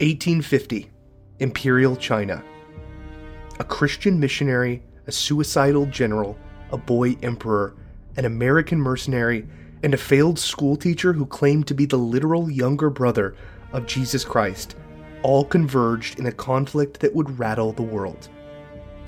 1850, 0.00 0.90
Imperial 1.38 1.96
China. 1.96 2.44
A 3.58 3.64
Christian 3.64 4.20
missionary, 4.20 4.82
a 5.06 5.12
suicidal 5.12 5.86
general, 5.86 6.36
a 6.70 6.76
boy 6.76 7.16
emperor, 7.22 7.74
an 8.18 8.26
American 8.26 8.78
mercenary, 8.78 9.48
and 9.82 9.94
a 9.94 9.96
failed 9.96 10.38
schoolteacher 10.38 11.14
who 11.14 11.24
claimed 11.24 11.66
to 11.68 11.74
be 11.74 11.86
the 11.86 11.96
literal 11.96 12.50
younger 12.50 12.90
brother 12.90 13.36
of 13.72 13.86
Jesus 13.86 14.22
Christ 14.22 14.76
all 15.22 15.46
converged 15.46 16.18
in 16.18 16.26
a 16.26 16.32
conflict 16.32 17.00
that 17.00 17.14
would 17.14 17.38
rattle 17.38 17.72
the 17.72 17.82
world. 17.82 18.28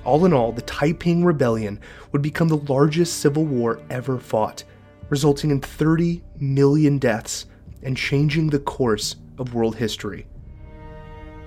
All 0.07 0.25
in 0.25 0.33
all, 0.33 0.53
the 0.53 0.63
Taiping 0.63 1.23
Rebellion 1.23 1.81
would 2.13 2.23
become 2.23 2.49
the 2.49 2.57
largest 2.57 3.21
civil 3.21 3.45
war 3.45 3.83
ever 3.91 4.19
fought, 4.19 4.65
resulting 5.11 5.51
in 5.51 5.61
30 5.61 6.25
million 6.41 6.97
deaths 6.97 7.45
and 7.83 7.95
changing 7.95 8.49
the 8.49 8.59
course 8.59 9.17
of 9.37 9.53
world 9.53 9.77
history. 9.77 10.27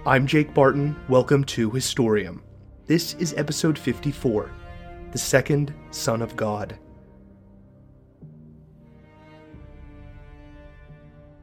I'm 0.03 0.25
Jake 0.25 0.51
Barton. 0.55 0.95
Welcome 1.09 1.43
to 1.43 1.69
Historium. 1.69 2.39
This 2.87 3.13
is 3.19 3.35
episode 3.35 3.77
54 3.77 4.49
The 5.11 5.19
Second 5.19 5.75
Son 5.91 6.23
of 6.23 6.35
God. 6.35 6.75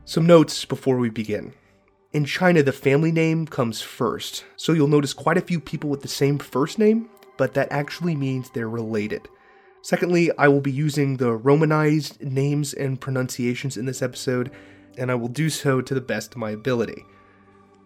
Some 0.04 0.26
notes 0.26 0.64
before 0.64 0.96
we 0.96 1.08
begin. 1.08 1.54
In 2.12 2.24
China, 2.24 2.64
the 2.64 2.72
family 2.72 3.12
name 3.12 3.46
comes 3.46 3.80
first, 3.80 4.44
so 4.56 4.72
you'll 4.72 4.88
notice 4.88 5.14
quite 5.14 5.38
a 5.38 5.40
few 5.40 5.60
people 5.60 5.88
with 5.88 6.02
the 6.02 6.08
same 6.08 6.36
first 6.36 6.80
name, 6.80 7.08
but 7.36 7.54
that 7.54 7.70
actually 7.70 8.16
means 8.16 8.50
they're 8.50 8.68
related. 8.68 9.28
Secondly, 9.82 10.32
I 10.36 10.48
will 10.48 10.60
be 10.60 10.72
using 10.72 11.16
the 11.16 11.32
Romanized 11.32 12.20
names 12.20 12.74
and 12.74 13.00
pronunciations 13.00 13.76
in 13.76 13.86
this 13.86 14.02
episode, 14.02 14.50
and 14.96 15.12
I 15.12 15.14
will 15.14 15.28
do 15.28 15.48
so 15.48 15.80
to 15.80 15.94
the 15.94 16.00
best 16.00 16.32
of 16.32 16.38
my 16.38 16.50
ability. 16.50 17.04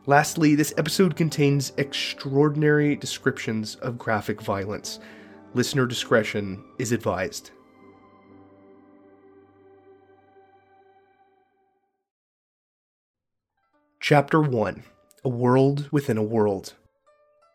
Lastly, 0.07 0.57
this 0.57 0.75
episode 0.77 1.15
contains 1.15 1.73
extraordinary 1.77 2.97
descriptions 2.97 3.77
of 3.77 3.99
graphic 3.99 4.43
violence. 4.43 4.99
Listener 5.55 5.87
discretion 5.87 6.65
is 6.77 6.91
advised. 6.91 7.53
Chapter 14.01 14.43
1 14.43 14.83
A 15.25 15.29
World 15.29 15.89
Within 15.93 16.19
a 16.19 16.23
World. 16.25 16.75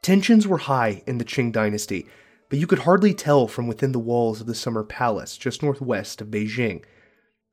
Tensions 0.02 0.48
were 0.48 0.60
high 0.60 1.04
in 1.06 1.18
the 1.18 1.26
Qing 1.26 1.52
dynasty, 1.52 2.08
but 2.50 2.60
you 2.60 2.66
could 2.66 2.80
hardly 2.80 3.14
tell 3.14 3.48
from 3.48 3.68
within 3.68 3.92
the 3.92 4.00
walls 4.00 4.40
of 4.40 4.48
the 4.48 4.56
Summer 4.56 4.86
Palace 4.86 5.36
just 5.36 5.62
northwest 5.62 6.22
of 6.22 6.30
Beijing. 6.30 6.86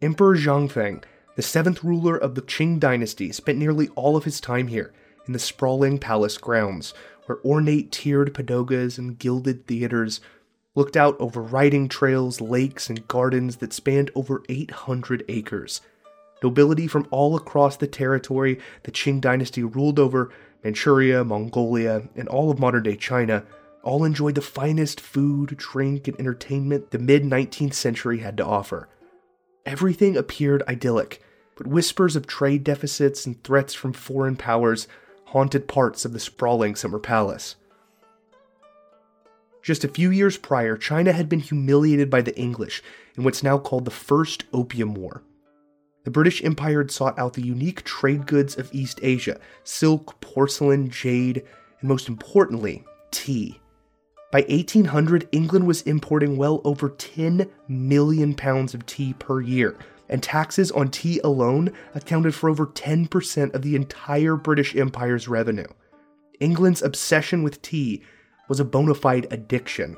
Emperor 0.00 0.37
Xianfeng 0.37 1.03
the 1.36 1.42
seventh 1.42 1.82
ruler 1.82 2.16
of 2.16 2.34
the 2.34 2.42
Qing 2.42 2.78
dynasty 2.78 3.32
spent 3.32 3.58
nearly 3.58 3.88
all 3.96 4.16
of 4.16 4.24
his 4.24 4.40
time 4.40 4.68
here, 4.68 4.92
in 5.27 5.32
the 5.32 5.38
sprawling 5.38 5.98
palace 5.98 6.38
grounds, 6.38 6.94
where 7.26 7.38
ornate 7.44 7.91
tiered 7.91 8.34
pagodas 8.34 8.98
and 8.98 9.18
gilded 9.18 9.66
theaters 9.66 10.20
looked 10.74 10.96
out 10.96 11.16
over 11.20 11.41
riding 11.41 11.88
trails, 11.88 12.41
lakes, 12.41 12.88
and 12.88 13.06
gardens 13.08 13.56
that 13.56 13.72
spanned 13.72 14.10
over 14.14 14.42
800 14.48 15.24
acres. 15.28 15.80
Nobility 16.42 16.86
from 16.86 17.06
all 17.10 17.36
across 17.36 17.76
the 17.76 17.86
territory 17.86 18.58
the 18.82 18.92
Qing 18.92 19.20
dynasty 19.20 19.62
ruled 19.62 19.98
over 19.98 20.30
Manchuria, 20.62 21.24
Mongolia, 21.24 22.08
and 22.16 22.28
all 22.28 22.50
of 22.50 22.58
modern 22.58 22.82
day 22.82 22.96
China 22.96 23.44
all 23.82 24.04
enjoyed 24.04 24.34
the 24.34 24.41
finest 24.41 25.00
food, 25.00 25.56
drink, 25.56 26.08
and 26.08 26.19
entertainment 26.19 26.91
the 26.91 26.98
mid 26.98 27.22
19th 27.22 27.74
century 27.74 28.19
had 28.19 28.36
to 28.38 28.44
offer. 28.44 28.88
Everything 29.66 30.16
appeared 30.16 30.62
idyllic, 30.68 31.22
but 31.56 31.66
whispers 31.66 32.16
of 32.16 32.26
trade 32.26 32.64
deficits 32.64 33.24
and 33.26 33.42
threats 33.42 33.72
from 33.75 33.92
foreign 33.92 34.36
powers 34.36 34.86
haunted 35.26 35.66
parts 35.66 36.04
of 36.04 36.12
the 36.12 36.20
sprawling 36.20 36.75
summer 36.75 36.98
palace. 36.98 37.56
Just 39.62 39.82
a 39.82 39.88
few 39.88 40.10
years 40.10 40.36
prior, 40.36 40.76
China 40.76 41.12
had 41.12 41.28
been 41.28 41.41
humiliated 41.41 42.10
by 42.10 42.20
the 42.20 42.36
English 42.38 42.82
in 43.16 43.24
what's 43.24 43.42
now 43.42 43.56
called 43.56 43.86
the 43.86 43.91
First 43.91 44.44
Opium 44.53 44.94
War. 44.94 45.22
The 46.04 46.10
British 46.10 46.44
Empire 46.44 46.82
had 46.82 46.91
sought 46.91 47.19
out 47.19 47.32
the 47.32 47.42
unique 47.42 47.82
trade 47.82 48.26
goods 48.26 48.58
of 48.58 48.69
East 48.74 49.00
Asia 49.03 49.41
silk, 49.64 50.20
porcelain, 50.20 50.91
jade, 50.91 51.42
and 51.80 51.88
most 51.88 52.08
importantly, 52.08 52.84
tea. 53.10 53.58
By 54.34 54.41
1800, 54.49 55.28
England 55.31 55.65
was 55.65 55.83
importing 55.83 56.37
well 56.37 56.61
over 56.65 56.89
10 56.89 57.49
million 57.69 58.34
pounds 58.34 58.75
of 58.75 58.84
tea 58.84 59.12
per 59.12 59.41
year, 59.41 59.78
and 60.09 60.21
taxes 60.21 60.72
on 60.72 60.89
tea 60.89 61.21
alone 61.22 61.72
accounted 61.95 62.34
for 62.34 62.50
over 62.50 62.67
10% 62.67 63.55
of 63.55 63.62
the 63.62 63.77
entire 63.77 64.34
British 64.34 64.75
Empire's 64.75 65.28
revenue. 65.28 65.69
England's 66.41 66.83
obsession 66.83 67.45
with 67.45 67.62
tea 67.62 68.03
was 68.49 68.59
a 68.59 68.65
bona 68.65 68.97
fide 68.97 69.28
addiction. 69.31 69.97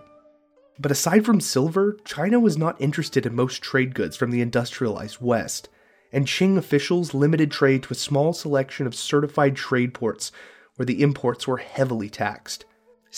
But 0.78 0.92
aside 0.92 1.24
from 1.24 1.40
silver, 1.40 1.96
China 2.04 2.38
was 2.38 2.58
not 2.58 2.78
interested 2.78 3.24
in 3.24 3.34
most 3.34 3.62
trade 3.62 3.94
goods 3.94 4.18
from 4.18 4.32
the 4.32 4.42
industrialized 4.42 5.18
West, 5.18 5.70
and 6.12 6.26
Qing 6.26 6.58
officials 6.58 7.14
limited 7.14 7.50
trade 7.50 7.84
to 7.84 7.94
a 7.94 7.96
small 7.96 8.34
selection 8.34 8.86
of 8.86 8.94
certified 8.94 9.56
trade 9.56 9.94
ports 9.94 10.30
where 10.74 10.84
the 10.84 11.00
imports 11.00 11.48
were 11.48 11.56
heavily 11.56 12.10
taxed. 12.10 12.66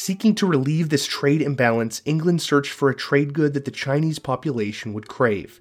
Seeking 0.00 0.36
to 0.36 0.47
relieve 0.47 0.91
this 0.91 1.06
trade 1.06 1.42
imbalance, 1.42 2.03
England 2.04 2.41
searched 2.41 2.70
for 2.70 2.88
a 2.88 2.94
trade 2.94 3.34
good 3.34 3.53
that 3.54 3.64
the 3.64 3.72
Chinese 3.72 4.20
population 4.20 4.92
would 4.92 5.09
crave. 5.09 5.60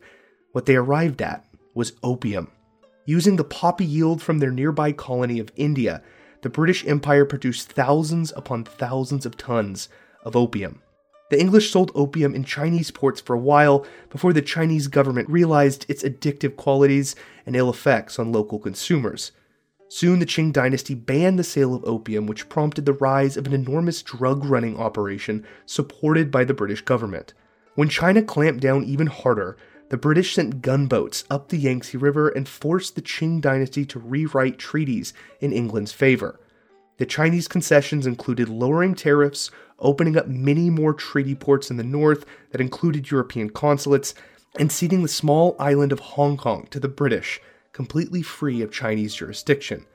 What 0.51 0.67
they 0.67 0.75
arrived 0.75 1.23
at 1.23 1.43
was 1.73 1.93
opium. 2.03 2.51
Using 3.07 3.37
the 3.37 3.43
poppy 3.43 3.83
yield 3.83 4.21
from 4.21 4.37
their 4.37 4.51
nearby 4.51 4.91
colony 4.91 5.39
of 5.39 5.51
India, 5.55 6.03
the 6.43 6.51
British 6.51 6.85
Empire 6.85 7.25
produced 7.25 7.71
thousands 7.71 8.31
upon 8.35 8.63
thousands 8.63 9.25
of 9.25 9.37
tons 9.37 9.89
of 10.23 10.35
opium. 10.35 10.83
The 11.31 11.39
English 11.39 11.71
sold 11.71 11.91
opium 11.95 12.35
in 12.35 12.43
Chinese 12.43 12.91
ports 12.91 13.19
for 13.19 13.33
a 13.33 13.39
while 13.39 13.87
before 14.11 14.33
the 14.33 14.43
Chinese 14.43 14.87
government 14.87 15.27
realized 15.31 15.87
its 15.89 16.03
addictive 16.03 16.57
qualities 16.57 17.15
and 17.47 17.55
ill 17.55 17.71
effects 17.71 18.19
on 18.19 18.31
local 18.31 18.59
consumers. 18.59 19.31
Soon, 19.89 20.19
the 20.19 20.25
Qing 20.25 20.51
dynasty 20.51 20.93
banned 20.93 21.39
the 21.39 21.43
sale 21.43 21.73
of 21.73 21.85
opium, 21.85 22.27
which 22.27 22.49
prompted 22.49 22.85
the 22.85 22.93
rise 22.93 23.37
of 23.37 23.47
an 23.47 23.53
enormous 23.53 24.01
drug 24.01 24.43
running 24.43 24.77
operation 24.77 25.45
supported 25.65 26.29
by 26.29 26.43
the 26.43 26.53
British 26.53 26.81
government. 26.81 27.33
When 27.75 27.87
China 27.87 28.21
clamped 28.21 28.59
down 28.59 28.83
even 28.83 29.07
harder, 29.07 29.55
the 29.89 29.97
British 29.97 30.35
sent 30.35 30.61
gunboats 30.61 31.23
up 31.29 31.47
the 31.47 31.57
Yangtze 31.57 31.97
River 31.97 32.27
and 32.27 32.49
forced 32.49 32.95
the 32.95 33.01
Qing 33.01 33.39
dynasty 33.39 33.85
to 33.85 33.99
rewrite 33.99 34.57
treaties 34.57 35.13
in 35.39 35.53
England's 35.53 35.93
favor. 35.93 36.39
The 36.97 37.05
Chinese 37.05 37.47
concessions 37.47 38.05
included 38.05 38.49
lowering 38.49 38.95
tariffs, 38.95 39.51
opening 39.79 40.17
up 40.17 40.27
many 40.27 40.69
more 40.69 40.93
treaty 40.93 41.35
ports 41.35 41.71
in 41.71 41.77
the 41.77 41.83
north 41.83 42.25
that 42.51 42.59
included 42.59 43.09
European 43.09 43.51
consulates, 43.51 44.13
and 44.59 44.71
ceding 44.71 45.03
the 45.03 45.07
small 45.07 45.55
island 45.59 45.93
of 45.93 45.99
Hong 45.99 46.35
Kong 46.35 46.67
to 46.71 46.79
the 46.79 46.89
British 46.89 47.39
completely 47.77 48.23
free 48.23 48.63
of 48.63 48.71
Chinese 48.71 49.13
jurisdiction. 49.13 49.85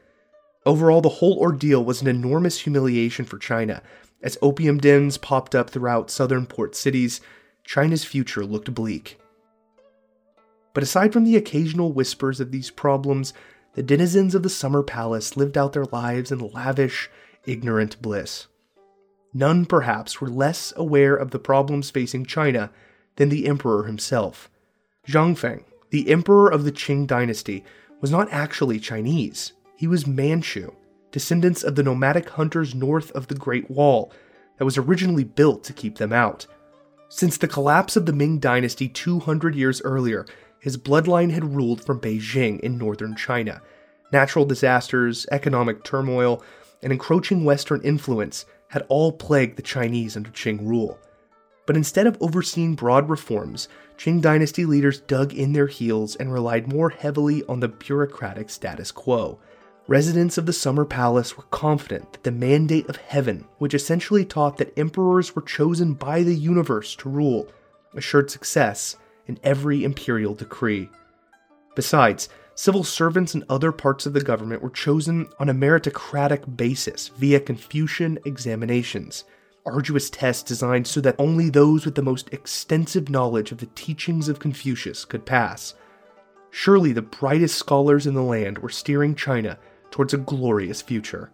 Overall, 0.64 1.00
the 1.00 1.08
whole 1.08 1.36
ordeal 1.40 1.84
was 1.84 2.00
an 2.00 2.06
enormous 2.06 2.60
humiliation 2.60 3.24
for 3.24 3.38
China. 3.38 3.82
As 4.22 4.38
opium 4.40 4.78
dens 4.78 5.18
popped 5.18 5.56
up 5.56 5.68
throughout 5.68 6.08
southern 6.08 6.46
port 6.46 6.76
cities, 6.76 7.20
China's 7.64 8.04
future 8.04 8.46
looked 8.46 8.72
bleak. 8.72 9.18
But 10.74 10.84
aside 10.84 11.12
from 11.12 11.24
the 11.24 11.34
occasional 11.34 11.92
whispers 11.92 12.38
of 12.38 12.52
these 12.52 12.70
problems, 12.70 13.34
the 13.74 13.82
denizens 13.82 14.36
of 14.36 14.44
the 14.44 14.48
summer 14.48 14.84
palace 14.84 15.36
lived 15.36 15.58
out 15.58 15.72
their 15.72 15.86
lives 15.86 16.30
in 16.30 16.38
lavish, 16.38 17.10
ignorant 17.46 18.00
bliss. 18.00 18.46
None, 19.34 19.66
perhaps, 19.66 20.20
were 20.20 20.30
less 20.30 20.72
aware 20.76 21.16
of 21.16 21.32
the 21.32 21.40
problems 21.40 21.90
facing 21.90 22.26
China 22.26 22.70
than 23.16 23.28
the 23.28 23.48
emperor 23.48 23.86
himself. 23.86 24.48
Xianfeng, 25.08 25.64
the 25.92 26.10
emperor 26.10 26.48
of 26.50 26.64
the 26.64 26.72
Qing 26.72 27.06
dynasty 27.06 27.64
was 28.00 28.10
not 28.10 28.32
actually 28.32 28.80
Chinese. 28.80 29.52
He 29.76 29.86
was 29.86 30.06
Manchu, 30.06 30.72
descendants 31.10 31.62
of 31.62 31.76
the 31.76 31.82
nomadic 31.82 32.30
hunters 32.30 32.74
north 32.74 33.10
of 33.12 33.28
the 33.28 33.34
Great 33.34 33.70
Wall 33.70 34.10
that 34.56 34.64
was 34.64 34.78
originally 34.78 35.22
built 35.22 35.62
to 35.64 35.74
keep 35.74 35.98
them 35.98 36.10
out. 36.10 36.46
Since 37.10 37.36
the 37.36 37.46
collapse 37.46 37.94
of 37.94 38.06
the 38.06 38.12
Ming 38.14 38.38
dynasty 38.38 38.88
200 38.88 39.54
years 39.54 39.82
earlier, 39.82 40.24
his 40.58 40.78
bloodline 40.78 41.30
had 41.30 41.54
ruled 41.54 41.84
from 41.84 42.00
Beijing 42.00 42.58
in 42.60 42.78
northern 42.78 43.14
China. 43.14 43.60
Natural 44.14 44.46
disasters, 44.46 45.26
economic 45.30 45.84
turmoil, 45.84 46.42
and 46.82 46.90
encroaching 46.90 47.44
Western 47.44 47.82
influence 47.82 48.46
had 48.68 48.86
all 48.88 49.12
plagued 49.12 49.56
the 49.56 49.62
Chinese 49.62 50.16
under 50.16 50.30
Qing 50.30 50.66
rule. 50.66 50.98
But 51.66 51.76
instead 51.76 52.06
of 52.06 52.16
overseeing 52.20 52.74
broad 52.74 53.08
reforms, 53.08 53.68
Qing 53.96 54.20
dynasty 54.20 54.64
leaders 54.64 55.00
dug 55.00 55.32
in 55.32 55.52
their 55.52 55.68
heels 55.68 56.16
and 56.16 56.32
relied 56.32 56.72
more 56.72 56.90
heavily 56.90 57.44
on 57.44 57.60
the 57.60 57.68
bureaucratic 57.68 58.50
status 58.50 58.90
quo. 58.90 59.38
Residents 59.86 60.38
of 60.38 60.46
the 60.46 60.52
Summer 60.52 60.84
Palace 60.84 61.36
were 61.36 61.44
confident 61.44 62.12
that 62.12 62.24
the 62.24 62.30
mandate 62.32 62.88
of 62.88 62.96
heaven, 62.96 63.44
which 63.58 63.74
essentially 63.74 64.24
taught 64.24 64.56
that 64.56 64.76
emperors 64.78 65.36
were 65.36 65.42
chosen 65.42 65.94
by 65.94 66.22
the 66.22 66.34
universe 66.34 66.96
to 66.96 67.08
rule, 67.08 67.48
assured 67.94 68.30
success 68.30 68.96
in 69.26 69.38
every 69.42 69.84
imperial 69.84 70.34
decree. 70.34 70.88
Besides, 71.74 72.28
Civil 72.54 72.84
servants 72.84 73.34
in 73.34 73.44
other 73.48 73.72
parts 73.72 74.04
of 74.04 74.12
the 74.12 74.20
government 74.20 74.62
were 74.62 74.70
chosen 74.70 75.28
on 75.38 75.48
a 75.48 75.54
meritocratic 75.54 76.56
basis 76.56 77.08
via 77.08 77.40
Confucian 77.40 78.18
examinations, 78.26 79.24
arduous 79.66 80.10
tests 80.10 80.42
designed 80.42 80.86
so 80.86 81.00
that 81.00 81.16
only 81.18 81.48
those 81.48 81.84
with 81.84 81.94
the 81.94 82.02
most 82.02 82.32
extensive 82.32 83.08
knowledge 83.08 83.52
of 83.52 83.58
the 83.58 83.68
teachings 83.74 84.28
of 84.28 84.38
Confucius 84.38 85.04
could 85.04 85.26
pass. 85.26 85.74
Surely 86.50 86.92
the 86.92 87.02
brightest 87.02 87.56
scholars 87.56 88.06
in 88.06 88.14
the 88.14 88.22
land 88.22 88.58
were 88.58 88.68
steering 88.68 89.14
China 89.14 89.58
towards 89.90 90.12
a 90.12 90.18
glorious 90.18 90.82
future. 90.82 91.30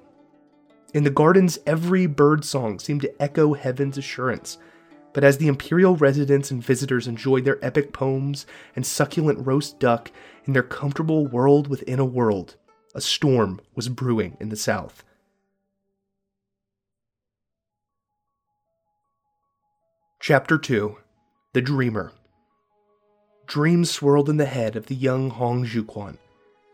In 0.95 1.05
the 1.05 1.11
gardens, 1.11 1.59
every 1.67 2.07
bird 2.07 2.45
song 2.45 2.79
seemed 2.79 3.03
to 3.03 3.23
echo 3.23 3.55
heaven's 3.55 3.99
assurance 3.99 4.59
but 5.13 5.25
as 5.25 5.39
the 5.39 5.49
imperial 5.49 5.97
residents 5.97 6.51
and 6.51 6.63
visitors 6.63 7.09
enjoyed 7.09 7.45
their 7.45 7.59
epic 7.65 7.93
poems 7.93 8.47
and 8.77 8.87
succulent 8.87 9.45
roast 9.47 9.81
duck 9.81 10.11
in 10.45 10.53
their 10.53 10.63
comfortable 10.63 11.27
world 11.27 11.67
within 11.67 11.99
a 11.99 12.05
world, 12.05 12.57
a 12.95 13.01
storm 13.01 13.61
was 13.75 13.89
brewing 13.89 14.37
in 14.39 14.49
the 14.49 14.57
south. 14.57 15.03
Chapter 20.20 20.59
2 20.59 20.97
The 21.53 21.62
Dreamer 21.62 22.12
Dreams 23.47 23.91
swirled 23.91 24.29
in 24.29 24.37
the 24.37 24.47
head 24.47 24.76
of 24.76 24.87
the 24.87 24.94
young 24.94 25.31
Hong 25.31 25.65
Xiuquan. 25.65 26.19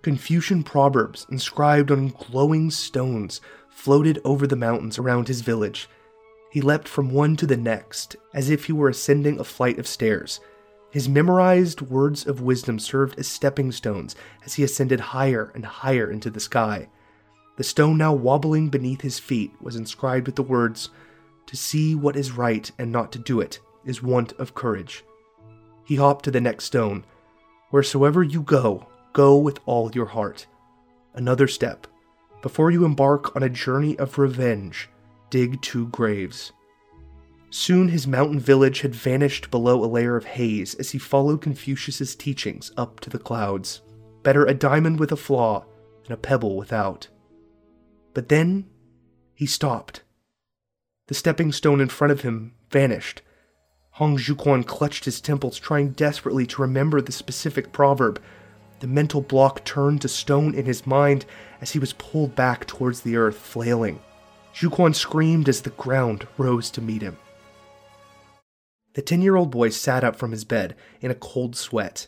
Confucian 0.03 0.63
proverbs 0.63 1.27
inscribed 1.31 1.91
on 1.91 2.09
glowing 2.09 2.71
stones 2.71 3.41
floated 3.69 4.21
over 4.25 4.47
the 4.47 4.57
mountains 4.57 4.99
around 4.99 5.29
his 5.29 5.43
village 5.43 5.89
he 6.55 6.61
leapt 6.61 6.87
from 6.87 7.11
one 7.11 7.35
to 7.35 7.49
the 7.49 7.57
next, 7.57 8.15
as 8.33 8.49
if 8.49 8.67
he 8.67 8.73
were 8.73 8.89
ascending 8.89 9.41
a 9.41 9.45
flight 9.45 9.77
of 9.77 9.89
stairs. 9.89 10.39
His 10.89 11.09
memorized 11.09 11.81
words 11.81 12.29
of 12.29 12.43
wisdom 12.43 12.79
served 12.79 13.19
as 13.19 13.27
stepping 13.27 13.73
stones 13.73 14.15
as 14.45 14.55
he 14.55 14.63
ascended 14.63 15.01
higher 15.01 15.51
and 15.57 15.67
higher 15.67 16.09
into 16.09 16.31
the 16.31 16.39
sky. 16.39 16.89
The 17.57 17.65
stone 17.65 17.99
now 17.99 18.13
wobbling 18.13 18.69
beneath 18.69 19.01
his 19.01 19.19
feet 19.19 19.51
was 19.61 19.75
inscribed 19.75 20.27
with 20.27 20.37
the 20.37 20.45
words, 20.45 20.91
To 21.47 21.57
see 21.57 21.95
what 21.95 22.17
is 22.17 22.33
right 22.33 22.71
and 22.79 22.91
not 22.91 23.13
to 23.13 23.19
do 23.19 23.41
it 23.41 23.61
is 23.85 24.03
want 24.03 24.33
of 24.35 24.55
courage. 24.55 25.05
He 25.85 25.97
hopped 25.97 26.25
to 26.25 26.31
the 26.31 26.41
next 26.41 26.65
stone. 26.65 27.05
Wheresoever 27.71 28.23
you 28.23 28.43
go, 28.43 28.87
go 29.13 29.37
with 29.37 29.61
all 29.67 29.91
your 29.93 30.07
heart. 30.07 30.47
Another 31.15 31.47
step. 31.47 31.87
Before 32.43 32.71
you 32.71 32.85
embark 32.85 33.35
on 33.35 33.43
a 33.43 33.49
journey 33.49 33.99
of 33.99 34.19
revenge, 34.19 34.89
dig 35.31 35.61
two 35.63 35.89
graves. 35.89 36.53
Soon 37.51 37.89
his 37.89 38.07
mountain 38.07 38.41
village 38.41 38.81
had 38.81 38.95
vanished 38.95 39.51
below 39.51 39.85
a 39.85 39.87
layer 39.87 40.17
of 40.17 40.25
haze 40.25 40.75
as 40.75 40.91
he 40.91 40.99
followed 40.99 41.41
Confucius's 41.41 42.17
teachings 42.17 42.73
up 42.77 43.01
to 43.01 43.11
the 43.11 43.19
clouds. 43.19 43.83
Better 44.23 44.45
a 44.45 44.55
diamond 44.55 44.99
with 44.99 45.13
a 45.13 45.17
flaw 45.17 45.65
than 46.05 46.13
a 46.13 46.17
pebble 46.17 46.57
without. 46.57 47.09
But 48.13 48.29
then 48.29 48.67
he 49.35 49.47
stopped. 49.47 50.03
The 51.07 51.15
stepping 51.15 51.53
stone 51.53 51.81
in 51.81 51.89
front 51.89 52.13
of 52.13 52.23
him 52.23 52.55
vanished. 52.71 53.23
Hong 53.93 54.17
Xiuquan 54.17 54.67
clutched 54.67 55.05
his 55.05 55.21
temples, 55.21 55.59
trying 55.59 55.91
desperately 55.91 56.47
to 56.47 56.63
remember 56.63 57.01
the 57.01 57.13
specific 57.13 57.73
proverb. 57.73 58.21
The 58.81 58.87
mental 58.87 59.21
block 59.21 59.65
turned 59.65 60.01
to 60.03 60.09
stone 60.09 60.55
in 60.55 60.65
his 60.65 60.87
mind 60.87 61.27
as 61.61 61.73
he 61.73 61.79
was 61.79 61.93
pulled 61.93 62.35
back 62.35 62.67
towards 62.67 63.03
the 63.03 63.17
earth, 63.17 63.37
flailing. 63.37 64.01
Xiuquan 64.55 64.95
screamed 64.95 65.49
as 65.49 65.63
the 65.63 65.71
ground 65.71 66.27
rose 66.39 66.71
to 66.71 66.81
meet 66.81 67.03
him. 67.03 67.19
The 68.95 69.03
10 69.03 69.23
year 69.23 69.37
old 69.37 69.51
boy 69.51 69.71
sat 69.71 70.05
up 70.05 70.17
from 70.17 70.31
his 70.31 70.45
bed 70.45 70.75
in 71.01 71.11
a 71.11 71.17
cold 71.17 71.55
sweat. 71.57 72.07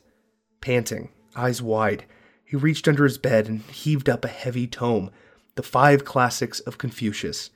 Panting, 0.60 1.10
eyes 1.34 1.60
wide, 1.60 2.04
he 2.44 2.56
reached 2.56 2.88
under 2.88 3.04
his 3.04 3.18
bed 3.18 3.48
and 3.48 3.60
heaved 3.62 4.08
up 4.08 4.24
a 4.24 4.28
heavy 4.28 4.66
tome, 4.66 5.10
the 5.56 5.62
five 5.62 6.04
classics 6.04 6.60
of 6.60 6.78
Confucius. 6.78 7.50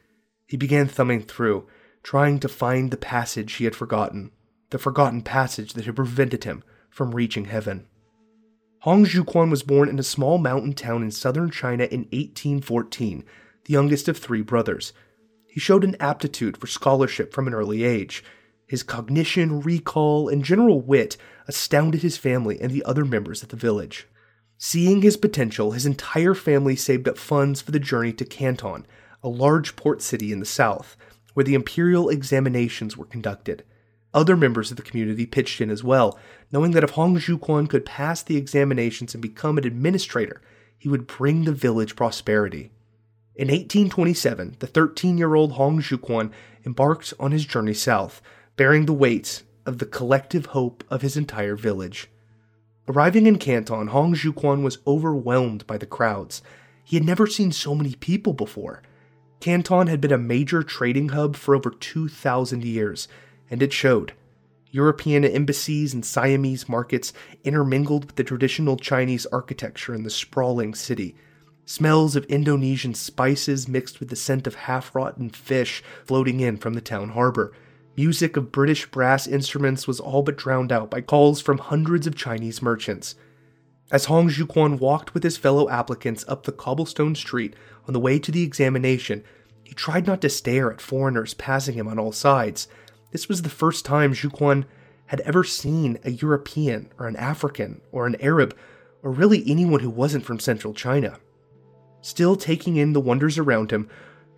He 0.51 0.57
began 0.57 0.89
thumbing 0.89 1.23
through, 1.23 1.69
trying 2.03 2.41
to 2.41 2.49
find 2.49 2.91
the 2.91 2.97
passage 2.97 3.53
he 3.53 3.65
had 3.67 3.77
forgotten, 3.77 4.33
the 4.71 4.81
forgotten 4.81 5.23
passage 5.23 5.75
that 5.75 5.87
had 5.87 5.95
prevented 5.95 6.43
him 6.43 6.65
from 6.91 7.15
reaching 7.15 7.45
heaven. 7.45 7.87
Hong 8.81 9.05
Xiuquan 9.05 9.49
was 9.49 9.63
born 9.63 9.89
in 9.89 10.01
a 10.01 10.03
small 10.03 10.39
mountain 10.39 10.73
town 10.73 11.05
in 11.05 11.13
southern 11.13 11.53
China 11.53 11.85
in 11.85 12.01
1814 12.11 13.25
the 13.65 13.73
youngest 13.73 14.09
of 14.09 14.19
three 14.19 14.43
brothers. 14.43 14.93
He 15.47 15.61
showed 15.61 15.85
an 15.85 15.97
aptitude 16.01 16.57
for 16.57 16.67
scholarship 16.67 17.33
from 17.33 17.47
an 17.47 17.55
early 17.55 17.85
age. 17.85 18.25
His 18.67 18.83
cognition, 18.83 19.61
recall, 19.61 20.29
and 20.29 20.45
general 20.45 20.81
wit 20.81 21.17
astounded 21.47 22.03
his 22.03 22.17
family 22.17 22.61
and 22.61 22.73
the 22.73 22.85
other 22.85 23.05
members 23.05 23.45
of 23.45 23.51
the 23.51 23.57
village. 23.57 24.09
Seeing 24.59 25.03
his 25.03 25.17
potential, 25.17 25.71
his 25.71 25.87
entire 25.87 26.35
family 26.35 26.75
saved 26.75 27.07
up 27.07 27.19
funds 27.19 27.61
for 27.61 27.71
the 27.71 27.79
journey 27.79 28.13
to 28.15 28.25
Canton, 28.25 28.85
a 29.23 29.29
large 29.29 29.77
port 29.77 30.03
city 30.03 30.33
in 30.33 30.41
the 30.41 30.47
south, 30.47 30.97
where 31.35 31.45
the 31.45 31.55
imperial 31.55 32.09
examinations 32.09 32.97
were 32.97 33.05
conducted. 33.05 33.65
Other 34.13 34.37
members 34.37 34.71
of 34.71 34.77
the 34.77 34.83
community 34.83 35.27
pitched 35.27 35.61
in 35.61 35.71
as 35.71 35.85
well, 35.85 36.19
knowing 36.51 36.73
that 36.73 36.83
if 36.85 36.91
Hong 36.91 37.17
Xiuquan 37.17 37.69
could 37.69 37.85
pass 37.85 38.23
the 38.23 38.37
examinations 38.37 39.15
and 39.15 39.23
become 39.23 39.57
an 39.57 39.67
administrator, 39.67 40.43
he 40.77 40.89
would 40.89 41.07
bring 41.07 41.45
the 41.45 41.53
village 41.53 41.95
prosperity. 41.95 42.73
In 43.37 43.49
1827, 43.49 44.57
the 44.59 44.67
13 44.67 45.17
year 45.17 45.35
old 45.35 45.53
Hong 45.53 45.81
Xiuquan 45.81 46.33
embarked 46.67 47.15
on 47.21 47.33
his 47.33 47.47
journey 47.47 47.75
south, 47.75 48.21
bearing 48.57 48.87
the 48.87 48.93
weight 48.93 49.43
of 49.65 49.79
the 49.79 49.87
collective 49.87 50.47
hope 50.47 50.83
of 50.91 51.03
his 51.03 51.17
entire 51.17 51.55
village. 51.55 52.09
Arriving 52.89 53.27
in 53.27 53.39
Canton, 53.39 53.89
Hong 53.89 54.15
Xiuquan 54.15 54.63
was 54.63 54.79
overwhelmed 54.87 55.67
by 55.67 55.79
the 55.79 55.87
crowds. 55.87 56.43
He 56.83 56.97
had 56.97 57.07
never 57.07 57.27
seen 57.27 57.53
so 57.53 57.75
many 57.75 57.95
people 57.95 58.33
before. 58.33 58.83
Canton 59.41 59.87
had 59.87 60.01
been 60.01 60.13
a 60.13 60.19
major 60.19 60.63
trading 60.63 61.11
hub 61.11 61.35
for 61.35 61.55
over 61.55 61.71
2,000 61.71 62.63
years, 62.63 63.09
and 63.51 63.63
it 63.63 63.73
showed. 63.73 64.13
European 64.71 65.25
embassies 65.25 65.93
and 65.93 66.05
Siamese 66.05 66.69
markets 66.69 67.13
intermingled 67.43 68.05
with 68.05 68.17
the 68.17 68.25
traditional 68.25 68.77
Chinese 68.77 69.27
architecture 69.27 69.95
in 69.95 70.05
the 70.05 70.11
sprawling 70.11 70.75
city. 70.75 71.17
Smells 71.65 72.17
of 72.17 72.25
Indonesian 72.27 72.95
spices 72.95 73.67
mixed 73.67 73.99
with 73.99 74.11
the 74.11 74.17
scent 74.17 74.47
of 74.47 74.55
half 74.55 74.95
rotten 74.95 75.31
fish 75.31 75.83
floating 76.05 76.41
in 76.41 76.57
from 76.57 76.75
the 76.75 76.81
town 76.81 77.11
harbor. 77.11 77.53
Music 77.97 78.37
of 78.37 78.53
British 78.53 78.87
brass 78.91 79.27
instruments 79.27 79.89
was 79.89 80.01
all 80.01 80.23
but 80.23 80.37
drowned 80.37 80.71
out 80.71 80.91
by 80.91 81.01
calls 81.01 81.41
from 81.41 81.59
hundreds 81.59 82.07
of 82.07 82.15
Chinese 82.15 82.63
merchants. 82.63 83.15
As 83.93 84.05
Hong 84.05 84.29
Xiuquan 84.29 84.79
walked 84.79 85.15
with 85.15 85.25
his 85.25 85.37
fellow 85.37 85.69
applicants 85.69 86.25
up 86.29 86.45
the 86.45 86.53
cobblestone 86.53 87.17
street 87.17 87.55
on 87.89 87.93
the 87.93 87.99
way 87.99 88.21
to 88.21 88.31
the 88.31 88.45
examination, 88.45 89.25
he 89.71 89.75
tried 89.77 90.05
not 90.05 90.21
to 90.21 90.29
stare 90.29 90.73
at 90.73 90.81
foreigners 90.81 91.33
passing 91.33 91.77
him 91.77 91.87
on 91.87 91.97
all 91.97 92.11
sides. 92.11 92.67
This 93.13 93.29
was 93.29 93.43
the 93.43 93.49
first 93.49 93.85
time 93.85 94.13
Xiuquan 94.13 94.65
had 95.07 95.21
ever 95.21 95.45
seen 95.45 95.97
a 96.03 96.11
European 96.11 96.91
or 96.99 97.07
an 97.07 97.15
African 97.15 97.81
or 97.93 98.05
an 98.05 98.21
Arab 98.21 98.57
or 99.01 99.13
really 99.13 99.45
anyone 99.47 99.79
who 99.79 99.89
wasn't 99.89 100.25
from 100.25 100.41
central 100.41 100.75
China. 100.75 101.21
Still 102.01 102.35
taking 102.35 102.79
in 102.79 102.95
the 102.95 103.01
wonders 103.01 103.39
around 103.39 103.71
him, 103.71 103.89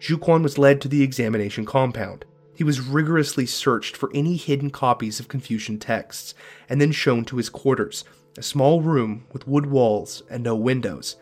Xiuquan 0.01 0.43
was 0.43 0.59
led 0.59 0.83
to 0.83 0.89
the 0.89 1.03
examination 1.03 1.65
compound. 1.65 2.27
He 2.55 2.62
was 2.62 2.83
rigorously 2.83 3.47
searched 3.47 3.97
for 3.97 4.11
any 4.12 4.37
hidden 4.37 4.69
copies 4.69 5.19
of 5.19 5.29
Confucian 5.29 5.79
texts, 5.79 6.35
and 6.69 6.79
then 6.79 6.93
shown 6.93 7.25
to 7.25 7.39
his 7.39 7.49
quarters, 7.49 8.05
a 8.37 8.43
small 8.43 8.83
room 8.83 9.25
with 9.33 9.49
wood 9.49 9.65
walls 9.65 10.25
and 10.29 10.45
no 10.45 10.55
windows. 10.55 11.17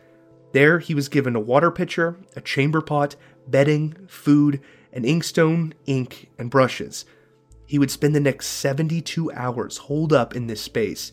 There 0.51 0.81
he 0.81 0.95
was 0.95 1.09
given 1.09 1.37
a 1.37 1.41
water 1.41 1.71
pitcher, 1.71 2.17
a 2.35 2.41
chamber 2.41 2.81
pot, 2.81 3.15
bedding, 3.51 3.97
food, 4.07 4.61
an 4.93 5.05
inkstone, 5.05 5.73
ink, 5.87 6.31
and 6.39 6.51
brushes. 6.51 7.05
He 7.67 7.79
would 7.79 7.91
spend 7.91 8.15
the 8.15 8.21
next 8.21 8.49
72 8.49 9.31
hours 9.33 9.77
holed 9.77 10.13
up 10.13 10.35
in 10.35 10.47
this 10.47 10.61
space. 10.61 11.13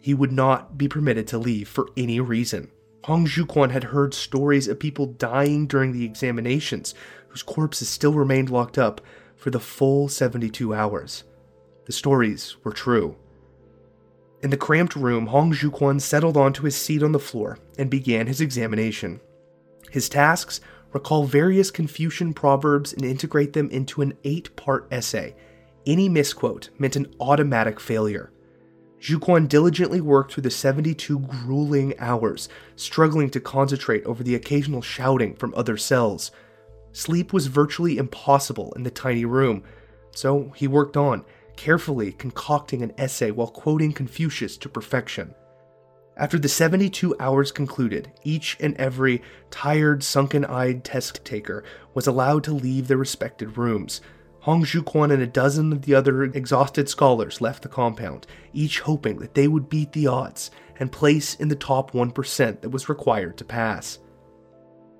He 0.00 0.14
would 0.14 0.32
not 0.32 0.78
be 0.78 0.88
permitted 0.88 1.26
to 1.28 1.38
leave 1.38 1.68
for 1.68 1.88
any 1.96 2.20
reason. 2.20 2.70
Hong 3.04 3.26
Xiuquan 3.26 3.70
had 3.70 3.84
heard 3.84 4.14
stories 4.14 4.68
of 4.68 4.78
people 4.78 5.06
dying 5.06 5.66
during 5.66 5.92
the 5.92 6.04
examinations, 6.04 6.94
whose 7.28 7.42
corpses 7.42 7.88
still 7.88 8.12
remained 8.12 8.50
locked 8.50 8.78
up 8.78 9.00
for 9.36 9.50
the 9.50 9.60
full 9.60 10.08
72 10.08 10.74
hours. 10.74 11.24
The 11.86 11.92
stories 11.92 12.56
were 12.64 12.72
true. 12.72 13.16
In 14.42 14.50
the 14.50 14.56
cramped 14.56 14.94
room, 14.94 15.26
Hong 15.26 15.52
Xiuquan 15.52 16.00
settled 16.00 16.36
onto 16.36 16.62
his 16.62 16.76
seat 16.76 17.02
on 17.02 17.12
the 17.12 17.18
floor 17.18 17.58
and 17.76 17.90
began 17.90 18.26
his 18.26 18.40
examination. 18.40 19.20
His 19.90 20.08
tasks 20.08 20.60
recall 20.92 21.24
various 21.24 21.70
Confucian 21.70 22.32
proverbs 22.32 22.92
and 22.92 23.04
integrate 23.04 23.52
them 23.52 23.70
into 23.70 24.02
an 24.02 24.14
eight 24.24 24.54
part 24.56 24.88
essay. 24.90 25.34
Any 25.86 26.08
misquote 26.08 26.70
meant 26.78 26.96
an 26.96 27.14
automatic 27.20 27.80
failure. 27.80 28.32
Xiuquan 29.00 29.48
diligently 29.48 30.00
worked 30.00 30.32
through 30.32 30.42
the 30.42 30.50
72 30.50 31.20
grueling 31.20 31.94
hours, 31.98 32.48
struggling 32.74 33.30
to 33.30 33.40
concentrate 33.40 34.04
over 34.04 34.22
the 34.24 34.34
occasional 34.34 34.82
shouting 34.82 35.36
from 35.36 35.54
other 35.54 35.76
cells. 35.76 36.32
Sleep 36.92 37.32
was 37.32 37.46
virtually 37.46 37.96
impossible 37.96 38.72
in 38.74 38.82
the 38.82 38.90
tiny 38.90 39.24
room, 39.24 39.62
so 40.10 40.52
he 40.56 40.66
worked 40.66 40.96
on, 40.96 41.24
carefully 41.56 42.12
concocting 42.12 42.82
an 42.82 42.92
essay 42.98 43.30
while 43.30 43.48
quoting 43.48 43.92
Confucius 43.92 44.56
to 44.56 44.68
perfection. 44.68 45.34
After 46.18 46.36
the 46.36 46.48
72 46.48 47.14
hours 47.20 47.52
concluded, 47.52 48.10
each 48.24 48.56
and 48.58 48.76
every 48.76 49.22
tired, 49.52 50.02
sunken 50.02 50.44
eyed 50.44 50.82
test 50.82 51.24
taker 51.24 51.62
was 51.94 52.08
allowed 52.08 52.42
to 52.44 52.52
leave 52.52 52.88
their 52.88 52.96
respected 52.96 53.56
rooms. 53.56 54.00
Hong 54.40 54.64
Xiuquan 54.64 55.12
and 55.12 55.22
a 55.22 55.28
dozen 55.28 55.72
of 55.72 55.82
the 55.82 55.94
other 55.94 56.24
exhausted 56.24 56.88
scholars 56.88 57.40
left 57.40 57.62
the 57.62 57.68
compound, 57.68 58.26
each 58.52 58.80
hoping 58.80 59.18
that 59.18 59.34
they 59.34 59.46
would 59.46 59.68
beat 59.68 59.92
the 59.92 60.08
odds 60.08 60.50
and 60.80 60.90
place 60.90 61.36
in 61.36 61.48
the 61.48 61.54
top 61.54 61.92
1% 61.92 62.60
that 62.62 62.68
was 62.70 62.88
required 62.88 63.36
to 63.36 63.44
pass. 63.44 64.00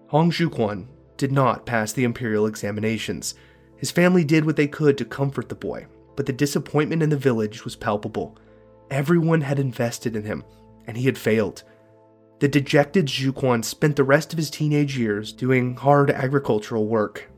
Hong 0.09 0.31
Xiuquan 0.31 0.87
did 1.17 1.33
not 1.33 1.67
pass 1.67 1.93
the 1.93 2.05
imperial 2.05 2.47
examinations. 2.47 3.35
His 3.77 3.91
family 3.91 4.23
did 4.23 4.45
what 4.45 4.55
they 4.55 4.69
could 4.69 4.97
to 4.99 5.05
comfort 5.05 5.49
the 5.49 5.57
boy, 5.57 5.87
but 6.15 6.27
the 6.27 6.33
disappointment 6.33 7.03
in 7.03 7.11
the 7.11 7.17
village 7.17 7.65
was 7.65 7.75
palpable. 7.75 8.39
Everyone 8.91 9.41
had 9.41 9.59
invested 9.59 10.15
in 10.15 10.23
him, 10.23 10.45
and 10.89 10.97
he 10.97 11.05
had 11.05 11.17
failed. 11.17 11.63
The 12.41 12.49
dejected 12.49 13.07
Xiuquan 13.07 13.65
spent 13.65 13.97
the 13.97 14.05
rest 14.05 14.33
of 14.33 14.39
his 14.39 14.51
teenage 14.51 14.99
years 14.99 15.33
doing 15.33 15.77
hard 15.77 16.11
agricultural 16.11 16.87
work. 16.87 17.31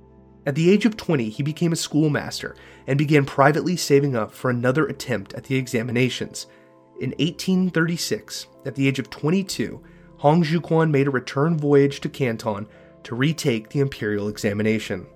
At 0.46 0.54
the 0.54 0.70
age 0.70 0.86
of 0.86 0.96
20, 0.96 1.28
he 1.28 1.42
became 1.42 1.72
a 1.72 1.76
schoolmaster 1.76 2.56
and 2.86 2.96
began 2.96 3.26
privately 3.26 3.76
saving 3.76 4.16
up 4.16 4.32
for 4.32 4.50
another 4.50 4.86
attempt 4.86 5.34
at 5.34 5.44
the 5.44 5.56
examinations. 5.56 6.46
In 7.00 7.10
1836, 7.10 8.46
at 8.64 8.74
the 8.74 8.86
age 8.88 8.98
of 8.98 9.10
22, 9.10 9.82
Hong 10.18 10.44
Xiuquan 10.44 10.90
made 10.90 11.06
a 11.06 11.10
return 11.10 11.58
voyage 11.58 12.00
to 12.00 12.08
Canton 12.08 12.66
to 13.04 13.14
retake 13.14 13.70
the 13.70 13.80
imperial 13.80 14.28
examination. 14.28 15.06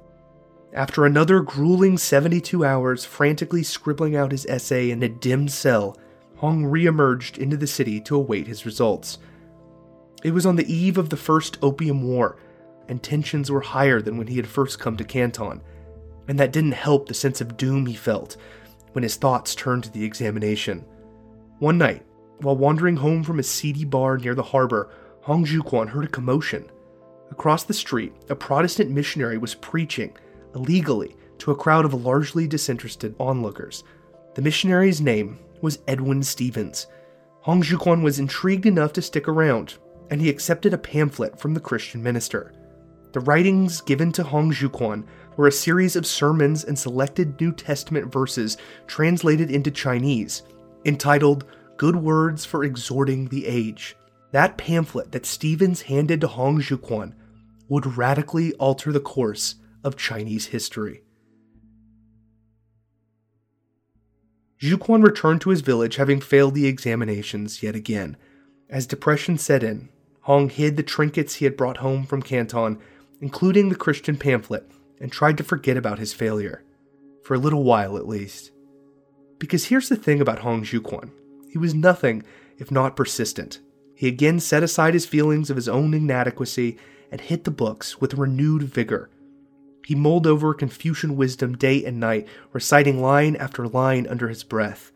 After 0.73 1.05
another 1.05 1.41
grueling 1.41 1.99
72 1.99 2.65
hours 2.65 3.05
frantically 3.05 3.63
scribbling 3.63 4.17
out 4.17 4.33
his 4.33 4.47
essay 4.47 4.91
in 4.91 5.03
a 5.03 5.09
dim 5.09 5.47
cell, 5.47 5.97
Hong 6.37 6.65
re-emerged 6.65 7.39
into 7.39 7.57
the 7.57 7.67
city 7.67 8.01
to 8.03 8.17
await 8.17 8.47
his 8.47 8.67
results. 8.67 9.19
It 10.23 10.33
was 10.33 10.47
on 10.47 10.57
the 10.57 10.73
eve 10.73 10.99
of 10.99 11.11
the 11.11 11.17
First 11.17 11.59
Opium 11.63 12.03
War, 12.03 12.37
and 12.89 13.03
tensions 13.03 13.51
were 13.51 13.61
higher 13.61 14.01
than 14.01 14.19
when 14.19 14.27
he 14.27 14.37
had 14.37 14.47
first 14.47 14.79
come 14.79 14.97
to 14.97 15.05
Canton, 15.05 15.63
and 16.29 16.39
that 16.39 16.53
didn't 16.53 16.73
help 16.73 17.09
the 17.09 17.15
sense 17.15 17.41
of 17.41 17.57
doom 17.57 17.87
he 17.87 17.95
felt 17.95 18.37
when 18.93 19.03
his 19.03 19.17
thoughts 19.17 19.55
turned 19.55 19.85
to 19.85 19.93
the 19.93 20.05
examination. 20.05 20.85
One 21.59 21.79
night, 21.79 22.05
while 22.39 22.57
wandering 22.57 22.97
home 22.97 23.23
from 23.23 23.39
a 23.39 23.43
seedy 23.43 23.85
bar 23.85 24.19
near 24.19 24.35
the 24.35 24.43
harbor, 24.43 24.91
Hong 25.23 25.45
Xiuquan 25.45 25.89
heard 25.89 26.05
a 26.05 26.09
commotion. 26.09 26.71
Across 27.31 27.65
the 27.65 27.75
street, 27.75 28.13
a 28.29 28.35
Protestant 28.35 28.91
missionary 28.91 29.39
was 29.39 29.55
preaching, 29.55 30.17
illegally, 30.55 31.17
to 31.39 31.51
a 31.51 31.57
crowd 31.57 31.85
of 31.85 31.95
largely 32.05 32.47
disinterested 32.47 33.15
onlookers. 33.19 33.85
The 34.35 34.43
missionary's 34.43 35.01
name 35.01 35.39
was 35.65 35.79
Edwin 35.89 36.23
Stevens. 36.23 36.87
Hong 37.41 37.63
Xiuquan 37.63 38.03
was 38.03 38.19
intrigued 38.19 38.67
enough 38.67 38.93
to 38.93 39.03
stick 39.03 39.27
around, 39.27 39.79
and 40.11 40.21
he 40.21 40.29
accepted 40.29 40.75
a 40.75 40.79
pamphlet 40.79 41.41
from 41.41 41.55
the 41.55 41.61
Christian 41.61 42.03
minister. 42.03 42.53
The 43.13 43.21
writings 43.21 43.81
given 43.81 44.13
to 44.13 44.23
Hong 44.23 44.53
Xiuquan 44.53 45.07
were 45.39 45.47
a 45.47 45.53
series 45.53 45.97
of 45.97 46.07
sermons 46.07 46.65
and 46.65 46.79
selected 46.79 47.41
New 47.41 47.53
Testament 47.53 48.13
verses 48.13 48.59
translated 48.87 49.51
into 49.51 49.71
Chinese, 49.71 50.43
entitled 50.85 51.47
Good 51.79 51.97
Words 51.97 52.45
for 52.45 52.65
Exhorting 52.65 53.29
the 53.29 53.47
Age. 53.47 53.97
That 54.33 54.59
pamphlet 54.59 55.13
that 55.13 55.25
Stevens 55.25 55.81
handed 55.81 56.21
to 56.21 56.27
Hong 56.27 56.61
Xiuquan 56.61 57.15
would 57.69 57.97
radically 57.97 58.53
alter 58.55 58.93
the 58.93 59.01
course 59.01 59.55
of 59.83 59.97
Chinese 59.97 60.47
history. 60.47 61.04
Xiuquan 64.65 65.05
returned 65.05 65.43
to 65.43 65.51
his 65.51 65.61
village 65.61 65.97
having 65.97 66.23
failed 66.23 66.55
the 66.55 66.67
examinations 66.67 67.63
yet 67.63 67.77
again. 67.77 68.17
As 68.71 68.87
depression 68.87 69.37
set 69.37 69.63
in, 69.63 69.91
Hong 70.23 70.49
hid 70.49 70.79
the 70.79 70.83
trinkets 70.83 71.35
he 71.35 71.45
had 71.45 71.55
brought 71.55 71.79
home 71.79 72.07
from 72.07 72.23
Canton, 72.23 72.79
including 73.21 73.69
the 73.69 73.75
Christian 73.75 74.17
pamphlet, 74.17 74.67
and 74.99 75.13
tried 75.13 75.37
to 75.37 75.45
forget 75.45 75.77
about 75.77 75.99
his 75.99 76.15
failure. 76.15 76.63
For 77.23 77.35
a 77.35 77.39
little 77.39 77.63
while, 77.63 77.99
at 77.99 78.09
least. 78.09 78.53
Because 79.39 79.67
here's 79.67 79.91
the 79.91 79.97
thing 79.97 80.23
about 80.23 80.39
Hong 80.39 80.65
Xiuquan 80.65 81.11
he 81.51 81.59
was 81.59 81.75
nothing 81.75 82.23
if 82.57 82.71
not 82.71 82.97
persistent. 82.97 83.61
He 83.95 84.09
again 84.09 84.41
set 84.41 84.63
aside 84.63 84.95
his 84.95 85.05
feelings 85.05 85.51
of 85.51 85.57
his 85.57 85.69
own 85.69 85.93
inadequacy 85.93 86.79
and 87.11 87.21
hit 87.21 87.45
the 87.45 87.51
books 87.51 88.01
with 88.01 88.15
renewed 88.15 88.63
vigor. 88.63 89.11
He 89.85 89.95
mulled 89.95 90.27
over 90.27 90.55
Confucian 90.55 91.17
wisdom 91.17 91.57
day 91.57 91.85
and 91.85 92.01
night, 92.01 92.27
reciting 92.53 93.03
line 93.03 93.37
after 93.37 93.69
line 93.69 94.07
under 94.07 94.29
his 94.29 94.43
breath. 94.43 94.91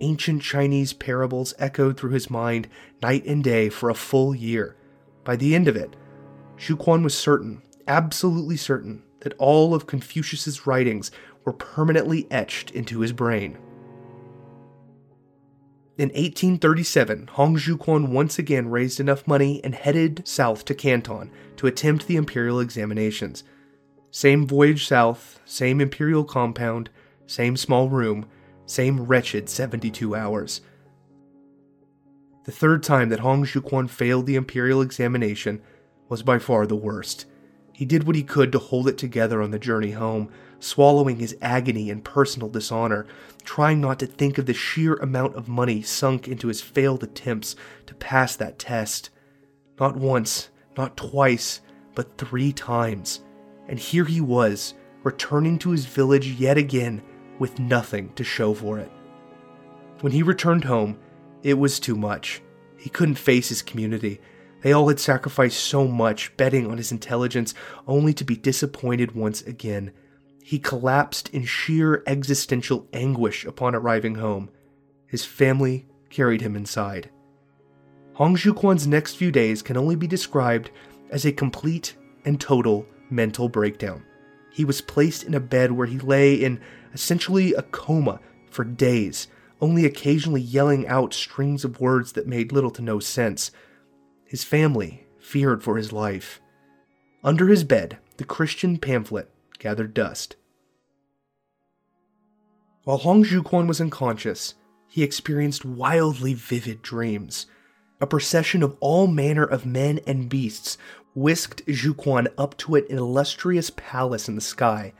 Ancient 0.00 0.42
Chinese 0.42 0.92
parables 0.92 1.54
echoed 1.60 1.96
through 1.96 2.10
his 2.10 2.28
mind 2.28 2.68
night 3.00 3.24
and 3.24 3.44
day 3.44 3.68
for 3.68 3.88
a 3.88 3.94
full 3.94 4.34
year. 4.34 4.76
By 5.22 5.36
the 5.36 5.54
end 5.54 5.68
of 5.68 5.76
it, 5.76 5.94
Xiuquan 6.58 7.04
was 7.04 7.16
certain, 7.16 7.62
absolutely 7.86 8.56
certain, 8.56 9.04
that 9.20 9.34
all 9.38 9.74
of 9.74 9.86
Confucius's 9.86 10.66
writings 10.66 11.12
were 11.44 11.52
permanently 11.52 12.26
etched 12.30 12.72
into 12.72 13.00
his 13.00 13.12
brain. 13.12 13.58
In 15.98 16.08
1837, 16.08 17.28
Hong 17.34 17.56
Xiuquan 17.56 18.08
once 18.08 18.38
again 18.38 18.70
raised 18.70 18.98
enough 18.98 19.28
money 19.28 19.62
and 19.62 19.74
headed 19.74 20.26
south 20.26 20.64
to 20.64 20.74
Canton 20.74 21.30
to 21.56 21.68
attempt 21.68 22.08
the 22.08 22.16
imperial 22.16 22.58
examinations. 22.58 23.44
Same 24.14 24.46
voyage 24.46 24.86
south, 24.86 25.40
same 25.46 25.80
imperial 25.80 26.22
compound, 26.22 26.90
same 27.26 27.56
small 27.56 27.88
room, 27.88 28.26
same 28.66 29.06
wretched 29.06 29.48
72 29.48 30.14
hours. 30.14 30.60
The 32.44 32.52
third 32.52 32.82
time 32.82 33.08
that 33.08 33.20
Hong 33.20 33.46
Xiuquan 33.46 33.88
failed 33.88 34.26
the 34.26 34.36
imperial 34.36 34.82
examination 34.82 35.62
was 36.10 36.22
by 36.22 36.38
far 36.38 36.66
the 36.66 36.76
worst. 36.76 37.24
He 37.72 37.86
did 37.86 38.04
what 38.04 38.14
he 38.14 38.22
could 38.22 38.52
to 38.52 38.58
hold 38.58 38.86
it 38.86 38.98
together 38.98 39.40
on 39.40 39.50
the 39.50 39.58
journey 39.58 39.92
home, 39.92 40.28
swallowing 40.60 41.16
his 41.16 41.34
agony 41.40 41.88
and 41.88 42.04
personal 42.04 42.50
dishonor, 42.50 43.06
trying 43.44 43.80
not 43.80 43.98
to 44.00 44.06
think 44.06 44.36
of 44.36 44.44
the 44.44 44.52
sheer 44.52 44.92
amount 44.96 45.36
of 45.36 45.48
money 45.48 45.80
sunk 45.80 46.28
into 46.28 46.48
his 46.48 46.60
failed 46.60 47.02
attempts 47.02 47.56
to 47.86 47.94
pass 47.94 48.36
that 48.36 48.58
test. 48.58 49.08
Not 49.80 49.96
once, 49.96 50.50
not 50.76 50.98
twice, 50.98 51.62
but 51.94 52.18
three 52.18 52.52
times 52.52 53.22
and 53.68 53.78
here 53.78 54.04
he 54.04 54.20
was, 54.20 54.74
returning 55.02 55.58
to 55.58 55.70
his 55.70 55.86
village 55.86 56.28
yet 56.28 56.58
again 56.58 57.02
with 57.38 57.58
nothing 57.58 58.12
to 58.14 58.24
show 58.24 58.54
for 58.54 58.78
it. 58.78 58.90
When 60.00 60.12
he 60.12 60.22
returned 60.22 60.64
home, 60.64 60.98
it 61.42 61.54
was 61.54 61.80
too 61.80 61.96
much. 61.96 62.42
He 62.76 62.90
couldn't 62.90 63.16
face 63.16 63.48
his 63.48 63.62
community. 63.62 64.20
They 64.62 64.72
all 64.72 64.88
had 64.88 65.00
sacrificed 65.00 65.58
so 65.60 65.88
much, 65.88 66.36
betting 66.36 66.70
on 66.70 66.76
his 66.76 66.92
intelligence, 66.92 67.54
only 67.86 68.14
to 68.14 68.24
be 68.24 68.36
disappointed 68.36 69.12
once 69.12 69.42
again. 69.42 69.92
He 70.42 70.58
collapsed 70.58 71.28
in 71.30 71.44
sheer 71.44 72.02
existential 72.06 72.88
anguish 72.92 73.44
upon 73.44 73.74
arriving 73.74 74.16
home. 74.16 74.50
His 75.06 75.24
family 75.24 75.86
carried 76.10 76.40
him 76.40 76.56
inside. 76.56 77.10
Hong 78.14 78.36
Xiuquan's 78.36 78.86
next 78.86 79.14
few 79.14 79.30
days 79.32 79.62
can 79.62 79.76
only 79.76 79.96
be 79.96 80.06
described 80.06 80.70
as 81.10 81.24
a 81.24 81.32
complete 81.32 81.96
and 82.24 82.40
total 82.40 82.86
mental 83.12 83.48
breakdown. 83.48 84.04
He 84.50 84.64
was 84.64 84.80
placed 84.80 85.22
in 85.22 85.34
a 85.34 85.40
bed 85.40 85.72
where 85.72 85.86
he 85.86 85.98
lay 85.98 86.34
in 86.34 86.60
essentially 86.92 87.54
a 87.54 87.62
coma 87.62 88.20
for 88.50 88.64
days, 88.64 89.28
only 89.60 89.84
occasionally 89.84 90.40
yelling 90.40 90.86
out 90.88 91.14
strings 91.14 91.64
of 91.64 91.80
words 91.80 92.12
that 92.12 92.26
made 92.26 92.52
little 92.52 92.70
to 92.72 92.82
no 92.82 92.98
sense. 92.98 93.50
His 94.24 94.44
family 94.44 95.06
feared 95.18 95.62
for 95.62 95.76
his 95.76 95.92
life. 95.92 96.40
Under 97.24 97.46
his 97.46 97.64
bed, 97.64 97.98
the 98.16 98.24
Christian 98.24 98.78
pamphlet 98.78 99.30
gathered 99.58 99.94
dust. 99.94 100.36
While 102.84 102.98
Hong 102.98 103.24
Xiuquan 103.24 103.68
was 103.68 103.80
unconscious, 103.80 104.54
he 104.88 105.02
experienced 105.02 105.64
wildly 105.64 106.34
vivid 106.34 106.82
dreams. 106.82 107.46
A 108.00 108.06
procession 108.06 108.62
of 108.62 108.76
all 108.80 109.06
manner 109.06 109.44
of 109.44 109.64
men 109.64 110.00
and 110.06 110.28
beasts 110.28 110.76
whisked 111.14 111.64
Xiuquan 111.66 112.28
up 112.38 112.56
to 112.58 112.74
an 112.74 112.86
illustrious 112.88 113.70
palace 113.76 114.28
in 114.28 114.34
the 114.34 114.40
sky. 114.40 114.92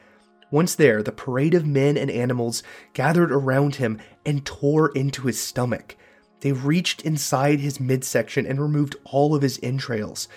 Once 0.50 0.74
there, 0.74 1.02
the 1.02 1.12
parade 1.12 1.54
of 1.54 1.66
men 1.66 1.96
and 1.96 2.10
animals 2.10 2.62
gathered 2.92 3.32
around 3.32 3.76
him 3.76 3.98
and 4.26 4.44
tore 4.44 4.90
into 4.90 5.26
his 5.26 5.40
stomach. 5.40 5.96
They 6.40 6.52
reached 6.52 7.02
inside 7.02 7.60
his 7.60 7.80
midsection 7.80 8.46
and 8.46 8.60
removed 8.60 8.96
all 9.04 9.34
of 9.34 9.42
his 9.42 9.58
entrails. 9.62 10.28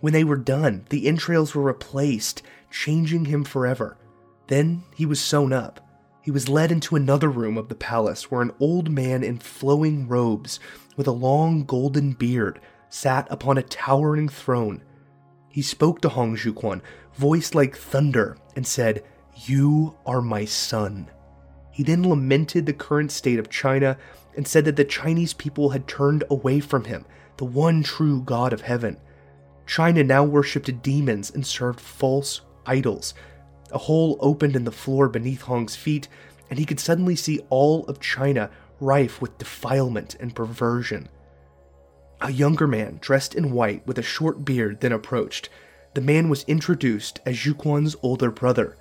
When 0.00 0.12
they 0.12 0.24
were 0.24 0.36
done, 0.36 0.86
the 0.90 1.06
entrails 1.06 1.54
were 1.54 1.62
replaced, 1.62 2.42
changing 2.70 3.26
him 3.26 3.44
forever. 3.44 3.96
Then 4.48 4.82
he 4.94 5.06
was 5.06 5.20
sewn 5.20 5.52
up. 5.52 5.80
He 6.20 6.30
was 6.30 6.48
led 6.48 6.72
into 6.72 6.96
another 6.96 7.28
room 7.28 7.56
of 7.56 7.68
the 7.68 7.74
palace 7.74 8.30
where 8.30 8.42
an 8.42 8.52
old 8.58 8.90
man 8.90 9.22
in 9.22 9.38
flowing 9.38 10.08
robes, 10.08 10.58
with 10.96 11.06
a 11.06 11.12
long 11.12 11.64
golden 11.64 12.12
beard, 12.12 12.60
sat 12.88 13.28
upon 13.30 13.58
a 13.58 13.62
towering 13.62 14.28
throne. 14.28 14.82
He 15.54 15.62
spoke 15.62 16.00
to 16.00 16.08
Hong 16.08 16.34
Xiuquan, 16.36 16.80
voiced 17.14 17.54
like 17.54 17.76
thunder, 17.76 18.36
and 18.56 18.66
said, 18.66 19.04
You 19.46 19.94
are 20.04 20.20
my 20.20 20.46
son. 20.46 21.08
He 21.70 21.84
then 21.84 22.08
lamented 22.08 22.66
the 22.66 22.72
current 22.72 23.12
state 23.12 23.38
of 23.38 23.50
China 23.50 23.96
and 24.36 24.48
said 24.48 24.64
that 24.64 24.74
the 24.74 24.84
Chinese 24.84 25.32
people 25.32 25.70
had 25.70 25.86
turned 25.86 26.24
away 26.28 26.58
from 26.58 26.86
him, 26.86 27.04
the 27.36 27.44
one 27.44 27.84
true 27.84 28.20
God 28.22 28.52
of 28.52 28.62
heaven. 28.62 28.96
China 29.64 30.02
now 30.02 30.24
worshipped 30.24 30.82
demons 30.82 31.30
and 31.30 31.46
served 31.46 31.78
false 31.78 32.40
idols. 32.66 33.14
A 33.70 33.78
hole 33.78 34.18
opened 34.18 34.56
in 34.56 34.64
the 34.64 34.72
floor 34.72 35.08
beneath 35.08 35.42
Hong's 35.42 35.76
feet, 35.76 36.08
and 36.50 36.58
he 36.58 36.64
could 36.64 36.80
suddenly 36.80 37.14
see 37.14 37.38
all 37.48 37.84
of 37.84 38.00
China 38.00 38.50
rife 38.80 39.22
with 39.22 39.38
defilement 39.38 40.16
and 40.18 40.34
perversion. 40.34 41.08
A 42.24 42.32
younger 42.32 42.66
man, 42.66 42.96
dressed 43.02 43.34
in 43.34 43.52
white 43.52 43.86
with 43.86 43.98
a 43.98 44.02
short 44.02 44.46
beard, 44.46 44.80
then 44.80 44.92
approached. 44.92 45.50
The 45.92 46.00
man 46.00 46.30
was 46.30 46.42
introduced 46.44 47.20
as 47.26 47.36
Xiuquan's 47.36 47.96
older 48.02 48.30
brother. 48.30 48.78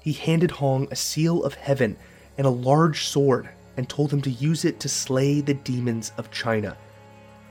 He 0.00 0.14
handed 0.14 0.52
Hong 0.52 0.88
a 0.90 0.96
seal 0.96 1.44
of 1.44 1.52
heaven 1.52 1.98
and 2.38 2.46
a 2.46 2.50
large 2.50 3.04
sword 3.04 3.50
and 3.76 3.86
told 3.86 4.14
him 4.14 4.22
to 4.22 4.30
use 4.30 4.64
it 4.64 4.80
to 4.80 4.88
slay 4.88 5.42
the 5.42 5.52
demons 5.52 6.12
of 6.16 6.30
China. 6.30 6.74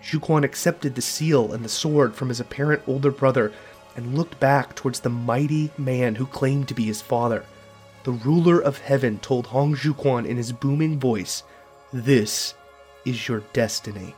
Xiuquan 0.01 0.43
accepted 0.43 0.95
the 0.95 1.01
seal 1.03 1.53
and 1.53 1.63
the 1.63 1.69
sword 1.69 2.15
from 2.15 2.29
his 2.29 2.39
apparent 2.39 2.81
older 2.87 3.11
brother 3.11 3.53
and 3.95 4.17
looked 4.17 4.39
back 4.39 4.73
towards 4.73 4.99
the 4.99 5.09
mighty 5.09 5.69
man 5.77 6.15
who 6.15 6.25
claimed 6.25 6.67
to 6.69 6.73
be 6.73 6.85
his 6.85 7.03
father. 7.03 7.45
The 8.03 8.13
ruler 8.13 8.59
of 8.59 8.79
heaven 8.79 9.19
told 9.19 9.45
Hong 9.45 9.75
Xiuquan 9.75 10.25
in 10.25 10.37
his 10.37 10.51
booming 10.51 10.99
voice, 10.99 11.43
This 11.93 12.55
is 13.05 13.27
your 13.27 13.41
destiny. 13.53 14.15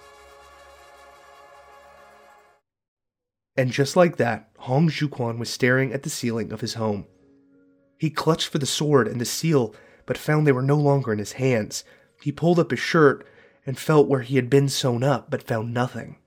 And 3.57 3.71
just 3.71 3.95
like 3.95 4.17
that, 4.17 4.49
Hong 4.59 4.87
Xiuquan 4.87 5.39
was 5.39 5.49
staring 5.49 5.91
at 5.91 6.03
the 6.03 6.09
ceiling 6.09 6.51
of 6.53 6.61
his 6.61 6.75
home. 6.75 7.07
He 7.97 8.11
clutched 8.11 8.47
for 8.49 8.59
the 8.59 8.67
sword 8.67 9.07
and 9.07 9.19
the 9.19 9.25
seal 9.25 9.73
but 10.07 10.17
found 10.17 10.47
they 10.47 10.51
were 10.51 10.63
no 10.63 10.77
longer 10.77 11.13
in 11.13 11.19
his 11.19 11.33
hands. 11.33 11.83
He 12.21 12.31
pulled 12.31 12.57
up 12.57 12.71
his 12.71 12.79
shirt 12.79 13.27
and 13.65 13.77
felt 13.77 14.07
where 14.07 14.21
he 14.21 14.37
had 14.37 14.49
been 14.49 14.69
sewn 14.69 15.03
up, 15.03 15.29
but 15.29 15.43
found 15.43 15.73
nothing. 15.73 16.17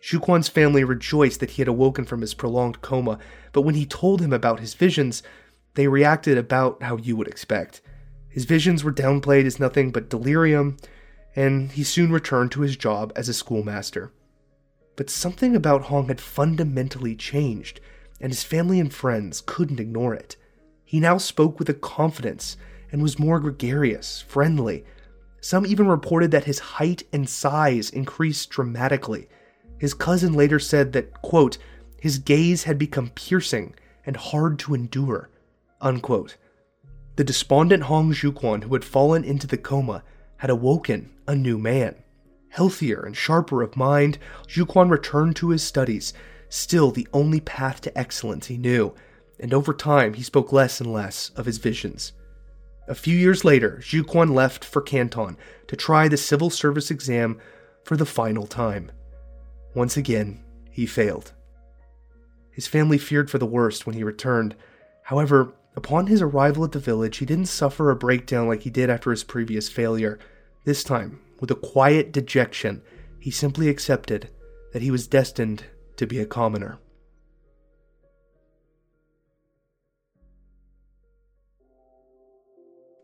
Xiuquan's 0.00 0.48
family 0.48 0.84
rejoiced 0.84 1.40
that 1.40 1.50
he 1.50 1.62
had 1.62 1.68
awoken 1.68 2.04
from 2.04 2.20
his 2.20 2.32
prolonged 2.32 2.80
coma, 2.80 3.18
but 3.52 3.62
when 3.62 3.74
he 3.74 3.84
told 3.84 4.22
him 4.22 4.32
about 4.32 4.60
his 4.60 4.74
visions, 4.74 5.22
they 5.74 5.88
reacted 5.88 6.38
about 6.38 6.82
how 6.82 6.96
you 6.96 7.16
would 7.16 7.26
expect. 7.26 7.82
His 8.28 8.44
visions 8.44 8.84
were 8.84 8.92
downplayed 8.92 9.46
as 9.46 9.58
nothing 9.58 9.90
but 9.90 10.08
delirium, 10.08 10.76
and 11.34 11.72
he 11.72 11.82
soon 11.82 12.12
returned 12.12 12.52
to 12.52 12.60
his 12.60 12.76
job 12.76 13.12
as 13.16 13.28
a 13.28 13.34
schoolmaster. 13.34 14.12
But 14.96 15.10
something 15.10 15.54
about 15.54 15.82
Hong 15.82 16.08
had 16.08 16.20
fundamentally 16.20 17.14
changed, 17.14 17.80
and 18.20 18.32
his 18.32 18.42
family 18.42 18.80
and 18.80 18.92
friends 18.92 19.42
couldn't 19.44 19.80
ignore 19.80 20.14
it. 20.14 20.36
He 20.84 21.00
now 21.00 21.18
spoke 21.18 21.58
with 21.58 21.68
a 21.68 21.74
confidence 21.74 22.56
and 22.90 23.02
was 23.02 23.18
more 23.18 23.38
gregarious, 23.38 24.22
friendly. 24.26 24.84
Some 25.40 25.66
even 25.66 25.86
reported 25.86 26.30
that 26.30 26.44
his 26.44 26.58
height 26.58 27.02
and 27.12 27.28
size 27.28 27.90
increased 27.90 28.50
dramatically. 28.50 29.28
His 29.78 29.94
cousin 29.94 30.32
later 30.32 30.58
said 30.58 30.92
that, 30.92 31.20
quote, 31.22 31.58
his 32.00 32.18
gaze 32.18 32.64
had 32.64 32.78
become 32.78 33.10
piercing 33.10 33.74
and 34.06 34.16
hard 34.16 34.58
to 34.60 34.74
endure, 34.74 35.28
unquote. 35.80 36.36
The 37.16 37.24
despondent 37.24 37.84
Hong 37.84 38.12
Xiuquan, 38.12 38.64
who 38.64 38.74
had 38.74 38.84
fallen 38.84 39.24
into 39.24 39.46
the 39.46 39.56
coma, 39.56 40.04
had 40.38 40.50
awoken 40.50 41.10
a 41.26 41.34
new 41.34 41.58
man. 41.58 41.96
Healthier 42.48 43.02
and 43.04 43.16
sharper 43.16 43.62
of 43.62 43.76
mind, 43.76 44.18
Xiuquan 44.48 44.90
returned 44.90 45.36
to 45.36 45.50
his 45.50 45.62
studies, 45.62 46.12
still 46.48 46.90
the 46.90 47.08
only 47.12 47.40
path 47.40 47.80
to 47.82 47.98
excellence 47.98 48.46
he 48.46 48.56
knew, 48.56 48.94
and 49.38 49.52
over 49.52 49.74
time 49.74 50.14
he 50.14 50.22
spoke 50.22 50.52
less 50.52 50.80
and 50.80 50.92
less 50.92 51.30
of 51.36 51.46
his 51.46 51.58
visions. 51.58 52.12
A 52.88 52.94
few 52.94 53.16
years 53.16 53.44
later, 53.44 53.80
Xiuquan 53.82 54.32
left 54.32 54.64
for 54.64 54.80
Canton 54.80 55.36
to 55.66 55.76
try 55.76 56.08
the 56.08 56.16
civil 56.16 56.50
service 56.50 56.90
exam 56.90 57.40
for 57.84 57.96
the 57.96 58.06
final 58.06 58.46
time. 58.46 58.92
Once 59.74 59.96
again, 59.96 60.42
he 60.70 60.86
failed. 60.86 61.32
His 62.50 62.66
family 62.66 62.96
feared 62.96 63.30
for 63.30 63.38
the 63.38 63.44
worst 63.44 63.86
when 63.86 63.96
he 63.96 64.04
returned. 64.04 64.54
However, 65.02 65.52
upon 65.74 66.06
his 66.06 66.22
arrival 66.22 66.64
at 66.64 66.72
the 66.72 66.78
village, 66.78 67.18
he 67.18 67.26
didn't 67.26 67.46
suffer 67.46 67.90
a 67.90 67.96
breakdown 67.96 68.48
like 68.48 68.62
he 68.62 68.70
did 68.70 68.88
after 68.88 69.10
his 69.10 69.24
previous 69.24 69.68
failure. 69.68 70.18
This 70.64 70.82
time, 70.82 71.20
with 71.40 71.50
a 71.50 71.54
quiet 71.54 72.12
dejection, 72.12 72.82
he 73.18 73.30
simply 73.30 73.68
accepted 73.68 74.30
that 74.72 74.82
he 74.82 74.90
was 74.90 75.06
destined 75.06 75.64
to 75.96 76.06
be 76.06 76.18
a 76.18 76.26
commoner. 76.26 76.78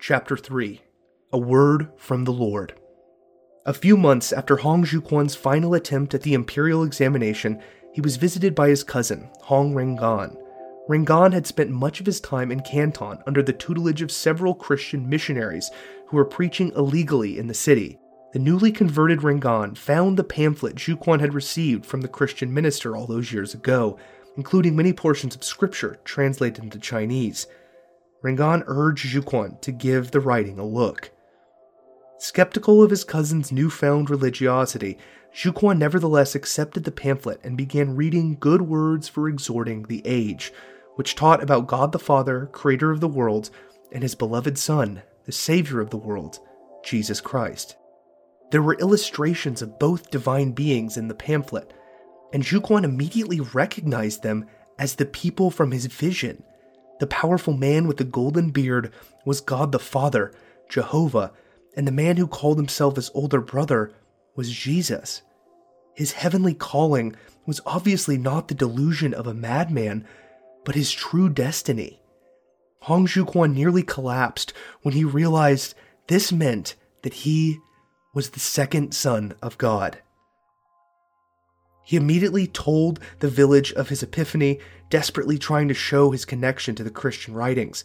Chapter 0.01 0.37
3 0.37 0.81
A 1.33 1.39
Word 1.39 1.89
from 1.97 2.25
the 2.25 2.33
Lord. 2.33 2.75
A 3.65 3.73
few 3.73 3.97
months 3.97 4.33
after 4.33 4.57
Hong 4.57 4.85
Xiuquan's 4.85 5.37
final 5.37 5.75
attempt 5.75 6.15
at 6.15 6.23
the 6.23 6.35
imperial 6.35 6.83
examination, 6.83 7.63
he 7.93 8.01
was 8.01 8.17
visited 8.17 8.55
by 8.55 8.69
his 8.69 8.83
cousin, 8.83 9.31
Hong 9.43 9.73
Rengan. 9.73 10.37
Rengan 10.89 11.33
had 11.33 11.47
spent 11.47 11.71
much 11.71 12.01
of 12.01 12.07
his 12.07 12.21
time 12.21 12.51
in 12.51 12.61
Canton 12.61 13.23
under 13.27 13.41
the 13.43 13.53
tutelage 13.53 14.03
of 14.03 14.11
several 14.11 14.57
Christian 14.57 15.09
missionaries 15.09 15.71
who 16.09 16.17
were 16.17 16.25
preaching 16.25 16.73
illegally 16.75 17.39
in 17.39 17.47
the 17.47 17.55
city. 17.55 18.01
The 18.33 18.39
newly 18.39 18.73
converted 18.73 19.21
Rengan 19.21 19.77
found 19.77 20.17
the 20.17 20.25
pamphlet 20.25 20.77
Xiuquan 20.77 21.21
had 21.21 21.35
received 21.35 21.85
from 21.85 22.01
the 22.01 22.09
Christian 22.09 22.53
minister 22.53 22.97
all 22.97 23.07
those 23.07 23.31
years 23.31 23.53
ago, 23.53 23.99
including 24.39 24.75
many 24.75 24.95
portions 24.95 25.37
of 25.37 25.45
scripture 25.45 26.01
translated 26.05 26.65
into 26.65 26.79
Chinese. 26.79 27.47
Rengan 28.25 28.65
urged 28.67 29.07
Xiuquan 29.07 29.61
to 29.61 29.71
give 29.71 30.11
the 30.11 30.21
writing 30.21 30.59
a 30.59 30.65
look. 30.65 31.11
Skeptical 32.17 32.83
of 32.83 32.89
his 32.89 33.05
cousin's 33.05 33.53
newfound 33.53 34.09
religiosity, 34.09 34.97
Xiuquan 35.35 35.77
nevertheless 35.77 36.35
accepted 36.35 36.85
the 36.85 36.93
pamphlet 36.93 37.41
and 37.45 37.55
began 37.57 37.97
reading 37.97 38.39
Good 38.41 38.63
Words 38.63 39.09
for 39.09 39.29
Exhorting 39.29 39.83
the 39.85 40.01
Age, 40.07 40.55
which 40.95 41.17
taught 41.17 41.43
about 41.43 41.67
God 41.67 41.93
the 41.93 41.99
Father, 41.99 42.47
creator 42.47 42.91
of 42.91 43.01
the 43.01 43.09
world, 43.09 43.51
and 43.91 44.03
his 44.03 44.15
beloved 44.15 44.57
Son, 44.57 45.03
the 45.27 45.33
Savior 45.33 45.81
of 45.81 45.91
the 45.91 45.99
world, 45.99 46.39
Jesus 46.83 47.21
Christ. 47.21 47.77
There 48.53 48.63
were 48.63 48.79
illustrations 48.79 49.61
of 49.61 49.81
both 49.81 50.11
divine 50.11 50.53
beings 50.53 50.97
in 50.97 51.09
the 51.09 51.15
pamphlet, 51.15 51.73
and 52.33 52.45
Xiuquan 52.45 52.85
immediately 52.85 53.41
recognized 53.41 54.23
them 54.23 54.47
as 54.79 54.95
the 54.95 55.07
people 55.07 55.51
from 55.51 55.73
his 55.73 55.87
vision 55.87 56.45
the 57.03 57.07
powerful 57.09 57.53
man 57.57 57.89
with 57.89 57.97
the 57.97 58.05
golden 58.05 58.51
beard 58.51 58.93
was 59.27 59.41
God 59.41 59.73
the 59.73 59.81
Father, 59.81 60.33
Jehovah, 60.69 61.33
and 61.77 61.85
the 61.85 61.91
man 61.91 62.17
who 62.17 62.29
called 62.29 62.59
himself 62.59 62.95
his 62.95 63.11
older 63.13 63.41
brother 63.41 63.93
was 64.37 64.53
Jesus. 64.53 65.23
His 65.97 66.13
heavenly 66.13 66.55
calling 66.55 67.17
was 67.45 67.61
obviously 67.67 68.17
not 68.17 68.47
the 68.47 68.55
delusion 68.55 69.15
of 69.15 69.27
a 69.27 69.35
madman, 69.35 70.07
but 70.65 70.77
his 70.77 70.93
true 70.93 71.29
destiny. 71.29 72.01
Hong 72.83 73.09
Xiuquan 73.09 73.53
nearly 73.53 73.83
collapsed 73.83 74.53
when 74.83 74.95
he 74.95 75.03
realized 75.03 75.75
this 76.07 76.31
meant 76.31 76.77
that 77.03 77.15
he 77.15 77.59
was 78.15 78.31
the 78.31 78.41
second 78.41 78.95
son 78.95 79.35
of 79.43 79.59
God. 79.59 79.99
He 81.85 81.97
immediately 81.97 82.47
told 82.47 83.01
the 83.19 83.29
village 83.29 83.73
of 83.73 83.89
his 83.89 84.03
epiphany, 84.03 84.61
desperately 84.91 85.39
trying 85.39 85.69
to 85.69 85.75
show 85.75 86.11
his 86.11 86.25
connection 86.25 86.75
to 86.77 86.85
the 86.85 86.91
Christian 86.91 87.35
writings. 87.35 87.85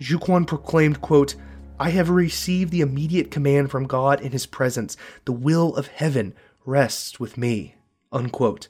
Xiuquan 0.00 0.46
proclaimed, 0.46 1.00
quote, 1.00 1.36
I 1.78 1.90
have 1.90 2.08
received 2.08 2.72
the 2.72 2.80
immediate 2.80 3.30
command 3.30 3.70
from 3.70 3.86
God 3.86 4.20
in 4.20 4.32
his 4.32 4.46
presence. 4.46 4.96
The 5.26 5.32
will 5.32 5.76
of 5.76 5.88
heaven 5.88 6.34
rests 6.64 7.20
with 7.20 7.36
me. 7.36 7.74
Unquote. 8.12 8.68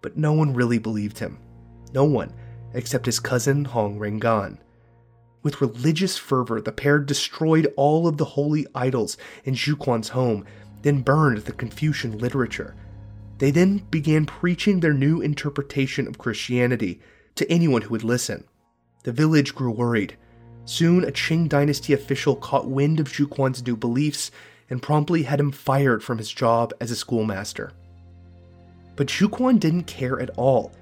But 0.00 0.16
no 0.16 0.32
one 0.32 0.54
really 0.54 0.78
believed 0.78 1.18
him. 1.18 1.38
No 1.92 2.04
one, 2.04 2.32
except 2.72 3.06
his 3.06 3.20
cousin 3.20 3.66
Hong 3.66 3.98
Rengan. 3.98 4.58
With 5.44 5.60
religious 5.60 6.16
fervor, 6.16 6.60
the 6.60 6.72
pair 6.72 6.98
destroyed 6.98 7.72
all 7.76 8.08
of 8.08 8.16
the 8.16 8.24
holy 8.24 8.66
idols 8.74 9.16
in 9.44 9.54
Xiuquan's 9.54 10.08
home, 10.08 10.44
then 10.82 11.02
burned 11.02 11.38
the 11.42 11.52
Confucian 11.52 12.18
literature. 12.18 12.74
They 13.38 13.50
then 13.50 13.84
began 13.90 14.26
preaching 14.26 14.80
their 14.80 14.94
new 14.94 15.20
interpretation 15.20 16.08
of 16.08 16.18
Christianity 16.18 17.00
to 17.34 17.50
anyone 17.52 17.82
who 17.82 17.90
would 17.90 18.04
listen. 18.04 18.44
The 19.02 19.12
village 19.12 19.54
grew 19.54 19.70
worried. 19.70 20.16
Soon, 20.64 21.04
a 21.04 21.12
Qing 21.12 21.48
dynasty 21.48 21.92
official 21.92 22.36
caught 22.36 22.66
wind 22.66 22.98
of 22.98 23.08
Xiuquan's 23.08 23.66
new 23.66 23.76
beliefs 23.76 24.30
and 24.70 24.82
promptly 24.82 25.24
had 25.24 25.40
him 25.40 25.52
fired 25.52 26.02
from 26.02 26.16
his 26.16 26.32
job 26.32 26.72
as 26.80 26.90
a 26.90 26.96
schoolmaster. 26.96 27.72
But 28.96 29.08
Xiuquan 29.08 29.60
didn't 29.60 29.84
care 29.84 30.18
at 30.20 30.30
all. 30.38 30.72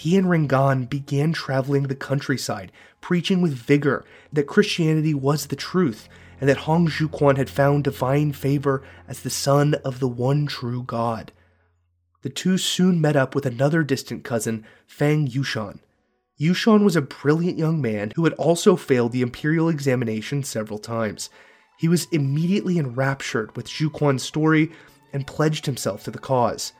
He 0.00 0.16
and 0.16 0.26
Rengan 0.26 0.88
began 0.88 1.32
traveling 1.32 1.84
the 1.84 1.94
countryside, 1.94 2.72
preaching 3.00 3.42
with 3.42 3.52
vigor 3.52 4.04
that 4.32 4.46
Christianity 4.46 5.14
was 5.14 5.46
the 5.46 5.56
truth 5.56 6.08
and 6.40 6.48
that 6.48 6.64
Hong 6.64 6.88
Xiuquan 6.88 7.36
had 7.36 7.50
found 7.50 7.84
divine 7.84 8.32
favor 8.32 8.82
as 9.06 9.20
the 9.20 9.30
son 9.30 9.74
of 9.84 10.00
the 10.00 10.08
one 10.08 10.46
true 10.46 10.82
God 10.82 11.32
the 12.22 12.30
two 12.30 12.58
soon 12.58 13.00
met 13.00 13.16
up 13.16 13.34
with 13.34 13.46
another 13.46 13.82
distant 13.82 14.24
cousin, 14.24 14.64
Feng 14.86 15.26
Yushan. 15.26 15.80
Yushan 16.38 16.84
was 16.84 16.96
a 16.96 17.02
brilliant 17.02 17.58
young 17.58 17.80
man 17.80 18.12
who 18.16 18.24
had 18.24 18.32
also 18.34 18.76
failed 18.76 19.12
the 19.12 19.22
imperial 19.22 19.68
examination 19.68 20.42
several 20.42 20.78
times. 20.78 21.30
He 21.78 21.88
was 21.88 22.08
immediately 22.12 22.78
enraptured 22.78 23.56
with 23.56 23.68
Xiuquan's 23.68 24.22
story 24.22 24.70
and 25.12 25.26
pledged 25.26 25.66
himself 25.66 26.04
to 26.04 26.10
the 26.10 26.18
cause. 26.18 26.72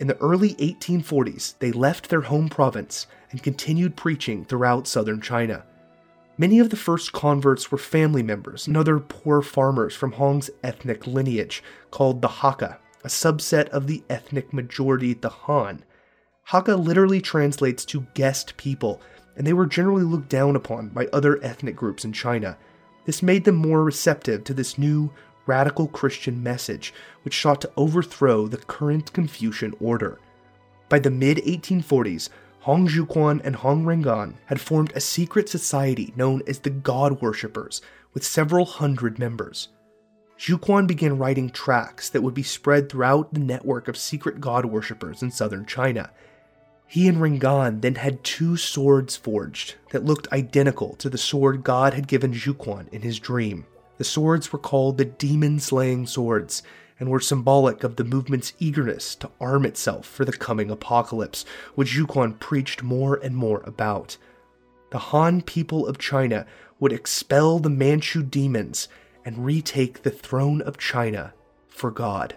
In 0.00 0.06
the 0.06 0.16
early 0.16 0.54
1840s, 0.54 1.58
they 1.58 1.72
left 1.72 2.08
their 2.08 2.22
home 2.22 2.48
province 2.48 3.06
and 3.30 3.42
continued 3.42 3.96
preaching 3.96 4.46
throughout 4.46 4.88
southern 4.88 5.20
China. 5.20 5.64
Many 6.38 6.58
of 6.58 6.70
the 6.70 6.76
first 6.76 7.12
converts 7.12 7.70
were 7.70 7.76
family 7.76 8.22
members 8.22 8.66
and 8.66 8.78
other 8.78 8.98
poor 8.98 9.42
farmers 9.42 9.94
from 9.94 10.12
Hong's 10.12 10.48
ethnic 10.64 11.06
lineage, 11.06 11.62
called 11.90 12.22
the 12.22 12.28
Hakka, 12.28 12.78
a 13.04 13.08
subset 13.08 13.68
of 13.68 13.86
the 13.86 14.02
ethnic 14.08 14.54
majority, 14.54 15.12
the 15.12 15.28
Han. 15.28 15.84
Hakka 16.48 16.82
literally 16.82 17.20
translates 17.20 17.84
to 17.84 18.06
guest 18.14 18.56
people, 18.56 19.02
and 19.36 19.46
they 19.46 19.52
were 19.52 19.66
generally 19.66 20.02
looked 20.02 20.30
down 20.30 20.56
upon 20.56 20.88
by 20.88 21.08
other 21.12 21.44
ethnic 21.44 21.76
groups 21.76 22.06
in 22.06 22.14
China. 22.14 22.56
This 23.04 23.22
made 23.22 23.44
them 23.44 23.56
more 23.56 23.84
receptive 23.84 24.44
to 24.44 24.54
this 24.54 24.78
new, 24.78 25.12
radical 25.50 25.88
Christian 25.88 26.40
message, 26.42 26.94
which 27.24 27.40
sought 27.42 27.60
to 27.62 27.72
overthrow 27.76 28.46
the 28.46 28.64
current 28.74 29.12
Confucian 29.12 29.74
order. 29.80 30.20
By 30.88 31.00
the 31.00 31.10
mid 31.10 31.38
1840s, 31.38 32.28
Hong 32.60 32.86
Xiuquan 32.86 33.40
and 33.42 33.56
Hong 33.56 33.84
Rengan 33.84 34.34
had 34.46 34.60
formed 34.60 34.92
a 34.94 35.00
secret 35.00 35.48
society 35.48 36.12
known 36.14 36.42
as 36.46 36.60
the 36.60 36.70
God 36.70 37.20
Worshippers, 37.20 37.80
with 38.14 38.24
several 38.24 38.64
hundred 38.64 39.18
members. 39.18 39.68
Xiuquan 40.38 40.86
began 40.86 41.18
writing 41.18 41.50
tracts 41.50 42.08
that 42.10 42.22
would 42.22 42.34
be 42.34 42.42
spread 42.42 42.88
throughout 42.88 43.34
the 43.34 43.40
network 43.40 43.88
of 43.88 43.96
secret 43.96 44.40
God 44.40 44.64
worshippers 44.64 45.22
in 45.22 45.30
southern 45.30 45.66
China. 45.66 46.10
He 46.86 47.08
and 47.08 47.18
Rengan 47.18 47.82
then 47.82 47.96
had 47.96 48.24
two 48.24 48.56
swords 48.56 49.16
forged 49.16 49.74
that 49.90 50.04
looked 50.04 50.32
identical 50.32 50.96
to 50.96 51.10
the 51.10 51.18
sword 51.18 51.62
God 51.62 51.94
had 51.94 52.08
given 52.08 52.32
Xiuquan 52.32 52.88
in 52.88 53.02
his 53.02 53.18
dream. 53.18 53.66
The 54.00 54.04
swords 54.04 54.50
were 54.50 54.58
called 54.58 54.96
the 54.96 55.04
Demon 55.04 55.60
Slaying 55.60 56.06
Swords, 56.06 56.62
and 56.98 57.10
were 57.10 57.20
symbolic 57.20 57.84
of 57.84 57.96
the 57.96 58.02
movement's 58.04 58.54
eagerness 58.58 59.14
to 59.16 59.30
arm 59.38 59.66
itself 59.66 60.06
for 60.06 60.24
the 60.24 60.32
coming 60.32 60.70
apocalypse, 60.70 61.44
which 61.74 61.90
Xiuquan 61.90 62.40
preached 62.40 62.82
more 62.82 63.16
and 63.16 63.36
more 63.36 63.60
about. 63.66 64.16
The 64.90 65.10
Han 65.10 65.42
people 65.42 65.86
of 65.86 65.98
China 65.98 66.46
would 66.78 66.94
expel 66.94 67.58
the 67.58 67.68
Manchu 67.68 68.22
demons 68.22 68.88
and 69.22 69.44
retake 69.44 70.02
the 70.02 70.10
throne 70.10 70.62
of 70.62 70.78
China 70.78 71.34
for 71.68 71.90
God. 71.90 72.36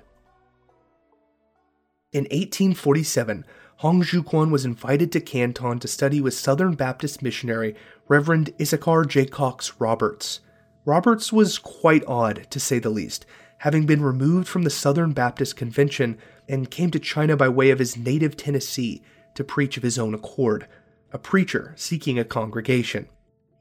In 2.12 2.24
1847, 2.24 3.46
Hong 3.78 4.04
Xiuquan 4.04 4.52
was 4.52 4.66
invited 4.66 5.14
to 5.14 5.22
Canton 5.22 5.80
to 5.80 5.88
study 5.88 6.20
with 6.20 6.34
Southern 6.34 6.76
Baptist 6.76 7.22
missionary 7.22 7.74
Reverend 8.10 8.54
Issachar 8.60 9.06
Jacox 9.06 9.80
Roberts. 9.80 10.42
Roberts 10.86 11.32
was 11.32 11.58
quite 11.58 12.04
odd, 12.08 12.48
to 12.50 12.60
say 12.60 12.78
the 12.78 12.90
least, 12.90 13.26
having 13.60 13.86
been 13.86 14.04
removed 14.04 14.48
from 14.48 14.64
the 14.64 14.70
Southern 14.70 15.14
Baptist 15.14 15.56
Convention 15.56 16.18
and 16.50 16.70
came 16.70 16.92
to 16.92 17.00
China 17.00 17.38
by 17.38 17.48
way 17.48 17.70
of 17.70 17.80
his 17.80 17.96
native 17.96 18.36
Tennessee 18.36 19.02
to 19.36 19.44
preach 19.44 19.78
of 19.78 19.84
his 19.84 19.98
own 19.98 20.14
accord, 20.14 20.68
a 21.14 21.18
preacher 21.18 21.74
seeking 21.78 22.20
a 22.20 22.26
congregation. 22.26 23.08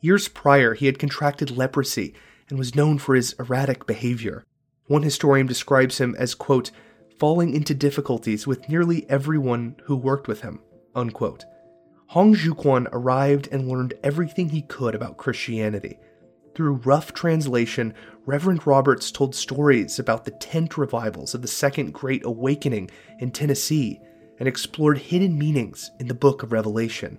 Years 0.01 0.27
prior, 0.27 0.75
he 0.75 0.87
had 0.87 0.99
contracted 0.99 1.57
leprosy 1.57 2.13
and 2.51 2.59
was 2.59 2.75
known 2.75 2.99
for 2.99 3.15
his 3.15 3.35
erratic 3.39 3.87
behavior. 3.87 4.45
One 4.87 5.05
historian 5.05 5.47
describes 5.47 5.99
him 5.99 6.17
as, 6.19 6.35
quote, 6.35 6.73
falling 7.21 7.55
into 7.55 7.73
difficulties 7.73 8.49
with 8.49 8.69
nearly 8.69 9.09
everyone 9.09 9.77
who 9.85 9.95
worked 9.95 10.27
with 10.27 10.41
him, 10.41 10.61
unquote. 10.93 11.45
Hong 12.09 12.35
Xiuquan 12.35 12.89
arrived 12.91 13.49
and 13.53 13.69
learned 13.69 13.95
everything 14.03 14.49
he 14.49 14.63
could 14.63 14.97
about 14.97 15.19
Christianity. 15.19 16.01
Through 16.55 16.83
rough 16.85 17.15
translation, 17.15 17.95
Reverend 18.27 18.67
Roberts 18.67 19.11
told 19.11 19.35
stories 19.35 19.99
about 19.99 20.25
the 20.25 20.33
tent 20.33 20.77
revivals 20.77 21.35
of 21.35 21.43
the 21.43 21.49
Second 21.49 21.93
Great 21.95 22.25
Awakening 22.25 22.91
in 23.21 23.31
Tennessee 23.31 24.01
and 24.39 24.47
explored 24.47 24.99
hidden 24.99 25.39
meanings 25.39 25.91
in 25.99 26.09
the 26.09 26.15
book 26.15 26.43
of 26.43 26.53
Revelation. 26.53 27.19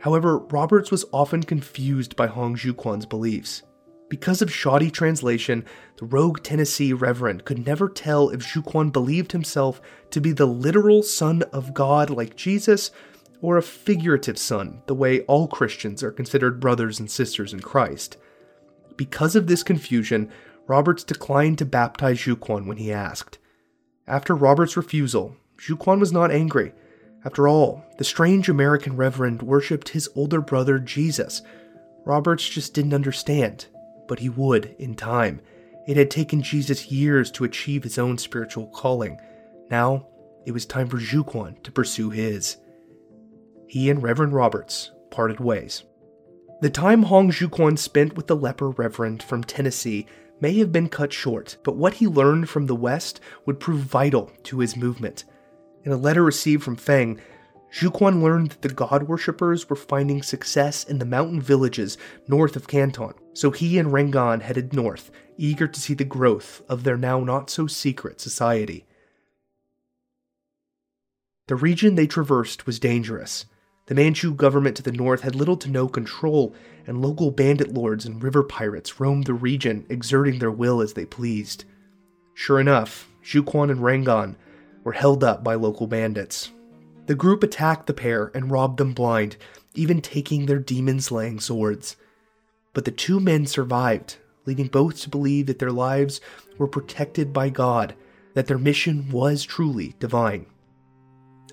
However, 0.00 0.38
Roberts 0.38 0.90
was 0.90 1.04
often 1.12 1.44
confused 1.44 2.16
by 2.16 2.26
Hong 2.26 2.56
Xiuquan's 2.56 3.06
beliefs. 3.06 3.62
Because 4.08 4.42
of 4.42 4.52
shoddy 4.52 4.90
translation, 4.90 5.64
the 5.96 6.04
rogue 6.04 6.42
Tennessee 6.42 6.92
reverend 6.92 7.44
could 7.44 7.64
never 7.64 7.88
tell 7.88 8.30
if 8.30 8.40
Xiuquan 8.40 8.92
believed 8.92 9.32
himself 9.32 9.80
to 10.10 10.20
be 10.20 10.32
the 10.32 10.46
literal 10.46 11.02
Son 11.04 11.42
of 11.52 11.72
God 11.72 12.10
like 12.10 12.36
Jesus, 12.36 12.90
or 13.40 13.56
a 13.56 13.62
figurative 13.62 14.38
son, 14.38 14.82
the 14.86 14.94
way 14.94 15.20
all 15.22 15.46
Christians 15.46 16.02
are 16.02 16.12
considered 16.12 16.60
brothers 16.60 17.00
and 17.00 17.10
sisters 17.10 17.52
in 17.52 17.60
Christ. 17.60 18.16
Because 18.96 19.36
of 19.36 19.46
this 19.46 19.62
confusion, 19.62 20.30
Roberts 20.66 21.04
declined 21.04 21.58
to 21.58 21.64
baptize 21.64 22.18
Xiuquan 22.18 22.66
when 22.66 22.76
he 22.76 22.92
asked. 22.92 23.38
After 24.06 24.34
Roberts' 24.34 24.76
refusal, 24.76 25.36
Xiuquan 25.58 26.00
was 26.00 26.12
not 26.12 26.30
angry. 26.30 26.72
After 27.24 27.46
all, 27.46 27.84
the 27.98 28.04
strange 28.04 28.48
American 28.48 28.96
reverend 28.96 29.42
worshipped 29.42 29.90
his 29.90 30.08
older 30.16 30.40
brother 30.40 30.78
Jesus. 30.78 31.42
Roberts 32.04 32.48
just 32.48 32.74
didn't 32.74 32.94
understand, 32.94 33.66
but 34.08 34.18
he 34.18 34.28
would 34.28 34.74
in 34.78 34.94
time. 34.94 35.40
It 35.86 35.96
had 35.96 36.10
taken 36.10 36.42
Jesus 36.42 36.90
years 36.90 37.30
to 37.32 37.44
achieve 37.44 37.84
his 37.84 37.98
own 37.98 38.18
spiritual 38.18 38.66
calling. 38.68 39.18
Now, 39.70 40.06
it 40.46 40.52
was 40.52 40.66
time 40.66 40.88
for 40.88 40.98
Xiuquan 40.98 41.62
to 41.62 41.72
pursue 41.72 42.10
his. 42.10 42.56
He 43.68 43.88
and 43.88 44.02
Reverend 44.02 44.32
Roberts 44.32 44.90
parted 45.10 45.38
ways. 45.40 45.84
The 46.62 46.70
time 46.70 47.02
Hong 47.02 47.32
Xiuquan 47.32 47.76
spent 47.76 48.14
with 48.14 48.28
the 48.28 48.36
leper 48.36 48.70
reverend 48.70 49.20
from 49.20 49.42
Tennessee 49.42 50.06
may 50.40 50.56
have 50.58 50.70
been 50.70 50.88
cut 50.88 51.12
short, 51.12 51.56
but 51.64 51.74
what 51.74 51.94
he 51.94 52.06
learned 52.06 52.48
from 52.48 52.66
the 52.66 52.76
West 52.76 53.18
would 53.44 53.58
prove 53.58 53.80
vital 53.80 54.30
to 54.44 54.60
his 54.60 54.76
movement. 54.76 55.24
In 55.82 55.90
a 55.90 55.96
letter 55.96 56.22
received 56.22 56.62
from 56.62 56.76
Feng, 56.76 57.18
Xiuquan 57.74 58.22
learned 58.22 58.50
that 58.50 58.62
the 58.62 58.72
god 58.72 59.08
worshippers 59.08 59.68
were 59.68 59.74
finding 59.74 60.22
success 60.22 60.84
in 60.84 61.00
the 61.00 61.04
mountain 61.04 61.40
villages 61.40 61.98
north 62.28 62.54
of 62.54 62.68
Canton, 62.68 63.14
so 63.32 63.50
he 63.50 63.76
and 63.76 63.88
Rengan 63.88 64.42
headed 64.42 64.72
north, 64.72 65.10
eager 65.36 65.66
to 65.66 65.80
see 65.80 65.94
the 65.94 66.04
growth 66.04 66.62
of 66.68 66.84
their 66.84 66.96
now 66.96 67.24
not 67.24 67.50
so 67.50 67.66
secret 67.66 68.20
society. 68.20 68.86
The 71.48 71.56
region 71.56 71.96
they 71.96 72.06
traversed 72.06 72.66
was 72.66 72.78
dangerous. 72.78 73.46
The 73.92 74.02
Manchu 74.02 74.34
government 74.34 74.74
to 74.78 74.82
the 74.82 74.90
north 74.90 75.20
had 75.20 75.34
little 75.34 75.58
to 75.58 75.68
no 75.68 75.86
control, 75.86 76.54
and 76.86 77.02
local 77.02 77.30
bandit 77.30 77.74
lords 77.74 78.06
and 78.06 78.22
river 78.22 78.42
pirates 78.42 78.98
roamed 78.98 79.26
the 79.26 79.34
region, 79.34 79.84
exerting 79.90 80.38
their 80.38 80.50
will 80.50 80.80
as 80.80 80.94
they 80.94 81.04
pleased. 81.04 81.66
Sure 82.32 82.58
enough, 82.58 83.10
Xiuquan 83.22 83.70
and 83.70 83.80
Rengan 83.80 84.36
were 84.82 84.94
held 84.94 85.22
up 85.22 85.44
by 85.44 85.56
local 85.56 85.86
bandits. 85.86 86.52
The 87.04 87.14
group 87.14 87.42
attacked 87.42 87.86
the 87.86 87.92
pair 87.92 88.30
and 88.34 88.50
robbed 88.50 88.78
them 88.78 88.94
blind, 88.94 89.36
even 89.74 90.00
taking 90.00 90.46
their 90.46 90.58
demon 90.58 91.02
slaying 91.02 91.38
swords. 91.38 91.96
But 92.72 92.86
the 92.86 92.92
two 92.92 93.20
men 93.20 93.44
survived, 93.44 94.16
leading 94.46 94.68
both 94.68 95.02
to 95.02 95.10
believe 95.10 95.44
that 95.48 95.58
their 95.58 95.70
lives 95.70 96.18
were 96.56 96.66
protected 96.66 97.30
by 97.34 97.50
God, 97.50 97.94
that 98.32 98.46
their 98.46 98.56
mission 98.56 99.10
was 99.10 99.44
truly 99.44 99.96
divine. 99.98 100.46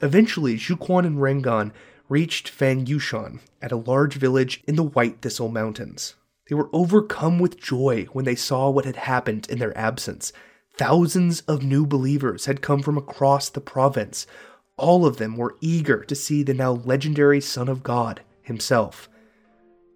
Eventually, 0.02 0.56
Xiuquan 0.56 1.06
and 1.06 1.17
Rengan 1.17 1.73
reached 2.10 2.50
Feng 2.50 2.88
Yushan 2.88 3.39
at 3.62 3.72
a 3.72 3.78
large 3.78 4.15
village 4.15 4.63
in 4.67 4.76
the 4.76 4.84
White 4.84 5.22
Thistle 5.22 5.48
Mountains. 5.48 6.15
They 6.50 6.56
were 6.56 6.69
overcome 6.74 7.38
with 7.38 7.62
joy 7.62 8.08
when 8.12 8.26
they 8.26 8.36
saw 8.36 8.72
what 8.72 8.86
had 8.86 8.95
happened 8.95 9.48
in 9.48 9.60
their 9.60 9.78
absence. 9.78 10.34
Thousands 10.76 11.41
of 11.41 11.62
new 11.62 11.86
believers 11.86 12.45
had 12.45 12.63
come 12.63 12.82
from 12.82 12.98
across 12.98 13.50
the 13.50 13.62
province. 13.62 14.26
All 14.76 15.06
of 15.06 15.17
them 15.17 15.38
were 15.38 15.56
eager 15.62 16.04
to 16.06 16.15
see 16.15 16.41
the 16.41 16.56
now 16.56 16.72
legendary 16.72 17.39
Son 17.39 17.69
of 17.69 17.84
God 17.84 18.22
himself. 18.41 19.08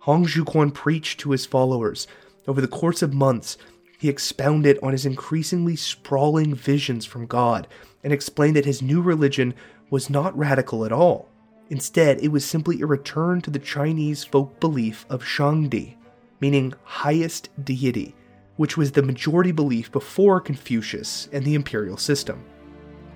Hong 0.02 0.28
Xiuquan 0.28 0.72
preached 0.72 1.20
to 1.22 1.32
his 1.32 1.48
followers. 1.48 2.06
Over 2.48 2.62
the 2.62 2.68
course 2.68 3.02
of 3.02 3.14
months, 3.14 3.58
he 3.98 4.10
expounded 4.10 4.78
on 4.84 4.92
his 4.92 5.06
increasingly 5.06 5.76
sprawling 5.76 6.54
visions 6.54 7.06
from 7.06 7.26
God 7.26 7.68
and 8.04 8.14
explained 8.14 8.58
that 8.58 8.66
his 8.66 8.82
new 8.84 9.02
religion 9.02 9.56
was 9.90 10.10
not 10.10 10.38
radical 10.38 10.86
at 10.86 10.92
all. 10.92 11.33
Instead, 11.74 12.22
it 12.22 12.28
was 12.28 12.46
simply 12.46 12.82
a 12.82 12.86
return 12.86 13.42
to 13.42 13.50
the 13.50 13.58
Chinese 13.58 14.24
folk 14.24 14.60
belief 14.60 15.08
of 15.10 15.24
Shangdi, 15.24 15.96
meaning 16.40 16.72
highest 16.84 17.50
deity, 17.66 18.14
which 18.58 18.78
was 18.78 18.92
the 18.92 19.02
majority 19.02 19.52
belief 19.52 19.92
before 19.92 20.40
Confucius 20.40 21.30
and 21.34 21.44
the 21.44 21.56
imperial 21.56 21.98
system. 21.98 22.46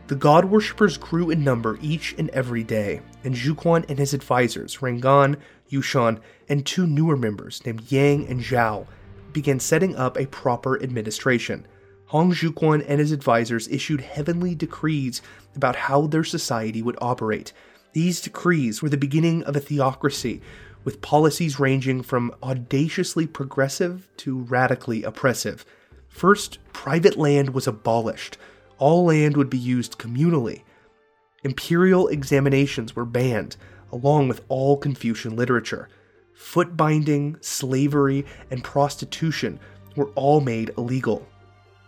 The 0.08 0.16
god 0.16 0.44
worshippers 0.46 0.98
grew 0.98 1.30
in 1.30 1.44
number 1.44 1.78
each 1.84 2.16
and 2.18 2.32
every 2.32 2.64
day, 2.64 3.02
and 3.24 3.36
Xiuquan 3.36 3.88
and 3.90 4.00
his 4.00 4.16
advisors, 4.16 4.78
Rengan, 4.78 5.38
Yushan, 5.70 6.20
and 6.50 6.66
two 6.66 6.88
newer 6.88 7.16
members 7.16 7.64
named 7.64 7.92
Yang 7.92 8.28
and 8.28 8.42
Zhao, 8.42 8.88
began 9.34 9.60
setting 9.60 9.96
up 9.96 10.18
a 10.18 10.26
proper 10.26 10.82
administration. 10.82 11.68
Hong 12.08 12.32
Xiuquan 12.32 12.84
and 12.88 13.00
his 13.00 13.12
advisors 13.12 13.68
issued 13.68 14.02
heavenly 14.02 14.56
decrees 14.56 15.22
about 15.56 15.76
how 15.76 16.08
their 16.08 16.24
society 16.24 16.82
would 16.82 16.98
operate, 17.00 17.54
these 17.98 18.22
decrees 18.22 18.80
were 18.80 18.90
the 18.90 18.96
beginning 18.96 19.42
of 19.46 19.56
a 19.56 19.60
theocracy 19.60 20.40
with 20.84 21.02
policies 21.02 21.60
ranging 21.60 22.04
from 22.04 22.32
audaciously 22.44 23.26
progressive 23.26 24.08
to 24.18 24.38
radically 24.38 25.02
oppressive. 25.02 25.66
First, 26.08 26.60
private 26.74 27.18
land 27.18 27.56
was 27.56 27.66
abolished. 27.66 28.38
All 28.78 29.06
land 29.06 29.36
would 29.36 29.50
be 29.50 29.58
used 29.58 29.98
communally. 29.98 30.62
Imperial 31.44 32.08
examinations 32.10 32.96
were 32.96 33.04
banned, 33.04 33.58
along 33.92 34.28
with 34.28 34.44
all 34.48 34.78
Confucian 34.78 35.36
literature. 35.36 35.90
Foot 36.36 36.78
binding, 36.78 37.36
slavery, 37.42 38.28
and 38.52 38.64
prostitution 38.64 39.60
were 39.96 40.12
all 40.14 40.40
made 40.40 40.72
illegal. 40.78 41.28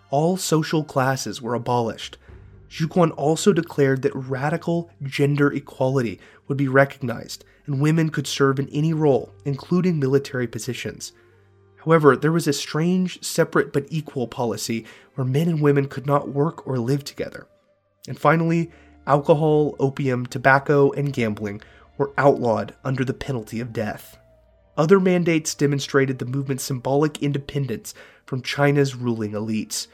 All 0.10 0.38
social 0.38 0.84
classes 0.84 1.40
were 1.40 1.54
abolished. 1.54 2.18
Xiuquan 2.70 3.12
also 3.18 3.52
declared 3.52 4.04
that 4.04 4.16
radical 4.16 4.92
gender 5.02 5.52
equality 5.52 6.20
would 6.48 6.58
be 6.58 6.68
recognized 6.68 7.44
and 7.66 7.82
women 7.82 8.10
could 8.10 8.28
serve 8.28 8.60
in 8.60 8.70
any 8.70 8.94
role, 8.94 9.34
including 9.46 10.00
military 10.00 10.48
positions. 10.48 11.12
However, 11.86 12.16
there 12.16 12.32
was 12.32 12.48
a 12.48 12.54
strange, 12.54 13.24
separate 13.24 13.72
but 13.72 13.86
equal 13.90 14.28
policy 14.28 14.86
where 15.16 15.26
men 15.26 15.48
and 15.48 15.62
women 15.62 15.88
could 15.88 16.06
not 16.06 16.30
work 16.30 16.68
or 16.68 16.78
live 16.78 17.04
together. 17.04 17.48
And 18.08 18.20
finally, 18.20 18.72
alcohol, 19.08 19.76
opium, 19.80 20.26
tobacco, 20.26 20.92
and 20.92 21.14
gambling 21.14 21.62
were 21.98 22.12
outlawed 22.18 22.76
under 22.84 23.06
the 23.06 23.14
penalty 23.14 23.60
of 23.60 23.74
death. 23.74 24.18
Other 24.78 25.00
mandates 25.00 25.56
demonstrated 25.56 26.20
the 26.20 26.26
movement's 26.26 26.64
symbolic 26.64 27.22
independence 27.22 27.94
from 28.26 28.42
China's 28.42 28.96
ruling 28.96 29.32
elites. 29.32 29.88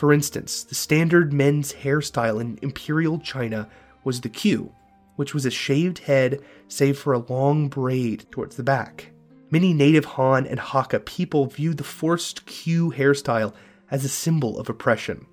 For 0.00 0.14
instance, 0.14 0.62
the 0.62 0.74
standard 0.74 1.30
men's 1.30 1.74
hairstyle 1.74 2.40
in 2.40 2.58
imperial 2.62 3.18
China 3.18 3.68
was 4.02 4.22
the 4.22 4.30
queue, 4.30 4.72
which 5.16 5.34
was 5.34 5.44
a 5.44 5.50
shaved 5.50 5.98
head 5.98 6.40
save 6.68 6.98
for 6.98 7.12
a 7.12 7.18
long 7.18 7.68
braid 7.68 8.24
towards 8.30 8.56
the 8.56 8.62
back. 8.62 9.10
Many 9.50 9.74
native 9.74 10.06
Han 10.06 10.46
and 10.46 10.58
Hakka 10.58 11.04
people 11.04 11.44
viewed 11.44 11.76
the 11.76 11.84
forced 11.84 12.46
queue 12.46 12.92
hairstyle 12.92 13.52
as 13.90 14.02
a 14.02 14.08
symbol 14.08 14.58
of 14.58 14.70
oppression. 14.70 15.26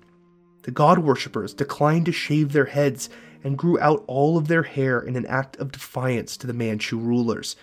The 0.64 0.70
god 0.70 0.98
worshippers 0.98 1.54
declined 1.54 2.04
to 2.04 2.12
shave 2.12 2.52
their 2.52 2.66
heads 2.66 3.08
and 3.42 3.56
grew 3.56 3.80
out 3.80 4.04
all 4.06 4.36
of 4.36 4.48
their 4.48 4.64
hair 4.64 5.00
in 5.00 5.16
an 5.16 5.24
act 5.24 5.56
of 5.56 5.72
defiance 5.72 6.36
to 6.36 6.46
the 6.46 6.52
Manchu 6.52 6.98
rulers. 6.98 7.56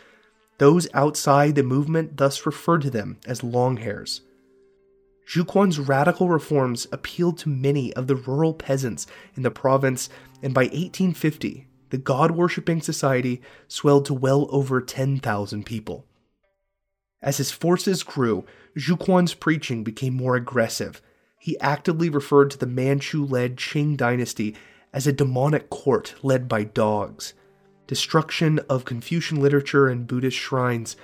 Those 0.57 0.87
outside 0.95 1.53
the 1.53 1.61
movement 1.61 2.17
thus 2.17 2.47
referred 2.47 2.81
to 2.81 2.89
them 2.89 3.19
as 3.27 3.43
longhairs. 3.43 4.21
Xiuquan's 5.27 5.79
radical 5.79 6.29
reforms 6.29 6.87
appealed 6.91 7.37
to 7.39 7.49
many 7.49 7.91
of 7.93 8.07
the 8.07 8.15
rural 8.15 8.53
peasants 8.53 9.07
in 9.35 9.43
the 9.43 9.51
province, 9.51 10.09
and 10.43 10.53
by 10.53 10.63
1850, 10.63 11.67
the 11.89 11.97
god 11.97 12.31
worshipping 12.31 12.81
society 12.81 13.41
swelled 13.67 14.05
to 14.05 14.13
well 14.13 14.47
over 14.51 14.81
10,000 14.81 15.65
people. 15.65 16.05
As 17.21 17.37
his 17.37 17.51
forces 17.51 18.03
grew, 18.03 18.45
Xiuquan's 18.77 19.33
preaching 19.33 19.83
became 19.83 20.13
more 20.13 20.35
aggressive. 20.35 21.01
He 21.39 21.59
actively 21.59 22.09
referred 22.09 22.51
to 22.51 22.57
the 22.57 22.67
Manchu 22.67 23.25
led 23.25 23.55
Qing 23.55 23.97
dynasty 23.97 24.55
as 24.93 25.07
a 25.07 25.13
demonic 25.13 25.69
court 25.69 26.15
led 26.21 26.47
by 26.47 26.63
dogs. 26.65 27.33
Destruction 27.87 28.59
of 28.69 28.85
Confucian 28.85 29.39
literature 29.41 29.87
and 29.87 30.07
Buddhist 30.07 30.37
shrines 30.37 30.95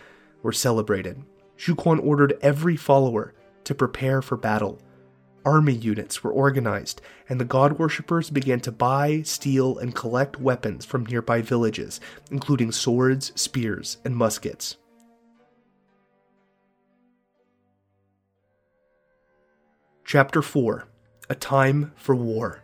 were 0.43 0.51
celebrated. 0.51 1.23
Xiuquan 1.57 2.03
ordered 2.03 2.37
every 2.41 2.75
follower 2.75 3.33
to 3.63 3.75
prepare 3.75 4.21
for 4.21 4.37
battle 4.37 4.79
army 5.45 5.73
units 5.73 6.23
were 6.23 6.31
organized, 6.31 7.01
and 7.29 7.39
the 7.39 7.45
god 7.45 7.79
worshippers 7.79 8.29
began 8.29 8.59
to 8.61 8.71
buy, 8.71 9.21
steal, 9.23 9.77
and 9.77 9.95
collect 9.95 10.39
weapons 10.39 10.85
from 10.85 11.05
nearby 11.05 11.41
villages, 11.41 11.99
including 12.29 12.71
swords, 12.71 13.31
spears, 13.39 13.97
and 14.05 14.15
muskets. 14.15 14.77
Chapter 20.05 20.41
4 20.41 20.87
A 21.29 21.35
Time 21.35 21.93
for 21.95 22.15
War. 22.15 22.61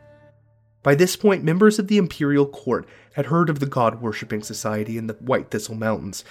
By 0.83 0.95
this 0.95 1.15
point, 1.15 1.43
members 1.43 1.79
of 1.79 1.87
the 1.87 1.97
imperial 1.97 2.45
court 2.45 2.87
had 3.13 3.27
heard 3.27 3.49
of 3.49 3.59
the 3.59 3.65
god 3.65 4.01
worshipping 4.01 4.43
society 4.43 4.97
in 4.97 5.07
the 5.07 5.15
White 5.15 5.49
Thistle 5.51 5.75
Mountains, 5.75 6.23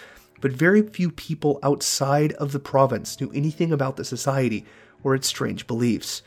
but 0.47 0.55
very 0.55 0.81
few 0.81 1.11
people 1.11 1.59
outside 1.65 2.33
of 2.35 2.53
the 2.53 2.61
province 2.61 3.21
knew 3.21 3.33
anything 3.35 3.73
about 3.73 3.97
the 3.97 4.05
society 4.05 4.65
or 5.03 5.13
its 5.13 5.27
strange 5.27 5.67
beliefs. 5.67 6.23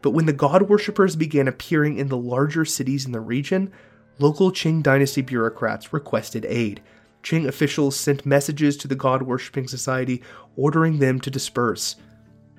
But 0.00 0.10
when 0.10 0.26
the 0.26 0.32
god 0.32 0.62
worshippers 0.62 1.14
began 1.14 1.46
appearing 1.46 1.96
in 1.96 2.08
the 2.08 2.16
larger 2.16 2.64
cities 2.64 3.06
in 3.06 3.12
the 3.12 3.20
region, 3.20 3.70
local 4.18 4.50
Qing 4.50 4.82
dynasty 4.82 5.22
bureaucrats 5.22 5.92
requested 5.92 6.44
aid. 6.46 6.82
Qing 7.22 7.46
officials 7.46 7.94
sent 7.94 8.26
messages 8.26 8.76
to 8.78 8.88
the 8.88 8.96
god 8.96 9.22
worshipping 9.22 9.68
society 9.68 10.24
ordering 10.56 10.98
them 10.98 11.20
to 11.20 11.30
disperse. 11.30 11.94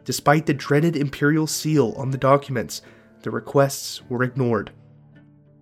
Despite 0.06 0.46
the 0.46 0.54
dreaded 0.54 0.96
imperial 0.96 1.48
seal 1.48 1.96
on 1.98 2.12
the 2.12 2.18
documents, 2.18 2.82
the 3.24 3.30
requests 3.30 4.02
were 4.08 4.24
ignored. 4.24 4.72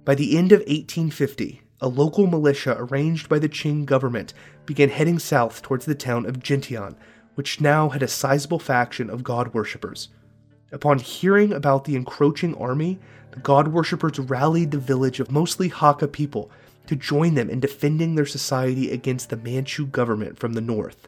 By 0.06 0.14
the 0.14 0.38
end 0.38 0.52
of 0.52 0.60
1850, 0.60 1.64
a 1.82 1.88
local 1.88 2.28
militia 2.28 2.76
arranged 2.78 3.28
by 3.28 3.40
the 3.40 3.50
Qing 3.50 3.86
government 3.86 4.34
began 4.66 4.90
heading 4.90 5.18
south 5.18 5.62
towards 5.64 5.86
the 5.86 5.96
town 5.96 6.28
of 6.28 6.40
Jintian, 6.40 6.96
which 7.36 7.60
now 7.60 7.90
had 7.90 8.04
a 8.04 8.08
sizable 8.08 8.60
faction 8.60 9.10
of 9.10 9.24
god 9.24 9.54
worshippers. 9.54 10.10
Upon 10.72 11.00
hearing 11.00 11.52
about 11.52 11.86
the 11.86 11.96
encroaching 11.96 12.56
army, 12.56 13.00
the 13.32 13.40
god 13.40 13.70
worshippers 13.70 14.20
rallied 14.20 14.72
the 14.72 14.78
village 14.78 15.20
of 15.20 15.32
mostly 15.32 15.70
Hakka 15.70 16.12
people 16.12 16.52
to 16.86 16.96
join 16.96 17.34
them 17.34 17.50
in 17.50 17.60
defending 17.60 18.16
their 18.16 18.26
society 18.26 18.92
against 18.92 19.30
the 19.30 19.38
Manchu 19.38 19.88
government 19.88 20.38
from 20.38 20.54
the 20.54 20.62
north. 20.62 21.08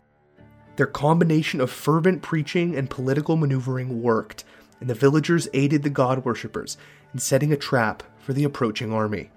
Their 0.76 0.88
combination 0.88 1.62
of 1.62 1.70
fervent 1.70 2.24
preaching 2.24 2.76
and 2.76 2.90
political 2.90 3.38
maneuvering 3.38 4.02
worked, 4.02 4.44
and 4.80 4.90
the 4.90 4.96
villagers 4.96 5.48
aided 5.54 5.84
the 5.84 5.90
god 5.90 6.26
worshippers 6.26 6.78
in 7.14 7.20
setting 7.20 7.54
a 7.54 7.58
trap 7.58 8.02
for 8.20 8.34
the 8.34 8.44
approaching 8.44 8.92
army. 8.92 9.30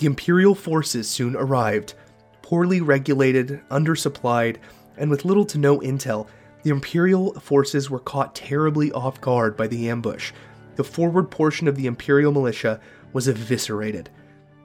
The 0.00 0.06
imperial 0.06 0.54
forces 0.54 1.10
soon 1.10 1.36
arrived, 1.36 1.92
poorly 2.40 2.80
regulated, 2.80 3.60
undersupplied, 3.70 4.56
and 4.96 5.10
with 5.10 5.26
little 5.26 5.44
to 5.44 5.58
no 5.58 5.78
intel 5.80 6.26
the 6.62 6.70
Imperial 6.70 7.34
forces 7.34 7.90
were 7.90 7.98
caught 7.98 8.34
terribly 8.34 8.90
off 8.92 9.20
guard 9.20 9.58
by 9.58 9.66
the 9.66 9.90
ambush. 9.90 10.32
The 10.76 10.84
forward 10.84 11.30
portion 11.30 11.68
of 11.68 11.76
the 11.76 11.86
Imperial 11.86 12.32
militia 12.32 12.80
was 13.12 13.28
eviscerated. 13.28 14.08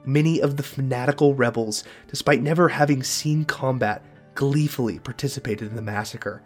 Many 0.06 0.40
of 0.40 0.56
the 0.56 0.62
fanatical 0.62 1.34
rebels, 1.34 1.84
despite 2.08 2.40
never 2.40 2.68
having 2.68 3.02
seen 3.02 3.44
combat, 3.44 4.02
gleefully 4.34 4.98
participated 5.00 5.68
in 5.68 5.76
the 5.76 5.82
massacre. 5.82 6.42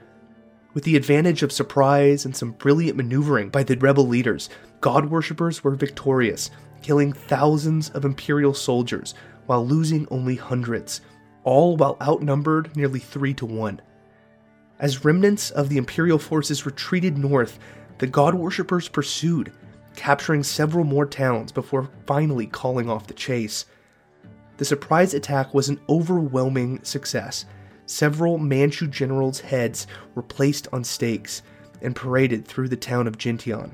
With 0.74 0.82
the 0.82 0.96
advantage 0.96 1.44
of 1.44 1.52
surprise 1.52 2.24
and 2.24 2.36
some 2.36 2.52
brilliant 2.52 2.96
maneuvering 2.96 3.50
by 3.50 3.62
the 3.62 3.76
rebel 3.76 4.08
leaders, 4.08 4.50
god 4.80 5.10
worshippers 5.10 5.62
were 5.62 5.76
victorious, 5.76 6.50
killing 6.82 7.12
thousands 7.12 7.90
of 7.90 8.04
Imperial 8.04 8.54
soldiers 8.54 9.14
while 9.46 9.66
losing 9.66 10.06
only 10.10 10.36
hundreds, 10.36 11.00
all 11.44 11.76
while 11.76 11.96
outnumbered 12.00 12.76
nearly 12.76 13.00
three 13.00 13.34
to 13.34 13.46
one. 13.46 13.80
As 14.78 15.04
remnants 15.04 15.50
of 15.50 15.68
the 15.68 15.76
Imperial 15.76 16.18
forces 16.18 16.64
retreated 16.64 17.18
north, 17.18 17.58
the 17.98 18.06
god 18.06 18.34
worshippers 18.34 18.88
pursued, 18.88 19.52
capturing 19.94 20.42
several 20.42 20.84
more 20.84 21.04
towns 21.06 21.52
before 21.52 21.90
finally 22.06 22.46
calling 22.46 22.88
off 22.88 23.06
the 23.06 23.14
chase. 23.14 23.66
The 24.56 24.64
surprise 24.64 25.14
attack 25.14 25.52
was 25.52 25.68
an 25.68 25.80
overwhelming 25.88 26.82
success. 26.82 27.44
Several 27.86 28.38
Manchu 28.38 28.86
generals' 28.86 29.40
heads 29.40 29.86
were 30.14 30.22
placed 30.22 30.68
on 30.72 30.84
stakes 30.84 31.42
and 31.82 31.96
paraded 31.96 32.46
through 32.46 32.68
the 32.68 32.76
town 32.76 33.06
of 33.06 33.18
Jintian. 33.18 33.72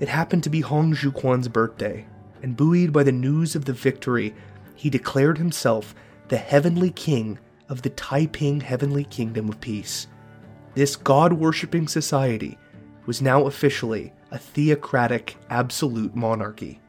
It 0.00 0.08
happened 0.08 0.42
to 0.44 0.50
be 0.50 0.60
Hong 0.60 0.94
Xiuquan's 0.94 1.48
birthday, 1.48 2.06
and 2.42 2.56
buoyed 2.56 2.92
by 2.92 3.02
the 3.02 3.12
news 3.12 3.54
of 3.54 3.64
the 3.64 3.72
victory, 3.72 4.34
he 4.74 4.90
declared 4.90 5.38
himself 5.38 5.94
the 6.28 6.36
heavenly 6.36 6.90
king 6.90 7.38
of 7.68 7.82
the 7.82 7.90
Taiping 7.90 8.60
Heavenly 8.60 9.04
Kingdom 9.04 9.48
of 9.48 9.60
Peace. 9.60 10.08
This 10.74 10.96
god 10.96 11.32
worshipping 11.32 11.88
society 11.88 12.58
was 13.06 13.22
now 13.22 13.46
officially 13.46 14.12
a 14.30 14.38
theocratic 14.38 15.36
absolute 15.50 16.14
monarchy. 16.14 16.80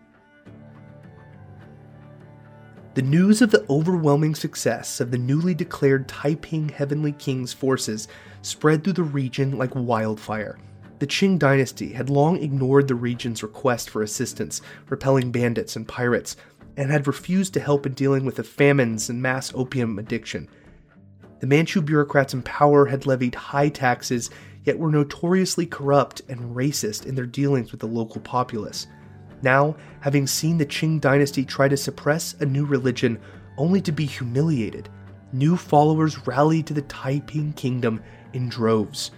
The 2.95 3.01
news 3.01 3.41
of 3.41 3.49
the 3.49 3.65
overwhelming 3.69 4.35
success 4.35 4.99
of 4.99 5.09
the 5.09 5.17
newly 5.17 5.55
declared 5.55 6.07
Taiping 6.07 6.69
Heavenly 6.69 7.13
King's 7.13 7.51
forces 7.51 8.07
spread 8.43 8.83
through 8.83 8.93
the 8.93 9.03
region 9.03 9.57
like 9.57 9.73
wildfire. 9.73 10.59
The 11.03 11.07
Qing 11.07 11.37
dynasty 11.37 11.91
had 11.91 12.09
long 12.09 12.37
ignored 12.37 12.87
the 12.87 12.95
region's 12.95 13.43
request 13.43 13.89
for 13.89 14.01
assistance, 14.01 14.61
repelling 14.87 15.33
bandits 15.33 15.75
and 15.75 15.85
pirates, 15.85 16.37
and 16.77 16.89
had 16.89 17.07
refused 17.07 17.53
to 17.55 17.59
help 17.59 17.85
in 17.85 17.91
dealing 17.91 18.23
with 18.23 18.37
the 18.37 18.43
famines 18.45 19.09
and 19.09 19.21
mass 19.21 19.51
opium 19.53 19.99
addiction. 19.99 20.47
The 21.41 21.47
Manchu 21.47 21.81
bureaucrats 21.81 22.33
in 22.33 22.41
power 22.43 22.85
had 22.85 23.05
levied 23.05 23.35
high 23.35 23.67
taxes, 23.67 24.29
yet 24.63 24.79
were 24.79 24.91
notoriously 24.91 25.65
corrupt 25.65 26.21
and 26.29 26.55
racist 26.55 27.05
in 27.05 27.15
their 27.15 27.25
dealings 27.25 27.71
with 27.71 27.81
the 27.81 27.87
local 27.87 28.21
populace. 28.21 28.87
Now, 29.41 29.75
having 29.99 30.25
seen 30.25 30.57
the 30.57 30.65
Qing 30.65 31.01
dynasty 31.01 31.43
try 31.43 31.67
to 31.67 31.75
suppress 31.75 32.33
a 32.39 32.45
new 32.45 32.63
religion 32.63 33.19
only 33.57 33.81
to 33.81 33.91
be 33.91 34.05
humiliated, 34.05 34.87
new 35.33 35.57
followers 35.57 36.25
rallied 36.25 36.65
to 36.67 36.73
the 36.73 36.83
Taiping 36.83 37.51
Kingdom 37.51 38.01
in 38.31 38.47
droves. 38.47 39.11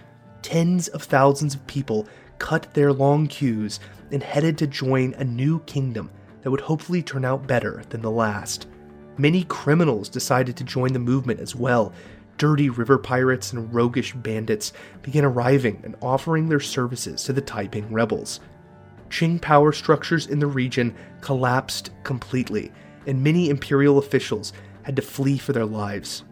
Tens 0.46 0.86
of 0.86 1.02
thousands 1.02 1.56
of 1.56 1.66
people 1.66 2.06
cut 2.38 2.72
their 2.72 2.92
long 2.92 3.26
queues 3.26 3.80
and 4.12 4.22
headed 4.22 4.56
to 4.58 4.68
join 4.68 5.12
a 5.14 5.24
new 5.24 5.58
kingdom 5.62 6.08
that 6.40 6.52
would 6.52 6.60
hopefully 6.60 7.02
turn 7.02 7.24
out 7.24 7.48
better 7.48 7.82
than 7.88 8.00
the 8.00 8.12
last. 8.12 8.68
Many 9.18 9.42
criminals 9.42 10.08
decided 10.08 10.56
to 10.56 10.62
join 10.62 10.92
the 10.92 11.00
movement 11.00 11.40
as 11.40 11.56
well. 11.56 11.92
Dirty 12.38 12.70
river 12.70 12.96
pirates 12.96 13.52
and 13.52 13.74
roguish 13.74 14.14
bandits 14.14 14.72
began 15.02 15.24
arriving 15.24 15.80
and 15.82 15.96
offering 16.00 16.48
their 16.48 16.60
services 16.60 17.24
to 17.24 17.32
the 17.32 17.40
Taiping 17.40 17.92
rebels. 17.92 18.38
Qing 19.10 19.42
power 19.42 19.72
structures 19.72 20.28
in 20.28 20.38
the 20.38 20.46
region 20.46 20.94
collapsed 21.22 21.90
completely, 22.04 22.70
and 23.08 23.20
many 23.20 23.50
imperial 23.50 23.98
officials 23.98 24.52
had 24.84 24.94
to 24.94 25.02
flee 25.02 25.38
for 25.38 25.52
their 25.52 25.66
lives. 25.66 26.22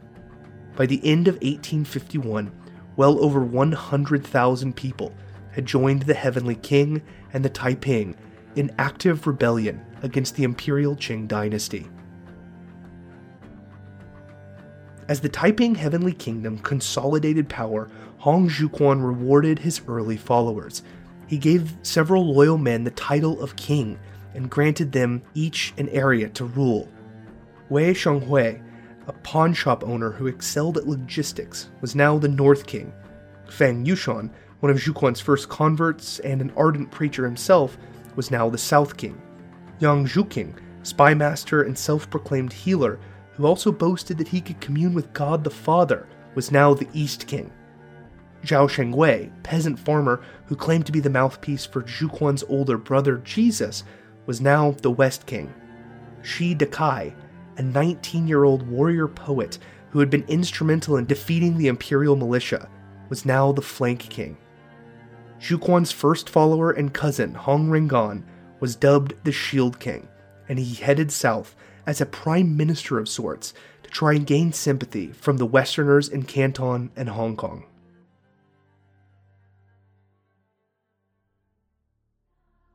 By 0.77 0.87
the 0.87 1.05
end 1.05 1.27
of 1.27 1.35
1851, 1.35 2.53
well 2.96 3.22
over 3.22 3.40
100,000 3.40 4.76
people 4.76 5.12
had 5.52 5.66
joined 5.66 6.02
the 6.02 6.14
Heavenly 6.14 6.57
King 6.57 7.02
and 7.33 7.44
the 7.44 7.48
Taiping 7.48 8.16
in 8.57 8.72
active 8.78 9.26
rebellion 9.26 9.85
against 10.02 10.37
the 10.37 10.44
imperial 10.44 10.96
Qing 10.96 11.26
dynasty. 11.28 11.88
As 15.09 15.20
the 15.20 15.28
Taiping 15.28 15.74
Heavenly 15.74 16.12
Kingdom 16.12 16.59
consolidated 16.59 17.48
power, 17.48 17.90
Hong 18.18 18.48
Xiuquan 18.48 19.04
rewarded 19.04 19.59
his 19.59 19.83
early 19.87 20.16
followers. 20.16 20.83
He 21.26 21.37
gave 21.37 21.74
several 21.83 22.33
loyal 22.33 22.57
men 22.57 22.85
the 22.85 22.90
title 22.92 23.42
of 23.42 23.57
king 23.57 23.98
and 24.35 24.50
granted 24.50 24.92
them 24.92 25.22
each 25.35 25.74
an 25.76 25.88
area 25.90 26.28
to 26.30 26.46
rule. 26.46 26.88
Wei 27.68 27.92
Changhui, 27.92 28.62
a 29.06 29.12
pawn 29.12 29.52
shop 29.52 29.84
owner 29.84 30.10
who 30.10 30.26
excelled 30.26 30.78
at 30.78 30.88
logistics, 30.88 31.70
was 31.80 31.94
now 31.94 32.18
the 32.18 32.28
North 32.28 32.66
King. 32.66 32.92
Feng 33.48 33.84
Yunshan, 33.84 34.30
one 34.60 34.70
of 34.70 34.78
Xiuquan's 34.78 35.20
first 35.20 35.48
converts 35.48 36.20
and 36.20 36.40
an 36.40 36.52
ardent 36.56 36.90
preacher 36.90 37.24
himself, 37.24 37.76
was 38.16 38.30
now 38.30 38.48
the 38.48 38.58
South 38.58 38.96
King. 38.96 39.20
Yang 39.78 40.06
Xiuqing, 40.06 40.58
spymaster 40.82 41.66
and 41.66 41.76
self 41.76 42.08
proclaimed 42.08 42.52
healer, 42.52 42.98
who 43.32 43.46
also 43.46 43.72
boasted 43.72 44.16
that 44.18 44.28
he 44.28 44.40
could 44.40 44.60
commune 44.60 44.94
with 44.94 45.12
God 45.12 45.44
the 45.44 45.50
Father, 45.50 46.06
was 46.34 46.52
now 46.52 46.72
the 46.72 46.88
East 46.92 47.26
King. 47.26 47.52
Zhao 48.44 48.68
Shengwei, 48.68 49.30
peasant 49.42 49.78
farmer 49.78 50.22
who 50.46 50.56
claimed 50.56 50.86
to 50.86 50.92
be 50.92 51.00
the 51.00 51.10
mouthpiece 51.10 51.64
for 51.64 51.82
Xiuquan's 51.82 52.44
older 52.48 52.76
brother 52.76 53.16
Jesus, 53.18 53.84
was 54.26 54.40
now 54.40 54.72
the 54.82 54.90
West 54.90 55.26
King. 55.26 55.52
Shi 56.22 56.54
Dakai, 56.54 57.14
a 57.56 57.62
19 57.62 58.26
year 58.26 58.44
old 58.44 58.66
warrior 58.68 59.08
poet 59.08 59.58
who 59.90 60.00
had 60.00 60.10
been 60.10 60.24
instrumental 60.26 60.96
in 60.96 61.06
defeating 61.06 61.56
the 61.56 61.68
imperial 61.68 62.16
militia, 62.16 62.68
was 63.08 63.24
now 63.24 63.52
the 63.52 63.62
flank 63.62 64.00
king. 64.00 64.36
Xiuquan's 65.40 65.92
first 65.92 66.28
follower 66.28 66.72
and 66.72 66.92
cousin, 66.92 67.34
Hong 67.34 67.68
Rengan, 67.68 68.24
was 68.60 68.76
dubbed 68.76 69.14
the 69.24 69.32
Shield 69.32 69.78
King, 69.78 70.08
and 70.48 70.58
he 70.58 70.74
headed 70.74 71.12
south 71.12 71.54
as 71.86 72.00
a 72.00 72.06
prime 72.06 72.56
minister 72.56 72.98
of 72.98 73.08
sorts 73.08 73.52
to 73.82 73.90
try 73.90 74.14
and 74.14 74.26
gain 74.26 74.52
sympathy 74.52 75.12
from 75.12 75.36
the 75.36 75.46
Westerners 75.46 76.08
in 76.08 76.22
Canton 76.22 76.90
and 76.96 77.10
Hong 77.10 77.36
Kong. 77.36 77.64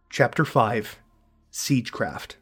Chapter 0.09 0.45
5 0.45 0.99
Siegecraft 1.51 2.35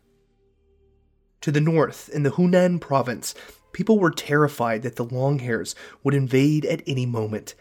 To 1.42 1.52
the 1.52 1.62
north, 1.62 2.10
in 2.10 2.24
the 2.24 2.32
Hunan 2.32 2.80
province, 2.80 3.36
people 3.74 4.00
were 4.00 4.12
terrified 4.12 4.82
that 4.84 4.96
the 4.96 5.06
Longhairs 5.06 5.76
would 6.04 6.14
invade 6.14 6.66
at 6.66 6.84
any 6.88 7.06
moment. 7.06 7.56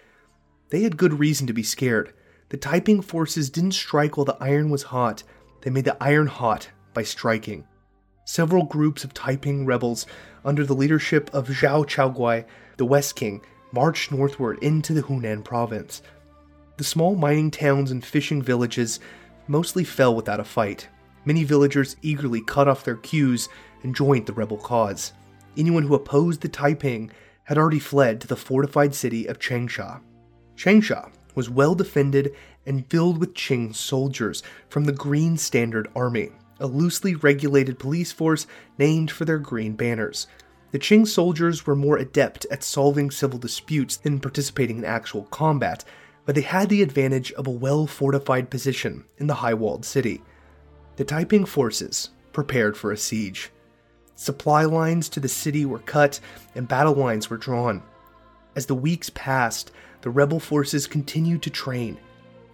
They 0.70 0.82
had 0.82 0.96
good 0.96 1.18
reason 1.18 1.46
to 1.46 1.52
be 1.52 1.62
scared. 1.62 2.12
The 2.48 2.56
Taiping 2.56 3.02
forces 3.02 3.50
didn't 3.50 3.72
strike 3.72 4.16
while 4.16 4.24
the 4.24 4.36
iron 4.40 4.70
was 4.70 4.84
hot, 4.84 5.22
they 5.62 5.70
made 5.70 5.84
the 5.84 5.96
iron 6.00 6.26
hot 6.26 6.70
by 6.94 7.02
striking 7.02 7.66
several 8.26 8.64
groups 8.64 9.04
of 9.04 9.14
Taiping 9.14 9.64
rebels 9.64 10.04
under 10.44 10.66
the 10.66 10.74
leadership 10.74 11.30
of 11.32 11.48
Zhao 11.48 11.86
Chaoguai, 11.86 12.44
the 12.76 12.84
West 12.84 13.16
King, 13.16 13.40
marched 13.72 14.12
northward 14.12 14.58
into 14.62 14.92
the 14.92 15.02
Hunan 15.02 15.42
province. 15.42 16.02
The 16.76 16.84
small 16.84 17.14
mining 17.14 17.50
towns 17.50 17.90
and 17.90 18.04
fishing 18.04 18.42
villages 18.42 19.00
mostly 19.48 19.84
fell 19.84 20.14
without 20.14 20.40
a 20.40 20.44
fight. 20.44 20.88
Many 21.24 21.44
villagers 21.44 21.96
eagerly 22.02 22.40
cut 22.40 22.68
off 22.68 22.84
their 22.84 22.96
queues 22.96 23.48
and 23.82 23.94
joined 23.94 24.26
the 24.26 24.32
rebel 24.32 24.56
cause. 24.56 25.12
Anyone 25.56 25.84
who 25.84 25.94
opposed 25.94 26.40
the 26.40 26.48
Taiping 26.48 27.10
had 27.44 27.58
already 27.58 27.78
fled 27.78 28.20
to 28.20 28.26
the 28.26 28.36
fortified 28.36 28.94
city 28.94 29.26
of 29.26 29.38
Changsha. 29.38 30.00
Changsha 30.56 31.10
was 31.34 31.50
well 31.50 31.74
defended 31.74 32.34
and 32.66 32.86
filled 32.90 33.18
with 33.18 33.34
Qing 33.34 33.74
soldiers 33.74 34.42
from 34.68 34.84
the 34.84 34.92
Green 34.92 35.36
Standard 35.36 35.88
Army, 35.94 36.30
a 36.58 36.66
loosely 36.66 37.14
regulated 37.14 37.78
police 37.78 38.10
force 38.10 38.46
named 38.78 39.10
for 39.10 39.24
their 39.24 39.38
green 39.38 39.74
banners. 39.74 40.26
The 40.72 40.78
Qing 40.78 41.06
soldiers 41.06 41.66
were 41.66 41.76
more 41.76 41.96
adept 41.96 42.46
at 42.50 42.64
solving 42.64 43.10
civil 43.10 43.38
disputes 43.38 43.96
than 43.96 44.18
participating 44.18 44.78
in 44.78 44.84
actual 44.84 45.22
combat, 45.24 45.84
but 46.24 46.34
they 46.34 46.42
had 46.42 46.68
the 46.68 46.82
advantage 46.82 47.32
of 47.32 47.46
a 47.46 47.50
well 47.50 47.86
fortified 47.86 48.50
position 48.50 49.04
in 49.18 49.28
the 49.28 49.34
high 49.34 49.54
walled 49.54 49.84
city. 49.84 50.22
The 50.96 51.04
Taiping 51.04 51.44
forces 51.44 52.10
prepared 52.32 52.76
for 52.76 52.90
a 52.90 52.96
siege. 52.96 53.52
Supply 54.16 54.64
lines 54.64 55.10
to 55.10 55.20
the 55.20 55.28
city 55.28 55.66
were 55.66 55.78
cut 55.80 56.20
and 56.54 56.66
battle 56.66 56.94
lines 56.94 57.28
were 57.28 57.36
drawn. 57.36 57.82
As 58.56 58.64
the 58.64 58.74
weeks 58.74 59.10
passed, 59.10 59.70
the 60.00 60.10
rebel 60.10 60.40
forces 60.40 60.86
continued 60.86 61.42
to 61.42 61.50
train. 61.50 61.98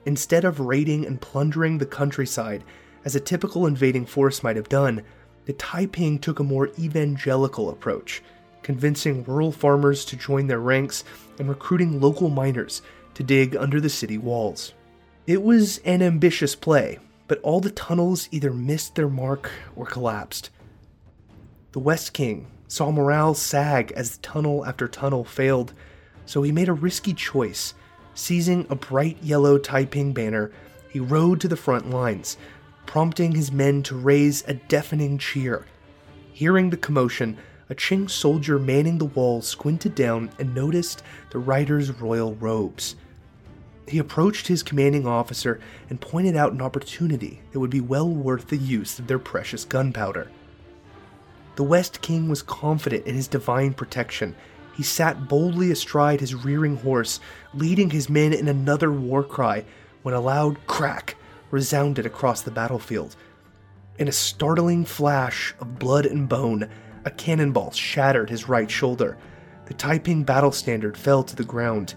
Instead 0.05 0.45
of 0.45 0.59
raiding 0.59 1.07
and 1.07 1.21
plundering 1.21 1.79
the 1.79 1.87
countryside, 1.87 2.65
as 3.05 3.15
a 3.15 3.21
typical 3.21 3.67
invading 3.67 4.07
force 4.07 4.43
might 4.43 4.57
have 4.57 4.69
done, 4.69 5.03
the 5.45 5.53
Taiping 5.53 6.19
took 6.19 6.41
a 6.41 6.45
more 6.45 6.71
evangelical 6.79 7.71
approach, 7.71 8.23
convincing 8.65 9.23
rural 9.25 9.53
farmers 9.53 10.05
to 10.07 10.17
join 10.17 10.49
their 10.49 10.61
ranks 10.61 11.05
and 11.39 11.49
recruiting 11.49 12.01
local 12.01 12.29
miners 12.29 12.83
to 13.15 13.23
dig 13.23 13.57
under 13.57 13.81
the 13.81 13.89
city 13.89 14.19
walls. 14.19 14.73
It 15.29 15.43
was 15.43 15.79
an 15.79 16.03
ambitious 16.03 16.57
play, 16.57 16.99
but 17.29 17.41
all 17.43 17.61
the 17.61 17.71
tunnels 17.71 18.29
either 18.33 18.53
missed 18.53 18.97
their 18.97 19.09
mark 19.09 19.51
or 19.77 19.87
collapsed. 19.87 20.51
The 21.73 21.79
West 21.79 22.13
King 22.13 22.49
saw 22.69 22.91
morale 22.91 23.33
sag 23.33 23.93
as 23.93 24.19
tunnel 24.19 24.67
after 24.67 24.87
tunnel 24.87 25.25
failed, 25.25 25.73
so 26.27 26.43
he 26.43 26.53
made 26.53 26.69
a 26.69 26.75
risky 26.75 27.15
choice. 27.15 27.73
Seizing 28.15 28.67
a 28.69 28.75
bright 28.75 29.17
yellow 29.23 29.57
Taiping 29.57 30.13
banner, 30.13 30.53
he 30.91 31.01
rode 31.01 31.41
to 31.41 31.49
the 31.49 31.57
front 31.57 31.89
lines, 31.89 32.37
prompting 32.85 33.35
his 33.35 33.51
men 33.51 33.83
to 33.85 33.97
raise 33.97 34.45
a 34.47 34.53
deafening 34.53 35.17
cheer. 35.17 35.65
Hearing 36.35 36.69
the 36.69 36.77
commotion, 36.77 37.39
a 37.71 37.75
Qing 37.75 38.11
soldier 38.11 38.59
manning 38.59 38.99
the 38.99 39.07
wall 39.07 39.41
squinted 39.41 39.95
down 39.95 40.31
and 40.39 40.55
noticed 40.55 41.03
the 41.31 41.39
rider's 41.39 41.91
royal 41.91 42.35
robes. 42.35 42.97
He 43.89 43.97
approached 43.97 44.47
his 44.47 44.63
commanding 44.63 45.07
officer 45.07 45.59
and 45.89 46.03
pointed 46.03 46.37
out 46.37 46.53
an 46.53 46.61
opportunity 46.61 47.41
that 47.53 47.61
would 47.61 47.71
be 47.71 47.81
well 47.81 48.11
worth 48.11 48.49
the 48.49 48.59
use 48.59 48.99
of 48.99 49.07
their 49.07 49.19
precious 49.19 49.65
gunpowder. 49.65 50.31
The 51.55 51.63
West 51.63 52.01
King 52.01 52.29
was 52.29 52.43
confident 52.43 53.07
in 53.07 53.15
his 53.15 53.29
divine 53.29 53.75
protection. 53.75 54.35
He 54.75 54.83
sat 54.83 55.29
boldly 55.29 55.71
astride 55.71 56.21
his 56.21 56.35
rearing 56.35 56.77
horse, 56.77 57.21
leading 57.53 57.91
his 57.91 58.09
men 58.09 58.33
in 58.33 58.49
another 58.49 58.91
war 58.91 59.23
cry 59.23 59.65
when 60.03 60.15
a 60.15 60.21
loud 60.21 60.67
crack 60.67 61.17
resounded 61.51 62.07
across 62.07 62.41
the 62.41 62.51
battlefield. 62.51 63.17
In 63.99 64.09
a 64.09 64.13
startling 64.13 64.87
flash 64.87 65.55
of 65.61 65.79
blood 65.79 66.07
and 66.07 66.27
bone, 66.27 66.71
a 67.05 67.11
cannonball 67.11 67.73
shattered 67.73 68.31
his 68.31 68.49
right 68.49 68.71
shoulder. 68.71 69.19
The 69.67 69.75
Taiping 69.75 70.25
battle 70.25 70.53
standard 70.53 70.97
fell 70.97 71.23
to 71.23 71.37
the 71.37 71.45
ground, 71.45 71.95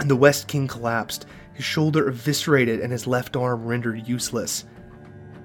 and 0.00 0.10
the 0.10 0.16
West 0.16 0.48
King 0.48 0.66
collapsed, 0.66 1.26
his 1.54 1.64
shoulder 1.64 2.08
eviscerated 2.08 2.80
and 2.80 2.90
his 2.90 3.06
left 3.06 3.36
arm 3.36 3.64
rendered 3.64 4.08
useless. 4.08 4.64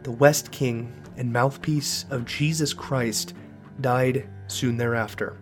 The 0.01 0.11
West 0.11 0.51
King 0.51 0.91
and 1.15 1.31
mouthpiece 1.31 2.05
of 2.09 2.25
Jesus 2.25 2.73
Christ 2.73 3.35
died 3.81 4.29
soon 4.47 4.77
thereafter. 4.77 5.37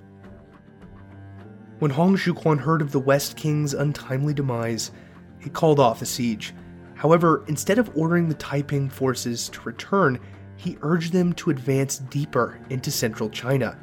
When 1.80 1.92
Hong 1.92 2.16
Xiuquan 2.16 2.60
heard 2.60 2.82
of 2.82 2.92
the 2.92 3.00
West 3.00 3.36
King's 3.36 3.74
untimely 3.74 4.34
demise, 4.34 4.92
he 5.40 5.50
called 5.50 5.80
off 5.80 6.00
the 6.00 6.06
siege. 6.06 6.54
However, 6.94 7.44
instead 7.48 7.80
of 7.80 7.90
ordering 7.98 8.30
the 8.30 8.36
Taiping 8.36 8.90
forces 8.90 9.50
to 9.50 9.62
return, 9.62 10.20
he 10.58 10.78
urged 10.84 11.12
them 11.12 11.34
to 11.34 11.50
advance 11.50 11.98
deeper 11.98 12.60
into 12.70 12.92
central 12.92 13.30
China. 13.30 13.80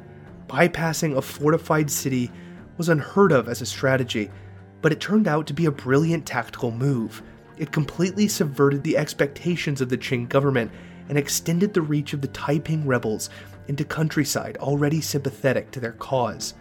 Bypassing 0.47 1.17
a 1.17 1.21
fortified 1.21 1.91
city 1.91 2.31
was 2.77 2.87
unheard 2.87 3.33
of 3.33 3.49
as 3.49 3.61
a 3.61 3.65
strategy, 3.65 4.31
but 4.81 4.93
it 4.93 5.01
turned 5.01 5.27
out 5.27 5.45
to 5.47 5.53
be 5.53 5.65
a 5.65 5.71
brilliant 5.71 6.25
tactical 6.25 6.71
move. 6.71 7.21
It 7.57 7.73
completely 7.73 8.29
subverted 8.29 8.83
the 8.83 8.95
expectations 8.95 9.81
of 9.81 9.89
the 9.89 9.97
Qing 9.97 10.29
government 10.29 10.71
and 11.09 11.17
extended 11.17 11.73
the 11.73 11.81
reach 11.81 12.13
of 12.13 12.21
the 12.21 12.29
Taiping 12.29 12.87
rebels 12.87 13.29
into 13.69 13.85
countryside 13.85 14.57
already 14.57 14.99
sympathetic 14.99 15.71
to 15.71 15.79
their 15.79 15.93
cause. 15.93 16.55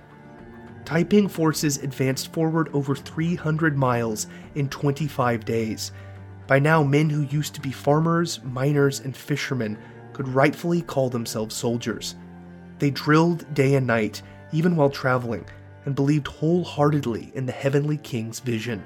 Taiping 0.84 1.28
forces 1.28 1.78
advanced 1.78 2.32
forward 2.32 2.68
over 2.72 2.94
300 2.94 3.76
miles 3.76 4.26
in 4.54 4.68
25 4.68 5.44
days. 5.44 5.90
By 6.46 6.58
now, 6.58 6.82
men 6.82 7.10
who 7.10 7.22
used 7.22 7.54
to 7.54 7.60
be 7.60 7.72
farmers, 7.72 8.40
miners, 8.44 9.00
and 9.00 9.16
fishermen 9.16 9.76
could 10.12 10.28
rightfully 10.28 10.82
call 10.82 11.10
themselves 11.10 11.54
soldiers. 11.54 12.14
They 12.78 12.90
drilled 12.90 13.52
day 13.54 13.74
and 13.74 13.86
night, 13.86 14.22
even 14.52 14.76
while 14.76 14.90
traveling, 14.90 15.46
and 15.84 15.94
believed 15.94 16.26
wholeheartedly 16.26 17.32
in 17.34 17.46
the 17.46 17.52
Heavenly 17.52 17.98
King's 17.98 18.40
vision. 18.40 18.82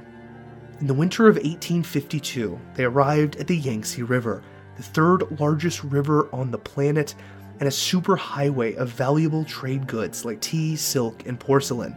In 0.80 0.86
the 0.86 0.94
winter 0.94 1.28
of 1.28 1.36
1852, 1.36 2.58
they 2.74 2.84
arrived 2.84 3.36
at 3.36 3.46
the 3.46 3.56
Yangtze 3.56 4.02
River, 4.02 4.42
the 4.76 4.82
third 4.82 5.40
largest 5.40 5.84
river 5.84 6.28
on 6.34 6.50
the 6.50 6.58
planet 6.58 7.14
and 7.60 7.68
a 7.68 7.72
superhighway 7.72 8.76
of 8.76 8.88
valuable 8.88 9.44
trade 9.44 9.86
goods 9.86 10.24
like 10.24 10.40
tea, 10.40 10.76
silk, 10.76 11.26
and 11.26 11.38
porcelain. 11.38 11.96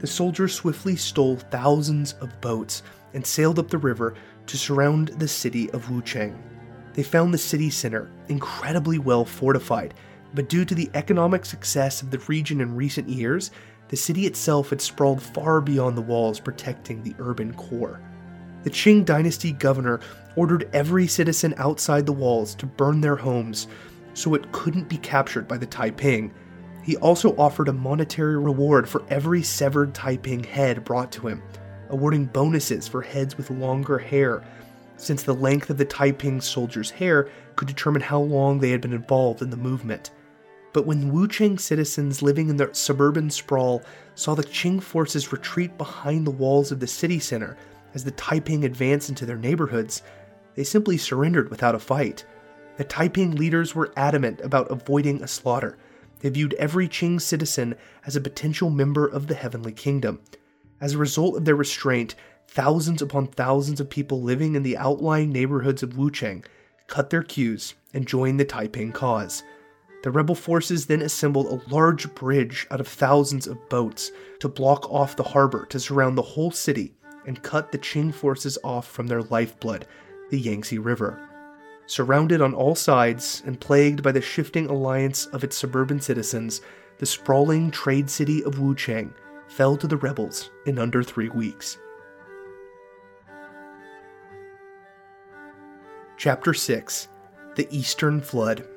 The 0.00 0.06
soldiers 0.06 0.54
swiftly 0.54 0.96
stole 0.96 1.36
thousands 1.36 2.14
of 2.14 2.40
boats 2.40 2.82
and 3.14 3.26
sailed 3.26 3.58
up 3.58 3.68
the 3.68 3.78
river 3.78 4.14
to 4.46 4.56
surround 4.56 5.08
the 5.08 5.28
city 5.28 5.70
of 5.70 5.86
Wuchang. 5.86 6.36
They 6.94 7.02
found 7.02 7.32
the 7.32 7.38
city 7.38 7.70
center 7.70 8.10
incredibly 8.28 8.98
well 8.98 9.24
fortified, 9.24 9.94
but 10.34 10.48
due 10.48 10.64
to 10.64 10.74
the 10.74 10.90
economic 10.94 11.44
success 11.44 12.02
of 12.02 12.10
the 12.10 12.18
region 12.20 12.60
in 12.60 12.74
recent 12.74 13.08
years, 13.08 13.50
the 13.88 13.96
city 13.96 14.26
itself 14.26 14.70
had 14.70 14.80
sprawled 14.80 15.22
far 15.22 15.60
beyond 15.60 15.96
the 15.96 16.02
walls 16.02 16.40
protecting 16.40 17.02
the 17.02 17.14
urban 17.18 17.54
core. 17.54 18.00
The 18.64 18.70
Qing 18.70 19.04
dynasty 19.04 19.52
governor 19.52 20.00
ordered 20.36 20.68
every 20.72 21.06
citizen 21.06 21.54
outside 21.56 22.04
the 22.04 22.12
walls 22.12 22.54
to 22.56 22.66
burn 22.66 23.00
their 23.00 23.16
homes 23.16 23.66
so 24.18 24.34
it 24.34 24.50
couldn't 24.50 24.88
be 24.88 24.98
captured 24.98 25.46
by 25.46 25.56
the 25.56 25.66
Taiping. 25.66 26.34
He 26.82 26.96
also 26.96 27.36
offered 27.36 27.68
a 27.68 27.72
monetary 27.72 28.36
reward 28.36 28.88
for 28.88 29.04
every 29.08 29.42
severed 29.42 29.94
Taiping 29.94 30.42
head 30.42 30.84
brought 30.84 31.12
to 31.12 31.28
him, 31.28 31.42
awarding 31.90 32.24
bonuses 32.24 32.88
for 32.88 33.00
heads 33.00 33.36
with 33.36 33.50
longer 33.50 33.96
hair, 33.96 34.42
since 34.96 35.22
the 35.22 35.34
length 35.34 35.70
of 35.70 35.78
the 35.78 35.84
Taiping 35.84 36.40
soldiers' 36.40 36.90
hair 36.90 37.28
could 37.54 37.68
determine 37.68 38.02
how 38.02 38.18
long 38.18 38.58
they 38.58 38.70
had 38.70 38.80
been 38.80 38.92
involved 38.92 39.40
in 39.40 39.50
the 39.50 39.56
movement. 39.56 40.10
But 40.72 40.84
when 40.84 41.12
Wuchang 41.12 41.60
citizens 41.60 42.20
living 42.20 42.48
in 42.48 42.56
the 42.56 42.70
suburban 42.72 43.30
sprawl 43.30 43.82
saw 44.16 44.34
the 44.34 44.42
Qing 44.42 44.82
forces 44.82 45.32
retreat 45.32 45.78
behind 45.78 46.26
the 46.26 46.32
walls 46.32 46.72
of 46.72 46.80
the 46.80 46.86
city 46.88 47.20
center 47.20 47.56
as 47.94 48.02
the 48.02 48.10
Taiping 48.10 48.64
advanced 48.64 49.08
into 49.08 49.26
their 49.26 49.38
neighborhoods, 49.38 50.02
they 50.56 50.64
simply 50.64 50.96
surrendered 50.96 51.50
without 51.50 51.76
a 51.76 51.78
fight. 51.78 52.24
The 52.78 52.84
Taiping 52.84 53.34
leaders 53.34 53.74
were 53.74 53.92
adamant 53.96 54.40
about 54.40 54.70
avoiding 54.70 55.20
a 55.20 55.26
slaughter. 55.26 55.76
They 56.20 56.28
viewed 56.28 56.54
every 56.54 56.88
Qing 56.88 57.20
citizen 57.20 57.74
as 58.06 58.14
a 58.14 58.20
potential 58.20 58.70
member 58.70 59.04
of 59.04 59.26
the 59.26 59.34
Heavenly 59.34 59.72
Kingdom. 59.72 60.20
As 60.80 60.94
a 60.94 60.98
result 60.98 61.36
of 61.36 61.44
their 61.44 61.56
restraint, 61.56 62.14
thousands 62.46 63.02
upon 63.02 63.26
thousands 63.26 63.80
of 63.80 63.90
people 63.90 64.22
living 64.22 64.54
in 64.54 64.62
the 64.62 64.76
outlying 64.76 65.30
neighborhoods 65.30 65.82
of 65.82 65.94
Wuchang 65.94 66.44
cut 66.86 67.10
their 67.10 67.24
queues 67.24 67.74
and 67.92 68.06
joined 68.06 68.38
the 68.38 68.44
Taiping 68.44 68.92
cause. 68.92 69.42
The 70.04 70.12
rebel 70.12 70.36
forces 70.36 70.86
then 70.86 71.02
assembled 71.02 71.46
a 71.46 71.74
large 71.74 72.14
bridge 72.14 72.68
out 72.70 72.80
of 72.80 72.86
thousands 72.86 73.48
of 73.48 73.68
boats 73.68 74.12
to 74.38 74.48
block 74.48 74.88
off 74.88 75.16
the 75.16 75.24
harbor 75.24 75.66
to 75.66 75.80
surround 75.80 76.16
the 76.16 76.22
whole 76.22 76.52
city 76.52 76.94
and 77.26 77.42
cut 77.42 77.72
the 77.72 77.78
Qing 77.78 78.14
forces 78.14 78.56
off 78.62 78.86
from 78.86 79.08
their 79.08 79.24
lifeblood, 79.24 79.84
the 80.30 80.38
Yangtze 80.38 80.78
River. 80.78 81.27
Surrounded 81.88 82.42
on 82.42 82.52
all 82.52 82.74
sides 82.74 83.42
and 83.46 83.58
plagued 83.58 84.02
by 84.02 84.12
the 84.12 84.20
shifting 84.20 84.66
alliance 84.66 85.24
of 85.28 85.42
its 85.42 85.56
suburban 85.56 85.98
citizens, 85.98 86.60
the 86.98 87.06
sprawling 87.06 87.70
trade 87.70 88.10
city 88.10 88.44
of 88.44 88.56
Wuchang 88.56 89.10
fell 89.48 89.74
to 89.78 89.86
the 89.86 89.96
rebels 89.96 90.50
in 90.66 90.78
under 90.78 91.02
three 91.02 91.30
weeks. 91.30 91.78
Chapter 96.18 96.52
6 96.52 97.08
The 97.54 97.66
Eastern 97.74 98.20
Flood 98.20 98.68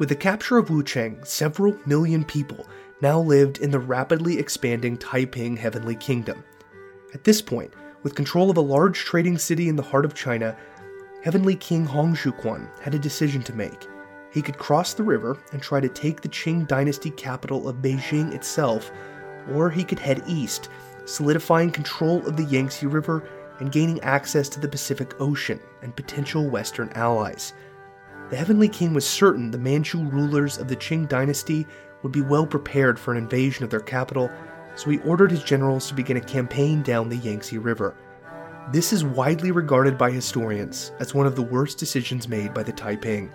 With 0.00 0.08
the 0.08 0.16
capture 0.16 0.58
of 0.58 0.66
Wuchang, 0.68 1.24
several 1.24 1.78
million 1.86 2.24
people 2.24 2.66
now 3.00 3.20
lived 3.20 3.58
in 3.58 3.70
the 3.70 3.78
rapidly 3.78 4.36
expanding 4.36 4.96
Taiping 4.96 5.56
Heavenly 5.56 5.94
Kingdom. 5.94 6.42
At 7.14 7.22
this 7.22 7.40
point, 7.40 7.72
with 8.02 8.16
control 8.16 8.50
of 8.50 8.56
a 8.56 8.62
large 8.62 8.98
trading 8.98 9.38
city 9.38 9.68
in 9.68 9.76
the 9.76 9.82
heart 9.84 10.04
of 10.04 10.14
China, 10.14 10.56
Heavenly 11.22 11.54
King 11.54 11.84
Hong 11.84 12.14
Xiuquan 12.14 12.66
had 12.80 12.94
a 12.94 12.98
decision 12.98 13.42
to 13.42 13.52
make. 13.52 13.86
He 14.32 14.40
could 14.40 14.56
cross 14.56 14.94
the 14.94 15.02
river 15.02 15.36
and 15.52 15.60
try 15.60 15.78
to 15.78 15.88
take 15.88 16.22
the 16.22 16.30
Qing 16.30 16.66
dynasty 16.66 17.10
capital 17.10 17.68
of 17.68 17.82
Beijing 17.82 18.32
itself, 18.32 18.90
or 19.52 19.68
he 19.68 19.84
could 19.84 19.98
head 19.98 20.22
east, 20.26 20.70
solidifying 21.04 21.72
control 21.72 22.26
of 22.26 22.38
the 22.38 22.44
Yangtze 22.44 22.86
River 22.86 23.28
and 23.58 23.70
gaining 23.70 24.00
access 24.00 24.48
to 24.48 24.60
the 24.60 24.68
Pacific 24.68 25.14
Ocean 25.20 25.60
and 25.82 25.94
potential 25.94 26.48
Western 26.48 26.88
allies. 26.94 27.52
The 28.30 28.36
Heavenly 28.36 28.68
King 28.68 28.94
was 28.94 29.06
certain 29.06 29.50
the 29.50 29.58
Manchu 29.58 30.02
rulers 30.02 30.56
of 30.56 30.68
the 30.68 30.76
Qing 30.76 31.06
dynasty 31.06 31.66
would 32.02 32.12
be 32.12 32.22
well 32.22 32.46
prepared 32.46 32.98
for 32.98 33.12
an 33.12 33.18
invasion 33.18 33.62
of 33.62 33.68
their 33.68 33.80
capital, 33.80 34.30
so 34.74 34.88
he 34.88 35.00
ordered 35.00 35.32
his 35.32 35.42
generals 35.42 35.86
to 35.88 35.94
begin 35.94 36.16
a 36.16 36.22
campaign 36.22 36.80
down 36.80 37.10
the 37.10 37.16
Yangtze 37.16 37.58
River. 37.58 37.94
This 38.68 38.92
is 38.92 39.04
widely 39.04 39.50
regarded 39.50 39.98
by 39.98 40.12
historians 40.12 40.92
as 41.00 41.12
one 41.12 41.26
of 41.26 41.34
the 41.34 41.42
worst 41.42 41.78
decisions 41.78 42.28
made 42.28 42.54
by 42.54 42.62
the 42.62 42.72
Taiping. 42.72 43.32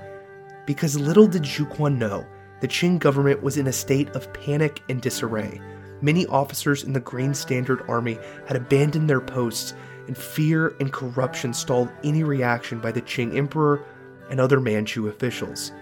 Because 0.66 0.98
little 0.98 1.28
did 1.28 1.44
Xiuquan 1.44 1.98
know, 1.98 2.26
the 2.62 2.70
Qing 2.70 3.00
government 3.00 3.44
was 3.44 3.58
in 3.58 3.68
a 3.68 3.74
state 3.74 4.10
of 4.16 4.32
panic 4.32 4.82
and 4.88 5.02
disarray. 5.02 5.60
Many 6.02 6.26
officers 6.28 6.84
in 6.84 6.94
the 6.94 7.02
Green 7.02 7.34
Standard 7.34 7.84
Army 7.90 8.18
had 8.48 8.56
abandoned 8.56 9.10
their 9.10 9.20
posts, 9.20 9.74
and 10.08 10.18
fear 10.18 10.76
and 10.80 10.94
corruption 10.94 11.54
stalled 11.54 11.92
any 12.04 12.24
reaction 12.24 12.80
by 12.80 12.92
the 12.94 13.02
Qing 13.02 13.36
emperor 13.36 13.84
and 14.30 14.40
other 14.40 14.62
Manchu 14.62 15.10
officials. 15.10 15.74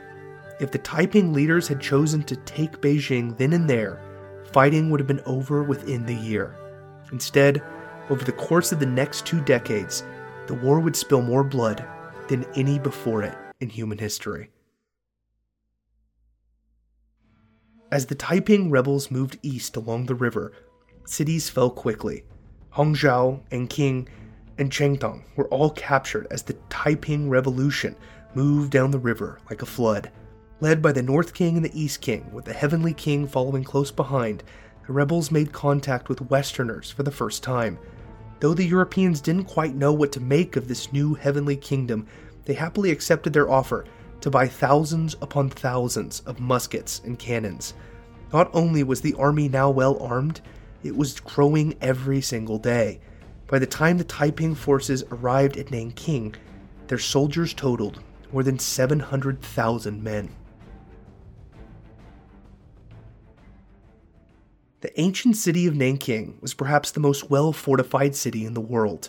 If 0.59 0.71
the 0.71 0.79
Taiping 0.79 1.31
leaders 1.31 1.67
had 1.67 1.79
chosen 1.79 2.23
to 2.23 2.35
take 2.37 2.81
Beijing 2.81 3.37
then 3.37 3.53
and 3.53 3.69
there, 3.69 4.01
fighting 4.51 4.89
would 4.89 4.99
have 4.99 5.07
been 5.07 5.21
over 5.25 5.61
within 5.63 6.05
the 6.05 6.15
year. 6.15 6.55
Instead, 7.11 7.61
over 8.09 8.23
the 8.23 8.31
course 8.31 8.71
of 8.71 8.79
the 8.79 8.85
next 8.85 9.25
two 9.25 9.41
decades, 9.41 10.03
the 10.47 10.53
war 10.53 10.79
would 10.79 10.95
spill 10.95 11.21
more 11.21 11.43
blood 11.43 11.85
than 12.27 12.45
any 12.55 12.79
before 12.79 13.23
it 13.23 13.37
in 13.59 13.69
human 13.69 13.97
history. 13.97 14.49
As 17.91 18.07
the 18.07 18.15
Taiping 18.15 18.71
rebels 18.71 19.11
moved 19.11 19.37
east 19.43 19.75
along 19.75 20.05
the 20.05 20.15
river, 20.15 20.51
cities 21.05 21.49
fell 21.49 21.69
quickly. 21.69 22.23
Hangzhou, 22.75 23.41
Anqing, 23.51 24.07
and 24.57 24.71
Chengtong 24.71 25.23
were 25.35 25.47
all 25.49 25.69
captured 25.69 26.27
as 26.31 26.41
the 26.41 26.57
Taiping 26.69 27.29
Revolution 27.29 27.95
moved 28.33 28.71
down 28.71 28.91
the 28.91 28.99
river 28.99 29.39
like 29.49 29.61
a 29.61 29.67
flood. 29.67 30.11
Led 30.59 30.81
by 30.81 30.91
the 30.91 31.03
North 31.03 31.33
King 31.33 31.55
and 31.55 31.65
the 31.65 31.79
East 31.79 32.01
King, 32.01 32.31
with 32.31 32.45
the 32.45 32.53
Heavenly 32.53 32.93
King 32.93 33.27
following 33.27 33.63
close 33.63 33.91
behind, 33.91 34.43
the 34.87 34.93
rebels 34.93 35.31
made 35.31 35.51
contact 35.51 36.09
with 36.09 36.29
Westerners 36.29 36.89
for 36.89 37.03
the 37.03 37.11
first 37.11 37.43
time. 37.43 37.77
Though 38.39 38.53
the 38.53 38.65
Europeans 38.65 39.21
didn't 39.21 39.45
quite 39.45 39.75
know 39.75 39.93
what 39.93 40.11
to 40.13 40.19
make 40.19 40.55
of 40.55 40.67
this 40.67 40.91
new 40.91 41.13
heavenly 41.13 41.55
kingdom, 41.55 42.07
they 42.45 42.53
happily 42.53 42.91
accepted 42.91 43.33
their 43.33 43.49
offer 43.49 43.85
to 44.21 44.29
buy 44.29 44.47
thousands 44.47 45.15
upon 45.21 45.49
thousands 45.49 46.21
of 46.21 46.39
muskets 46.39 47.01
and 47.05 47.17
cannons. 47.19 47.73
Not 48.31 48.49
only 48.53 48.83
was 48.83 49.01
the 49.01 49.13
army 49.15 49.47
now 49.47 49.69
well 49.69 50.01
armed, 50.01 50.41
it 50.83 50.95
was 50.95 51.19
growing 51.19 51.75
every 51.81 52.21
single 52.21 52.57
day. 52.57 52.99
By 53.47 53.59
the 53.59 53.65
time 53.65 53.97
the 53.97 54.03
Taiping 54.03 54.55
forces 54.55 55.03
arrived 55.11 55.57
at 55.57 55.71
Nanking, 55.71 56.35
their 56.87 56.97
soldiers 56.97 57.53
totaled 57.53 58.01
more 58.31 58.43
than 58.43 58.59
700,000 58.59 60.03
men. 60.03 60.29
The 64.83 64.99
ancient 64.99 65.37
city 65.37 65.65
of 65.65 65.77
Nanking 65.77 66.37
was 66.41 66.53
perhaps 66.53 66.91
the 66.91 66.99
most 66.99 67.29
well 67.29 67.53
fortified 67.53 68.17
city 68.17 68.45
in 68.45 68.53
the 68.53 68.59
world. 68.59 69.07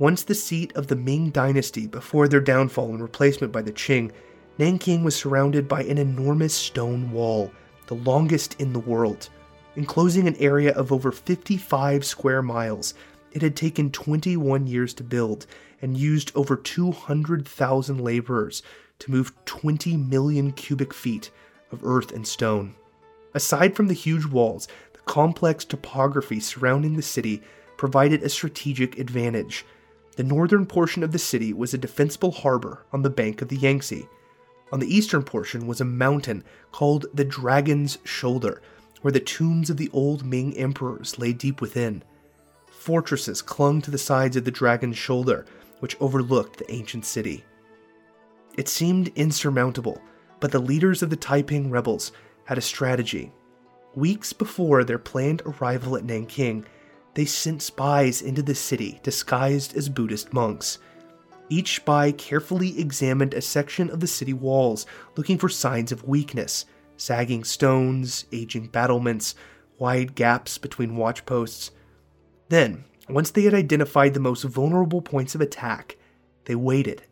Once 0.00 0.24
the 0.24 0.34
seat 0.34 0.74
of 0.74 0.88
the 0.88 0.96
Ming 0.96 1.30
dynasty 1.30 1.86
before 1.86 2.26
their 2.26 2.40
downfall 2.40 2.90
and 2.90 3.00
replacement 3.00 3.52
by 3.52 3.62
the 3.62 3.70
Qing, 3.70 4.10
Nanking 4.58 5.04
was 5.04 5.14
surrounded 5.14 5.68
by 5.68 5.84
an 5.84 5.98
enormous 5.98 6.52
stone 6.52 7.12
wall, 7.12 7.52
the 7.86 7.94
longest 7.94 8.60
in 8.60 8.72
the 8.72 8.80
world. 8.80 9.28
Enclosing 9.76 10.26
an 10.26 10.34
area 10.40 10.72
of 10.72 10.90
over 10.90 11.12
55 11.12 12.04
square 12.04 12.42
miles, 12.42 12.94
it 13.30 13.40
had 13.40 13.54
taken 13.54 13.92
21 13.92 14.66
years 14.66 14.92
to 14.94 15.04
build 15.04 15.46
and 15.80 15.96
used 15.96 16.32
over 16.34 16.56
200,000 16.56 18.00
laborers 18.00 18.64
to 18.98 19.12
move 19.12 19.32
20 19.44 19.96
million 19.96 20.50
cubic 20.50 20.92
feet 20.92 21.30
of 21.70 21.84
earth 21.84 22.10
and 22.10 22.26
stone. 22.26 22.74
Aside 23.32 23.76
from 23.76 23.86
the 23.88 23.94
huge 23.94 24.26
walls, 24.26 24.66
complex 25.06 25.64
topography 25.64 26.40
surrounding 26.40 26.94
the 26.94 27.02
city 27.02 27.42
provided 27.76 28.22
a 28.22 28.28
strategic 28.28 28.98
advantage. 28.98 29.64
The 30.16 30.22
northern 30.22 30.66
portion 30.66 31.02
of 31.02 31.12
the 31.12 31.18
city 31.18 31.52
was 31.52 31.74
a 31.74 31.78
defensible 31.78 32.30
harbor 32.30 32.84
on 32.92 33.02
the 33.02 33.10
bank 33.10 33.42
of 33.42 33.48
the 33.48 33.56
Yangtze. 33.56 34.08
On 34.72 34.80
the 34.80 34.94
eastern 34.94 35.22
portion 35.22 35.66
was 35.66 35.80
a 35.80 35.84
mountain 35.84 36.44
called 36.72 37.06
the 37.12 37.24
Dragon's 37.24 37.98
Shoulder, 38.04 38.62
where 39.02 39.12
the 39.12 39.20
tombs 39.20 39.70
of 39.70 39.76
the 39.76 39.90
old 39.92 40.24
Ming 40.24 40.56
emperors 40.56 41.18
lay 41.18 41.32
deep 41.32 41.60
within. 41.60 42.02
Fortresses 42.70 43.42
clung 43.42 43.82
to 43.82 43.90
the 43.90 43.98
sides 43.98 44.36
of 44.36 44.44
the 44.44 44.50
Dragon's 44.50 44.96
Shoulder, 44.96 45.46
which 45.80 46.00
overlooked 46.00 46.58
the 46.58 46.72
ancient 46.72 47.04
city. 47.04 47.44
It 48.56 48.68
seemed 48.68 49.08
insurmountable, 49.16 50.00
but 50.40 50.52
the 50.52 50.58
leaders 50.58 51.02
of 51.02 51.10
the 51.10 51.16
Taiping 51.16 51.70
rebels 51.70 52.12
had 52.44 52.56
a 52.56 52.62
strategy. 52.62 53.32
Weeks 53.96 54.32
before 54.32 54.82
their 54.82 54.98
planned 54.98 55.42
arrival 55.46 55.96
at 55.96 56.04
Nanking, 56.04 56.64
they 57.14 57.24
sent 57.24 57.62
spies 57.62 58.22
into 58.22 58.42
the 58.42 58.54
city 58.54 59.00
disguised 59.02 59.76
as 59.76 59.88
Buddhist 59.88 60.32
monks. 60.32 60.78
Each 61.48 61.76
spy 61.76 62.10
carefully 62.10 62.80
examined 62.80 63.34
a 63.34 63.40
section 63.40 63.90
of 63.90 64.00
the 64.00 64.06
city 64.06 64.32
walls, 64.32 64.86
looking 65.16 65.38
for 65.38 65.48
signs 65.48 65.92
of 65.92 66.04
weakness 66.04 66.64
sagging 66.96 67.42
stones, 67.42 68.24
aging 68.32 68.68
battlements, 68.68 69.34
wide 69.78 70.14
gaps 70.14 70.58
between 70.58 70.96
watchposts. 70.96 71.70
Then, 72.48 72.84
once 73.08 73.30
they 73.30 73.42
had 73.42 73.54
identified 73.54 74.14
the 74.14 74.20
most 74.20 74.44
vulnerable 74.44 75.02
points 75.02 75.34
of 75.34 75.40
attack, 75.40 75.96
they 76.44 76.54
waited. 76.54 77.02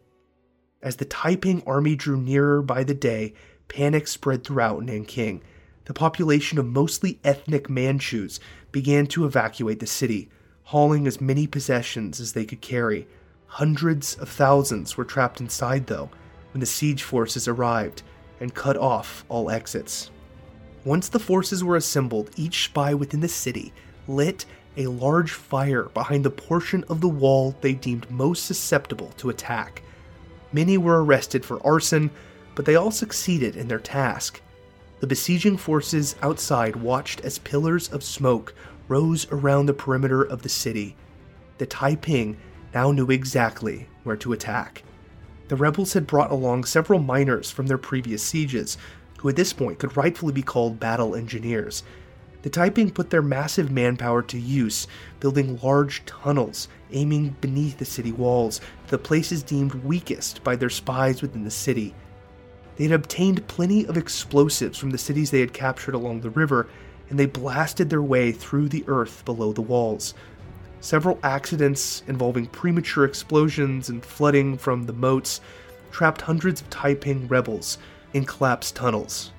As 0.83 0.97
the 0.97 1.05
Taiping 1.05 1.63
army 1.67 1.97
drew 1.97 2.17
nearer 2.17 2.63
by 2.63 2.85
the 2.85 2.95
day, 2.95 3.35
panic 3.69 4.09
spread 4.09 4.45
throughout 4.45 4.85
Nanking. 4.85 5.43
The 5.85 5.95
population 5.95 6.59
of 6.59 6.67
mostly 6.67 7.19
ethnic 7.25 7.69
Manchus 7.69 8.39
began 8.71 9.07
to 9.09 9.25
evacuate 9.25 9.81
the 9.81 9.87
city, 9.87 10.29
hauling 10.65 11.07
as 11.07 11.21
many 11.21 11.47
possessions 11.47 12.21
as 12.21 12.33
they 12.33 12.45
could 12.45 12.61
carry. 12.61 13.09
Hundreds 13.47 14.15
of 14.15 14.29
thousands 14.29 14.97
were 14.97 15.05
trapped 15.05 15.41
inside, 15.41 15.89
though, 15.89 16.11
when 16.53 16.61
the 16.61 16.67
siege 16.67 17.03
forces 17.03 17.49
arrived 17.49 18.03
and 18.41 18.55
cut 18.55 18.77
off 18.77 19.25
all 19.29 19.51
exits. 19.51 20.11
Once 20.85 21.09
the 21.09 21.19
forces 21.19 21.63
were 21.63 21.77
assembled, 21.77 22.31
each 22.37 22.65
spy 22.65 22.95
within 22.95 23.21
the 23.21 23.29
city 23.29 23.73
lit 24.09 24.45
a 24.77 24.87
large 24.87 25.33
fire 25.33 25.85
behind 25.95 26.25
the 26.25 26.31
portion 26.31 26.85
of 26.89 27.01
the 27.01 27.09
wall 27.09 27.55
they 27.61 27.75
deemed 27.75 28.11
most 28.11 28.47
susceptible 28.47 29.13
to 29.17 29.31
attack. 29.31 29.83
Many 30.53 30.79
were 30.79 31.05
arrested 31.05 31.45
for 31.45 31.65
arson, 31.67 32.11
but 32.55 32.65
they 32.65 32.75
all 32.75 32.91
succeeded 32.91 33.57
in 33.57 33.69
their 33.69 33.79
task. 33.79 34.41
The 35.03 35.09
besieging 35.09 35.57
forces 35.57 36.15
outside 36.23 36.77
watched 36.77 37.23
as 37.23 37.41
pillars 37.41 37.89
of 37.89 38.05
smoke 38.05 38.55
rose 38.87 39.27
around 39.33 39.67
the 39.67 39.75
perimeter 39.75 40.23
of 40.23 40.43
the 40.43 40.49
city. 40.49 40.95
The 41.59 41.67
Taiping 41.67 42.37
now 42.73 42.93
knew 42.93 43.11
exactly 43.11 43.89
where 44.05 44.15
to 44.19 44.33
attack. 44.33 44.85
The 45.49 45.57
rebels 45.57 45.95
had 45.95 46.07
brought 46.07 46.31
along 46.31 46.67
several 46.67 47.01
miners 47.01 47.51
from 47.51 47.67
their 47.67 47.79
previous 47.79 48.23
sieges, 48.23 48.79
who 49.19 49.29
at 49.29 49.35
this 49.35 49.53
point 49.53 49.81
could 49.81 49.97
rightfully 49.97 50.33
be 50.33 50.41
called 50.41 50.79
battle 50.79 51.17
engineers. 51.17 51.83
The 52.43 52.51
Taiping 52.51 52.93
put 52.93 53.11
their 53.11 53.23
massive 53.23 53.73
manpower 53.73 54.23
to 54.23 54.39
use, 54.39 54.87
building 55.19 55.59
large 55.65 56.05
tunnels 56.05 56.69
aiming 56.93 57.35
beneath 57.41 57.79
the 57.79 57.85
city 57.85 58.13
walls 58.13 58.61
to 58.85 58.93
the 58.93 58.99
places 58.99 59.43
deemed 59.43 59.75
weakest 59.75 60.45
by 60.45 60.55
their 60.55 60.71
spies 60.71 61.23
within 61.23 61.43
the 61.43 61.51
city. 61.51 61.93
They 62.77 62.85
had 62.85 62.93
obtained 62.93 63.47
plenty 63.49 63.87
of 63.87 63.97
explosives 63.97 64.79
from 64.79 64.91
the 64.91 64.99
cities 64.99 65.31
they 65.31 65.41
had 65.41 65.53
captured 65.53 65.95
along 65.95 66.21
the 66.21 66.31
river, 66.31 66.69
and 67.11 67.19
they 67.19 67.27
blasted 67.27 67.91
their 67.91 68.03
way 68.03 68.33
through 68.33 68.69
the 68.69 68.85
earth 68.87 69.25
below 69.25 69.53
the 69.53 69.61
walls. 69.61 70.15
Several 70.81 71.19
accidents 71.23 72.03
involving 72.09 72.47
premature 72.47 73.05
explosions 73.05 73.89
and 73.89 74.05
flooding 74.05 74.59
from 74.59 74.87
the 74.87 74.93
moats 74.93 75.41
trapped 75.91 76.23
hundreds 76.23 76.61
of 76.61 76.71
Taiping 76.71 77.29
rebels 77.29 77.79
in 78.15 78.25
collapsed 78.25 78.75
tunnels. 78.75 79.33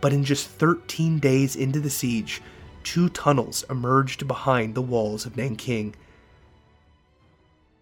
But 0.00 0.12
in 0.12 0.24
just 0.24 0.48
13 0.48 1.18
days 1.18 1.56
into 1.56 1.80
the 1.80 1.90
siege, 1.90 2.42
two 2.82 3.08
tunnels 3.10 3.64
emerged 3.70 4.26
behind 4.26 4.74
the 4.74 4.82
walls 4.82 5.24
of 5.26 5.36
Nanking. 5.36 5.94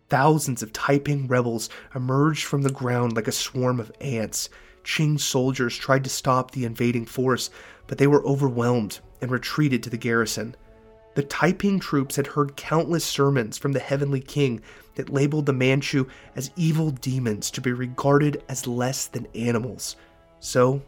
Thousands 0.09 0.63
of 0.63 0.73
Taiping 0.73 1.27
rebels 1.27 1.69
emerged 1.95 2.45
from 2.45 2.63
the 2.63 2.73
ground 2.73 3.15
like 3.15 3.29
a 3.29 3.33
swarm 3.33 3.79
of 3.79 3.93
ants. 4.01 4.49
Qing 4.83 5.21
soldiers 5.21 5.77
tried 5.77 6.05
to 6.05 6.11
stop 6.11 6.51
the 6.51 6.65
invading 6.65 7.05
force, 7.05 7.51
but 7.87 7.99
they 7.99 8.07
were 8.07 8.25
overwhelmed 8.25 9.01
and 9.21 9.31
retreated 9.31 9.83
to 9.83 9.91
the 9.91 9.99
garrison. 9.99 10.57
The 11.15 11.25
Taiping 11.25 11.79
troops 11.79 12.17
had 12.17 12.29
heard 12.29 12.57
countless 12.57 13.05
sermons 13.05 13.59
from 13.59 13.73
the 13.73 13.81
Heavenly 13.81 14.21
King 14.21 14.63
that 14.95 15.11
labeled 15.11 15.45
the 15.45 15.53
Manchu 15.53 16.07
as 16.37 16.53
evil 16.57 16.91
demons 16.91 17.51
to 17.51 17.61
be 17.61 17.73
regarded 17.73 18.43
as 18.49 18.67
less 18.67 19.07
than 19.07 19.27
animals. 19.35 19.97
So, 20.41 20.81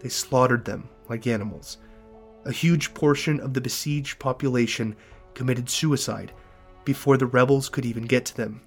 they 0.00 0.10
slaughtered 0.10 0.66
them 0.66 0.88
like 1.08 1.26
animals. 1.26 1.78
A 2.44 2.52
huge 2.52 2.92
portion 2.92 3.40
of 3.40 3.54
the 3.54 3.60
besieged 3.60 4.18
population 4.18 4.96
committed 5.34 5.70
suicide 5.70 6.32
before 6.84 7.16
the 7.16 7.26
rebels 7.26 7.68
could 7.68 7.86
even 7.86 8.04
get 8.04 8.24
to 8.26 8.36
them. 8.36 8.60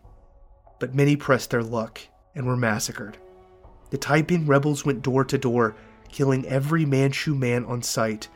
But 0.79 0.95
many 0.95 1.15
pressed 1.15 1.49
their 1.49 1.63
luck 1.63 1.99
and 2.35 2.45
were 2.45 2.57
massacred. 2.57 3.17
The 3.89 3.97
Taiping 3.97 4.45
rebels 4.45 4.85
went 4.85 5.01
door 5.01 5.23
to 5.25 5.37
door, 5.37 5.75
killing 6.09 6.45
every 6.47 6.85
Manchu 6.85 7.35
man 7.35 7.65
on 7.65 7.81
sight 7.81 8.29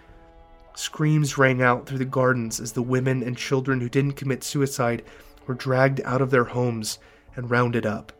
Screams 0.75 1.37
rang 1.37 1.61
out 1.61 1.85
through 1.85 1.99
the 1.99 2.05
gardens 2.05 2.59
as 2.59 2.71
the 2.71 2.81
women 2.81 3.21
and 3.21 3.37
children 3.37 3.79
who 3.79 3.89
didn't 3.89 4.13
commit 4.13 4.43
suicide 4.43 5.03
were 5.45 5.53
dragged 5.53 6.01
out 6.03 6.21
of 6.21 6.31
their 6.31 6.45
homes 6.45 6.97
and 7.35 7.51
rounded 7.51 7.85
up. 7.85 8.11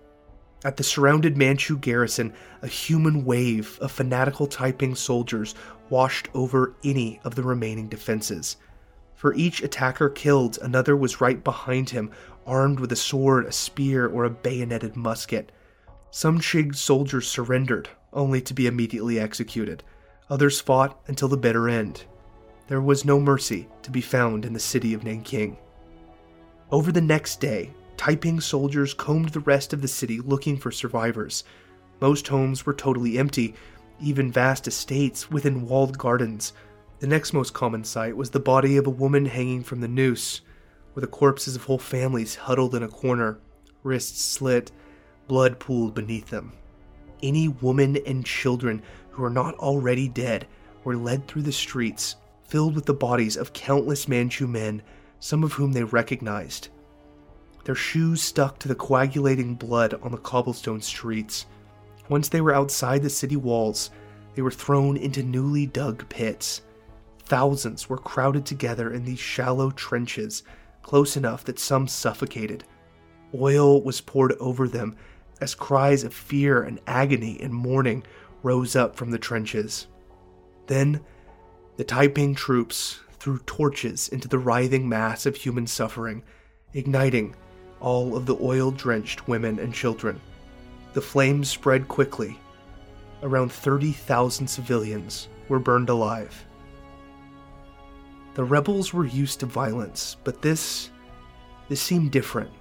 At 0.64 0.78
the 0.78 0.84
surrounded 0.84 1.36
Manchu 1.36 1.78
garrison, 1.78 2.32
a 2.62 2.68
human 2.68 3.26
wave 3.26 3.80
of 3.82 3.92
fanatical 3.92 4.46
Taiping 4.46 4.94
soldiers 4.94 5.56
washed 5.90 6.30
over 6.36 6.76
any 6.84 7.20
of 7.24 7.34
the 7.34 7.44
remaining 7.44 7.88
defenses. 7.88 8.58
For 9.16 9.34
each 9.34 9.64
attacker 9.64 10.10
killed, 10.10 10.60
another 10.62 10.96
was 10.96 11.22
right 11.22 11.44
behind 11.44 11.90
him, 11.90 12.12
armed 12.46 12.80
with 12.80 12.92
a 12.92 12.96
sword, 12.96 13.46
a 13.46 13.52
spear, 13.52 14.08
or 14.08 14.26
a 14.26 14.30
bayoneted 14.30 14.96
musket. 14.96 15.52
Some 16.12 16.40
Qing 16.40 16.76
soldiers 16.76 17.28
surrendered, 17.28 17.90
only 18.12 18.42
to 18.42 18.54
be 18.54 18.68
immediately 18.68 19.20
executed. 19.20 19.84
Others 20.30 20.62
fought 20.62 21.00
until 21.08 21.28
the 21.28 21.38
bitter 21.38 21.70
end, 21.70 22.06
there 22.68 22.82
was 22.82 23.04
no 23.04 23.20
mercy 23.20 23.68
to 23.82 23.92
be 23.92 24.02
found 24.02 24.46
in 24.46 24.54
the 24.54 24.60
city 24.60 24.94
of 24.94 25.04
Nanking. 25.04 25.58
Over 26.72 26.92
the 26.92 27.02
next 27.02 27.40
day, 27.42 27.72
Taiping 27.98 28.42
soldiers 28.42 28.94
combed 28.94 29.30
the 29.30 29.42
rest 29.42 29.74
of 29.74 29.82
the 29.82 29.88
city 29.88 30.20
looking 30.20 30.58
for 30.58 30.72
survivors. 30.72 31.44
Most 32.02 32.28
homes 32.28 32.66
were 32.66 32.74
totally 32.74 33.18
empty, 33.18 33.54
even 34.02 34.32
vast 34.32 34.68
estates 34.68 35.30
within 35.30 35.68
walled 35.68 35.98
gardens. 35.98 36.54
The 37.00 37.08
next 37.08 37.34
most 37.34 37.54
common 37.54 37.84
sight 37.84 38.18
was 38.18 38.30
the 38.30 38.40
body 38.40 38.78
of 38.78 38.88
a 38.88 38.92
woman 38.92 39.26
hanging 39.26 39.64
from 39.64 39.82
the 39.82 39.88
noose, 39.88 40.42
with 40.94 41.04
the 41.04 41.08
corpses 41.08 41.56
of 41.56 41.64
whole 41.64 41.80
families 41.80 42.36
huddled 42.36 42.76
in 42.76 42.84
a 42.84 42.88
corner, 42.88 43.40
wrists 43.84 44.22
slit, 44.22 44.72
blood 45.28 45.60
pooled 45.60 45.94
beneath 45.94 46.30
them. 46.30 46.54
Any 47.22 47.48
women 47.48 47.98
and 48.06 48.26
children 48.26 48.82
who 49.12 49.22
were 49.22 49.30
not 49.30 49.56
already 49.56 50.08
dead 50.08 50.48
were 50.84 50.98
led 50.98 51.28
through 51.28 51.44
the 51.44 51.52
streets 51.52 52.18
filled 52.44 52.76
with 52.76 52.86
the 52.86 52.94
bodies 52.94 53.38
of 53.38 53.54
countless 53.54 54.08
Manchu 54.08 54.48
men, 54.48 54.82
some 55.20 55.44
of 55.44 55.54
whom 55.54 55.72
they 55.72 55.84
recognized. 55.84 56.70
Their 57.64 57.76
shoes 57.76 58.22
stuck 58.22 58.60
to 58.60 58.68
the 58.68 58.76
coagulating 58.76 59.56
blood 59.56 59.94
on 60.04 60.12
the 60.12 60.18
cobblestone 60.18 60.82
streets. 60.82 61.46
Once 62.10 62.28
they 62.28 62.42
were 62.42 62.54
outside 62.54 63.02
the 63.02 63.10
city 63.10 63.38
walls, 63.38 63.90
they 64.36 64.42
were 64.42 64.52
thrown 64.52 64.98
into 64.98 65.24
newly 65.24 65.66
dug 65.66 66.08
pits. 66.10 66.62
Thousands 67.20 67.88
were 67.88 67.98
crowded 67.98 68.46
together 68.46 68.92
in 68.92 69.06
these 69.06 69.20
shallow 69.20 69.72
trenches, 69.72 70.44
close 70.84 71.18
enough 71.18 71.44
that 71.46 71.58
some 71.58 71.88
suffocated. 71.88 72.64
Oil 73.34 73.82
was 73.82 74.02
poured 74.02 74.34
over 74.34 74.68
them 74.68 74.96
as 75.42 75.56
cries 75.56 76.04
of 76.04 76.14
fear 76.14 76.62
and 76.62 76.80
agony 76.86 77.40
and 77.42 77.54
mourning 77.54 78.04
rose 78.44 78.76
up 78.76 78.96
from 78.96 79.10
the 79.10 79.18
trenches. 79.18 79.88
Then 80.68 81.02
the 81.78 81.84
Taiping 81.84 82.36
troops 82.36 83.00
threw 83.20 83.40
torches 83.40 84.10
into 84.10 84.28
the 84.28 84.38
writhing 84.38 84.88
mass 84.88 85.26
of 85.26 85.36
human 85.36 85.66
suffering, 85.66 86.24
igniting 86.74 87.36
all 87.80 88.16
of 88.16 88.26
the 88.26 88.38
oil 88.40 88.70
drenched 88.70 89.28
women 89.28 89.60
and 89.60 89.74
children. 89.74 90.20
The 90.94 91.02
flames 91.02 91.50
spread 91.50 91.88
quickly. 91.88 92.40
Around 93.24 93.52
30,000 93.52 94.48
civilians 94.48 95.30
were 95.50 95.60
burned 95.60 95.90
alive. 95.90 96.46
The 98.36 98.44
rebels 98.44 98.94
were 98.94 99.06
used 99.06 99.40
to 99.42 99.46
violence, 99.46 100.18
but 100.24 100.42
this. 100.42 100.90
this 101.70 101.82
seemed 101.82 102.12
different. 102.12 102.52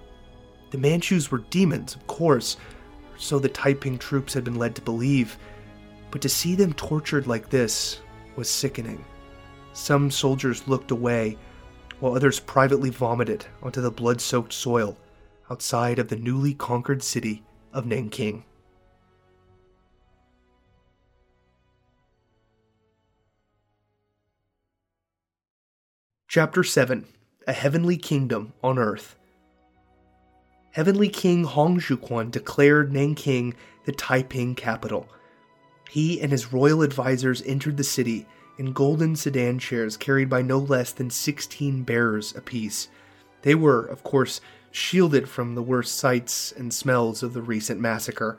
The 0.71 0.79
Manchus 0.79 1.31
were 1.31 1.45
demons, 1.51 1.95
of 1.95 2.07
course, 2.07 2.57
so 3.17 3.39
the 3.39 3.49
Taiping 3.49 3.99
troops 3.99 4.35
had 4.35 4.45
been 4.45 4.57
led 4.57 4.75
to 4.75 4.83
believe, 4.83 5.39
but 6.11 6.21
to 6.23 6.29
see 6.29 6.55
them 6.55 6.73
tortured 6.75 7.27
like 7.27 7.49
this 7.49 8.01
was 8.37 8.49
sickening. 8.49 9.05
Some 9.73 10.11
soldiers 10.11 10.67
looked 10.69 10.91
away, 10.91 11.39
while 12.01 12.15
others 12.15 12.41
privately 12.41 12.91
vomited 12.91 13.47
onto 13.63 13.81
the 13.81 13.91
blood 13.91 14.21
soaked 14.21 14.53
soil 14.53 14.97
outside 15.51 15.99
of 15.99 16.09
the 16.09 16.17
newly 16.17 16.55
conquered 16.55 17.03
city 17.03 17.43
of 17.73 17.87
Nanking. 17.87 18.45
Chapter 26.35 26.65
7 26.65 27.05
A 27.47 27.53
Heavenly 27.53 27.99
Kingdom 27.99 28.55
on 28.65 28.79
Earth. 28.79 29.17
Heavenly 30.71 31.11
King 31.11 31.45
Hong 31.45 31.79
Xiuquan 31.79 32.31
declared 32.31 32.91
Nanking 32.91 33.53
the 33.85 33.93
Taiping 33.93 34.55
capital. 34.55 35.11
He 35.91 36.23
and 36.23 36.33
his 36.33 36.51
royal 36.51 36.81
advisors 36.81 37.43
entered 37.43 37.77
the 37.77 37.85
city 37.85 38.27
in 38.57 38.73
golden 38.73 39.15
sedan 39.15 39.59
chairs 39.59 39.99
carried 39.99 40.31
by 40.31 40.41
no 40.41 40.57
less 40.57 40.93
than 40.93 41.11
16 41.11 41.83
bearers 41.83 42.35
apiece. 42.35 42.89
They 43.43 43.55
were, 43.55 43.85
of 43.85 44.03
course, 44.03 44.41
shielded 44.71 45.29
from 45.29 45.55
the 45.55 45.63
worst 45.63 45.99
sights 45.99 46.51
and 46.51 46.73
smells 46.73 47.23
of 47.23 47.35
the 47.35 47.43
recent 47.43 47.79
massacre. 47.79 48.39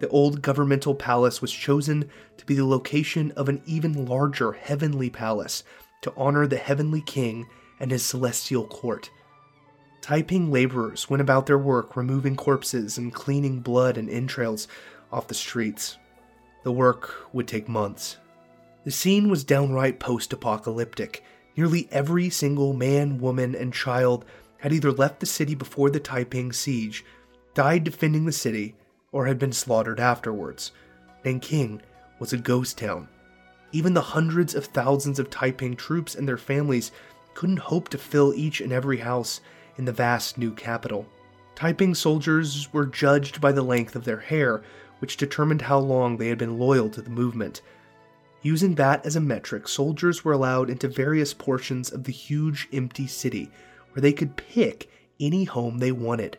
The 0.00 0.08
old 0.08 0.42
governmental 0.42 0.94
palace 0.94 1.40
was 1.40 1.52
chosen 1.52 2.10
to 2.36 2.44
be 2.44 2.54
the 2.54 2.66
location 2.66 3.30
of 3.30 3.48
an 3.48 3.62
even 3.64 4.04
larger 4.04 4.52
heavenly 4.52 5.08
palace 5.08 5.64
to 6.02 6.12
honor 6.16 6.46
the 6.46 6.56
heavenly 6.56 7.00
king 7.00 7.46
and 7.78 7.90
his 7.90 8.04
celestial 8.04 8.66
court. 8.66 9.10
Taiping 10.00 10.50
laborers 10.50 11.10
went 11.10 11.20
about 11.20 11.46
their 11.46 11.58
work 11.58 11.96
removing 11.96 12.36
corpses 12.36 12.96
and 12.96 13.12
cleaning 13.12 13.60
blood 13.60 13.98
and 13.98 14.08
entrails 14.08 14.66
off 15.12 15.28
the 15.28 15.34
streets. 15.34 15.98
The 16.62 16.72
work 16.72 17.32
would 17.32 17.46
take 17.46 17.68
months. 17.68 18.16
The 18.84 18.90
scene 18.90 19.28
was 19.28 19.44
downright 19.44 20.00
post 20.00 20.32
apocalyptic. 20.32 21.22
Nearly 21.56 21.88
every 21.90 22.30
single 22.30 22.72
man, 22.72 23.18
woman, 23.18 23.54
and 23.54 23.74
child 23.74 24.24
had 24.58 24.72
either 24.72 24.92
left 24.92 25.20
the 25.20 25.26
city 25.26 25.54
before 25.54 25.90
the 25.90 26.00
Taiping 26.00 26.52
siege, 26.52 27.04
died 27.54 27.84
defending 27.84 28.24
the 28.24 28.32
city, 28.32 28.76
or 29.12 29.26
had 29.26 29.38
been 29.38 29.52
slaughtered 29.52 30.00
afterwards. 30.00 30.72
Nanking 31.24 31.82
was 32.18 32.32
a 32.32 32.38
ghost 32.38 32.78
town. 32.78 33.08
Even 33.72 33.94
the 33.94 34.00
hundreds 34.00 34.54
of 34.54 34.66
thousands 34.66 35.18
of 35.18 35.30
Taiping 35.30 35.76
troops 35.76 36.14
and 36.14 36.26
their 36.26 36.38
families 36.38 36.90
couldn't 37.34 37.58
hope 37.58 37.88
to 37.90 37.98
fill 37.98 38.34
each 38.34 38.60
and 38.60 38.72
every 38.72 38.98
house 38.98 39.40
in 39.76 39.84
the 39.84 39.92
vast 39.92 40.36
new 40.36 40.52
capital. 40.52 41.06
Taiping 41.54 41.94
soldiers 41.94 42.72
were 42.72 42.86
judged 42.86 43.40
by 43.40 43.52
the 43.52 43.62
length 43.62 43.94
of 43.94 44.04
their 44.04 44.20
hair, 44.20 44.62
which 44.98 45.16
determined 45.16 45.62
how 45.62 45.78
long 45.78 46.16
they 46.16 46.28
had 46.28 46.38
been 46.38 46.58
loyal 46.58 46.90
to 46.90 47.02
the 47.02 47.10
movement. 47.10 47.62
Using 48.42 48.74
that 48.76 49.04
as 49.04 49.16
a 49.16 49.20
metric, 49.20 49.68
soldiers 49.68 50.24
were 50.24 50.32
allowed 50.32 50.70
into 50.70 50.88
various 50.88 51.34
portions 51.34 51.92
of 51.92 52.04
the 52.04 52.12
huge 52.12 52.68
empty 52.72 53.06
city, 53.06 53.50
where 53.92 54.00
they 54.00 54.12
could 54.12 54.36
pick 54.36 54.90
any 55.20 55.44
home 55.44 55.78
they 55.78 55.92
wanted. 55.92 56.38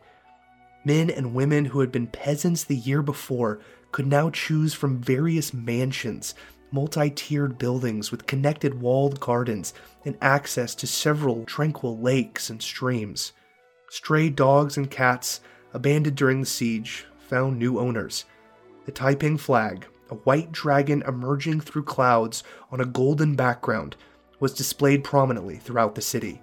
Men 0.84 1.10
and 1.12 1.36
women 1.36 1.66
who 1.66 1.80
had 1.80 1.92
been 1.92 2.08
peasants 2.08 2.64
the 2.64 2.76
year 2.76 3.04
before 3.04 3.60
could 3.92 4.08
now 4.08 4.32
choose 4.32 4.74
from 4.74 5.00
various 5.00 5.54
mansions, 5.54 6.34
multi 6.72 7.10
tiered 7.10 7.58
buildings 7.58 8.12
with 8.12 8.28
connected 8.28 8.82
walled 8.82 9.20
gardens 9.20 9.74
and 10.06 10.18
access 10.22 10.74
to 10.76 10.88
several 10.88 11.46
tranquil 11.46 11.98
lakes 12.00 12.50
and 12.50 12.62
streams. 12.62 13.34
Stray 13.90 14.30
dogs 14.30 14.78
and 14.78 14.90
cats, 14.90 15.42
abandoned 15.74 16.16
during 16.16 16.40
the 16.40 16.46
siege, 16.46 17.06
found 17.20 17.60
new 17.60 17.80
owners. 17.80 18.26
The 18.86 18.92
Taiping 18.92 19.38
flag, 19.38 19.86
a 20.10 20.16
white 20.16 20.52
dragon 20.52 21.04
emerging 21.08 21.62
through 21.62 21.84
clouds 21.84 22.44
on 22.72 22.82
a 22.82 22.86
golden 22.86 23.36
background, 23.36 23.96
was 24.40 24.54
displayed 24.54 25.04
prominently 25.04 25.58
throughout 25.58 25.96
the 25.96 26.02
city 26.02 26.42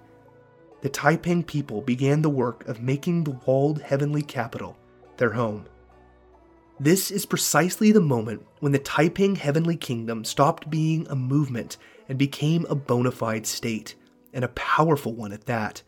the 0.81 0.89
Taiping 0.89 1.43
people 1.43 1.81
began 1.81 2.21
the 2.21 2.29
work 2.29 2.65
of 2.67 2.81
making 2.81 3.23
the 3.23 3.37
walled 3.45 3.81
heavenly 3.81 4.21
capital 4.21 4.77
their 5.17 5.31
home. 5.31 5.65
This 6.81 7.11
is 7.11 7.25
precisely 7.25 7.91
the 7.91 7.99
moment 7.99 8.45
when 8.61 8.71
the 8.71 8.79
Taiping 8.79 9.35
Heavenly 9.35 9.75
Kingdom 9.75 10.23
stopped 10.23 10.69
being 10.69 11.05
a 11.09 11.15
movement 11.15 11.75
and 12.07 12.17
became 12.17 12.65
a 12.69 12.75
bona 12.75 13.11
fide 13.11 13.45
state, 13.45 13.95
and 14.33 14.45
a 14.45 14.49
powerful 14.49 15.13
one 15.13 15.33
at 15.33 15.45
that. 15.45 15.83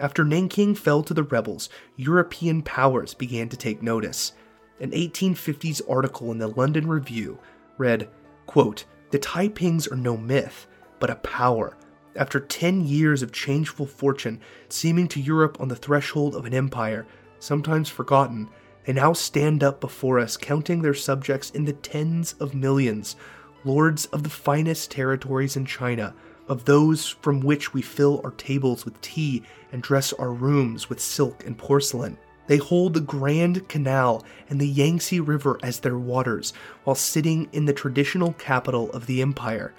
After 0.00 0.24
Nanking 0.24 0.74
fell 0.74 1.04
to 1.04 1.14
the 1.14 1.22
rebels, 1.22 1.68
European 1.94 2.62
powers 2.62 3.14
began 3.14 3.48
to 3.48 3.56
take 3.56 3.80
notice. 3.80 4.32
An 4.80 4.90
1850s 4.90 5.80
article 5.88 6.32
in 6.32 6.38
the 6.38 6.48
London 6.48 6.88
Review 6.88 7.38
read, 7.78 8.08
quote, 8.46 8.86
The 9.12 9.20
Taipings 9.20 9.90
are 9.92 9.96
no 9.96 10.16
myth, 10.16 10.66
but 10.98 11.10
a 11.10 11.16
power 11.16 11.76
after 12.16 12.40
10 12.40 12.84
years 12.84 13.22
of 13.22 13.30
changeful 13.30 13.86
fortune, 13.86 14.40
seeming 14.68 15.06
to 15.08 15.20
Europe 15.20 15.58
on 15.60 15.68
the 15.68 15.76
threshold 15.76 16.34
of 16.34 16.44
an 16.44 16.54
empire, 16.54 17.06
sometimes 17.38 17.88
forgotten, 17.88 18.48
they 18.84 18.92
now 18.92 19.12
stand 19.12 19.62
up 19.62 19.80
before 19.80 20.18
us, 20.18 20.36
counting 20.36 20.82
their 20.82 20.94
subjects 20.94 21.50
in 21.50 21.64
the 21.64 21.72
tens 21.72 22.34
of 22.40 22.54
millions, 22.54 23.16
lords 23.64 24.06
of 24.06 24.22
the 24.22 24.30
finest 24.30 24.90
territories 24.90 25.56
in 25.56 25.64
China, 25.64 26.14
of 26.48 26.64
those 26.64 27.08
from 27.08 27.40
which 27.40 27.72
we 27.72 27.80
fill 27.80 28.20
our 28.22 28.32
tables 28.32 28.84
with 28.84 29.00
tea 29.00 29.42
and 29.72 29.82
dress 29.82 30.12
our 30.12 30.32
rooms 30.32 30.88
with 30.88 31.00
silk 31.00 31.44
and 31.46 31.56
porcelain. 31.56 32.18
They 32.46 32.58
hold 32.58 32.92
the 32.92 33.00
Grand 33.00 33.68
Canal 33.68 34.22
and 34.50 34.60
the 34.60 34.68
Yangtze 34.68 35.18
River 35.20 35.58
as 35.62 35.80
their 35.80 35.96
waters, 35.96 36.52
while 36.84 36.94
sitting 36.94 37.48
in 37.52 37.64
the 37.64 37.72
traditional 37.72 38.34
capital 38.34 38.90
of 38.92 39.06
the 39.06 39.22
empire 39.22 39.72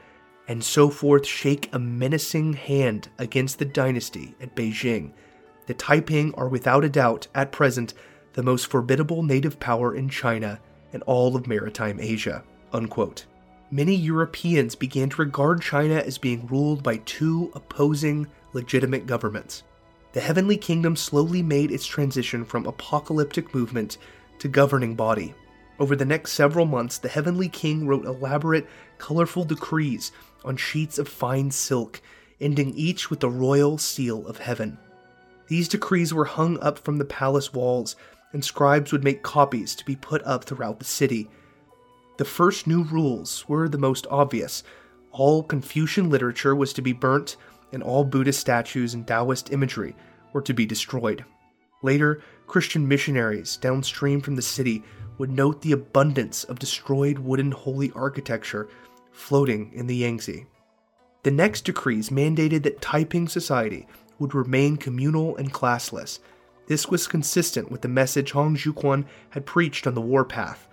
and 0.47 0.63
so 0.63 0.89
forth 0.89 1.25
shake 1.25 1.69
a 1.73 1.79
menacing 1.79 2.53
hand 2.53 3.09
against 3.17 3.59
the 3.59 3.65
dynasty 3.65 4.35
at 4.39 4.55
Beijing. 4.55 5.11
The 5.65 5.73
Taiping 5.73 6.33
are 6.35 6.47
without 6.47 6.85
a 6.85 6.89
doubt, 6.89 7.27
at 7.33 7.51
present, 7.51 7.93
the 8.35 8.43
most 8.43 8.67
formidable 8.67 9.23
native 9.23 9.59
power 9.61 9.95
in 9.95 10.09
China 10.09 10.59
and 10.91 11.01
all 11.03 11.37
of 11.37 11.47
maritime 11.47 11.99
Asia. 12.01 12.43
Unquote. 12.73 13.25
Many 13.71 13.95
Europeans 13.95 14.75
began 14.75 15.09
to 15.09 15.21
regard 15.21 15.61
China 15.61 15.95
as 15.95 16.17
being 16.17 16.45
ruled 16.47 16.83
by 16.83 16.97
two 16.97 17.49
opposing 17.55 18.27
legitimate 18.51 19.07
governments. 19.07 19.63
The 20.11 20.19
Heavenly 20.19 20.57
Kingdom 20.57 20.97
slowly 20.97 21.41
made 21.41 21.71
its 21.71 21.85
transition 21.85 22.43
from 22.43 22.65
apocalyptic 22.65 23.55
movement 23.55 23.97
to 24.39 24.49
governing 24.49 24.95
body. 24.95 25.33
Over 25.79 25.95
the 25.95 26.05
next 26.05 26.33
several 26.33 26.65
months, 26.65 26.97
the 26.97 27.09
Heavenly 27.09 27.49
King 27.49 27.87
wrote 27.87 28.05
elaborate, 28.05 28.67
colorful 28.97 29.45
decrees 29.45 30.11
on 30.43 30.57
sheets 30.57 30.99
of 30.99 31.07
fine 31.07 31.51
silk, 31.51 32.01
ending 32.41 32.73
each 32.75 33.09
with 33.09 33.21
the 33.21 33.29
royal 33.29 33.77
seal 33.77 34.27
of 34.27 34.37
heaven. 34.37 34.77
These 35.47 35.69
decrees 35.69 36.13
were 36.13 36.25
hung 36.25 36.59
up 36.59 36.79
from 36.79 36.97
the 36.97 37.05
palace 37.05 37.53
walls, 37.53 37.95
and 38.35 38.43
scribes 38.43 38.91
would 38.91 39.03
make 39.03 39.23
copies 39.23 39.73
to 39.75 39.85
be 39.85 39.95
put 39.95 40.21
up 40.23 40.43
throughout 40.43 40.77
the 40.77 40.85
city. 40.85 41.29
The 42.17 42.25
first 42.25 42.67
new 42.67 42.83
rules 42.83 43.47
were 43.47 43.69
the 43.69 43.77
most 43.77 44.05
obvious. 44.11 44.61
All 45.11 45.41
Confucian 45.41 46.09
literature 46.09 46.53
was 46.53 46.73
to 46.73 46.81
be 46.81 46.91
burnt, 46.91 47.37
and 47.71 47.81
all 47.81 48.03
Buddhist 48.03 48.41
statues 48.41 48.93
and 48.93 49.07
Taoist 49.07 49.53
imagery 49.53 49.95
were 50.33 50.41
to 50.41 50.53
be 50.53 50.65
destroyed. 50.65 51.23
Later, 51.81 52.21
Christian 52.45 52.85
missionaries 52.85 53.55
downstream 53.55 54.19
from 54.19 54.35
the 54.35 54.41
city 54.41 54.83
would 55.17 55.31
note 55.31 55.61
the 55.61 55.71
abundance 55.71 56.43
of 56.43 56.59
destroyed 56.59 57.17
wooden 57.17 57.51
holy 57.51 57.93
architecture 57.95 58.67
floating 59.13 59.71
in 59.73 59.87
the 59.87 59.95
Yangtze. 59.95 60.45
The 61.23 61.31
next 61.31 61.61
decrees 61.61 62.09
mandated 62.09 62.63
that 62.63 62.81
Taiping 62.81 63.29
society 63.29 63.87
would 64.19 64.35
remain 64.35 64.75
communal 64.75 65.37
and 65.37 65.53
classless. 65.53 66.19
This 66.67 66.87
was 66.87 67.07
consistent 67.07 67.71
with 67.71 67.81
the 67.81 67.87
message 67.87 68.31
Hong 68.31 68.55
Xiuquan 68.55 69.05
had 69.29 69.45
preached 69.45 69.85
on 69.85 69.93
the 69.93 70.01
warpath. 70.01 70.67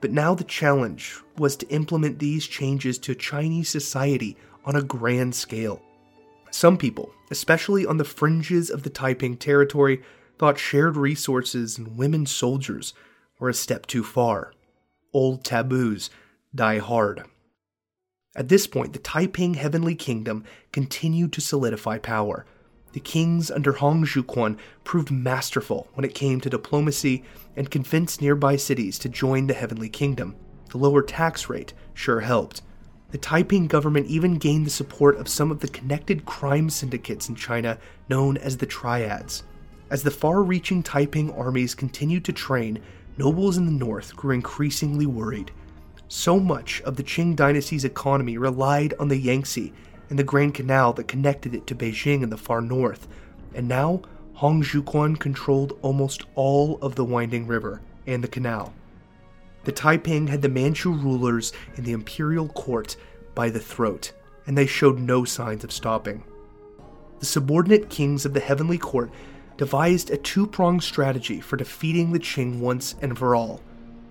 But 0.00 0.12
now 0.12 0.34
the 0.34 0.44
challenge 0.44 1.16
was 1.36 1.56
to 1.56 1.68
implement 1.68 2.18
these 2.18 2.46
changes 2.46 2.98
to 2.98 3.14
Chinese 3.14 3.68
society 3.68 4.36
on 4.64 4.76
a 4.76 4.82
grand 4.82 5.34
scale. 5.34 5.82
Some 6.50 6.76
people, 6.76 7.10
especially 7.30 7.84
on 7.84 7.96
the 7.96 8.04
fringes 8.04 8.70
of 8.70 8.82
the 8.82 8.90
Taiping 8.90 9.36
territory, 9.36 10.02
thought 10.38 10.58
shared 10.58 10.96
resources 10.96 11.78
and 11.78 11.96
women 11.96 12.26
soldiers 12.26 12.94
were 13.38 13.48
a 13.48 13.54
step 13.54 13.86
too 13.86 14.04
far. 14.04 14.52
Old 15.12 15.44
taboos 15.44 16.10
die 16.54 16.78
hard. 16.78 17.24
At 18.36 18.48
this 18.48 18.66
point, 18.66 18.92
the 18.92 18.98
Taiping 18.98 19.54
Heavenly 19.54 19.94
Kingdom 19.94 20.44
continued 20.70 21.32
to 21.32 21.40
solidify 21.40 21.98
power. 21.98 22.46
The 22.92 23.00
kings 23.00 23.50
under 23.50 23.72
Hong 23.72 24.04
Xiuquan 24.04 24.56
proved 24.82 25.10
masterful 25.10 25.88
when 25.94 26.04
it 26.04 26.14
came 26.14 26.40
to 26.40 26.50
diplomacy 26.50 27.22
and 27.54 27.70
convinced 27.70 28.22
nearby 28.22 28.56
cities 28.56 28.98
to 29.00 29.08
join 29.08 29.46
the 29.46 29.54
Heavenly 29.54 29.88
Kingdom. 29.88 30.36
The 30.70 30.78
lower 30.78 31.02
tax 31.02 31.48
rate 31.48 31.74
sure 31.92 32.20
helped. 32.20 32.62
The 33.10 33.18
Taiping 33.18 33.68
government 33.68 34.06
even 34.06 34.36
gained 34.36 34.66
the 34.66 34.70
support 34.70 35.16
of 35.16 35.28
some 35.28 35.50
of 35.50 35.60
the 35.60 35.68
connected 35.68 36.26
crime 36.26 36.68
syndicates 36.70 37.28
in 37.28 37.34
China 37.34 37.78
known 38.08 38.36
as 38.36 38.56
the 38.56 38.66
Triads. 38.66 39.44
As 39.90 40.02
the 40.02 40.10
far 40.10 40.42
reaching 40.42 40.82
Taiping 40.82 41.30
armies 41.32 41.74
continued 41.74 42.24
to 42.26 42.32
train, 42.32 42.80
nobles 43.16 43.56
in 43.56 43.64
the 43.64 43.72
north 43.72 44.14
grew 44.14 44.34
increasingly 44.34 45.06
worried. 45.06 45.50
So 46.08 46.38
much 46.38 46.82
of 46.82 46.96
the 46.96 47.02
Qing 47.02 47.36
dynasty's 47.36 47.84
economy 47.84 48.38
relied 48.38 48.94
on 48.98 49.08
the 49.08 49.16
Yangtze 49.16 49.72
and 50.10 50.18
the 50.18 50.24
Grand 50.24 50.54
Canal 50.54 50.92
that 50.94 51.08
connected 51.08 51.54
it 51.54 51.66
to 51.66 51.74
Beijing 51.74 52.22
in 52.22 52.30
the 52.30 52.36
far 52.36 52.60
north, 52.60 53.08
and 53.54 53.68
now 53.68 54.02
Hong 54.34 54.62
Xiuquan 54.62 55.18
controlled 55.18 55.78
almost 55.82 56.24
all 56.34 56.78
of 56.80 56.94
the 56.94 57.04
winding 57.04 57.46
river 57.46 57.80
and 58.06 58.22
the 58.22 58.28
canal. 58.28 58.72
The 59.64 59.72
Taiping 59.72 60.28
had 60.28 60.40
the 60.42 60.48
Manchu 60.48 60.92
rulers 60.92 61.52
in 61.76 61.84
the 61.84 61.92
imperial 61.92 62.48
court 62.48 62.96
by 63.34 63.50
the 63.50 63.60
throat, 63.60 64.12
and 64.46 64.56
they 64.56 64.66
showed 64.66 64.98
no 64.98 65.24
signs 65.24 65.64
of 65.64 65.72
stopping. 65.72 66.22
the 67.18 67.26
subordinate 67.26 67.90
kings 67.90 68.24
of 68.24 68.32
the 68.32 68.40
heavenly 68.40 68.78
court 68.78 69.10
devised 69.56 70.10
a 70.10 70.16
two 70.16 70.46
pronged 70.46 70.82
strategy 70.82 71.40
for 71.40 71.56
defeating 71.56 72.12
the 72.12 72.18
Qing 72.18 72.60
once 72.60 72.94
and 73.02 73.18
for 73.18 73.34
all. 73.34 73.60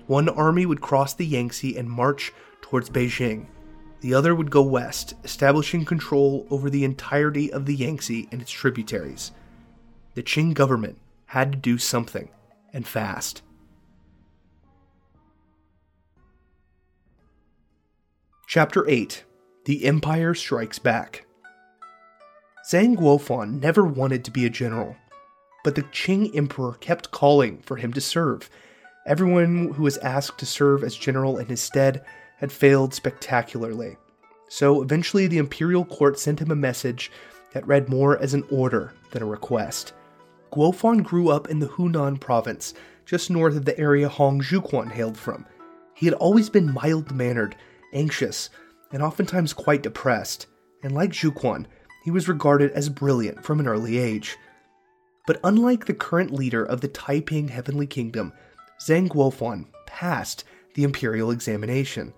One 0.07 0.29
army 0.29 0.65
would 0.65 0.81
cross 0.81 1.13
the 1.13 1.25
Yangtze 1.25 1.77
and 1.77 1.89
march 1.89 2.33
towards 2.61 2.89
Beijing. 2.89 3.47
The 4.01 4.13
other 4.13 4.35
would 4.35 4.51
go 4.51 4.61
west, 4.61 5.15
establishing 5.23 5.85
control 5.85 6.45
over 6.49 6.69
the 6.69 6.83
entirety 6.83 7.51
of 7.51 7.65
the 7.65 7.75
Yangtze 7.75 8.27
and 8.31 8.41
its 8.41 8.51
tributaries. 8.51 9.31
The 10.13 10.23
Qing 10.23 10.53
government 10.53 10.99
had 11.27 11.51
to 11.51 11.57
do 11.57 11.77
something, 11.77 12.29
and 12.73 12.87
fast. 12.87 13.41
Chapter 18.45 18.87
8 18.87 19.25
The 19.65 19.85
Empire 19.85 20.33
Strikes 20.33 20.79
Back. 20.79 21.25
Zhang 22.69 22.97
Guofan 22.97 23.61
never 23.61 23.83
wanted 23.83 24.23
to 24.25 24.31
be 24.31 24.45
a 24.45 24.49
general, 24.49 24.95
but 25.63 25.75
the 25.75 25.83
Qing 25.83 26.35
emperor 26.35 26.73
kept 26.73 27.11
calling 27.11 27.61
for 27.61 27.77
him 27.77 27.91
to 27.93 28.01
serve. 28.01 28.49
Everyone 29.05 29.73
who 29.73 29.83
was 29.83 29.97
asked 29.97 30.37
to 30.39 30.45
serve 30.45 30.83
as 30.83 30.95
general 30.95 31.37
in 31.37 31.47
his 31.47 31.61
stead 31.61 32.05
had 32.37 32.51
failed 32.51 32.93
spectacularly. 32.93 33.97
So 34.49 34.81
eventually, 34.81 35.27
the 35.27 35.39
imperial 35.39 35.85
court 35.85 36.17
sent 36.17 36.39
him 36.39 36.51
a 36.51 36.55
message 36.55 37.11
that 37.53 37.67
read 37.67 37.89
more 37.89 38.17
as 38.17 38.33
an 38.33 38.45
order 38.49 38.93
than 39.11 39.21
a 39.21 39.27
request. 39.27 39.93
Guofan 40.51 41.03
grew 41.03 41.29
up 41.29 41.49
in 41.49 41.59
the 41.59 41.67
Hunan 41.67 42.19
province, 42.19 42.73
just 43.05 43.29
north 43.29 43.55
of 43.55 43.65
the 43.65 43.77
area 43.79 44.07
Hong 44.07 44.41
Xiuquan 44.41 44.91
hailed 44.91 45.17
from. 45.17 45.45
He 45.93 46.05
had 46.05 46.15
always 46.15 46.49
been 46.49 46.73
mild 46.73 47.11
mannered 47.11 47.55
anxious, 47.93 48.49
and 48.91 49.01
oftentimes 49.01 49.53
quite 49.53 49.83
depressed, 49.83 50.47
and 50.83 50.93
like 50.93 51.11
Xiuquan, 51.11 51.65
he 52.03 52.11
was 52.11 52.29
regarded 52.29 52.71
as 52.71 52.87
brilliant 52.89 53.43
from 53.43 53.59
an 53.59 53.67
early 53.67 53.97
age. 53.97 54.37
But 55.25 55.39
unlike 55.43 55.85
the 55.85 55.93
current 55.93 56.31
leader 56.31 56.63
of 56.63 56.79
the 56.79 56.87
Taiping 56.87 57.49
Heavenly 57.49 57.87
Kingdom, 57.87 58.31
Zhang 58.79 59.09
Guofan 59.09 59.65
passed 59.85 60.43
the 60.75 60.83
imperial 60.83 61.31
examination, 61.31 62.13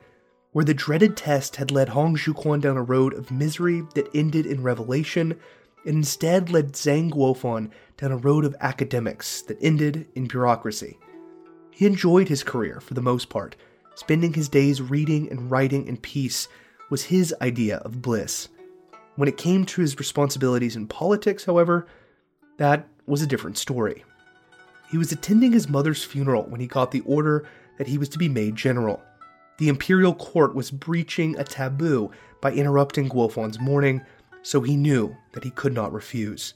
where 0.51 0.65
the 0.65 0.73
dreaded 0.73 1.15
test 1.15 1.57
had 1.57 1.71
led 1.71 1.89
Hong 1.89 2.15
Xiuquan 2.15 2.61
down 2.61 2.77
a 2.77 2.83
road 2.83 3.13
of 3.13 3.31
misery 3.31 3.83
that 3.95 4.09
ended 4.15 4.45
in 4.45 4.63
revelation, 4.63 5.39
and 5.85 5.97
instead 5.97 6.49
led 6.49 6.73
Zhang 6.73 7.11
Guofan 7.11 7.69
down 7.97 8.11
a 8.11 8.17
road 8.17 8.45
of 8.45 8.55
academics 8.59 9.41
that 9.43 9.57
ended 9.61 10.07
in 10.15 10.27
bureaucracy. 10.27 10.97
He 11.71 11.85
enjoyed 11.85 12.27
his 12.27 12.43
career 12.43 12.81
for 12.81 12.93
the 12.93 13.01
most 13.01 13.29
part, 13.29 13.55
Spending 13.99 14.31
his 14.31 14.47
days 14.47 14.81
reading 14.81 15.29
and 15.29 15.51
writing 15.51 15.85
in 15.85 15.97
peace 15.97 16.47
was 16.89 17.03
his 17.03 17.35
idea 17.41 17.79
of 17.79 18.01
bliss. 18.01 18.47
When 19.17 19.27
it 19.27 19.35
came 19.35 19.65
to 19.65 19.81
his 19.81 19.99
responsibilities 19.99 20.77
in 20.77 20.87
politics, 20.87 21.43
however, 21.43 21.85
that 22.55 22.87
was 23.07 23.21
a 23.21 23.27
different 23.27 23.57
story. 23.57 24.05
He 24.89 24.97
was 24.97 25.11
attending 25.11 25.51
his 25.51 25.67
mother's 25.67 26.01
funeral 26.01 26.43
when 26.43 26.61
he 26.61 26.65
got 26.65 26.91
the 26.91 27.01
order 27.01 27.45
that 27.77 27.87
he 27.87 27.97
was 27.97 28.07
to 28.09 28.17
be 28.17 28.29
made 28.29 28.55
general. 28.55 29.03
The 29.59 29.67
imperial 29.67 30.15
court 30.15 30.55
was 30.55 30.71
breaching 30.71 31.37
a 31.37 31.43
taboo 31.43 32.11
by 32.41 32.53
interrupting 32.53 33.09
Guofan's 33.09 33.59
mourning, 33.59 34.01
so 34.41 34.61
he 34.61 34.77
knew 34.77 35.15
that 35.33 35.43
he 35.43 35.51
could 35.51 35.73
not 35.73 35.91
refuse. 35.91 36.53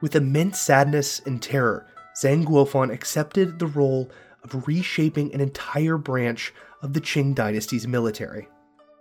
With 0.00 0.16
immense 0.16 0.58
sadness 0.58 1.20
and 1.24 1.40
terror, 1.40 1.86
Zhang 2.20 2.44
Guofan 2.44 2.92
accepted 2.92 3.58
the 3.58 3.68
role 3.68 4.10
of 4.42 4.66
reshaping 4.66 5.32
an 5.32 5.40
entire 5.40 5.96
branch 5.96 6.52
of 6.82 6.94
the 6.94 7.00
Qing 7.00 7.32
dynasty's 7.32 7.86
military. 7.86 8.48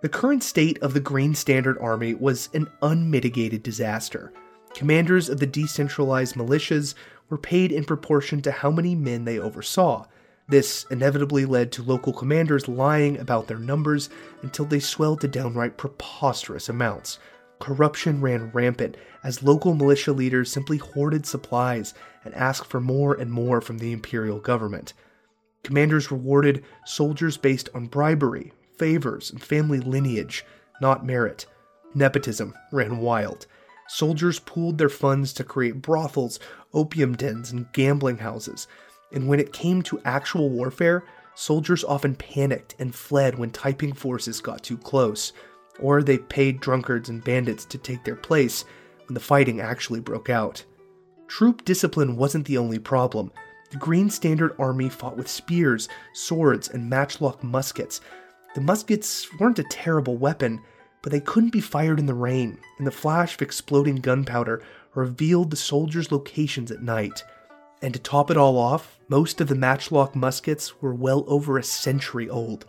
The 0.02 0.10
current 0.10 0.44
state 0.44 0.78
of 0.84 0.94
the 0.94 1.00
Green 1.00 1.34
Standard 1.34 1.80
Army 1.80 2.14
was 2.14 2.50
an 2.54 2.70
unmitigated 2.84 3.64
disaster. 3.64 4.32
Commanders 4.76 5.30
of 5.30 5.40
the 5.40 5.48
decentralized 5.48 6.36
militias 6.36 6.94
were 7.30 7.40
paid 7.40 7.72
in 7.72 7.86
proportion 7.86 8.42
to 8.44 8.52
how 8.52 8.70
many 8.70 8.94
men 8.94 9.26
they 9.26 9.40
oversaw. 9.40 10.06
This 10.50 10.86
inevitably 10.90 11.46
led 11.46 11.72
to 11.74 11.84
local 11.84 12.12
commanders 12.12 12.68
lying 12.68 13.20
about 13.20 13.48
their 13.48 13.60
numbers 13.60 14.10
until 14.42 14.66
they 14.66 14.80
swelled 14.80 15.22
to 15.22 15.28
downright 15.28 15.78
preposterous 15.78 16.70
amounts. 16.70 17.20
Corruption 17.60 18.20
ran 18.20 18.50
rampant 18.52 18.98
as 19.24 19.44
local 19.44 19.76
militia 19.76 20.12
leaders 20.12 20.52
simply 20.52 20.78
hoarded 20.78 21.28
supplies 21.28 21.94
and 22.26 22.34
asked 22.34 22.68
for 22.68 22.80
more 22.80 23.14
and 23.14 23.32
more 23.32 23.62
from 23.62 23.78
the 23.78 23.92
imperial 23.92 24.40
government. 24.40 24.94
Commanders 25.64 26.10
rewarded 26.10 26.64
soldiers 26.84 27.38
based 27.38 27.70
on 27.76 27.86
bribery, 27.86 28.52
favors, 28.78 29.30
and 29.30 29.44
family 29.44 29.80
lineage, 29.80 30.44
not 30.82 31.06
merit. 31.06 31.46
Nepotism 31.94 32.56
ran 32.72 32.98
wild. 32.98 33.46
Soldiers 33.88 34.40
pooled 34.40 34.78
their 34.78 34.90
funds 34.90 35.34
to 35.34 35.44
create 35.44 35.82
brothels, 35.82 36.40
opium 36.74 37.16
dens, 37.16 37.52
and 37.52 37.72
gambling 37.74 38.20
houses. 38.20 38.68
And 39.12 39.28
when 39.28 39.40
it 39.40 39.54
came 39.54 39.82
to 39.84 40.02
actual 40.06 40.50
warfare, 40.50 41.04
soldiers 41.36 41.84
often 41.84 42.16
panicked 42.16 42.76
and 42.80 42.94
fled 42.94 43.38
when 43.38 43.52
Taiping 43.52 43.94
forces 43.94 44.42
got 44.42 44.64
too 44.64 44.78
close, 44.78 45.34
or 45.80 46.04
they 46.04 46.18
paid 46.18 46.60
drunkards 46.60 47.10
and 47.10 47.24
bandits 47.24 47.66
to 47.66 47.78
take 47.78 48.04
their 48.04 48.16
place 48.16 48.66
when 49.08 49.14
the 49.14 49.20
fighting 49.20 49.60
actually 49.60 50.00
broke 50.00 50.30
out. 50.30 50.64
Troop 51.28 51.64
discipline 51.64 52.16
wasn't 52.16 52.46
the 52.46 52.58
only 52.58 52.80
problem. 52.80 53.32
The 53.72 53.78
Green 53.78 54.10
Standard 54.10 54.56
Army 54.58 54.90
fought 54.90 55.16
with 55.16 55.28
spears, 55.28 55.88
swords, 56.14 56.70
and 56.70 56.90
matchlock 56.90 57.44
muskets. 57.44 58.02
The 58.56 58.62
muskets 58.62 59.28
weren't 59.40 59.60
a 59.60 59.64
terrible 59.64 60.18
weapon, 60.18 60.62
but 61.02 61.12
they 61.12 61.20
couldn't 61.22 61.52
be 61.52 61.62
fired 61.62 62.00
in 62.00 62.08
the 62.08 62.14
rain, 62.14 62.58
and 62.78 62.88
the 62.88 62.92
flash 62.92 63.36
of 63.36 63.42
exploding 63.42 63.98
gunpowder 63.98 64.64
revealed 64.96 65.52
the 65.52 65.56
soldiers' 65.56 66.12
locations 66.12 66.72
at 66.72 66.82
night. 66.82 67.24
And 67.82 67.94
to 67.94 68.00
top 68.00 68.30
it 68.30 68.38
all 68.38 68.58
off, 68.58 69.00
most 69.08 69.40
of 69.40 69.48
the 69.48 69.56
matchlock 69.56 70.16
muskets 70.16 70.82
were 70.82 70.94
well 70.94 71.24
over 71.28 71.58
a 71.58 71.64
century 71.64 72.30
old. 72.30 72.66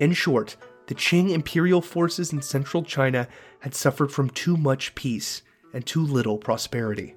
In 0.00 0.12
short, 0.12 0.56
the 0.86 0.94
Qing 0.94 1.30
imperial 1.30 1.80
forces 1.80 2.32
in 2.32 2.42
central 2.42 2.82
China 2.82 3.28
had 3.60 3.74
suffered 3.74 4.12
from 4.12 4.30
too 4.30 4.56
much 4.56 4.94
peace 4.94 5.42
and 5.72 5.86
too 5.86 6.04
little 6.04 6.36
prosperity. 6.36 7.14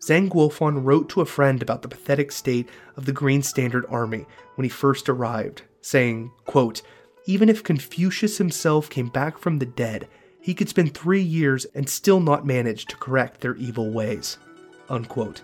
Zhang 0.00 0.30
Guofan 0.30 0.82
wrote 0.82 1.10
to 1.10 1.20
a 1.20 1.26
friend 1.26 1.60
about 1.60 1.82
the 1.82 1.88
pathetic 1.88 2.32
state 2.32 2.68
of 2.96 3.04
the 3.04 3.12
Green 3.12 3.42
Standard 3.42 3.84
Army 3.90 4.26
when 4.54 4.64
he 4.64 4.70
first 4.70 5.08
arrived, 5.10 5.62
saying, 5.82 6.32
quote, 6.46 6.80
Even 7.26 7.50
if 7.50 7.62
Confucius 7.62 8.38
himself 8.38 8.88
came 8.88 9.08
back 9.08 9.36
from 9.36 9.58
the 9.58 9.66
dead, 9.66 10.08
he 10.40 10.54
could 10.54 10.70
spend 10.70 10.94
three 10.94 11.20
years 11.20 11.66
and 11.74 11.86
still 11.86 12.18
not 12.18 12.46
manage 12.46 12.86
to 12.86 12.96
correct 12.96 13.42
their 13.42 13.54
evil 13.56 13.90
ways. 13.90 14.38
Unquote. 14.88 15.42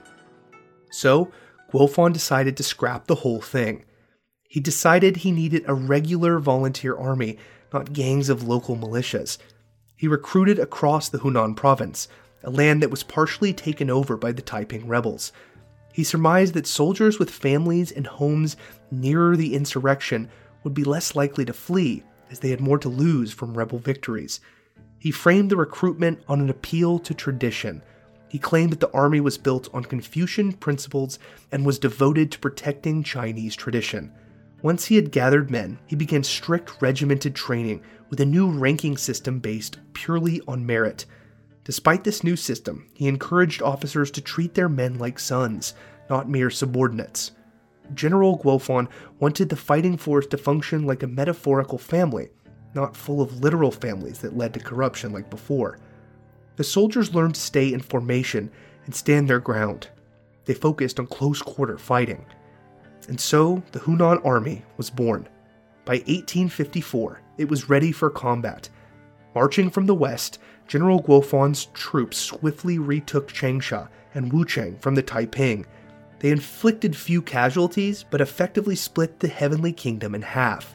So, 0.97 1.31
Guofan 1.73 2.15
decided 2.15 2.57
to 2.57 2.63
scrap 2.63 3.07
the 3.07 3.17
whole 3.17 3.43
thing. 3.43 3.85
He 4.49 4.61
decided 4.61 5.19
he 5.19 5.31
needed 5.31 5.63
a 5.67 5.75
regular 5.75 6.39
volunteer 6.39 6.97
army, 6.97 7.37
not 7.71 7.93
gangs 7.93 8.31
of 8.31 8.49
local 8.49 8.77
militias. 8.77 9.37
He 9.95 10.09
recruited 10.09 10.59
across 10.59 11.11
the 11.11 11.19
Hunan 11.19 11.55
province, 11.55 12.09
a 12.43 12.51
land 12.51 12.83
that 12.83 12.91
was 12.91 13.03
partially 13.03 13.53
taken 13.53 13.91
over 13.91 14.17
by 14.17 14.33
the 14.33 14.41
Taiping 14.41 14.89
rebels. 14.89 15.33
He 15.93 16.03
surmised 16.03 16.55
that 16.55 16.67
soldiers 16.67 17.19
with 17.19 17.29
families 17.29 17.93
and 17.93 18.07
homes 18.07 18.57
nearer 18.91 19.37
the 19.37 19.55
insurrection 19.55 20.31
would 20.65 20.73
be 20.73 20.85
less 20.85 21.15
likely 21.15 21.45
to 21.45 21.53
flee, 21.53 22.05
as 22.31 22.39
they 22.39 22.49
had 22.49 22.61
more 22.61 22.79
to 22.79 22.89
lose 22.89 23.35
from 23.35 23.53
rebel 23.53 23.79
victories. 23.79 24.41
He 24.99 25.11
framed 25.11 25.51
the 25.51 25.59
recruitment 25.59 26.23
on 26.27 26.41
an 26.41 26.49
appeal 26.49 26.99
to 27.01 27.13
tradition. 27.13 27.83
He 28.37 28.41
claimed 28.41 28.71
that 28.73 28.81
the 28.81 28.93
army 28.93 29.19
was 29.19 29.39
built 29.39 29.71
on 29.73 29.87
Confucian 29.87 30.53
principles 30.53 31.19
and 31.51 31.65
was 31.65 31.79
devoted 31.79 32.31
to 32.31 32.39
protecting 32.39 33.03
Chinese 33.03 33.57
tradition. 33.57 34.13
Once 34.61 34.85
he 34.85 34.97
had 34.97 35.11
gathered 35.11 35.51
men, 35.51 35.79
he 35.87 35.97
began 35.97 36.23
strict 36.23 36.83
regimented 36.83 37.35
training 37.35 37.81
with 38.11 38.21
a 38.21 38.27
new 38.27 38.51
ranking 38.51 38.99
system 38.99 39.39
based 39.39 39.79
purely 39.95 40.43
on 40.47 40.67
merit. 40.67 41.07
Despite 41.65 42.05
this 42.05 42.23
new 42.23 42.37
system, 42.37 42.87
he 42.93 43.09
encouraged 43.09 43.63
officers 43.63 44.11
to 44.11 44.21
treat 44.21 44.53
their 44.53 44.69
men 44.69 44.99
like 44.99 45.19
sons, 45.19 45.73
not 46.11 46.29
mere 46.29 46.51
subordinates. 46.51 47.31
General 47.95 48.39
Guofan 48.39 48.87
wanted 49.19 49.49
the 49.49 49.57
fighting 49.57 49.97
force 49.97 50.27
to 50.27 50.37
function 50.37 50.85
like 50.85 51.03
a 51.03 51.07
metaphorical 51.07 51.79
family, 51.79 52.29
not 52.75 52.99
full 52.99 53.23
of 53.23 53.41
literal 53.41 53.71
families 53.71 54.19
that 54.19 54.37
led 54.37 54.53
to 54.53 54.61
corruption 54.61 55.11
like 55.11 55.31
before. 55.31 55.79
The 56.57 56.65
soldiers 56.65 57.15
learned 57.15 57.35
to 57.35 57.41
stay 57.41 57.73
in 57.73 57.81
formation 57.81 58.51
and 58.87 58.95
stand 58.95 59.29
their 59.29 59.41
ground. 59.41 59.89
They 60.47 60.55
focused 60.55 60.99
on 60.99 61.07
close 61.07 61.43
quarter 61.43 61.77
fighting. 61.77 62.25
And 63.09 63.21
so 63.21 63.63
the 63.73 63.81
Hunan 63.81 64.25
army 64.25 64.65
was 64.77 64.91
born. 64.91 65.29
By 65.85 65.95
1854, 65.95 67.21
it 67.37 67.49
was 67.49 67.69
ready 67.69 67.93
for 67.93 68.11
combat. 68.11 68.69
Marching 69.35 69.71
from 69.71 69.87
the 69.87 69.95
west, 69.95 70.39
General 70.67 71.03
Guofan's 71.03 71.67
troops 71.75 72.17
swiftly 72.17 72.79
retook 72.79 73.29
Changsha 73.29 73.89
and 74.15 74.33
Wuchang 74.33 74.81
from 74.81 74.95
the 74.95 75.03
Taiping. 75.03 75.67
They 76.19 76.31
inflicted 76.31 76.97
few 76.97 77.21
casualties, 77.21 78.05
but 78.09 78.23
effectively 78.23 78.75
split 78.75 79.21
the 79.21 79.29
Heavenly 79.29 79.73
Kingdom 79.73 80.15
in 80.15 80.23
half. 80.23 80.75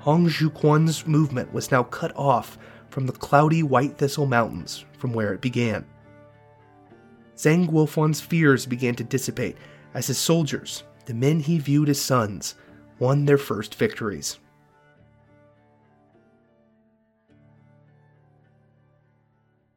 Hong 0.00 0.28
Xiuquan's 0.28 1.06
movement 1.06 1.52
was 1.52 1.72
now 1.72 1.82
cut 1.82 2.14
off 2.14 2.58
from 2.90 3.06
the 3.06 3.12
cloudy 3.12 3.62
White 3.62 3.96
Thistle 3.96 4.26
Mountains 4.26 4.84
from 5.04 5.12
where 5.12 5.34
it 5.34 5.42
began. 5.42 5.84
Zhang 7.36 7.68
Guofan's 7.68 8.22
fears 8.22 8.64
began 8.64 8.94
to 8.94 9.04
dissipate 9.04 9.58
as 9.92 10.06
his 10.06 10.16
soldiers, 10.16 10.82
the 11.04 11.12
men 11.12 11.40
he 11.40 11.58
viewed 11.58 11.90
as 11.90 12.00
sons, 12.00 12.54
won 12.98 13.26
their 13.26 13.36
first 13.36 13.74
victories. 13.74 14.38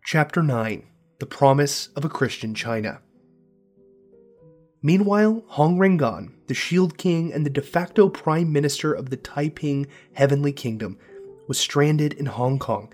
Chapter 0.02 0.42
9 0.42 0.86
The 1.20 1.26
Promise 1.26 1.90
of 1.98 2.06
a 2.06 2.10
Christian 2.10 2.56
China. 2.56 3.02
Meanwhile, 4.82 5.44
Hong 5.48 5.78
Rengan, 5.78 6.32
the 6.48 6.54
Shield 6.54 6.98
King 6.98 7.34
and 7.34 7.46
the 7.46 7.50
de 7.50 7.62
facto 7.62 8.08
Prime 8.08 8.54
Minister 8.54 8.94
of 8.94 9.10
the 9.10 9.18
Taiping 9.18 9.88
Heavenly 10.14 10.54
Kingdom, 10.54 10.98
was 11.50 11.58
stranded 11.58 12.14
in 12.14 12.28
Hong 12.28 12.60
Kong. 12.60 12.94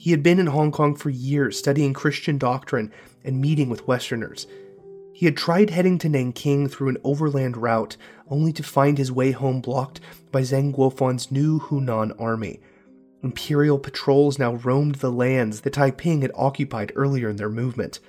He 0.00 0.12
had 0.12 0.22
been 0.22 0.38
in 0.38 0.46
Hong 0.46 0.72
Kong 0.72 0.94
for 0.94 1.10
years 1.10 1.58
studying 1.58 1.92
Christian 1.92 2.38
doctrine 2.38 2.90
and 3.22 3.38
meeting 3.38 3.68
with 3.68 3.86
Westerners. 3.86 4.46
He 5.12 5.26
had 5.26 5.36
tried 5.36 5.68
heading 5.68 5.98
to 5.98 6.08
Nanking 6.08 6.68
through 6.68 6.88
an 6.88 6.96
overland 7.04 7.58
route, 7.58 7.98
only 8.26 8.50
to 8.54 8.62
find 8.62 8.96
his 8.96 9.12
way 9.12 9.32
home 9.32 9.60
blocked 9.60 10.00
by 10.32 10.40
Zhang 10.40 10.74
Guofan's 10.74 11.30
new 11.30 11.60
Hunan 11.60 12.18
army. 12.18 12.60
Imperial 13.22 13.78
patrols 13.78 14.38
now 14.38 14.54
roamed 14.54 14.94
the 14.96 15.12
lands 15.12 15.60
the 15.60 15.68
Taiping 15.68 16.22
had 16.22 16.32
occupied 16.34 16.92
earlier 16.96 17.28
in 17.28 17.36
their 17.36 17.50
movement. 17.50 18.00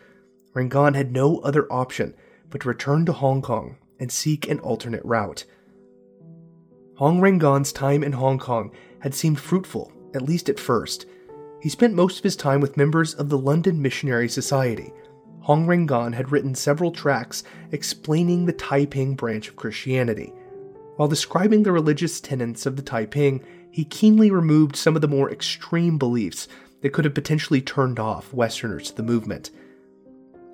Rengan 0.55 0.95
had 0.95 1.11
no 1.11 1.39
other 1.39 1.69
option 1.69 2.13
but 2.49 2.61
to 2.61 2.69
return 2.69 3.05
to 3.07 3.11
Hong 3.11 3.41
Kong 3.41 3.75
and 3.99 4.09
seek 4.09 4.47
an 4.47 4.61
alternate 4.61 5.03
route. 5.03 5.43
Hong 6.95 7.19
Rengan's 7.19 7.73
time 7.73 8.01
in 8.01 8.13
Hong 8.13 8.39
Kong 8.39 8.71
had 8.99 9.13
seemed 9.13 9.41
fruitful, 9.41 9.91
at 10.15 10.21
least 10.21 10.47
at 10.47 10.57
first. 10.57 11.05
He 11.61 11.69
spent 11.69 11.93
most 11.93 12.17
of 12.17 12.23
his 12.23 12.35
time 12.35 12.59
with 12.59 12.77
members 12.77 13.13
of 13.13 13.29
the 13.29 13.37
London 13.37 13.81
Missionary 13.81 14.27
Society. 14.27 14.91
Hong 15.41 15.65
Rengan 15.67 16.13
had 16.13 16.31
written 16.31 16.55
several 16.55 16.91
tracts 16.91 17.43
explaining 17.71 18.45
the 18.45 18.53
Taiping 18.53 19.15
branch 19.15 19.47
of 19.47 19.55
Christianity. 19.55 20.33
While 20.97 21.07
describing 21.07 21.63
the 21.63 21.71
religious 21.71 22.19
tenets 22.19 22.65
of 22.65 22.75
the 22.75 22.81
Taiping, 22.81 23.43
he 23.71 23.85
keenly 23.85 24.31
removed 24.31 24.75
some 24.75 24.95
of 24.95 25.01
the 25.01 25.07
more 25.07 25.31
extreme 25.31 25.97
beliefs 25.97 26.47
that 26.81 26.93
could 26.93 27.05
have 27.05 27.13
potentially 27.13 27.61
turned 27.61 27.99
off 27.99 28.33
Westerners 28.33 28.89
to 28.89 28.97
the 28.97 29.03
movement. 29.03 29.51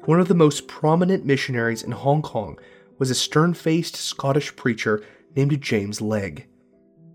One 0.06 0.20
of 0.20 0.28
the 0.28 0.36
most 0.36 0.68
prominent 0.68 1.26
missionaries 1.26 1.84
in 1.84 1.92
Hong 1.92 2.22
Kong 2.22 2.60
was 2.98 3.10
a 3.10 3.16
stern 3.16 3.54
faced 3.54 3.96
Scottish 3.96 4.56
preacher 4.56 5.04
named 5.36 5.60
James 5.62 6.02
Legge. 6.02 6.46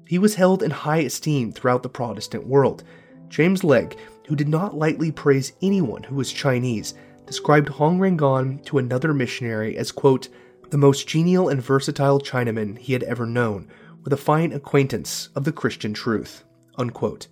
He 0.06 0.18
was 0.18 0.34
held 0.34 0.62
in 0.62 0.70
high 0.70 0.98
esteem 0.98 1.52
throughout 1.52 1.82
the 1.82 1.88
Protestant 1.88 2.46
world. 2.46 2.84
James 3.32 3.64
Legge, 3.64 3.96
who 4.28 4.36
did 4.36 4.48
not 4.48 4.76
lightly 4.76 5.10
praise 5.10 5.54
anyone 5.62 6.02
who 6.02 6.14
was 6.14 6.30
Chinese, 6.30 6.92
described 7.26 7.70
Hong 7.70 7.98
Rengan 7.98 8.62
to 8.66 8.76
another 8.76 9.14
missionary 9.14 9.74
as, 9.78 9.90
quote, 9.90 10.28
the 10.68 10.76
most 10.76 11.08
genial 11.08 11.48
and 11.48 11.62
versatile 11.62 12.20
Chinaman 12.20 12.76
he 12.76 12.92
had 12.92 13.02
ever 13.04 13.24
known, 13.24 13.70
with 14.04 14.12
a 14.12 14.18
fine 14.18 14.52
acquaintance 14.52 15.30
of 15.34 15.44
the 15.44 15.52
Christian 15.52 15.94
truth. 15.94 16.44
Unquote. 16.76 17.28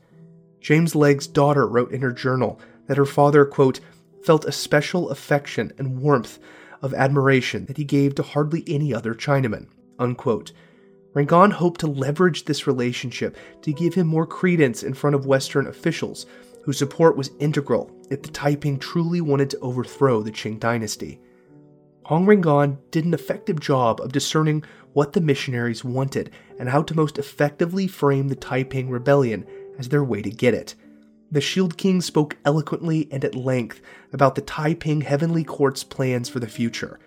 James 0.63 0.95
Legge's 0.95 1.27
daughter 1.27 1.67
wrote 1.67 1.93
in 1.93 2.01
her 2.01 2.13
journal 2.13 2.59
that 2.87 2.97
her 2.97 3.05
father, 3.05 3.45
quote, 3.45 3.81
felt 4.25 4.47
a 4.47 4.53
special 4.53 5.11
affection 5.11 5.71
and 5.77 6.01
warmth 6.01 6.39
of 6.81 6.95
admiration 6.95 7.67
that 7.67 7.77
he 7.77 7.85
gave 7.85 8.15
to 8.15 8.23
hardly 8.23 8.65
any 8.67 8.95
other 8.95 9.15
Chinaman. 9.15 9.67
Unquote. 9.99 10.53
Rengan 11.15 11.53
hoped 11.53 11.81
to 11.81 11.87
leverage 11.89 12.45
this 12.45 12.67
relationship 12.67 13.37
to 13.63 13.73
give 13.73 13.95
him 13.95 14.07
more 14.07 14.27
credence 14.27 14.83
in 14.83 14.95
front 14.95 15.17
of 15.17 15.27
Western 15.27 15.67
officials, 15.67 16.27
whose 16.63 16.79
support 16.79 17.17
was 17.17 17.33
integral 17.41 17.91
if 18.11 18.23
the 18.23 18.31
Taiping 18.31 18.79
truly 18.79 19.21
wanted 19.21 19.51
to 19.51 19.59
overthrow 19.59 20.23
the 20.23 20.31
Qing 20.31 20.61
dynasty. 20.61 21.21
Hong 22.05 22.27
Rengan 22.27 22.79
did 22.91 23.05
an 23.05 23.15
effective 23.15 23.61
job 23.61 24.01
of 24.01 24.13
discerning 24.13 24.65
what 24.93 25.13
the 25.13 25.21
missionaries 25.21 25.85
wanted 25.85 26.31
and 26.59 26.69
how 26.69 26.83
to 26.83 26.97
most 26.97 27.19
effectively 27.19 27.87
frame 27.87 28.29
the 28.29 28.37
Taiping 28.37 28.91
rebellion 28.91 29.47
as 29.79 29.89
their 29.89 30.05
way 30.05 30.21
to 30.23 30.31
get 30.31 30.55
it. 30.55 30.75
The 31.33 31.41
Shield 31.41 31.77
King 31.77 32.01
spoke 32.01 32.37
eloquently 32.45 33.09
and 33.13 33.25
at 33.25 33.37
length 33.37 33.81
about 34.13 34.35
the 34.35 34.43
Taiping 34.43 35.03
Heavenly 35.03 35.45
Court's 35.45 35.85
plans 35.85 36.29
for 36.29 36.41
the 36.41 36.49
future. 36.49 36.99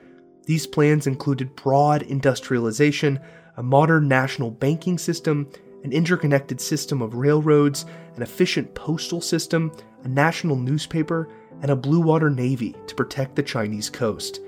These 0.45 0.67
plans 0.67 1.07
included 1.07 1.55
broad 1.55 2.01
industrialization, 2.03 3.19
a 3.57 3.63
modern 3.63 4.07
national 4.07 4.51
banking 4.51 4.97
system, 4.97 5.49
an 5.83 5.91
interconnected 5.91 6.59
system 6.59 7.01
of 7.01 7.15
railroads, 7.15 7.85
an 8.15 8.21
efficient 8.21 8.73
postal 8.73 9.21
system, 9.21 9.71
a 10.03 10.07
national 10.07 10.55
newspaper, 10.55 11.29
and 11.61 11.71
a 11.71 11.75
blue 11.75 12.01
water 12.01 12.29
navy 12.29 12.75
to 12.87 12.95
protect 12.95 13.35
the 13.35 13.43
Chinese 13.43 13.89
coast. 13.89 14.39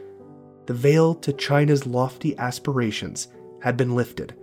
The 0.66 0.74
veil 0.74 1.14
to 1.16 1.34
China's 1.34 1.86
lofty 1.86 2.38
aspirations 2.38 3.28
had 3.62 3.78
been 3.78 3.96
lifted. 3.96 4.36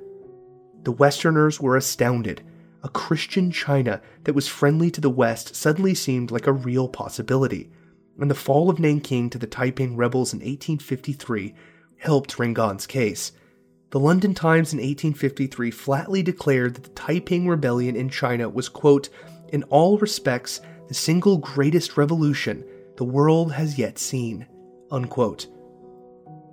The 0.85 0.93
Westerners 0.93 1.61
were 1.61 1.77
astounded 1.77 2.43
a 2.83 2.89
Christian 2.89 3.51
China 3.51 4.01
that 4.25 4.35
was 4.35 4.49
friendly 4.49 4.91
to 4.91 5.01
the 5.01 5.11
West 5.11 5.55
suddenly 5.55 5.95
seemed 5.95 6.31
like 6.31 6.47
a 6.47 6.53
real 6.53 6.89
possibility, 6.89 7.71
and 8.19 8.31
the 8.31 8.35
fall 8.35 8.69
of 8.69 8.79
Nanking 8.79 9.31
to 9.31 9.39
the 9.39 9.47
Taiping 9.47 9.97
rebels 9.97 10.33
in 10.33 10.41
1853 10.41 11.55
helped 11.99 12.39
Rengan's 12.39 12.87
case. 12.87 13.33
The 13.93 14.01
London 14.01 14.33
Times 14.33 14.73
in 14.73 14.79
1853 14.79 15.71
flatly 15.71 16.23
declared 16.23 16.75
that 16.75 16.85
the 16.85 17.01
Taiping 17.03 17.47
rebellion 17.47 17.95
in 17.95 18.09
China 18.09 18.49
was, 18.49 18.71
quote, 18.71 19.11
in 19.53 19.65
all 19.65 19.99
respects, 19.99 20.63
the 20.89 20.95
single 20.95 21.37
greatest 21.37 21.99
revolution 21.99 22.65
the 22.97 23.05
world 23.05 23.53
has 23.53 23.79
yet 23.79 23.99
seen, 23.99 24.47
unquote. 24.91 25.47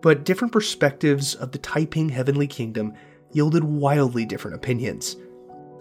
But 0.02 0.26
different 0.26 0.52
perspectives 0.52 1.34
of 1.34 1.54
the 1.54 1.60
Taiping 1.60 2.10
Heavenly 2.10 2.46
Kingdom 2.46 2.94
yielded 3.32 3.64
wildly 3.64 4.26
different 4.26 4.58
opinions. 4.58 5.16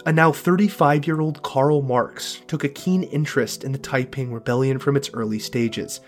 A 0.07 0.13
now 0.13 0.31
35 0.31 1.09
year 1.09 1.21
old 1.21 1.43
Karl 1.43 1.83
Marx 1.83 2.41
took 2.47 2.63
a 2.63 2.69
keen 2.69 3.03
interest 3.03 3.65
in 3.65 3.73
the 3.73 3.79
Taiping 3.79 4.33
Rebellion 4.33 4.79
from 4.79 4.97
its 4.97 5.11
early 5.13 5.41
stages. 5.41 5.99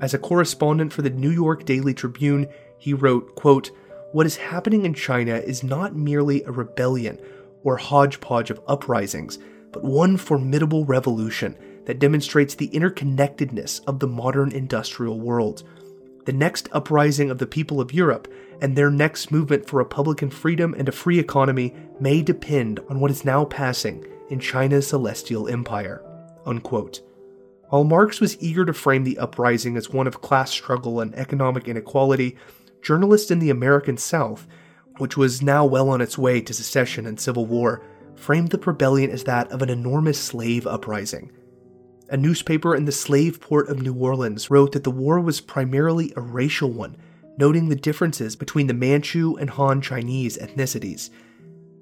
As 0.00 0.14
a 0.14 0.18
correspondent 0.18 0.92
for 0.92 1.02
the 1.02 1.10
New 1.10 1.32
York 1.32 1.64
Daily 1.64 1.92
Tribune, 1.92 2.46
he 2.78 2.94
wrote, 2.94 3.34
quote, 3.34 3.72
What 4.12 4.26
is 4.26 4.36
happening 4.36 4.84
in 4.84 4.94
China 4.94 5.36
is 5.36 5.62
not 5.62 5.96
merely 5.96 6.42
a 6.44 6.50
rebellion 6.50 7.18
or 7.64 7.76
hodgepodge 7.76 8.50
of 8.50 8.60
uprisings, 8.68 9.38
but 9.72 9.84
one 9.84 10.16
formidable 10.16 10.84
revolution 10.84 11.56
that 11.86 11.98
demonstrates 11.98 12.54
the 12.54 12.68
interconnectedness 12.68 13.80
of 13.86 13.98
the 13.98 14.06
modern 14.06 14.52
industrial 14.52 15.20
world. 15.20 15.64
The 16.24 16.32
next 16.32 16.68
uprising 16.72 17.30
of 17.30 17.38
the 17.38 17.46
people 17.46 17.80
of 17.80 17.92
Europe 17.92 18.32
and 18.60 18.74
their 18.74 18.90
next 18.90 19.30
movement 19.30 19.66
for 19.66 19.76
Republican 19.76 20.30
freedom 20.30 20.74
and 20.74 20.88
a 20.88 20.92
free 20.92 21.18
economy 21.18 21.74
may 22.00 22.22
depend 22.22 22.80
on 22.88 23.00
what 23.00 23.10
is 23.10 23.24
now 23.24 23.44
passing 23.44 24.06
in 24.30 24.40
China's 24.40 24.86
celestial 24.86 25.48
empire. 25.48 26.02
Unquote. 26.44 27.00
While 27.68 27.84
Marx 27.84 28.20
was 28.20 28.40
eager 28.40 28.64
to 28.64 28.72
frame 28.72 29.04
the 29.04 29.18
uprising 29.18 29.76
as 29.76 29.90
one 29.90 30.06
of 30.06 30.20
class 30.20 30.50
struggle 30.50 31.00
and 31.00 31.14
economic 31.16 31.68
inequality, 31.68 32.36
journalists 32.86 33.32
in 33.32 33.40
the 33.40 33.50
American 33.50 33.96
South, 33.96 34.46
which 34.98 35.16
was 35.16 35.42
now 35.42 35.66
well 35.66 35.88
on 35.88 36.00
its 36.00 36.16
way 36.16 36.40
to 36.40 36.54
secession 36.54 37.04
and 37.04 37.18
civil 37.18 37.44
war, 37.44 37.82
framed 38.14 38.50
the 38.50 38.58
rebellion 38.58 39.10
as 39.10 39.24
that 39.24 39.50
of 39.50 39.60
an 39.60 39.68
enormous 39.68 40.20
slave 40.20 40.68
uprising. 40.68 41.32
A 42.10 42.16
newspaper 42.16 42.76
in 42.76 42.84
the 42.84 42.92
slave 42.92 43.40
port 43.40 43.68
of 43.68 43.82
New 43.82 43.94
Orleans 43.94 44.50
wrote 44.50 44.70
that 44.70 44.84
the 44.84 44.92
war 44.92 45.20
was 45.20 45.40
primarily 45.40 46.12
a 46.14 46.20
racial 46.20 46.70
one 46.70 46.96
noting 47.38 47.68
the 47.68 47.76
differences 47.76 48.36
between 48.36 48.68
the 48.68 48.72
Manchu 48.72 49.36
and 49.36 49.50
Han 49.50 49.80
Chinese 49.80 50.38
ethnicities. 50.38 51.10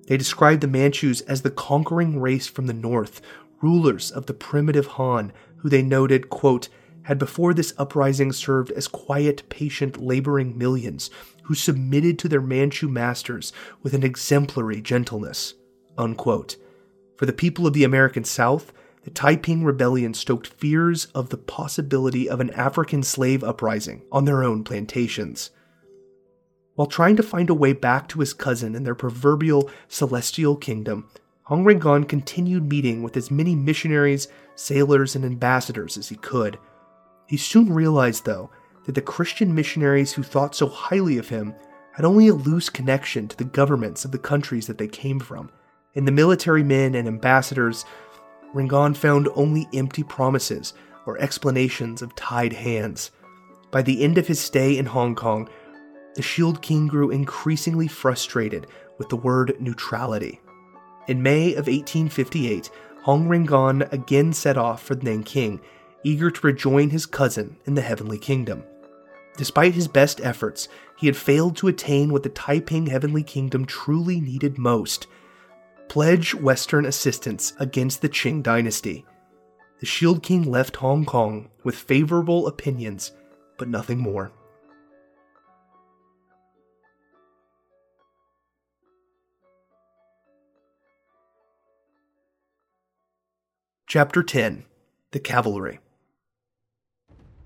They 0.07 0.17
described 0.17 0.63
the 0.63 0.69
Manchus 0.69 1.21
as 1.21 1.43
the 1.43 1.51
conquering 1.51 2.19
race 2.19 2.47
from 2.47 2.67
the 2.67 2.73
north, 2.73 3.21
rulers 3.61 4.11
of 4.11 4.25
the 4.25 4.35
primitive 4.35 4.87
Han, 4.87 5.35
who 5.59 5.69
they 5.69 5.83
noted, 5.83 6.31
quote, 6.31 6.71
had 7.05 7.19
before 7.19 7.55
this 7.55 7.73
uprising 7.79 8.33
served 8.33 8.71
as 8.73 8.89
quiet, 8.89 9.49
patient, 9.49 10.03
laboring 10.03 10.59
millions 10.59 11.11
who 11.45 11.55
submitted 11.55 12.19
to 12.19 12.29
their 12.29 12.41
Manchu 12.41 12.89
masters 12.89 13.53
with 13.83 13.95
an 13.95 14.03
exemplary 14.03 14.81
gentleness. 14.81 15.55
Unquote. 15.97 16.57
For 17.17 17.27
the 17.27 17.33
people 17.33 17.67
of 17.67 17.73
the 17.73 17.85
American 17.85 18.25
South, 18.25 18.73
the 19.05 19.11
Taiping 19.11 19.65
Rebellion 19.65 20.15
stoked 20.15 20.47
fears 20.47 21.07
of 21.15 21.29
the 21.29 21.37
possibility 21.37 22.29
of 22.29 22.41
an 22.41 22.51
African 22.51 23.03
slave 23.03 23.45
uprising 23.45 24.03
on 24.11 24.25
their 24.25 24.43
own 24.43 24.65
plantations. 24.65 25.51
While 26.75 26.89
trying 26.89 27.17
to 27.17 27.23
find 27.23 27.51
a 27.51 27.55
way 27.55 27.73
back 27.73 28.09
to 28.09 28.21
his 28.21 28.33
cousin 28.33 28.75
in 28.75 28.83
their 28.83 28.95
proverbial 28.95 29.71
celestial 29.89 30.57
kingdom, 30.57 31.09
Hong 31.45 31.65
Rengan 31.65 32.09
continued 32.09 32.69
meeting 32.69 33.03
with 33.03 33.17
as 33.19 33.31
many 33.31 33.55
missionaries, 33.55 34.27
sailors, 34.55 35.15
and 35.15 35.25
ambassadors 35.25 35.99
as 35.99 36.09
he 36.09 36.17
could. 36.17 36.59
He 37.27 37.37
soon 37.37 37.73
realized, 37.73 38.25
though, 38.25 38.51
that 38.85 38.95
the 38.95 39.01
Christian 39.01 39.55
missionaries 39.55 40.13
who 40.13 40.23
thought 40.23 40.55
so 40.55 40.69
highly 40.69 41.19
of 41.19 41.29
him 41.29 41.55
had 41.93 42.05
only 42.05 42.29
a 42.29 42.35
loose 42.35 42.69
connection 42.69 43.29
to 43.29 43.37
the 43.37 43.45
governments 43.45 44.05
of 44.05 44.11
the 44.11 44.19
countries 44.19 44.67
that 44.67 44.79
they 44.79 44.89
came 44.89 45.21
from, 45.21 45.51
and 45.95 46.07
the 46.07 46.13
military 46.13 46.63
men 46.63 46.95
and 46.95 47.07
ambassadors 47.07 47.85
Rengan 48.55 48.97
found 48.97 49.29
only 49.35 49.67
empty 49.73 50.03
promises 50.03 50.75
or 51.07 51.19
explanations 51.19 52.03
of 52.03 52.15
tied 52.15 52.53
hands. 52.53 53.11
By 53.71 53.83
the 53.83 54.03
end 54.03 54.19
of 54.19 54.27
his 54.27 54.41
stay 54.41 54.77
in 54.77 54.87
Hong 54.87 55.15
Kong, 55.15 55.49
the 56.15 56.23
Shield 56.23 56.63
King 56.63 56.87
grew 56.87 57.11
increasingly 57.11 57.89
frustrated 57.89 58.67
with 58.99 59.09
the 59.09 59.17
word 59.17 59.57
neutrality. 59.61 60.41
In 61.09 61.23
May 61.23 61.51
of 61.53 61.67
1858, 61.67 62.71
Hong 63.03 63.27
Rengan 63.27 63.93
again 63.93 64.33
set 64.33 64.57
off 64.57 64.83
for 64.83 64.95
Nanking, 64.95 65.61
eager 66.05 66.31
to 66.31 66.47
rejoin 66.47 66.91
his 66.91 67.07
cousin 67.07 67.57
in 67.65 67.75
the 67.75 67.83
Heavenly 67.83 68.19
Kingdom. 68.19 68.63
Despite 69.37 69.75
his 69.75 69.89
best 69.89 70.21
efforts, 70.21 70.69
he 70.97 71.07
had 71.07 71.17
failed 71.17 71.57
to 71.57 71.69
attain 71.69 72.13
what 72.13 72.23
the 72.23 72.29
Taiping 72.29 72.87
Heavenly 72.87 73.25
Kingdom 73.25 73.65
truly 73.65 74.21
needed 74.21 74.59
most 74.59 75.09
pledge 75.89 76.35
Western 76.35 76.87
assistance 76.87 77.53
against 77.59 78.03
the 78.03 78.09
Qing 78.09 78.43
dynasty. 78.43 79.05
The 79.81 79.87
Shield 79.87 80.23
King 80.23 80.43
left 80.43 80.77
Hong 80.77 81.05
Kong 81.05 81.51
with 81.63 81.77
favorable 81.77 82.47
opinions, 82.47 83.13
but 83.59 83.69
nothing 83.69 83.99
more. 83.99 84.33
Chapter 93.87 94.23
10 94.25 94.65
The 95.13 95.21
Cavalry 95.21 95.79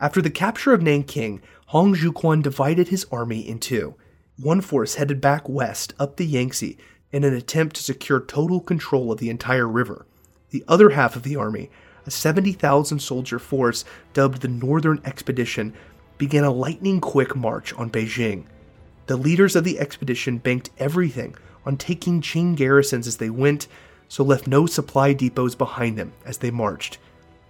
After 0.00 0.22
the 0.22 0.30
capture 0.30 0.72
of 0.72 0.80
Nanking, 0.80 1.42
Hong 1.66 1.94
Xiuquan 1.94 2.40
divided 2.42 2.88
his 2.88 3.06
army 3.10 3.40
in 3.40 3.58
two. 3.58 3.94
One 4.40 4.60
force 4.60 4.94
headed 4.94 5.20
back 5.20 5.48
west 5.48 5.92
up 5.98 6.16
the 6.16 6.26
Yangtze 6.26 6.78
in 7.10 7.24
an 7.24 7.34
attempt 7.34 7.74
to 7.76 7.82
secure 7.82 8.20
total 8.20 8.60
control 8.60 9.10
of 9.10 9.18
the 9.18 9.28
entire 9.28 9.66
river. 9.66 10.06
The 10.50 10.64
other 10.68 10.90
half 10.90 11.16
of 11.16 11.24
the 11.24 11.34
army, 11.34 11.68
a 12.06 12.12
70,000 12.12 13.00
soldier 13.00 13.40
force 13.40 13.84
dubbed 14.12 14.40
the 14.40 14.48
Northern 14.48 15.00
Expedition, 15.04 15.74
began 16.16 16.44
a 16.44 16.50
lightning 16.52 17.00
quick 17.00 17.34
march 17.34 17.74
on 17.74 17.90
Beijing. 17.90 18.44
The 19.06 19.16
leaders 19.16 19.56
of 19.56 19.64
the 19.64 19.80
expedition 19.80 20.38
banked 20.38 20.70
everything 20.78 21.34
on 21.66 21.76
taking 21.76 22.20
Qing 22.20 22.54
garrisons 22.54 23.08
as 23.08 23.16
they 23.16 23.30
went, 23.30 23.66
so 24.06 24.22
left 24.22 24.46
no 24.46 24.66
supply 24.66 25.12
depots 25.12 25.56
behind 25.56 25.98
them 25.98 26.12
as 26.24 26.38
they 26.38 26.52
marched. 26.52 26.98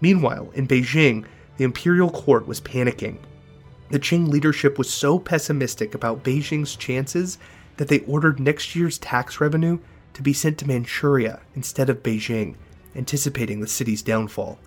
Meanwhile, 0.01 0.51
in 0.55 0.67
Beijing, 0.67 1.27
the 1.59 1.65
imperial 1.65 2.09
court 2.09 2.47
was 2.47 2.61
panicking. 2.63 3.19
The 3.91 3.99
Qing 3.99 4.29
leadership 4.29 4.79
was 4.79 4.89
so 4.89 5.19
pessimistic 5.19 5.95
about 5.95 6.25
Beijing's 6.25 6.77
chances 6.77 7.37
that 7.77 7.89
they 7.89 8.01
ordered 8.01 8.41
next 8.41 8.75
year's 8.75 8.99
tax 8.99 9.41
revenue 9.41 9.79
to 10.15 10.23
be 10.23 10.33
sent 10.33 10.57
to 10.59 10.67
Manchuria 10.67 11.41
instead 11.55 11.91
of 11.91 12.03
Beijing, 12.03 12.55
anticipating 12.97 13.61
the 13.61 13.67
city's 13.67 14.03
downfall. 14.03 14.59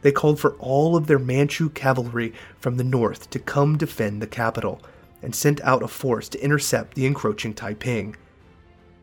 They 0.00 0.12
called 0.12 0.40
for 0.40 0.54
all 0.54 0.96
of 0.96 1.06
their 1.06 1.18
Manchu 1.18 1.68
cavalry 1.68 2.32
from 2.58 2.76
the 2.76 2.84
north 2.84 3.30
to 3.30 3.38
come 3.38 3.76
defend 3.76 4.22
the 4.22 4.26
capital, 4.26 4.80
and 5.22 5.34
sent 5.34 5.60
out 5.60 5.82
a 5.82 5.88
force 5.88 6.28
to 6.30 6.42
intercept 6.42 6.94
the 6.94 7.06
encroaching 7.06 7.54
Taiping. 7.54 8.16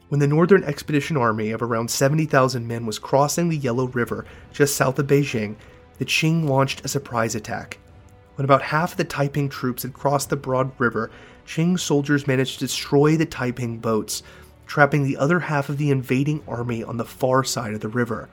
When 0.09 0.19
the 0.19 0.27
Northern 0.27 0.63
Expedition 0.63 1.15
Army 1.15 1.51
of 1.51 1.61
around 1.61 1.89
70,000 1.89 2.67
men 2.67 2.85
was 2.85 2.99
crossing 2.99 3.47
the 3.47 3.57
Yellow 3.57 3.87
River 3.87 4.25
just 4.51 4.75
south 4.75 4.99
of 4.99 5.07
Beijing, 5.07 5.55
the 5.99 6.05
Qing 6.05 6.49
launched 6.49 6.83
a 6.83 6.87
surprise 6.87 7.35
attack. 7.35 7.77
When 8.35 8.45
about 8.45 8.61
half 8.61 8.91
of 8.91 8.97
the 8.97 9.03
Taiping 9.03 9.49
troops 9.49 9.83
had 9.83 9.93
crossed 9.93 10.29
the 10.29 10.35
broad 10.35 10.71
river, 10.79 11.11
Qing 11.45 11.77
soldiers 11.77 12.25
managed 12.25 12.53
to 12.53 12.65
destroy 12.65 13.17
the 13.17 13.25
Taiping 13.25 13.77
boats, 13.77 14.23
trapping 14.65 15.03
the 15.03 15.17
other 15.17 15.41
half 15.41 15.69
of 15.69 15.77
the 15.77 15.91
invading 15.91 16.41
army 16.47 16.83
on 16.83 16.97
the 16.97 17.05
far 17.05 17.43
side 17.43 17.73
of 17.73 17.81
the 17.81 17.87
river. 17.87 18.29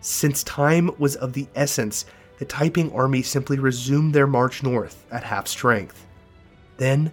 Since 0.00 0.42
time 0.42 0.90
was 0.98 1.16
of 1.16 1.32
the 1.32 1.46
essence, 1.54 2.06
the 2.38 2.44
Taiping 2.44 2.92
army 2.92 3.22
simply 3.22 3.58
resumed 3.58 4.14
their 4.14 4.26
march 4.26 4.62
north 4.62 5.06
at 5.10 5.22
half 5.22 5.46
strength. 5.46 6.06
Then, 6.76 7.12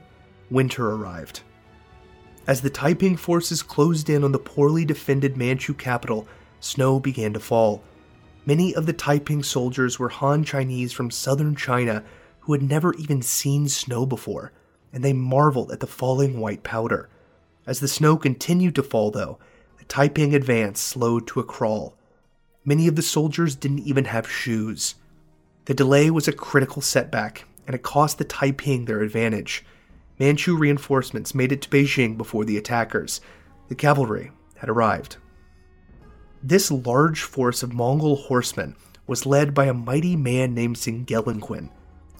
winter 0.49 0.89
arrived. 0.89 1.41
As 2.47 2.61
the 2.61 2.71
Taiping 2.71 3.15
forces 3.15 3.61
closed 3.61 4.09
in 4.09 4.23
on 4.23 4.31
the 4.31 4.39
poorly 4.39 4.85
defended 4.85 5.37
Manchu 5.37 5.75
capital, 5.75 6.27
snow 6.59 6.99
began 6.99 7.33
to 7.33 7.39
fall. 7.39 7.83
Many 8.45 8.73
of 8.73 8.87
the 8.87 8.93
Taiping 8.93 9.43
soldiers 9.43 9.99
were 9.99 10.09
Han 10.09 10.43
Chinese 10.43 10.93
from 10.93 11.11
southern 11.11 11.55
China 11.55 12.03
who 12.41 12.53
had 12.53 12.63
never 12.63 12.93
even 12.95 13.21
seen 13.21 13.67
snow 13.67 14.05
before, 14.05 14.51
and 14.91 15.03
they 15.03 15.13
marveled 15.13 15.71
at 15.71 15.79
the 15.79 15.87
falling 15.87 16.39
white 16.39 16.63
powder. 16.63 17.07
As 17.67 17.79
the 17.79 17.87
snow 17.87 18.17
continued 18.17 18.73
to 18.75 18.83
fall, 18.83 19.11
though, 19.11 19.37
the 19.77 19.85
Taiping 19.85 20.33
advance 20.33 20.79
slowed 20.79 21.27
to 21.27 21.39
a 21.39 21.43
crawl. 21.43 21.95
Many 22.65 22.87
of 22.87 22.95
the 22.95 23.03
soldiers 23.03 23.55
didn't 23.55 23.85
even 23.85 24.05
have 24.05 24.29
shoes. 24.29 24.95
The 25.65 25.75
delay 25.75 26.09
was 26.09 26.27
a 26.27 26.33
critical 26.33 26.81
setback, 26.81 27.45
and 27.67 27.75
it 27.75 27.83
cost 27.83 28.17
the 28.17 28.23
Taiping 28.23 28.85
their 28.85 29.01
advantage. 29.01 29.63
Manchu 30.17 30.57
reinforcements 30.57 31.35
made 31.35 31.51
it 31.51 31.61
to 31.61 31.69
Beijing 31.69 32.17
before 32.17 32.43
the 32.43 32.57
attackers. 32.57 33.21
The 33.67 33.75
cavalry 33.75 34.31
had 34.57 34.69
arrived. 34.69 35.17
This 36.43 36.71
large 36.71 37.21
force 37.21 37.61
of 37.61 37.71
Mongol 37.71 38.15
horsemen 38.15 38.75
was 39.05 39.27
led 39.27 39.53
by 39.53 39.65
a 39.65 39.75
mighty 39.75 40.15
man 40.15 40.55
named 40.55 40.75
Singelinquin, 40.75 41.69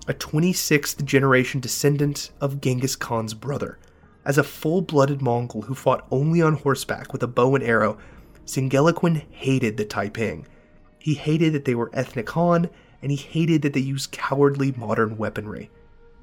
a 0.07 0.13
26th 0.13 1.03
generation 1.03 1.59
descendant 1.59 2.29
of 2.39 2.61
Genghis 2.61 2.95
Khan's 2.95 3.33
brother. 3.33 3.79
As 4.23 4.37
a 4.37 4.43
full 4.43 4.83
blooded 4.83 5.23
Mongol 5.23 5.63
who 5.63 5.73
fought 5.73 6.05
only 6.11 6.39
on 6.39 6.53
horseback 6.53 7.11
with 7.11 7.23
a 7.23 7.27
bow 7.27 7.55
and 7.55 7.63
arrow, 7.63 7.97
Singelinquin 8.45 9.23
hated 9.31 9.77
the 9.77 9.85
Taiping. 9.85 10.45
He 10.99 11.15
hated 11.15 11.53
that 11.53 11.65
they 11.65 11.73
were 11.73 11.89
ethnic 11.91 12.29
Han, 12.29 12.69
and 13.01 13.09
he 13.09 13.17
hated 13.17 13.63
that 13.63 13.73
they 13.73 13.79
used 13.79 14.11
cowardly 14.11 14.71
modern 14.73 15.17
weaponry. 15.17 15.71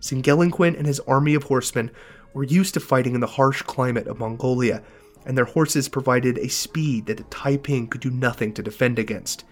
Singelinquin 0.00 0.76
and 0.76 0.86
his 0.86 1.00
army 1.00 1.34
of 1.34 1.42
horsemen 1.44 1.90
were 2.32 2.44
used 2.44 2.74
to 2.74 2.80
fighting 2.80 3.16
in 3.16 3.20
the 3.20 3.26
harsh 3.26 3.62
climate 3.62 4.06
of 4.06 4.20
Mongolia 4.20 4.84
and 5.28 5.36
their 5.36 5.44
horses 5.44 5.90
provided 5.90 6.38
a 6.38 6.48
speed 6.48 7.04
that 7.06 7.18
the 7.18 7.22
Taiping 7.24 7.86
could 7.86 8.00
do 8.00 8.10
nothing 8.10 8.52
to 8.54 8.62
defend 8.62 8.98
against. 8.98 9.44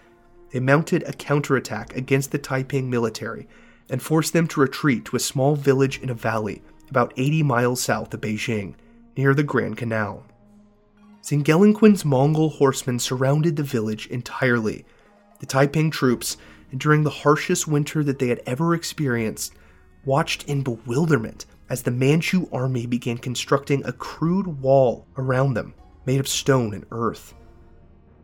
They 0.49 0.59
mounted 0.59 1.03
a 1.03 1.13
counterattack 1.13 1.95
against 1.95 2.31
the 2.31 2.39
Taiping 2.39 2.89
military 2.89 3.47
and 3.87 4.01
forced 4.01 4.33
them 4.33 4.47
to 4.47 4.59
retreat 4.59 5.05
to 5.05 5.15
a 5.15 5.19
small 5.19 5.55
village 5.55 5.99
in 6.01 6.09
a 6.09 6.15
valley 6.15 6.63
about 6.89 7.13
80 7.15 7.43
miles 7.43 7.81
south 7.81 8.11
of 8.13 8.21
Beijing, 8.21 8.73
near 9.15 9.35
the 9.35 9.43
Grand 9.43 9.77
Canal. 9.77 10.25
Singelinquin's 11.21 12.03
Mongol 12.03 12.49
horsemen 12.49 12.97
surrounded 12.97 13.55
the 13.55 13.63
village 13.63 14.07
entirely. 14.07 14.83
The 15.39 15.45
Taiping 15.45 15.91
troops, 15.91 16.37
during 16.75 17.03
the 17.03 17.09
harshest 17.09 17.67
winter 17.67 18.03
that 18.03 18.17
they 18.17 18.29
had 18.29 18.41
ever 18.47 18.73
experienced, 18.73 19.53
watched 20.05 20.43
in 20.45 20.63
bewilderment 20.63 21.45
as 21.69 21.83
the 21.83 21.91
Manchu 21.91 22.47
army 22.51 22.85
began 22.85 23.17
constructing 23.17 23.83
a 23.85 23.91
crude 23.91 24.61
wall 24.61 25.05
around 25.17 25.53
them 25.53 25.73
made 26.05 26.19
of 26.19 26.27
stone 26.27 26.73
and 26.73 26.85
earth. 26.91 27.33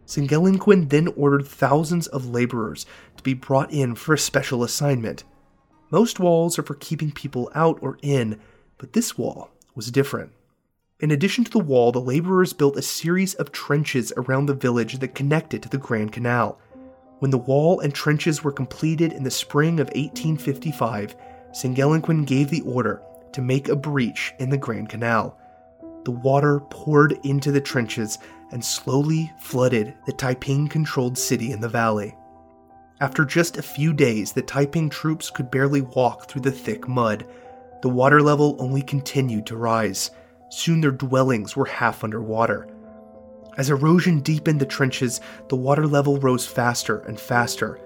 Singelinquin 0.05 0.89
then 0.89 1.07
ordered 1.15 1.45
thousands 1.45 2.07
of 2.07 2.27
laborers 2.27 2.85
to 3.17 3.23
be 3.23 3.33
brought 3.33 3.71
in 3.71 3.95
for 3.95 4.13
a 4.13 4.17
special 4.17 4.63
assignment. 4.63 5.23
Most 5.91 6.19
walls 6.19 6.57
are 6.57 6.63
for 6.63 6.75
keeping 6.75 7.11
people 7.11 7.51
out 7.53 7.77
or 7.81 7.97
in, 8.01 8.39
but 8.77 8.93
this 8.93 9.17
wall 9.17 9.51
was 9.75 9.91
different. 9.91 10.31
In 10.99 11.11
addition 11.11 11.43
to 11.43 11.51
the 11.51 11.59
wall, 11.59 11.91
the 11.91 11.99
laborers 11.99 12.53
built 12.53 12.77
a 12.77 12.81
series 12.81 13.33
of 13.35 13.51
trenches 13.51 14.13
around 14.15 14.45
the 14.45 14.53
village 14.53 14.99
that 14.99 15.15
connected 15.15 15.61
to 15.63 15.69
the 15.69 15.77
Grand 15.77 16.13
Canal. 16.13 16.59
When 17.19 17.31
the 17.31 17.37
wall 17.37 17.79
and 17.79 17.93
trenches 17.93 18.43
were 18.43 18.51
completed 18.51 19.11
in 19.13 19.23
the 19.23 19.31
spring 19.31 19.79
of 19.79 19.87
1855, 19.87 21.15
Singelinquin 21.51 22.25
gave 22.25 22.49
the 22.49 22.61
order 22.61 23.01
to 23.33 23.41
make 23.41 23.67
a 23.67 23.75
breach 23.75 24.33
in 24.39 24.49
the 24.49 24.57
Grand 24.57 24.89
Canal. 24.89 25.37
The 26.05 26.11
water 26.11 26.59
poured 26.69 27.19
into 27.23 27.51
the 27.51 27.61
trenches 27.61 28.19
and 28.51 28.63
slowly 28.63 29.31
flooded 29.39 29.95
the 30.05 30.13
Taiping 30.13 30.67
controlled 30.67 31.17
city 31.17 31.51
in 31.51 31.59
the 31.59 31.69
valley. 31.69 32.15
After 33.01 33.25
just 33.25 33.57
a 33.57 33.63
few 33.63 33.93
days, 33.93 34.31
the 34.31 34.41
Taiping 34.41 34.89
troops 34.89 35.29
could 35.29 35.51
barely 35.51 35.81
walk 35.81 36.27
through 36.29 36.41
the 36.41 36.51
thick 36.51 36.87
mud. 36.87 37.25
The 37.81 37.89
water 37.89 38.21
level 38.21 38.55
only 38.59 38.81
continued 38.81 39.45
to 39.47 39.57
rise. 39.57 40.11
Soon 40.49 40.81
their 40.81 40.91
dwellings 40.91 41.55
were 41.55 41.65
half 41.65 42.03
underwater. 42.03 42.67
As 43.57 43.69
erosion 43.69 44.19
deepened 44.19 44.59
the 44.59 44.65
trenches, 44.65 45.21
the 45.49 45.55
water 45.55 45.87
level 45.87 46.19
rose 46.19 46.45
faster 46.45 46.99
and 46.99 47.19
faster. 47.19 47.79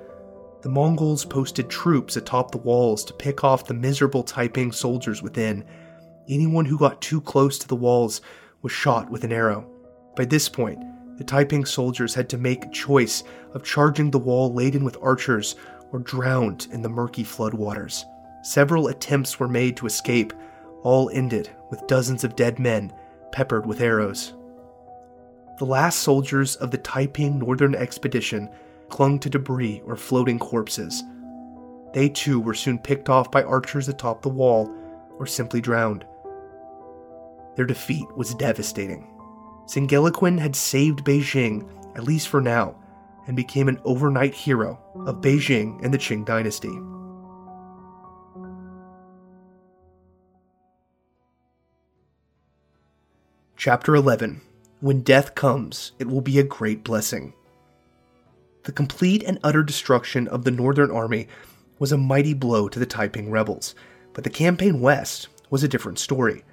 The 0.61 0.69
Mongols 0.69 1.23
posted 1.23 1.69
troops 1.69 2.17
atop 2.17 2.51
the 2.51 2.57
walls 2.57 3.03
to 3.05 3.13
pick 3.13 3.43
off 3.43 3.67
the 3.67 3.73
miserable 3.73 4.23
Taiping 4.23 4.71
soldiers 4.71 5.21
within. 5.21 5.63
Anyone 6.27 6.65
who 6.65 6.79
got 6.79 7.01
too 7.01 7.21
close 7.21 7.59
to 7.59 7.67
the 7.67 7.75
walls 7.75 8.21
was 8.63 8.71
shot 8.71 9.09
with 9.09 9.23
an 9.23 9.31
arrow. 9.31 9.69
By 10.15 10.25
this 10.25 10.49
point, 10.49 10.79
the 11.17 11.23
Taiping 11.23 11.65
soldiers 11.65 12.15
had 12.15 12.27
to 12.29 12.37
make 12.37 12.65
a 12.65 12.71
choice 12.71 13.23
of 13.53 13.63
charging 13.63 14.09
the 14.09 14.19
wall 14.19 14.51
laden 14.53 14.83
with 14.83 14.97
archers 15.01 15.55
or 15.91 15.99
drowned 15.99 16.67
in 16.71 16.81
the 16.81 16.89
murky 16.89 17.23
floodwaters. 17.23 18.03
Several 18.43 18.87
attempts 18.87 19.39
were 19.39 19.47
made 19.47 19.77
to 19.77 19.85
escape, 19.85 20.33
all 20.83 21.09
ended 21.11 21.49
with 21.69 21.85
dozens 21.87 22.23
of 22.23 22.35
dead 22.35 22.59
men 22.59 22.93
peppered 23.31 23.65
with 23.65 23.81
arrows. 23.81 24.33
The 25.59 25.65
last 25.65 25.99
soldiers 25.99 26.55
of 26.57 26.71
the 26.71 26.77
Taiping 26.77 27.39
Northern 27.39 27.75
Expedition 27.75 28.49
clung 28.89 29.19
to 29.19 29.29
debris 29.29 29.81
or 29.85 29.95
floating 29.95 30.39
corpses. 30.39 31.03
They 31.93 32.09
too 32.09 32.39
were 32.39 32.53
soon 32.53 32.79
picked 32.79 33.09
off 33.09 33.31
by 33.31 33.43
archers 33.43 33.89
atop 33.89 34.21
the 34.21 34.29
wall 34.29 34.73
or 35.17 35.25
simply 35.25 35.61
drowned. 35.61 36.05
Their 37.55 37.65
defeat 37.65 38.07
was 38.15 38.35
devastating. 38.35 39.07
Singelinquin 39.65 40.39
had 40.39 40.55
saved 40.55 41.03
Beijing, 41.03 41.67
at 41.95 42.03
least 42.03 42.27
for 42.29 42.39
now, 42.39 42.75
and 43.25 43.35
became 43.35 43.67
an 43.67 43.81
overnight 43.83 44.33
hero 44.33 44.79
of 45.05 45.21
Beijing 45.21 45.83
and 45.83 45.93
the 45.93 45.97
Qing 45.97 46.23
dynasty. 46.25 46.71
Chapter 53.57 53.95
11 53.95 54.41
When 54.79 55.01
Death 55.01 55.33
Comes, 55.33 55.93
It 55.97 56.07
Will 56.07 56.21
Be 56.21 56.37
a 56.37 56.43
Great 56.43 56.83
Blessing. 56.83 57.33
The 58.67 58.73
complete 58.73 59.23
and 59.23 59.39
utter 59.45 59.63
destruction 59.63 60.27
of 60.27 60.43
the 60.43 60.51
Northern 60.51 60.91
Army 60.91 61.29
was 61.79 61.93
a 61.93 61.97
mighty 61.97 62.33
blow 62.33 62.67
to 62.67 62.77
the 62.77 62.85
Taiping 62.85 63.31
rebels, 63.31 63.73
but 64.11 64.25
the 64.25 64.29
campaign 64.29 64.81
west 64.81 65.29
was 65.49 65.63
a 65.63 65.69
different 65.69 65.99
story. 65.99 66.43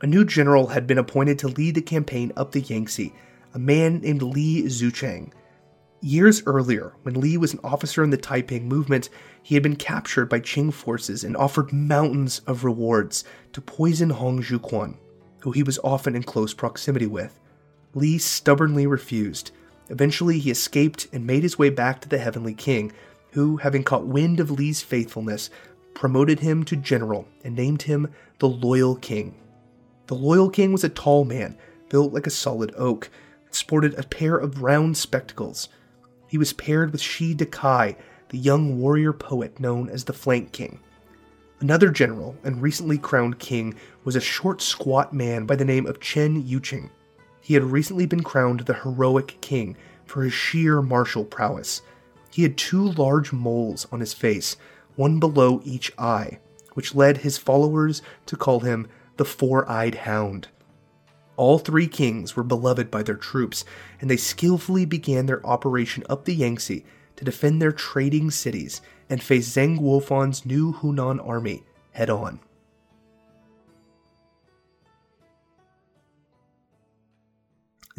A 0.00 0.06
new 0.08 0.24
general 0.24 0.66
had 0.66 0.88
been 0.88 0.98
appointed 0.98 1.38
to 1.38 1.46
lead 1.46 1.76
the 1.76 1.80
campaign 1.80 2.32
up 2.36 2.50
the 2.50 2.60
Yangtze, 2.60 3.14
a 3.54 3.58
man 3.60 4.00
named 4.00 4.20
Li 4.20 4.64
Xiucheng. 4.64 5.30
Years 6.00 6.42
earlier, 6.44 6.94
when 7.02 7.20
Li 7.20 7.36
was 7.36 7.52
an 7.52 7.60
officer 7.62 8.02
in 8.02 8.10
the 8.10 8.16
Taiping 8.16 8.66
movement, 8.66 9.08
he 9.40 9.54
had 9.54 9.62
been 9.62 9.76
captured 9.76 10.28
by 10.28 10.40
Qing 10.40 10.72
forces 10.74 11.22
and 11.22 11.36
offered 11.36 11.72
mountains 11.72 12.40
of 12.48 12.64
rewards 12.64 13.22
to 13.52 13.60
poison 13.60 14.10
Hong 14.10 14.42
Xiuquan, 14.42 14.96
who 15.42 15.52
he 15.52 15.62
was 15.62 15.78
often 15.84 16.16
in 16.16 16.24
close 16.24 16.52
proximity 16.52 17.06
with. 17.06 17.38
Li 17.94 18.18
stubbornly 18.18 18.88
refused. 18.88 19.52
Eventually, 19.90 20.38
he 20.38 20.50
escaped 20.50 21.08
and 21.12 21.26
made 21.26 21.42
his 21.42 21.58
way 21.58 21.68
back 21.68 22.00
to 22.00 22.08
the 22.08 22.18
Heavenly 22.18 22.54
King, 22.54 22.92
who, 23.32 23.58
having 23.58 23.84
caught 23.84 24.06
wind 24.06 24.40
of 24.40 24.50
Li's 24.50 24.82
faithfulness, 24.82 25.50
promoted 25.94 26.40
him 26.40 26.64
to 26.64 26.76
general 26.76 27.26
and 27.44 27.54
named 27.54 27.82
him 27.82 28.08
the 28.38 28.48
Loyal 28.48 28.96
King. 28.96 29.34
The 30.06 30.14
Loyal 30.14 30.48
King 30.48 30.72
was 30.72 30.84
a 30.84 30.88
tall 30.88 31.24
man, 31.24 31.58
built 31.88 32.12
like 32.12 32.26
a 32.26 32.30
solid 32.30 32.72
oak, 32.76 33.10
and 33.44 33.54
sported 33.54 33.98
a 33.98 34.04
pair 34.04 34.36
of 34.36 34.62
round 34.62 34.96
spectacles. 34.96 35.68
He 36.28 36.38
was 36.38 36.52
paired 36.52 36.92
with 36.92 37.00
Shi 37.00 37.34
Dakai, 37.34 37.96
the 38.28 38.38
young 38.38 38.80
warrior 38.80 39.12
poet 39.12 39.58
known 39.58 39.88
as 39.88 40.04
the 40.04 40.12
Flank 40.12 40.52
King. 40.52 40.78
Another 41.60 41.90
general 41.90 42.36
and 42.44 42.62
recently 42.62 42.96
crowned 42.96 43.38
king 43.38 43.74
was 44.04 44.16
a 44.16 44.20
short, 44.20 44.62
squat 44.62 45.12
man 45.12 45.44
by 45.44 45.56
the 45.56 45.64
name 45.64 45.86
of 45.86 46.00
Chen 46.00 46.42
Yucheng. 46.42 46.90
He 47.40 47.54
had 47.54 47.64
recently 47.64 48.06
been 48.06 48.22
crowned 48.22 48.60
the 48.60 48.74
heroic 48.74 49.38
king 49.40 49.76
for 50.04 50.22
his 50.22 50.32
sheer 50.32 50.82
martial 50.82 51.24
prowess. 51.24 51.82
He 52.30 52.42
had 52.42 52.56
two 52.56 52.92
large 52.92 53.32
moles 53.32 53.86
on 53.90 54.00
his 54.00 54.12
face, 54.12 54.56
one 54.96 55.18
below 55.18 55.60
each 55.64 55.92
eye, 55.98 56.38
which 56.74 56.94
led 56.94 57.18
his 57.18 57.38
followers 57.38 58.02
to 58.26 58.36
call 58.36 58.60
him 58.60 58.88
the 59.16 59.24
Four 59.24 59.68
Eyed 59.70 59.94
Hound. 59.96 60.48
All 61.36 61.58
three 61.58 61.88
kings 61.88 62.36
were 62.36 62.42
beloved 62.42 62.90
by 62.90 63.02
their 63.02 63.16
troops, 63.16 63.64
and 64.00 64.10
they 64.10 64.16
skillfully 64.16 64.84
began 64.84 65.26
their 65.26 65.44
operation 65.46 66.04
up 66.08 66.24
the 66.24 66.34
Yangtze 66.34 66.84
to 67.16 67.24
defend 67.24 67.60
their 67.60 67.72
trading 67.72 68.30
cities 68.30 68.82
and 69.08 69.22
face 69.22 69.48
Zeng 69.48 69.78
Guofan's 69.78 70.44
new 70.44 70.74
Hunan 70.74 71.26
army 71.26 71.62
head 71.92 72.10
on. 72.10 72.40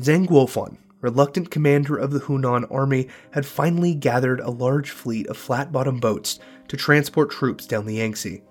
Zeng 0.02 0.28
Guofan, 0.28 0.78
reluctant 1.02 1.52
commander 1.52 1.98
of 1.98 2.12
the 2.12 2.20
Hunan 2.20 2.72
army, 2.72 3.08
had 3.32 3.46
finally 3.46 3.96
gathered 3.96 4.40
a 4.40 4.50
large 4.50 4.92
fleet 4.92 5.28
of 5.28 5.38
flat 5.38 5.72
bottomed 5.72 6.02
boats 6.02 6.40
to 6.68 6.78
transport 6.78 7.32
troops 7.32 7.66
down 7.66 7.86
the 7.86 7.96
Yangtze 7.96 8.42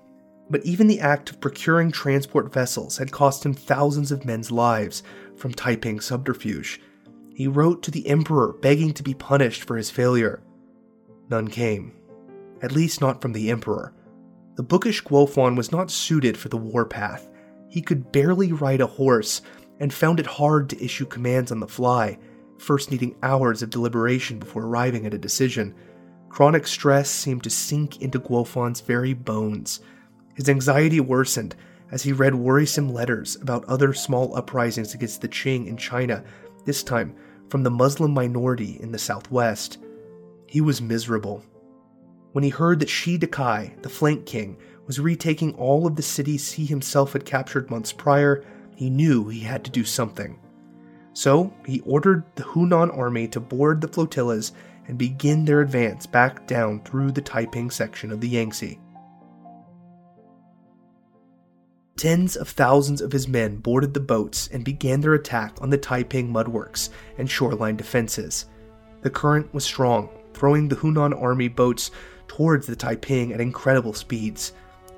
but 0.51 0.65
even 0.67 0.89
the 0.89 1.01
act 1.01 1.31
of 1.31 1.41
procuring 1.41 1.93
transport 1.93 2.53
vessels 2.53 2.99
had 2.99 3.13
cost 3.13 3.47
him 3.47 3.55
thousands 3.55 4.11
of 4.11 4.25
men's 4.25 4.51
lives 4.51 5.03
from 5.37 5.55
Taiping 5.55 6.01
subterfuge. 6.01 6.81
He 7.33 7.47
wrote 7.47 7.83
to 7.85 7.91
the 7.91 8.07
emperor 8.09 8.55
begging 8.61 8.93
to 8.95 9.03
be 9.05 9.15
punished 9.15 9.63
for 9.63 9.77
his 9.77 9.91
failure. 9.91 10.43
None 11.31 11.49
came, 11.49 11.93
at 12.61 12.73
least 12.73 13.01
not 13.01 13.23
from 13.23 13.33
the 13.33 13.51
emperor. 13.51 13.95
The 14.57 14.65
bookish 14.65 15.05
Guofan 15.05 15.57
was 15.57 15.71
not 15.71 15.91
suited 15.91 16.37
for 16.37 16.49
the 16.49 16.57
warpath. 16.57 17.31
He 17.69 17.81
could 17.81 18.11
barely 18.11 18.53
ride 18.53 18.81
a 18.81 18.87
horse 18.87 19.43
and 19.81 19.93
found 19.93 20.21
it 20.21 20.27
hard 20.27 20.69
to 20.71 20.85
issue 20.85 21.07
commands 21.07 21.51
on 21.51 21.59
the 21.59 21.67
fly, 21.67 22.19
first 22.59 22.91
needing 22.91 23.17
hours 23.23 23.63
of 23.63 23.71
deliberation 23.71 24.39
before 24.39 24.65
arriving 24.65 25.07
at 25.07 25.15
a 25.15 25.19
decision. 25.19 25.75
Chronic 26.29 26.67
stress 26.67 27.11
seemed 27.11 27.43
to 27.43 27.51
sink 27.51 28.01
into 28.01 28.21
Guofan's 28.21 28.83
very 28.83 29.15
bones. 29.15 29.81
His 30.35 30.49
anxiety 30.49 31.01
worsened 31.01 31.57
as 31.91 32.03
he 32.03 32.13
read 32.13 32.35
worrisome 32.35 32.93
letters 32.93 33.37
about 33.37 33.65
other 33.65 33.93
small 33.93 34.37
uprisings 34.37 34.95
against 34.95 35.23
the 35.23 35.29
Qing 35.29 35.67
in 35.67 35.77
China, 35.77 36.23
this 36.65 36.83
time 36.83 37.17
from 37.49 37.65
the 37.65 37.71
Muslim 37.71 38.13
minority 38.13 38.79
in 38.81 38.93
the 38.93 38.99
southwest. 38.99 39.79
He 40.47 40.61
was 40.61 40.81
miserable. 40.81 41.45
When 42.33 42.45
he 42.45 42.51
heard 42.51 42.79
that 42.79 42.89
Shi 42.89 43.19
Dakai, 43.19 43.83
the 43.83 43.89
flank 43.89 44.25
king, 44.25 44.57
was 44.87 45.01
retaking 45.01 45.55
all 45.55 45.87
of 45.87 45.97
the 45.97 46.03
cities 46.03 46.53
he 46.53 46.65
himself 46.65 47.13
had 47.13 47.25
captured 47.25 47.71
months 47.71 47.93
prior, 47.93 48.45
he 48.81 48.89
knew 48.89 49.29
he 49.29 49.41
had 49.41 49.63
to 49.63 49.71
do 49.71 49.85
something. 49.85 50.39
So 51.13 51.53
he 51.67 51.81
ordered 51.81 52.25
the 52.35 52.45
Hunan 52.45 52.97
army 52.97 53.29
to 53.29 53.39
board 53.39 53.83
the 53.83 53.89
flotillas 53.89 54.53
and 54.89 54.97
begin 54.97 55.45
their 55.45 55.61
advance 55.61 56.07
back 56.07 56.47
down 56.47 56.81
through 56.81 57.13
the 57.13 57.21
Taiping 57.21 57.71
section 57.71 58.11
of 58.11 58.23
the 58.23 58.29
Yangtze. 58.29 58.81
Tens 61.99 62.37
of 62.37 62.49
thousands 62.49 63.03
of 63.03 63.13
his 63.13 63.29
men 63.29 63.59
boarded 63.59 63.93
the 63.93 64.01
boats 64.01 64.49
and 64.51 64.65
began 64.65 65.03
their 65.03 65.13
attack 65.13 65.59
on 65.61 65.69
the 65.69 65.77
Taiping 65.77 66.33
mudworks 66.33 66.89
and 67.19 67.31
shoreline 67.31 67.77
defenses. 67.77 68.47
The 69.03 69.11
current 69.11 69.53
was 69.53 69.63
strong, 69.63 70.09
throwing 70.33 70.69
the 70.69 70.77
Hunan 70.77 71.21
army 71.21 71.49
boats 71.49 71.91
towards 72.29 72.67
the 72.67 72.77
Taiping 72.77 73.35
at 73.35 73.43
incredible 73.43 73.93
speeds. 73.93 74.55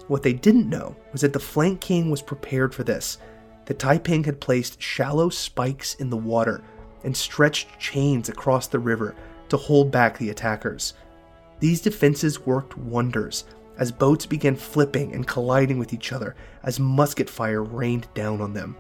What 0.07 0.23
they 0.23 0.35
didn't 0.35 0.71
know 0.71 0.95
was 1.11 1.23
that 1.23 1.33
the 1.33 1.41
flank 1.41 1.81
king 1.81 2.13
was 2.13 2.23
prepared 2.23 2.73
for 2.73 2.85
this. 2.85 3.19
The 3.67 3.75
Taiping 3.75 4.25
had 4.25 4.41
placed 4.41 4.83
shallow 4.83 5.29
spikes 5.29 5.95
in 5.95 6.11
the 6.11 6.17
water 6.17 6.63
and 7.05 7.17
stretched 7.17 7.79
chains 7.79 8.29
across 8.29 8.67
the 8.67 8.79
river 8.79 9.15
to 9.49 9.57
hold 9.57 9.91
back 9.91 10.19
the 10.19 10.31
attackers. 10.31 10.95
These 11.61 11.81
defenses 11.81 12.45
worked 12.45 12.77
wonders, 12.77 13.45
as 13.79 13.93
boats 13.93 14.27
began 14.27 14.57
flipping 14.57 15.15
and 15.15 15.27
colliding 15.27 15.79
with 15.79 15.93
each 15.93 16.13
other 16.13 16.35
as 16.63 16.81
musket 16.81 17.31
fire 17.31 17.63
rained 17.63 18.07
down 18.15 18.41
on 18.41 18.53
them. 18.53 18.77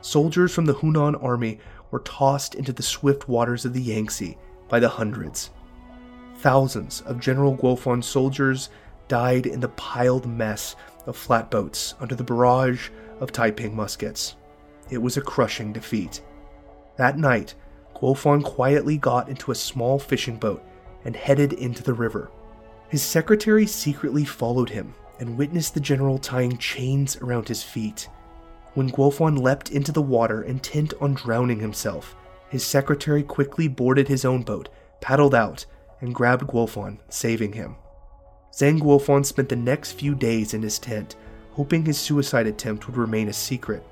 Soldiers 0.00 0.52
from 0.52 0.66
the 0.66 0.74
Hunan 0.74 1.22
army 1.22 1.58
were 1.90 2.00
tossed 2.00 2.54
into 2.54 2.72
the 2.72 2.82
swift 2.82 3.28
waters 3.28 3.64
of 3.64 3.72
the 3.72 3.80
Yangtze 3.80 4.36
by 4.68 4.80
the 4.80 4.88
hundreds. 4.88 5.50
Thousands 6.38 7.02
of 7.02 7.20
General 7.20 7.56
Guofan's 7.56 8.06
soldiers 8.06 8.70
died 9.08 9.46
in 9.46 9.60
the 9.60 9.68
piled 9.68 10.26
mess 10.26 10.76
of 11.06 11.16
flatboats 11.16 11.94
under 12.00 12.14
the 12.14 12.24
barrage 12.24 12.90
of 13.20 13.32
Taiping 13.32 13.76
muskets. 13.76 14.36
It 14.90 14.98
was 14.98 15.16
a 15.16 15.22
crushing 15.22 15.72
defeat. 15.72 16.22
That 16.96 17.18
night, 17.18 17.54
Guofan 17.94 18.42
quietly 18.42 18.96
got 18.96 19.28
into 19.28 19.52
a 19.52 19.54
small 19.54 19.98
fishing 19.98 20.36
boat 20.36 20.62
and 21.04 21.14
headed 21.14 21.52
into 21.52 21.82
the 21.82 21.94
river. 21.94 22.30
His 22.88 23.02
secretary 23.02 23.66
secretly 23.66 24.24
followed 24.24 24.70
him 24.70 24.94
and 25.20 25.36
witnessed 25.36 25.74
the 25.74 25.80
general 25.80 26.18
tying 26.18 26.56
chains 26.58 27.16
around 27.18 27.46
his 27.46 27.62
feet. 27.62 28.08
When 28.74 28.90
Guofan 28.90 29.38
leapt 29.38 29.70
into 29.70 29.92
the 29.92 30.02
water 30.02 30.42
intent 30.42 30.94
on 31.00 31.14
drowning 31.14 31.60
himself, 31.60 32.16
his 32.48 32.64
secretary 32.64 33.22
quickly 33.22 33.68
boarded 33.68 34.08
his 34.08 34.24
own 34.24 34.42
boat, 34.42 34.68
paddled 35.00 35.34
out, 35.34 35.66
and 36.00 36.14
grabbed 36.14 36.46
Guofan, 36.46 36.98
saving 37.08 37.52
him. 37.52 37.76
Zeng 38.52 38.80
Guofan 38.80 39.24
spent 39.24 39.48
the 39.48 39.56
next 39.56 39.92
few 39.92 40.14
days 40.14 40.54
in 40.54 40.62
his 40.62 40.78
tent, 40.78 41.16
hoping 41.52 41.84
his 41.84 41.98
suicide 41.98 42.46
attempt 42.46 42.86
would 42.86 42.96
remain 42.96 43.28
a 43.28 43.32
secret. 43.32 43.84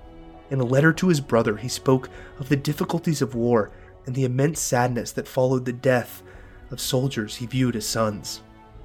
In 0.50 0.60
a 0.60 0.64
letter 0.64 0.92
to 0.94 1.08
his 1.08 1.20
brother, 1.20 1.56
he 1.56 1.68
spoke 1.68 2.08
of 2.38 2.48
the 2.48 2.56
difficulties 2.56 3.20
of 3.20 3.34
war 3.34 3.70
and 4.06 4.14
the 4.14 4.24
immense 4.24 4.60
sadness 4.60 5.12
that 5.12 5.28
followed 5.28 5.64
the 5.64 5.72
death 5.72 6.22
of 6.70 6.80
soldiers 6.80 7.36
he 7.36 7.46
viewed 7.46 7.76
as 7.76 7.86
sons. 7.86 8.42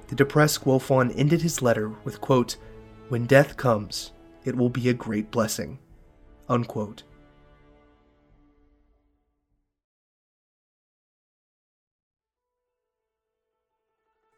The 0.08 0.14
depressed 0.14 0.64
Guofan 0.64 1.12
ended 1.16 1.40
his 1.40 1.62
letter 1.62 1.90
with, 2.04 2.20
quote, 2.20 2.56
When 3.08 3.24
death 3.24 3.56
comes, 3.56 4.12
it 4.44 4.54
will 4.54 4.68
be 4.68 4.88
a 4.88 4.94
great 4.94 5.30
blessing. 5.30 5.78
Unquote. 6.48 7.04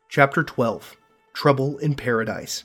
Chapter 0.09 0.45
12 0.45 0.97
Trouble 1.35 1.79
in 1.79 1.95
Paradise. 1.95 2.65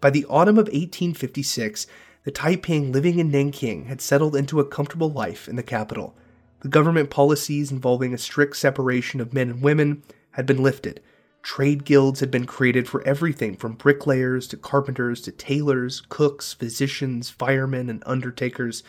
By 0.00 0.10
the 0.10 0.24
autumn 0.26 0.58
of 0.58 0.66
1856, 0.66 1.86
the 2.24 2.30
Taiping 2.30 2.92
living 2.92 3.18
in 3.18 3.30
Nanking 3.30 3.86
had 3.86 4.00
settled 4.00 4.36
into 4.36 4.60
a 4.60 4.64
comfortable 4.64 5.10
life 5.10 5.48
in 5.48 5.56
the 5.56 5.62
capital. 5.62 6.16
The 6.60 6.68
government 6.68 7.10
policies 7.10 7.70
involving 7.70 8.12
a 8.12 8.18
strict 8.18 8.56
separation 8.56 9.20
of 9.20 9.32
men 9.32 9.50
and 9.50 9.62
women 9.62 10.02
had 10.32 10.46
been 10.46 10.62
lifted, 10.62 11.00
Trade 11.42 11.84
guilds 11.84 12.20
had 12.20 12.30
been 12.30 12.46
created 12.46 12.88
for 12.88 13.02
everything 13.06 13.56
from 13.56 13.72
bricklayers 13.72 14.46
to 14.48 14.56
carpenters 14.56 15.22
to 15.22 15.32
tailors, 15.32 16.02
cooks, 16.08 16.52
physicians, 16.52 17.30
firemen, 17.30 17.88
and 17.88 18.02
undertakers. 18.04 18.82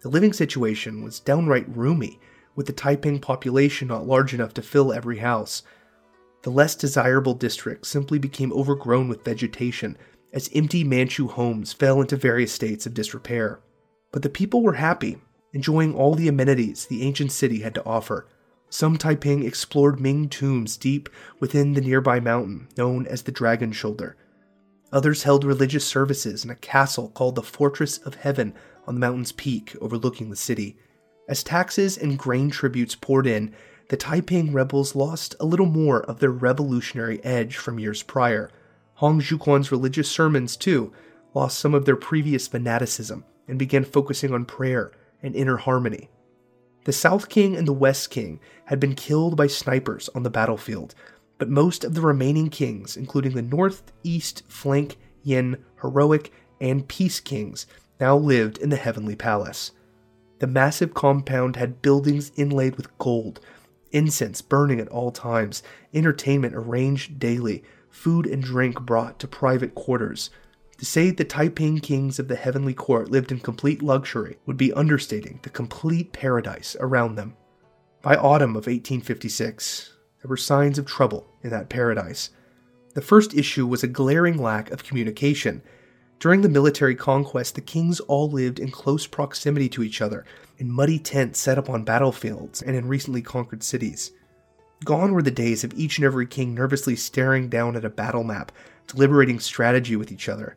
The 0.00 0.08
living 0.08 0.32
situation 0.32 1.02
was 1.02 1.20
downright 1.20 1.68
roomy, 1.68 2.20
with 2.54 2.66
the 2.66 2.72
Taiping 2.72 3.20
population 3.20 3.88
not 3.88 4.06
large 4.06 4.32
enough 4.32 4.54
to 4.54 4.62
fill 4.62 4.92
every 4.92 5.18
house. 5.18 5.62
The 6.42 6.50
less 6.50 6.74
desirable 6.74 7.34
districts 7.34 7.88
simply 7.88 8.18
became 8.18 8.52
overgrown 8.52 9.08
with 9.08 9.24
vegetation 9.24 9.98
as 10.32 10.50
empty 10.54 10.84
Manchu 10.84 11.28
homes 11.28 11.72
fell 11.72 12.00
into 12.00 12.16
various 12.16 12.52
states 12.52 12.86
of 12.86 12.94
disrepair. 12.94 13.60
But 14.12 14.22
the 14.22 14.28
people 14.28 14.62
were 14.62 14.74
happy, 14.74 15.18
enjoying 15.52 15.94
all 15.94 16.14
the 16.14 16.28
amenities 16.28 16.86
the 16.86 17.02
ancient 17.02 17.32
city 17.32 17.60
had 17.60 17.74
to 17.74 17.84
offer. 17.84 18.26
Some 18.70 18.98
Taiping 18.98 19.44
explored 19.44 20.00
Ming 20.00 20.28
tombs 20.28 20.76
deep 20.76 21.08
within 21.40 21.72
the 21.72 21.80
nearby 21.80 22.20
mountain, 22.20 22.68
known 22.76 23.06
as 23.06 23.22
the 23.22 23.32
Dragon 23.32 23.72
Shoulder. 23.72 24.16
Others 24.92 25.22
held 25.22 25.44
religious 25.44 25.86
services 25.86 26.44
in 26.44 26.50
a 26.50 26.54
castle 26.54 27.08
called 27.08 27.34
the 27.34 27.42
Fortress 27.42 27.98
of 27.98 28.16
Heaven 28.16 28.54
on 28.86 28.94
the 28.94 29.00
mountain's 29.00 29.32
peak 29.32 29.76
overlooking 29.80 30.30
the 30.30 30.36
city. 30.36 30.76
As 31.28 31.42
taxes 31.42 31.98
and 31.98 32.18
grain 32.18 32.50
tributes 32.50 32.94
poured 32.94 33.26
in, 33.26 33.54
the 33.88 33.96
Taiping 33.96 34.52
rebels 34.52 34.94
lost 34.94 35.34
a 35.40 35.46
little 35.46 35.66
more 35.66 36.02
of 36.02 36.20
their 36.20 36.30
revolutionary 36.30 37.22
edge 37.24 37.56
from 37.56 37.78
years 37.78 38.02
prior. 38.02 38.50
Hong 38.98 39.20
Xiuquan's 39.20 39.70
religious 39.70 40.10
sermons, 40.10 40.56
too, 40.56 40.92
lost 41.32 41.60
some 41.60 41.72
of 41.72 41.84
their 41.84 41.94
previous 41.94 42.48
fanaticism 42.48 43.24
and 43.46 43.56
began 43.56 43.84
focusing 43.84 44.34
on 44.34 44.44
prayer 44.44 44.90
and 45.22 45.36
inner 45.36 45.56
harmony. 45.56 46.10
The 46.82 46.92
South 46.92 47.28
King 47.28 47.54
and 47.54 47.68
the 47.68 47.72
West 47.72 48.10
King 48.10 48.40
had 48.64 48.80
been 48.80 48.96
killed 48.96 49.36
by 49.36 49.46
snipers 49.46 50.10
on 50.16 50.24
the 50.24 50.30
battlefield, 50.30 50.96
but 51.38 51.48
most 51.48 51.84
of 51.84 51.94
the 51.94 52.00
remaining 52.00 52.50
kings, 52.50 52.96
including 52.96 53.34
the 53.34 53.42
North, 53.42 53.92
East, 54.02 54.42
Flank, 54.48 54.96
Yin, 55.22 55.64
Heroic, 55.80 56.32
and 56.60 56.88
Peace 56.88 57.20
Kings, 57.20 57.66
now 58.00 58.16
lived 58.16 58.58
in 58.58 58.70
the 58.70 58.76
Heavenly 58.76 59.14
Palace. 59.14 59.70
The 60.40 60.48
massive 60.48 60.92
compound 60.92 61.54
had 61.54 61.82
buildings 61.82 62.32
inlaid 62.34 62.74
with 62.74 62.98
gold, 62.98 63.38
incense 63.92 64.42
burning 64.42 64.80
at 64.80 64.88
all 64.88 65.12
times, 65.12 65.62
entertainment 65.94 66.56
arranged 66.56 67.20
daily, 67.20 67.62
food 67.98 68.26
and 68.26 68.42
drink 68.42 68.80
brought 68.80 69.18
to 69.18 69.26
private 69.26 69.74
quarters, 69.74 70.30
to 70.78 70.84
say 70.84 71.10
the 71.10 71.24
Taiping 71.24 71.80
kings 71.80 72.20
of 72.20 72.28
the 72.28 72.36
heavenly 72.36 72.72
court 72.72 73.10
lived 73.10 73.32
in 73.32 73.40
complete 73.40 73.82
luxury 73.82 74.38
would 74.46 74.56
be 74.56 74.72
understating 74.72 75.40
the 75.42 75.50
complete 75.50 76.12
paradise 76.12 76.76
around 76.78 77.16
them. 77.16 77.36
By 78.00 78.14
autumn 78.14 78.50
of 78.50 78.68
1856, 78.68 79.92
there 80.22 80.28
were 80.28 80.36
signs 80.36 80.78
of 80.78 80.86
trouble 80.86 81.26
in 81.42 81.50
that 81.50 81.68
paradise. 81.68 82.30
The 82.94 83.02
first 83.02 83.34
issue 83.34 83.66
was 83.66 83.82
a 83.82 83.88
glaring 83.88 84.40
lack 84.40 84.70
of 84.70 84.84
communication. 84.84 85.62
During 86.20 86.42
the 86.42 86.48
military 86.48 86.94
conquest, 86.94 87.56
the 87.56 87.60
kings 87.60 87.98
all 88.00 88.30
lived 88.30 88.60
in 88.60 88.70
close 88.70 89.08
proximity 89.08 89.68
to 89.70 89.82
each 89.82 90.00
other, 90.00 90.24
in 90.58 90.70
muddy 90.70 91.00
tents 91.00 91.40
set 91.40 91.58
up 91.58 91.68
on 91.68 91.82
battlefields 91.82 92.62
and 92.62 92.76
in 92.76 92.86
recently 92.86 93.22
conquered 93.22 93.64
cities. 93.64 94.12
Gone 94.84 95.12
were 95.12 95.22
the 95.22 95.30
days 95.30 95.64
of 95.64 95.74
each 95.74 95.98
and 95.98 96.04
every 96.04 96.26
king 96.26 96.54
nervously 96.54 96.94
staring 96.96 97.48
down 97.48 97.76
at 97.76 97.84
a 97.84 97.90
battle 97.90 98.24
map, 98.24 98.52
deliberating 98.86 99.40
strategy 99.40 99.96
with 99.96 100.12
each 100.12 100.28
other. 100.28 100.56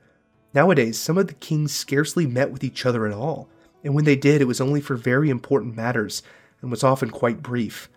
Nowadays, 0.53 0.99
some 0.99 1.17
of 1.17 1.27
the 1.27 1.33
kings 1.33 1.73
scarcely 1.73 2.25
met 2.25 2.51
with 2.51 2.63
each 2.63 2.85
other 2.85 3.07
at 3.07 3.13
all, 3.13 3.49
and 3.83 3.95
when 3.95 4.05
they 4.05 4.15
did, 4.15 4.41
it 4.41 4.47
was 4.47 4.61
only 4.61 4.81
for 4.81 4.95
very 4.95 5.29
important 5.29 5.75
matters 5.75 6.21
and 6.61 6.69
was 6.69 6.83
often 6.83 7.09
quite 7.09 7.41
brief. 7.41 7.89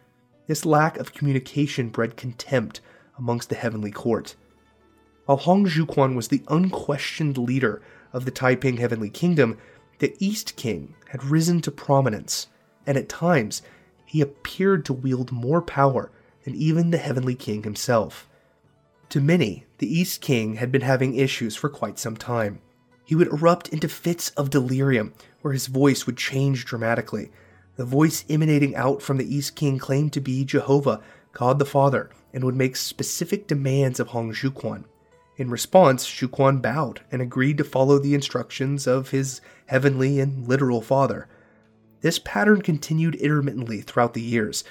This 0.46 0.64
lack 0.64 0.96
of 0.98 1.12
communication 1.12 1.88
bred 1.88 2.16
contempt 2.16 2.80
amongst 3.18 3.48
the 3.48 3.54
heavenly 3.54 3.90
court. 3.90 4.34
While 5.26 5.38
Hong 5.38 5.66
Xiuquan 5.66 6.14
was 6.14 6.28
the 6.28 6.42
unquestioned 6.48 7.38
leader 7.38 7.82
of 8.12 8.24
the 8.24 8.30
Taiping 8.30 8.76
Heavenly 8.76 9.10
Kingdom, 9.10 9.58
the 9.98 10.14
East 10.18 10.56
King 10.56 10.94
had 11.08 11.24
risen 11.24 11.60
to 11.62 11.70
prominence, 11.70 12.48
and 12.86 12.96
at 12.96 13.08
times 13.08 13.62
he 14.04 14.20
appeared 14.20 14.84
to 14.84 14.92
wield 14.92 15.32
more 15.32 15.62
power 15.62 16.10
than 16.44 16.54
even 16.54 16.90
the 16.90 16.98
Heavenly 16.98 17.34
King 17.34 17.62
himself. 17.62 18.28
To 19.10 19.20
many, 19.20 19.64
the 19.78 19.92
East 19.92 20.20
King 20.20 20.56
had 20.56 20.72
been 20.72 20.82
having 20.82 21.14
issues 21.14 21.56
for 21.56 21.68
quite 21.68 21.98
some 21.98 22.16
time. 22.16 22.60
He 23.04 23.14
would 23.14 23.28
erupt 23.28 23.68
into 23.68 23.88
fits 23.88 24.30
of 24.30 24.50
delirium, 24.50 25.12
where 25.42 25.52
his 25.52 25.66
voice 25.66 26.06
would 26.06 26.16
change 26.16 26.64
dramatically. 26.64 27.30
The 27.76 27.84
voice 27.84 28.24
emanating 28.28 28.74
out 28.74 29.02
from 29.02 29.18
the 29.18 29.34
East 29.34 29.56
King 29.56 29.78
claimed 29.78 30.12
to 30.14 30.20
be 30.20 30.44
Jehovah, 30.44 31.00
God 31.32 31.58
the 31.58 31.64
Father, 31.64 32.10
and 32.32 32.44
would 32.44 32.56
make 32.56 32.76
specific 32.76 33.46
demands 33.46 34.00
of 34.00 34.08
Hong 34.08 34.32
Xiuquan. 34.32 34.84
In 35.36 35.50
response, 35.50 36.06
Xiuquan 36.06 36.62
bowed 36.62 37.00
and 37.10 37.20
agreed 37.20 37.58
to 37.58 37.64
follow 37.64 37.98
the 37.98 38.14
instructions 38.14 38.86
of 38.86 39.10
his 39.10 39.40
heavenly 39.66 40.20
and 40.20 40.48
literal 40.48 40.80
father. 40.80 41.28
This 42.04 42.18
pattern 42.18 42.60
continued 42.60 43.14
intermittently 43.14 43.80
throughout 43.80 44.12
the 44.12 44.20
years, 44.20 44.62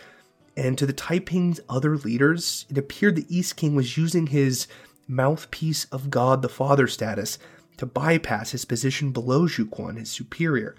and 0.55 0.77
to 0.77 0.85
the 0.85 0.93
Taiping's 0.93 1.60
other 1.68 1.97
leaders, 1.97 2.68
it 2.69 2.77
appeared 2.77 3.15
the 3.15 3.26
East 3.27 3.55
King 3.55 3.73
was 3.73 3.97
using 3.97 4.27
his 4.27 4.68
mouthpiece 5.07 5.85
of 5.85 6.11
God 6.11 6.43
the 6.43 6.47
Father 6.47 6.85
status 6.85 7.39
to 7.77 7.88
bypass 7.88 8.51
his 8.51 8.65
position 8.65 9.10
below 9.11 9.47
Xiuquan, 9.47 9.97
his 9.97 10.11
superior. 10.11 10.76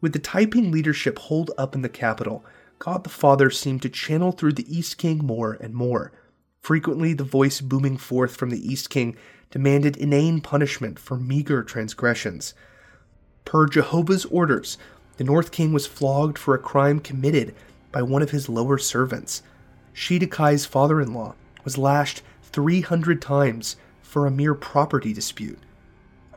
With 0.00 0.12
the 0.12 0.20
Taiping 0.20 0.70
leadership 0.70 1.18
holed 1.18 1.50
up 1.58 1.74
in 1.74 1.82
the 1.82 1.88
capital, 1.88 2.44
God 2.78 3.02
the 3.02 3.10
Father 3.10 3.50
seemed 3.50 3.82
to 3.82 3.88
channel 3.88 4.30
through 4.30 4.52
the 4.52 4.72
East 4.72 4.98
King 4.98 5.18
more 5.18 5.54
and 5.54 5.74
more. 5.74 6.12
Frequently, 6.60 7.12
the 7.12 7.24
voice 7.24 7.60
booming 7.60 7.96
forth 7.96 8.36
from 8.36 8.50
the 8.50 8.72
East 8.72 8.88
King 8.88 9.16
demanded 9.50 9.96
inane 9.96 10.42
punishment 10.42 11.00
for 11.00 11.16
meager 11.16 11.64
transgressions. 11.64 12.54
Per 13.44 13.66
Jehovah's 13.66 14.24
orders, 14.26 14.78
the 15.16 15.24
North 15.24 15.50
King 15.50 15.72
was 15.72 15.86
flogged 15.86 16.38
for 16.38 16.54
a 16.54 16.58
crime 16.58 17.00
committed 17.00 17.54
by 17.90 18.02
one 18.02 18.22
of 18.22 18.30
his 18.30 18.48
lower 18.48 18.78
servants. 18.78 19.42
Shi 19.92 20.18
Dakai's 20.18 20.64
father 20.64 21.00
in 21.00 21.12
law 21.12 21.34
was 21.64 21.78
lashed 21.78 22.22
300 22.42 23.20
times 23.20 23.76
for 24.00 24.26
a 24.26 24.30
mere 24.30 24.54
property 24.54 25.12
dispute. 25.12 25.58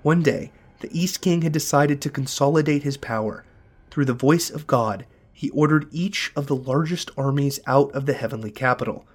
One 0.02 0.22
day, 0.22 0.52
the 0.82 0.90
East 0.98 1.22
King 1.22 1.42
had 1.42 1.52
decided 1.52 2.02
to 2.02 2.10
consolidate 2.10 2.84
his 2.84 2.98
power. 2.98 3.44
Through 3.90 4.06
the 4.06 4.14
voice 4.14 4.50
of 4.50 4.68
God, 4.68 5.06
he 5.32 5.50
ordered 5.50 5.88
each 5.92 6.32
of 6.36 6.48
the 6.48 6.56
largest 6.56 7.12
armies 7.18 7.60
out 7.66 7.92
of 7.94 8.06
the 8.06 8.14
heavenly 8.14 8.52
capital. 8.52 9.08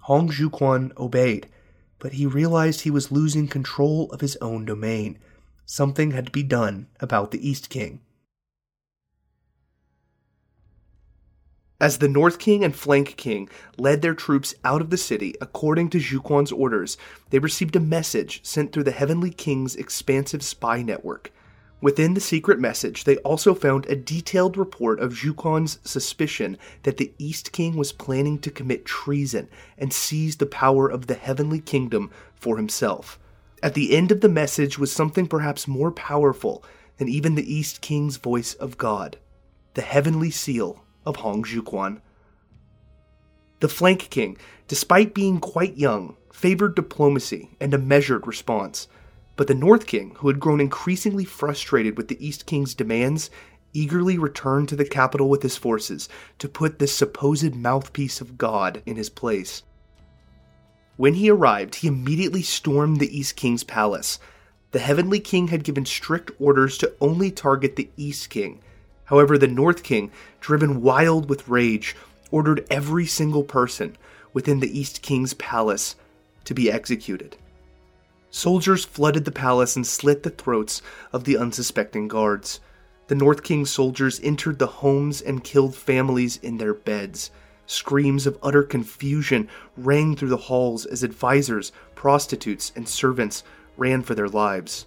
Hong 0.00 0.30
Xiuquan 0.30 0.96
obeyed, 0.96 1.48
but 1.98 2.12
he 2.12 2.26
realized 2.26 2.82
he 2.82 2.90
was 2.90 3.10
losing 3.10 3.48
control 3.48 4.10
of 4.12 4.20
his 4.20 4.36
own 4.36 4.64
domain. 4.64 5.18
Something 5.64 6.12
had 6.12 6.26
to 6.26 6.32
be 6.32 6.42
done 6.42 6.86
about 7.00 7.30
the 7.30 7.46
East 7.46 7.68
King. 7.70 8.00
As 11.78 11.98
the 11.98 12.08
North 12.08 12.38
King 12.38 12.64
and 12.64 12.74
Flank 12.74 13.16
King 13.18 13.50
led 13.76 14.00
their 14.00 14.14
troops 14.14 14.54
out 14.64 14.80
of 14.80 14.88
the 14.88 14.96
city 14.96 15.34
according 15.42 15.90
to 15.90 15.98
Xiuquan's 15.98 16.50
orders, 16.50 16.96
they 17.28 17.38
received 17.38 17.76
a 17.76 17.80
message 17.80 18.42
sent 18.42 18.72
through 18.72 18.84
the 18.84 18.92
Heavenly 18.92 19.30
King's 19.30 19.76
expansive 19.76 20.42
spy 20.42 20.80
network. 20.80 21.32
Within 21.82 22.14
the 22.14 22.20
secret 22.20 22.58
message, 22.58 23.04
they 23.04 23.18
also 23.18 23.54
found 23.54 23.84
a 23.86 23.94
detailed 23.94 24.56
report 24.56 25.00
of 25.00 25.12
Xiuquan's 25.12 25.78
suspicion 25.84 26.56
that 26.84 26.96
the 26.96 27.12
East 27.18 27.52
King 27.52 27.76
was 27.76 27.92
planning 27.92 28.38
to 28.38 28.50
commit 28.50 28.86
treason 28.86 29.50
and 29.76 29.92
seize 29.92 30.36
the 30.36 30.46
power 30.46 30.88
of 30.88 31.08
the 31.08 31.14
Heavenly 31.14 31.60
Kingdom 31.60 32.10
for 32.34 32.56
himself. 32.56 33.18
At 33.62 33.74
the 33.74 33.94
end 33.94 34.10
of 34.10 34.22
the 34.22 34.30
message 34.30 34.78
was 34.78 34.90
something 34.90 35.26
perhaps 35.26 35.68
more 35.68 35.90
powerful 35.90 36.64
than 36.96 37.08
even 37.10 37.34
the 37.34 37.52
East 37.54 37.82
King's 37.82 38.16
voice 38.16 38.54
of 38.54 38.78
God 38.78 39.18
the 39.74 39.82
Heavenly 39.82 40.30
Seal 40.30 40.82
of 41.06 41.16
Hong 41.16 41.44
Xiuquan. 41.44 42.00
The 43.60 43.68
Flank 43.68 44.10
King, 44.10 44.36
despite 44.68 45.14
being 45.14 45.40
quite 45.40 45.78
young, 45.78 46.16
favored 46.32 46.74
diplomacy 46.74 47.56
and 47.60 47.72
a 47.72 47.78
measured 47.78 48.26
response. 48.26 48.88
But 49.36 49.46
the 49.46 49.54
North 49.54 49.86
King, 49.86 50.14
who 50.18 50.28
had 50.28 50.40
grown 50.40 50.60
increasingly 50.60 51.24
frustrated 51.24 51.96
with 51.96 52.08
the 52.08 52.26
East 52.26 52.44
King's 52.46 52.74
demands, 52.74 53.30
eagerly 53.72 54.18
returned 54.18 54.68
to 54.70 54.76
the 54.76 54.84
capital 54.84 55.28
with 55.28 55.42
his 55.42 55.56
forces 55.56 56.08
to 56.38 56.48
put 56.48 56.78
this 56.78 56.94
supposed 56.94 57.54
mouthpiece 57.54 58.20
of 58.20 58.38
God 58.38 58.82
in 58.86 58.96
his 58.96 59.10
place. 59.10 59.62
When 60.96 61.14
he 61.14 61.30
arrived, 61.30 61.76
he 61.76 61.88
immediately 61.88 62.42
stormed 62.42 63.00
the 63.00 63.16
East 63.16 63.36
King's 63.36 63.64
palace. 63.64 64.18
The 64.72 64.78
Heavenly 64.78 65.20
King 65.20 65.48
had 65.48 65.64
given 65.64 65.84
strict 65.84 66.30
orders 66.38 66.78
to 66.78 66.92
only 67.00 67.30
target 67.30 67.76
the 67.76 67.90
East 67.96 68.30
King, 68.30 68.60
However, 69.06 69.38
the 69.38 69.48
North 69.48 69.82
King, 69.82 70.10
driven 70.40 70.82
wild 70.82 71.28
with 71.28 71.48
rage, 71.48 71.96
ordered 72.30 72.66
every 72.70 73.06
single 73.06 73.44
person 73.44 73.96
within 74.32 74.60
the 74.60 74.78
East 74.78 75.02
King's 75.02 75.34
palace 75.34 75.96
to 76.44 76.54
be 76.54 76.70
executed. 76.70 77.36
Soldiers 78.30 78.84
flooded 78.84 79.24
the 79.24 79.32
palace 79.32 79.76
and 79.76 79.86
slit 79.86 80.22
the 80.22 80.30
throats 80.30 80.82
of 81.12 81.24
the 81.24 81.38
unsuspecting 81.38 82.08
guards. 82.08 82.60
The 83.06 83.14
North 83.14 83.42
King's 83.42 83.70
soldiers 83.70 84.20
entered 84.22 84.58
the 84.58 84.66
homes 84.66 85.22
and 85.22 85.44
killed 85.44 85.74
families 85.74 86.36
in 86.38 86.58
their 86.58 86.74
beds. 86.74 87.30
Screams 87.66 88.26
of 88.26 88.38
utter 88.42 88.62
confusion 88.62 89.48
rang 89.76 90.16
through 90.16 90.28
the 90.28 90.36
halls 90.36 90.84
as 90.84 91.02
advisors, 91.02 91.72
prostitutes, 91.94 92.72
and 92.76 92.88
servants 92.88 93.42
ran 93.76 94.02
for 94.02 94.14
their 94.14 94.28
lives. 94.28 94.86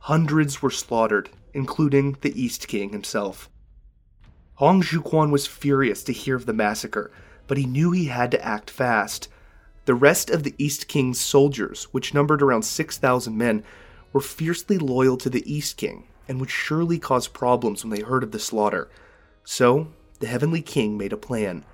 Hundreds 0.00 0.60
were 0.60 0.70
slaughtered, 0.70 1.30
including 1.54 2.16
the 2.20 2.40
East 2.40 2.68
King 2.68 2.90
himself. 2.90 3.48
Hong 4.60 4.82
Xiuquan 4.82 5.30
was 5.30 5.46
furious 5.46 6.02
to 6.02 6.12
hear 6.12 6.36
of 6.36 6.44
the 6.44 6.52
massacre, 6.52 7.10
but 7.46 7.56
he 7.56 7.64
knew 7.64 7.92
he 7.92 8.04
had 8.08 8.30
to 8.32 8.44
act 8.44 8.68
fast. 8.68 9.26
The 9.86 9.94
rest 9.94 10.28
of 10.28 10.42
the 10.42 10.54
East 10.58 10.86
King's 10.86 11.18
soldiers, 11.18 11.84
which 11.92 12.12
numbered 12.12 12.42
around 12.42 12.64
6,000 12.64 13.38
men, 13.38 13.64
were 14.12 14.20
fiercely 14.20 14.76
loyal 14.76 15.16
to 15.16 15.30
the 15.30 15.50
East 15.50 15.78
King 15.78 16.08
and 16.28 16.38
would 16.38 16.50
surely 16.50 16.98
cause 16.98 17.26
problems 17.26 17.82
when 17.82 17.90
they 17.90 18.02
heard 18.02 18.22
of 18.22 18.32
the 18.32 18.38
slaughter. 18.38 18.90
So, 19.44 19.88
the 20.18 20.26
Heavenly 20.26 20.60
King 20.60 20.98
made 20.98 21.14
a 21.14 21.16
plan. 21.16 21.64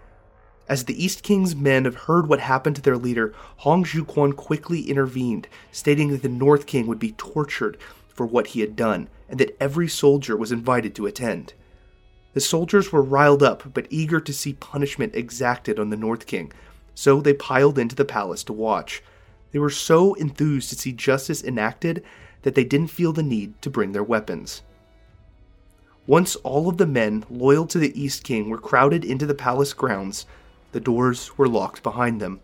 As 0.68 0.84
the 0.84 1.04
East 1.04 1.24
King's 1.24 1.56
men 1.56 1.86
heard 1.92 2.28
what 2.28 2.38
happened 2.38 2.76
to 2.76 2.82
their 2.82 2.96
leader, 2.96 3.34
Hong 3.56 3.82
Xiuquan 3.82 4.36
quickly 4.36 4.82
intervened, 4.82 5.48
stating 5.72 6.10
that 6.10 6.22
the 6.22 6.28
North 6.28 6.66
King 6.66 6.86
would 6.86 7.00
be 7.00 7.10
tortured 7.18 7.78
for 8.06 8.26
what 8.26 8.46
he 8.48 8.60
had 8.60 8.76
done, 8.76 9.08
and 9.28 9.40
that 9.40 9.56
every 9.58 9.88
soldier 9.88 10.36
was 10.36 10.52
invited 10.52 10.94
to 10.94 11.06
attend. 11.06 11.54
The 12.36 12.42
soldiers 12.42 12.92
were 12.92 13.00
riled 13.00 13.42
up, 13.42 13.72
but 13.72 13.86
eager 13.88 14.20
to 14.20 14.30
see 14.30 14.52
punishment 14.52 15.16
exacted 15.16 15.78
on 15.78 15.88
the 15.88 15.96
North 15.96 16.26
King, 16.26 16.52
so 16.94 17.22
they 17.22 17.32
piled 17.32 17.78
into 17.78 17.96
the 17.96 18.04
palace 18.04 18.44
to 18.44 18.52
watch. 18.52 19.02
They 19.52 19.58
were 19.58 19.70
so 19.70 20.12
enthused 20.12 20.68
to 20.68 20.74
see 20.74 20.92
justice 20.92 21.42
enacted 21.42 22.04
that 22.42 22.54
they 22.54 22.62
didn't 22.62 22.90
feel 22.90 23.14
the 23.14 23.22
need 23.22 23.54
to 23.62 23.70
bring 23.70 23.92
their 23.92 24.02
weapons. 24.02 24.60
Once 26.06 26.36
all 26.44 26.68
of 26.68 26.76
the 26.76 26.86
men 26.86 27.24
loyal 27.30 27.64
to 27.68 27.78
the 27.78 27.98
East 27.98 28.22
King 28.22 28.50
were 28.50 28.58
crowded 28.58 29.02
into 29.02 29.24
the 29.24 29.34
palace 29.34 29.72
grounds, 29.72 30.26
the 30.72 30.78
doors 30.78 31.38
were 31.38 31.48
locked 31.48 31.82
behind 31.82 32.20
them. 32.20 32.40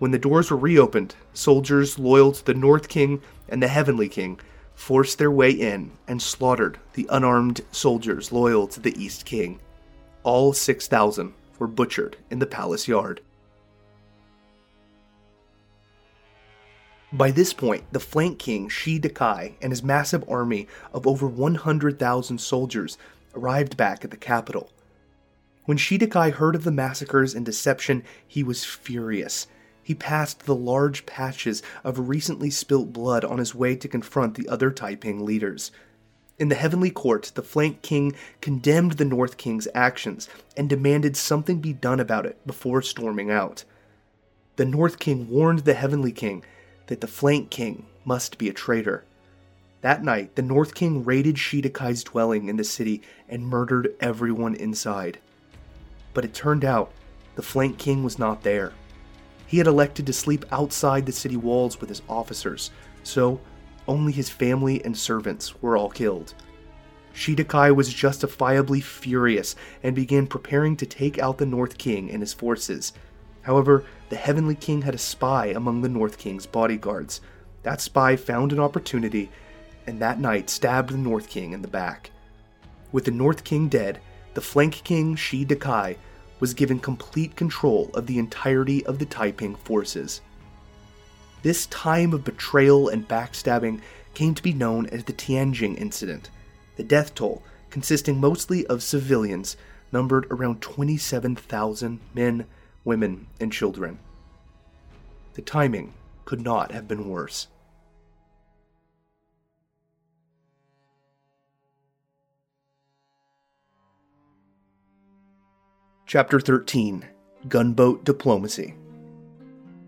When 0.00 0.10
the 0.10 0.18
doors 0.18 0.50
were 0.50 0.56
reopened, 0.58 1.14
soldiers 1.32 1.98
loyal 1.98 2.32
to 2.32 2.44
the 2.44 2.52
North 2.52 2.88
King 2.90 3.22
and 3.48 3.62
the 3.62 3.68
Heavenly 3.68 4.10
King 4.10 4.38
forced 4.82 5.16
their 5.16 5.30
way 5.30 5.52
in 5.52 5.92
and 6.08 6.20
slaughtered 6.20 6.76
the 6.94 7.06
unarmed 7.08 7.60
soldiers 7.70 8.32
loyal 8.32 8.66
to 8.66 8.80
the 8.80 9.00
East 9.00 9.24
King. 9.24 9.60
All 10.24 10.52
6,000 10.52 11.32
were 11.60 11.68
butchered 11.68 12.16
in 12.30 12.40
the 12.40 12.46
palace 12.46 12.88
yard. 12.88 13.20
By 17.12 17.30
this 17.30 17.52
point, 17.52 17.84
the 17.92 18.00
flank 18.00 18.40
king 18.40 18.68
Shi 18.68 18.98
Dakai 18.98 19.54
and 19.62 19.70
his 19.70 19.84
massive 19.84 20.28
army 20.28 20.66
of 20.92 21.06
over 21.06 21.28
100,000 21.28 22.40
soldiers 22.40 22.98
arrived 23.36 23.76
back 23.76 24.04
at 24.04 24.10
the 24.10 24.16
capital. 24.16 24.72
When 25.64 25.78
Shi 25.78 25.96
Dakai 25.96 26.32
heard 26.32 26.56
of 26.56 26.64
the 26.64 26.72
massacres 26.72 27.36
and 27.36 27.46
deception, 27.46 28.02
he 28.26 28.42
was 28.42 28.64
furious. 28.64 29.46
He 29.82 29.94
passed 29.94 30.46
the 30.46 30.54
large 30.54 31.06
patches 31.06 31.62
of 31.82 32.08
recently 32.08 32.50
spilt 32.50 32.92
blood 32.92 33.24
on 33.24 33.38
his 33.38 33.54
way 33.54 33.76
to 33.76 33.88
confront 33.88 34.34
the 34.34 34.48
other 34.48 34.70
Taiping 34.70 35.24
leaders. 35.24 35.70
In 36.38 36.48
the 36.48 36.54
Heavenly 36.54 36.90
Court, 36.90 37.32
the 37.34 37.42
Flank 37.42 37.82
King 37.82 38.14
condemned 38.40 38.92
the 38.92 39.04
North 39.04 39.36
King's 39.36 39.68
actions 39.74 40.28
and 40.56 40.68
demanded 40.68 41.16
something 41.16 41.60
be 41.60 41.72
done 41.72 42.00
about 42.00 42.26
it 42.26 42.44
before 42.46 42.82
storming 42.82 43.30
out. 43.30 43.64
The 44.56 44.64
North 44.64 44.98
King 44.98 45.28
warned 45.28 45.60
the 45.60 45.74
Heavenly 45.74 46.12
King 46.12 46.44
that 46.86 47.00
the 47.00 47.06
Flank 47.06 47.50
King 47.50 47.86
must 48.04 48.38
be 48.38 48.48
a 48.48 48.52
traitor. 48.52 49.04
That 49.82 50.04
night, 50.04 50.36
the 50.36 50.42
North 50.42 50.74
King 50.74 51.04
raided 51.04 51.38
Shi 51.38 51.60
Dakai's 51.60 52.04
dwelling 52.04 52.48
in 52.48 52.56
the 52.56 52.64
city 52.64 53.02
and 53.28 53.46
murdered 53.46 53.94
everyone 54.00 54.54
inside 54.54 55.18
but 56.14 56.24
it 56.24 56.34
turned 56.34 56.64
out 56.64 56.92
the 57.34 57.42
Flank 57.42 57.78
King 57.78 58.02
was 58.02 58.18
not 58.18 58.42
there. 58.42 58.72
He 59.52 59.58
had 59.58 59.66
elected 59.66 60.06
to 60.06 60.14
sleep 60.14 60.46
outside 60.50 61.04
the 61.04 61.12
city 61.12 61.36
walls 61.36 61.78
with 61.78 61.90
his 61.90 62.00
officers, 62.08 62.70
so 63.02 63.38
only 63.86 64.10
his 64.10 64.30
family 64.30 64.82
and 64.82 64.96
servants 64.96 65.60
were 65.60 65.76
all 65.76 65.90
killed. 65.90 66.32
Shi 67.12 67.36
Dakai 67.36 67.76
was 67.76 67.92
justifiably 67.92 68.80
furious 68.80 69.54
and 69.82 69.94
began 69.94 70.26
preparing 70.26 70.74
to 70.76 70.86
take 70.86 71.18
out 71.18 71.36
the 71.36 71.44
North 71.44 71.76
King 71.76 72.10
and 72.10 72.22
his 72.22 72.32
forces. 72.32 72.94
However, 73.42 73.84
the 74.08 74.16
Heavenly 74.16 74.54
King 74.54 74.80
had 74.80 74.94
a 74.94 74.98
spy 74.98 75.48
among 75.48 75.82
the 75.82 75.88
North 75.90 76.16
King's 76.16 76.46
bodyguards. 76.46 77.20
That 77.62 77.82
spy 77.82 78.16
found 78.16 78.54
an 78.54 78.58
opportunity 78.58 79.30
and 79.86 80.00
that 80.00 80.18
night 80.18 80.48
stabbed 80.48 80.88
the 80.88 80.96
North 80.96 81.28
King 81.28 81.52
in 81.52 81.60
the 81.60 81.68
back. 81.68 82.10
With 82.90 83.04
the 83.04 83.10
North 83.10 83.44
King 83.44 83.68
dead, 83.68 84.00
the 84.32 84.40
flank 84.40 84.80
king 84.82 85.14
Shi 85.14 85.44
Dakai 85.44 85.98
was 86.42 86.54
given 86.54 86.80
complete 86.80 87.36
control 87.36 87.88
of 87.94 88.08
the 88.08 88.18
entirety 88.18 88.84
of 88.84 88.98
the 88.98 89.06
Taiping 89.06 89.54
forces. 89.54 90.20
This 91.44 91.66
time 91.66 92.12
of 92.12 92.24
betrayal 92.24 92.88
and 92.88 93.06
backstabbing 93.06 93.80
came 94.14 94.34
to 94.34 94.42
be 94.42 94.52
known 94.52 94.86
as 94.86 95.04
the 95.04 95.12
Tianjing 95.12 95.78
Incident. 95.78 96.30
The 96.74 96.82
death 96.82 97.14
toll, 97.14 97.44
consisting 97.70 98.18
mostly 98.20 98.66
of 98.66 98.82
civilians, 98.82 99.56
numbered 99.92 100.26
around 100.32 100.60
27,000 100.60 102.00
men, 102.12 102.46
women, 102.84 103.28
and 103.38 103.52
children. 103.52 104.00
The 105.34 105.42
timing 105.42 105.94
could 106.24 106.40
not 106.40 106.72
have 106.72 106.88
been 106.88 107.08
worse. 107.08 107.46
Chapter 116.12 116.40
13 116.40 117.06
Gunboat 117.48 118.04
Diplomacy 118.04 118.74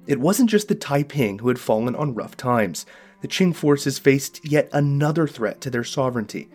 It 0.06 0.18
wasn't 0.18 0.48
just 0.48 0.68
the 0.68 0.74
Taiping 0.74 1.40
who 1.40 1.48
had 1.48 1.58
fallen 1.58 1.94
on 1.94 2.14
rough 2.14 2.34
times. 2.34 2.86
The 3.20 3.28
Qing 3.28 3.54
forces 3.54 3.98
faced 3.98 4.40
yet 4.42 4.70
another 4.72 5.28
threat 5.28 5.60
to 5.60 5.68
their 5.68 5.84
sovereignty. 5.84 6.48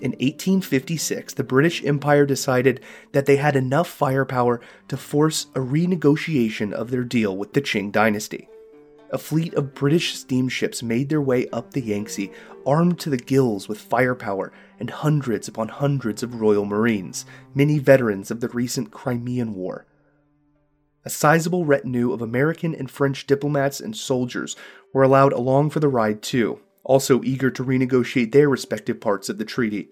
In 0.00 0.12
1856, 0.12 1.34
the 1.34 1.44
British 1.44 1.84
Empire 1.84 2.24
decided 2.24 2.80
that 3.12 3.26
they 3.26 3.36
had 3.36 3.56
enough 3.56 3.88
firepower 3.88 4.62
to 4.88 4.96
force 4.96 5.48
a 5.54 5.60
renegotiation 5.60 6.72
of 6.72 6.90
their 6.90 7.04
deal 7.04 7.36
with 7.36 7.52
the 7.52 7.60
Qing 7.60 7.92
dynasty 7.92 8.48
a 9.12 9.18
fleet 9.18 9.54
of 9.54 9.74
British 9.74 10.16
steamships 10.16 10.82
made 10.82 11.08
their 11.08 11.20
way 11.20 11.48
up 11.48 11.72
the 11.72 11.80
Yangtze, 11.80 12.30
armed 12.66 12.98
to 13.00 13.10
the 13.10 13.16
gills 13.16 13.68
with 13.68 13.80
firepower 13.80 14.52
and 14.80 14.90
hundreds 14.90 15.46
upon 15.46 15.68
hundreds 15.68 16.22
of 16.22 16.40
Royal 16.40 16.64
Marines, 16.64 17.26
many 17.54 17.78
veterans 17.78 18.30
of 18.30 18.40
the 18.40 18.48
recent 18.48 18.90
Crimean 18.90 19.54
War. 19.54 19.86
A 21.04 21.10
sizable 21.10 21.64
retinue 21.64 22.12
of 22.12 22.20
American 22.20 22.74
and 22.74 22.90
French 22.90 23.26
diplomats 23.26 23.80
and 23.80 23.96
soldiers 23.96 24.56
were 24.92 25.02
allowed 25.02 25.32
along 25.32 25.70
for 25.70 25.80
the 25.80 25.88
ride 25.88 26.22
too, 26.22 26.60
also 26.82 27.22
eager 27.22 27.50
to 27.50 27.64
renegotiate 27.64 28.32
their 28.32 28.48
respective 28.48 29.00
parts 29.00 29.28
of 29.28 29.38
the 29.38 29.44
treaty. 29.44 29.90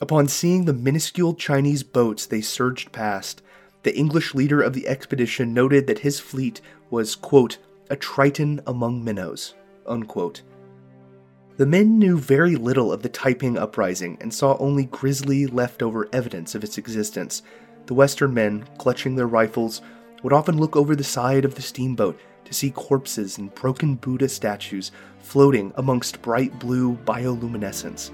Upon 0.00 0.28
seeing 0.28 0.64
the 0.64 0.74
minuscule 0.74 1.34
Chinese 1.34 1.82
boats 1.82 2.26
they 2.26 2.40
surged 2.40 2.92
past, 2.92 3.42
the 3.82 3.96
English 3.96 4.34
leader 4.34 4.60
of 4.60 4.72
the 4.72 4.88
expedition 4.88 5.54
noted 5.54 5.86
that 5.86 6.00
his 6.00 6.18
fleet 6.18 6.60
was, 6.90 7.14
quote, 7.14 7.58
a 7.88 7.96
triton 7.96 8.60
among 8.66 9.04
minnows. 9.04 9.54
Unquote. 9.86 10.42
The 11.56 11.64
men 11.64 11.98
knew 11.98 12.18
very 12.18 12.54
little 12.54 12.92
of 12.92 13.00
the 13.00 13.08
Taiping 13.08 13.56
uprising 13.56 14.18
and 14.20 14.32
saw 14.32 14.58
only 14.58 14.84
grisly 14.84 15.46
leftover 15.46 16.06
evidence 16.12 16.54
of 16.54 16.62
its 16.62 16.76
existence. 16.76 17.42
The 17.86 17.94
Western 17.94 18.34
men, 18.34 18.66
clutching 18.76 19.16
their 19.16 19.26
rifles, 19.26 19.80
would 20.22 20.34
often 20.34 20.58
look 20.58 20.76
over 20.76 20.94
the 20.94 21.02
side 21.02 21.46
of 21.46 21.54
the 21.54 21.62
steamboat 21.62 22.20
to 22.44 22.52
see 22.52 22.70
corpses 22.70 23.38
and 23.38 23.54
broken 23.54 23.94
Buddha 23.94 24.28
statues 24.28 24.92
floating 25.20 25.72
amongst 25.76 26.20
bright 26.20 26.58
blue 26.58 26.94
bioluminescence. 27.06 28.10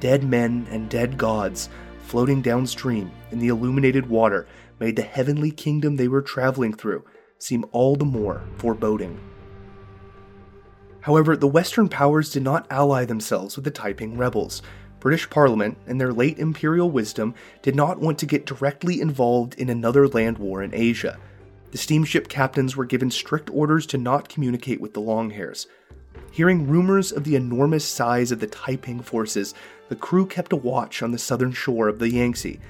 Dead 0.00 0.22
men 0.22 0.66
and 0.70 0.90
dead 0.90 1.16
gods 1.16 1.70
floating 2.02 2.42
downstream 2.42 3.10
in 3.30 3.38
the 3.38 3.48
illuminated 3.48 4.06
water 4.06 4.46
made 4.80 4.96
the 4.96 5.02
heavenly 5.02 5.50
kingdom 5.50 5.96
they 5.96 6.08
were 6.08 6.20
traveling 6.20 6.74
through 6.74 7.02
seem 7.38 7.64
all 7.72 7.96
the 7.96 8.04
more 8.04 8.42
foreboding. 8.58 9.18
However, 11.02 11.36
the 11.36 11.48
Western 11.48 11.88
powers 11.88 12.30
did 12.30 12.42
not 12.42 12.66
ally 12.70 13.04
themselves 13.04 13.56
with 13.56 13.64
the 13.64 13.70
Taiping 13.70 14.16
rebels. 14.16 14.62
British 15.00 15.28
Parliament, 15.28 15.76
in 15.88 15.98
their 15.98 16.12
late 16.12 16.38
imperial 16.38 16.90
wisdom, 16.90 17.34
did 17.60 17.74
not 17.74 17.98
want 17.98 18.18
to 18.20 18.26
get 18.26 18.46
directly 18.46 19.00
involved 19.00 19.54
in 19.54 19.68
another 19.68 20.06
land 20.06 20.38
war 20.38 20.62
in 20.62 20.72
Asia. 20.72 21.18
The 21.72 21.78
steamship 21.78 22.28
captains 22.28 22.76
were 22.76 22.84
given 22.84 23.10
strict 23.10 23.50
orders 23.50 23.84
to 23.86 23.98
not 23.98 24.28
communicate 24.28 24.80
with 24.80 24.94
the 24.94 25.00
Longhairs. 25.00 25.66
Hearing 26.30 26.68
rumors 26.68 27.10
of 27.10 27.24
the 27.24 27.34
enormous 27.34 27.84
size 27.84 28.30
of 28.30 28.38
the 28.38 28.46
Taiping 28.46 29.00
forces, 29.00 29.54
the 29.88 29.96
crew 29.96 30.24
kept 30.24 30.52
a 30.52 30.56
watch 30.56 31.02
on 31.02 31.10
the 31.10 31.18
southern 31.18 31.52
shore 31.52 31.88
of 31.88 31.98
the 31.98 32.10
Yangtze. 32.10 32.60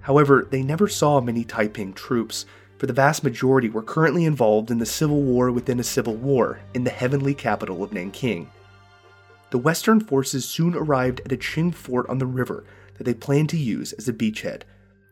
However, 0.00 0.48
they 0.50 0.62
never 0.62 0.88
saw 0.88 1.20
many 1.20 1.44
Taiping 1.44 1.92
troops 1.92 2.46
for 2.82 2.86
the 2.88 2.92
vast 2.92 3.22
majority 3.22 3.68
were 3.68 3.80
currently 3.80 4.24
involved 4.24 4.68
in 4.68 4.78
the 4.78 4.84
civil 4.84 5.22
war 5.22 5.52
within 5.52 5.78
a 5.78 5.84
civil 5.84 6.16
war 6.16 6.58
in 6.74 6.82
the 6.82 6.90
heavenly 6.90 7.32
capital 7.32 7.84
of 7.84 7.92
Nanking. 7.92 8.50
The 9.50 9.58
Western 9.58 10.00
forces 10.00 10.44
soon 10.44 10.74
arrived 10.74 11.20
at 11.24 11.30
a 11.30 11.36
Qing 11.36 11.72
fort 11.72 12.08
on 12.08 12.18
the 12.18 12.26
river 12.26 12.64
that 12.98 13.04
they 13.04 13.14
planned 13.14 13.50
to 13.50 13.56
use 13.56 13.92
as 13.92 14.08
a 14.08 14.12
beachhead. 14.12 14.62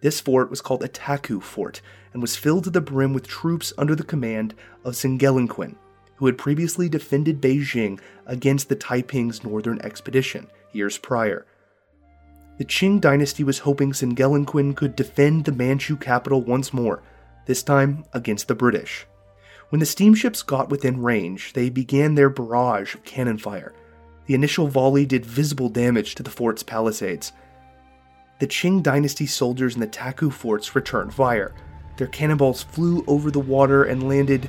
This 0.01 0.21
fort 0.21 0.51
was 0.51 0.61
called 0.61 0.83
Ataku 0.83 1.41
Fort 1.41 1.81
and 2.13 2.21
was 2.21 2.35
filled 2.35 2.65
to 2.65 2.71
the 2.71 2.81
brim 2.81 3.13
with 3.13 3.29
troops 3.29 3.73
under 3.79 3.95
the 3.95 4.03
command 4.03 4.53
of 4.85 4.95
Singelinquin, 4.95 5.77
who 6.17 6.27
had 6.27 6.37
previously 6.37 6.89
defended 6.89 7.41
Beijing 7.41 8.01
against 8.27 8.69
the 8.69 8.75
Taiping's 8.75 9.45
northern 9.45 9.81
expedition 9.83 10.49
years 10.73 10.99
prior. 10.99 11.47
The 12.59 12.65
Qing 12.65 13.01
dynasty 13.01 13.45
was 13.45 13.61
hoping 13.61 13.93
Singelinquin 13.93 14.75
could 14.75 14.97
defend 14.97 15.45
the 15.45 15.53
Manchu 15.53 15.97
capital 15.97 16.43
once 16.43 16.73
more, 16.73 17.01
this 17.47 17.63
time 17.63 18.05
against 18.13 18.49
the 18.49 18.55
British. 18.55 19.07
When 19.71 19.81
the 19.81 19.87
steamships 19.87 20.43
got 20.43 20.69
within 20.69 21.03
range, 21.03 21.53
they 21.53 21.71
began 21.71 22.15
their 22.15 22.29
barrage 22.29 22.95
of 22.95 23.05
cannon 23.05 23.39
fire. 23.39 23.73
The 24.27 24.35
initial 24.35 24.69
volley 24.69 25.07
did 25.07 25.25
visible 25.25 25.69
damage 25.69 26.15
to 26.17 26.23
the 26.23 26.31
fort's 26.31 26.63
palisades. 26.63 27.33
The 28.41 28.47
Qing 28.47 28.83
dynasty 28.83 29.27
soldiers 29.27 29.75
in 29.75 29.81
the 29.81 29.87
Taku 29.87 30.31
forts 30.31 30.75
returned 30.75 31.15
fire. 31.15 31.55
Their 31.99 32.07
cannonballs 32.07 32.63
flew 32.63 33.05
over 33.07 33.31
the 33.31 33.39
water 33.39 33.85
and 33.85 34.09
landed 34.09 34.49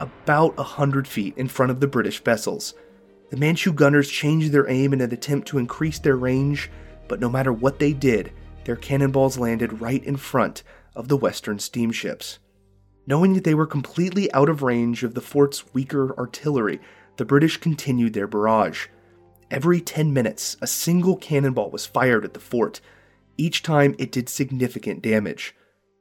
about 0.00 0.54
a 0.58 0.62
hundred 0.62 1.08
feet 1.08 1.36
in 1.36 1.48
front 1.48 1.72
of 1.72 1.80
the 1.80 1.86
British 1.86 2.22
vessels. 2.22 2.74
The 3.30 3.36
Manchu 3.36 3.72
gunners 3.72 4.10
changed 4.10 4.52
their 4.52 4.68
aim 4.68 4.92
in 4.92 5.00
an 5.00 5.12
attempt 5.12 5.48
to 5.48 5.58
increase 5.58 5.98
their 5.98 6.16
range, 6.16 6.70
but 7.08 7.20
no 7.20 7.28
matter 7.28 7.52
what 7.52 7.78
they 7.78 7.92
did, 7.92 8.32
their 8.64 8.76
cannonballs 8.76 9.38
landed 9.38 9.80
right 9.80 10.04
in 10.04 10.16
front 10.16 10.62
of 10.94 11.08
the 11.08 11.16
Western 11.16 11.58
steamships. 11.58 12.38
Knowing 13.06 13.32
that 13.34 13.44
they 13.44 13.54
were 13.54 13.66
completely 13.66 14.30
out 14.32 14.48
of 14.48 14.62
range 14.62 15.02
of 15.02 15.14
the 15.14 15.20
fort's 15.20 15.72
weaker 15.72 16.14
artillery, 16.18 16.80
the 17.16 17.24
British 17.24 17.56
continued 17.56 18.12
their 18.12 18.26
barrage. 18.26 18.88
Every 19.50 19.80
10 19.80 20.12
minutes, 20.12 20.56
a 20.60 20.66
single 20.66 21.16
cannonball 21.16 21.70
was 21.70 21.86
fired 21.86 22.24
at 22.24 22.34
the 22.34 22.40
fort. 22.40 22.80
Each 23.36 23.62
time, 23.62 23.94
it 23.98 24.12
did 24.12 24.28
significant 24.28 25.02
damage. 25.02 25.54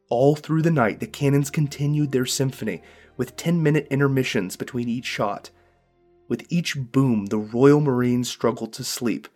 All 0.09 0.35
through 0.35 0.63
the 0.63 0.71
night, 0.71 0.99
the 0.99 1.07
cannons 1.07 1.49
continued 1.49 2.11
their 2.11 2.25
symphony, 2.25 2.81
with 3.15 3.35
10 3.35 3.63
minute 3.63 3.87
intermissions 3.89 4.57
between 4.57 4.89
each 4.89 5.05
shot. 5.05 5.49
With 6.27 6.45
each 6.49 6.75
boom, 6.75 7.27
the 7.27 7.37
Royal 7.37 7.79
Marines 7.79 8.29
struggled 8.29 8.73
to 8.73 8.83
sleep. 8.83 9.27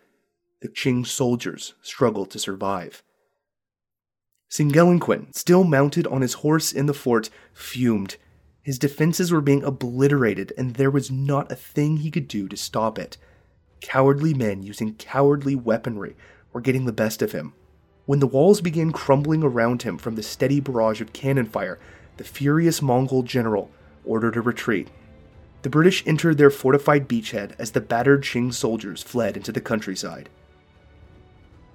The 0.60 0.68
Qing 0.68 1.06
soldiers 1.06 1.74
struggled 1.82 2.30
to 2.30 2.38
survive. 2.38 3.02
Singelinquin, 4.52 5.34
still 5.34 5.64
mounted 5.64 6.06
on 6.08 6.20
his 6.20 6.34
horse 6.34 6.72
in 6.72 6.84
the 6.84 6.92
fort, 6.92 7.30
fumed. 7.54 8.18
His 8.62 8.78
defenses 8.78 9.32
were 9.32 9.40
being 9.40 9.64
obliterated, 9.64 10.52
and 10.58 10.74
there 10.74 10.90
was 10.90 11.10
not 11.10 11.50
a 11.50 11.56
thing 11.56 11.96
he 11.96 12.10
could 12.10 12.28
do 12.28 12.48
to 12.48 12.56
stop 12.58 12.98
it. 12.98 13.16
Cowardly 13.80 14.34
men 14.34 14.62
using 14.62 14.94
cowardly 14.96 15.54
weaponry 15.54 16.16
were 16.52 16.60
getting 16.60 16.84
the 16.84 16.92
best 16.92 17.22
of 17.22 17.32
him. 17.32 17.54
When 18.04 18.18
the 18.18 18.26
walls 18.26 18.60
began 18.60 18.92
crumbling 18.92 19.42
around 19.42 19.84
him 19.84 19.96
from 19.96 20.16
the 20.16 20.22
steady 20.22 20.60
barrage 20.60 21.00
of 21.00 21.14
cannon 21.14 21.46
fire, 21.46 21.78
the 22.18 22.24
furious 22.24 22.82
Mongol 22.82 23.22
general 23.22 23.70
ordered 24.04 24.36
a 24.36 24.42
retreat. 24.42 24.90
The 25.62 25.70
British 25.70 26.06
entered 26.06 26.36
their 26.36 26.50
fortified 26.50 27.08
beachhead 27.08 27.54
as 27.58 27.70
the 27.70 27.80
battered 27.80 28.22
Qing 28.22 28.52
soldiers 28.52 29.02
fled 29.02 29.38
into 29.38 29.50
the 29.50 29.62
countryside 29.62 30.28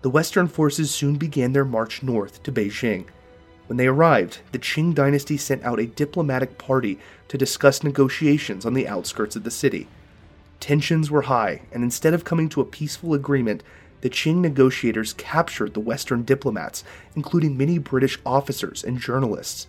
the 0.01 0.09
Western 0.09 0.47
forces 0.47 0.91
soon 0.91 1.15
began 1.15 1.53
their 1.53 1.65
march 1.65 2.03
north 2.03 2.43
to 2.43 2.51
Beijing. 2.51 3.07
When 3.65 3.77
they 3.77 3.87
arrived, 3.87 4.39
the 4.51 4.59
Qing 4.59 4.93
dynasty 4.93 5.37
sent 5.37 5.63
out 5.63 5.79
a 5.79 5.87
diplomatic 5.87 6.57
party 6.57 6.99
to 7.27 7.37
discuss 7.37 7.83
negotiations 7.83 8.65
on 8.65 8.73
the 8.73 8.87
outskirts 8.87 9.35
of 9.35 9.43
the 9.43 9.51
city. 9.51 9.87
Tensions 10.59 11.11
were 11.11 11.23
high, 11.23 11.63
and 11.71 11.83
instead 11.83 12.13
of 12.13 12.23
coming 12.23 12.47
to 12.49 12.61
a 12.61 12.65
peaceful 12.65 13.13
agreement, 13.13 13.63
the 14.01 14.09
Qing 14.09 14.37
negotiators 14.37 15.13
captured 15.13 15.73
the 15.73 15.79
Western 15.79 16.23
diplomats, 16.23 16.83
including 17.15 17.57
many 17.57 17.77
British 17.79 18.19
officers 18.25 18.83
and 18.83 18.99
journalists. 18.99 19.67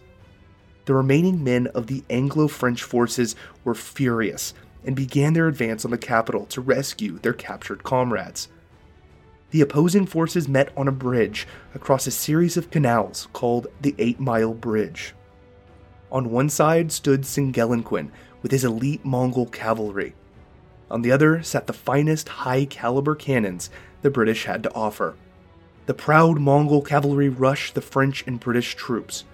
The 0.84 0.94
remaining 0.94 1.42
men 1.42 1.66
of 1.68 1.86
the 1.86 2.04
Anglo 2.08 2.48
French 2.48 2.82
forces 2.82 3.34
were 3.64 3.74
furious 3.74 4.54
and 4.84 4.94
began 4.94 5.32
their 5.32 5.48
advance 5.48 5.84
on 5.84 5.90
the 5.90 5.98
capital 5.98 6.46
to 6.46 6.60
rescue 6.60 7.18
their 7.18 7.32
captured 7.32 7.82
comrades 7.82 8.48
the 9.50 9.60
opposing 9.62 10.06
forces 10.06 10.48
met 10.48 10.70
on 10.76 10.88
a 10.88 10.92
bridge 10.92 11.46
across 11.74 12.06
a 12.06 12.10
series 12.10 12.56
of 12.56 12.70
canals 12.70 13.28
called 13.32 13.66
the 13.80 13.94
Eight 13.98 14.20
Mile 14.20 14.52
Bridge. 14.52 15.14
On 16.12 16.30
one 16.30 16.48
side 16.50 16.92
stood 16.92 17.22
Singelinquin 17.22 18.10
with 18.42 18.52
his 18.52 18.64
elite 18.64 19.04
Mongol 19.04 19.46
cavalry. 19.46 20.14
On 20.90 21.02
the 21.02 21.12
other 21.12 21.42
sat 21.42 21.66
the 21.66 21.72
finest 21.72 22.28
high 22.28 22.66
caliber 22.66 23.14
cannons 23.14 23.70
the 24.02 24.10
British 24.10 24.44
had 24.44 24.62
to 24.62 24.74
offer. 24.74 25.16
The 25.86 25.94
proud 25.94 26.38
Mongol 26.38 26.82
cavalry 26.82 27.28
rushed 27.28 27.74
the 27.74 27.80
French 27.80 28.26
and 28.26 28.38
British 28.38 28.74
troops. 28.74 29.24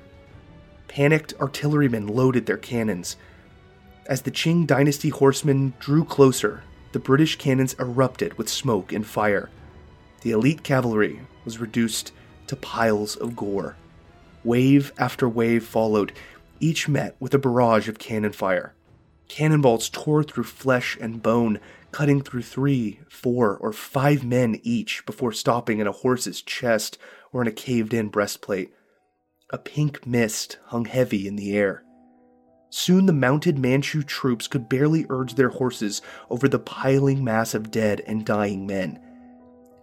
Panicked 0.87 1.35
artillerymen 1.41 2.07
loaded 2.07 2.47
their 2.47 2.57
cannons. 2.57 3.17
As 4.07 4.23
the 4.23 4.31
Qing 4.31 4.67
dynasty 4.67 5.09
horsemen 5.09 5.75
drew 5.81 6.05
closer, 6.05 6.63
the 6.93 7.01
British 7.01 7.37
cannons 7.37 7.75
erupted 7.81 8.39
with 8.39 8.49
smoke 8.49 8.93
and 8.93 9.05
fire 9.05 9.51
the 10.25 10.33
elite 10.33 10.63
cavalry 10.63 11.21
was 11.45 11.59
reduced 11.59 12.11
to 12.47 12.57
piles 12.57 13.15
of 13.15 13.37
gore. 13.37 13.77
Wave 14.43 14.91
after 14.99 15.29
wave 15.29 15.65
followed, 15.65 16.13
each 16.61 16.89
met 16.89 17.15
with 17.21 17.35
a 17.35 17.39
barrage 17.39 17.89
of 17.89 17.99
cannon 17.99 18.33
fire. 18.33 18.75
Cannonballs 19.29 19.91
tore 19.91 20.25
through 20.25 20.45
flesh 20.45 20.97
and 20.99 21.23
bone, 21.23 21.61
cutting 21.93 22.23
through 22.23 22.43
three, 22.43 23.01
four, 23.07 23.57
or 23.59 23.73
five 23.73 24.25
men 24.25 24.59
each 24.63 25.05
before 25.05 25.33
stopping 25.33 25.79
in 25.79 25.87
a 25.87 25.93
horse's 25.93 26.41
chest 26.41 26.97
or 27.31 27.43
in 27.43 27.49
a 27.49 27.53
caved 27.53 27.93
in 27.93 28.09
breastplate. 28.09 28.73
A 29.51 29.59
pink 29.59 30.07
mist 30.07 30.59
hung 30.67 30.87
heavy 30.87 31.29
in 31.29 31.37
the 31.37 31.55
air. 31.55 31.85
Soon 32.71 33.05
the 33.05 33.13
mounted 33.13 33.59
Manchu 33.59 34.03
troops 34.03 34.49
could 34.49 34.71
barely 34.71 35.05
urge 35.11 35.35
their 35.35 35.51
horses 35.51 36.01
over 36.31 36.49
the 36.49 36.59
piling 36.59 37.23
mass 37.23 37.53
of 37.55 37.71
dead 37.71 38.01
and 38.07 38.25
dying 38.25 38.67
men. 38.67 38.99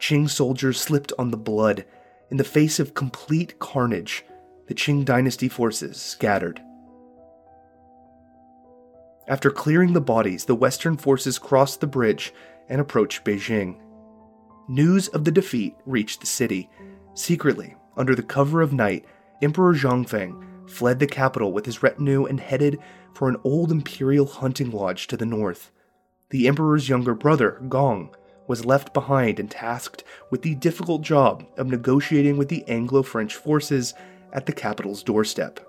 Qing 0.01 0.27
soldiers 0.27 0.81
slipped 0.81 1.13
on 1.19 1.29
the 1.29 1.37
blood. 1.37 1.85
In 2.31 2.37
the 2.37 2.43
face 2.43 2.79
of 2.79 2.95
complete 2.95 3.59
carnage, 3.59 4.25
the 4.67 4.73
Qing 4.73 5.05
dynasty 5.05 5.47
forces 5.47 6.01
scattered. 6.01 6.59
After 9.27 9.51
clearing 9.51 9.93
the 9.93 10.01
bodies, 10.01 10.45
the 10.45 10.55
Western 10.55 10.97
forces 10.97 11.37
crossed 11.37 11.81
the 11.81 11.87
bridge 11.87 12.33
and 12.67 12.81
approached 12.81 13.23
Beijing. 13.23 13.79
News 14.67 15.07
of 15.09 15.23
the 15.23 15.31
defeat 15.31 15.75
reached 15.85 16.19
the 16.19 16.25
city. 16.25 16.69
Secretly, 17.13 17.75
under 17.95 18.15
the 18.15 18.23
cover 18.23 18.61
of 18.61 18.73
night, 18.73 19.05
Emperor 19.41 19.75
Xianfeng 19.75 20.69
fled 20.69 20.97
the 20.99 21.07
capital 21.07 21.53
with 21.53 21.65
his 21.65 21.83
retinue 21.83 22.25
and 22.25 22.39
headed 22.39 22.79
for 23.13 23.29
an 23.29 23.37
old 23.43 23.71
imperial 23.71 24.25
hunting 24.25 24.71
lodge 24.71 25.05
to 25.07 25.17
the 25.17 25.25
north. 25.25 25.71
The 26.29 26.47
emperor's 26.47 26.89
younger 26.89 27.13
brother, 27.13 27.61
Gong, 27.69 28.15
was 28.47 28.65
left 28.65 28.93
behind 28.93 29.39
and 29.39 29.49
tasked 29.49 30.03
with 30.29 30.41
the 30.41 30.55
difficult 30.55 31.01
job 31.01 31.45
of 31.57 31.67
negotiating 31.67 32.37
with 32.37 32.49
the 32.49 32.67
Anglo 32.67 33.03
French 33.03 33.35
forces 33.35 33.93
at 34.33 34.45
the 34.45 34.53
capital's 34.53 35.03
doorstep. 35.03 35.59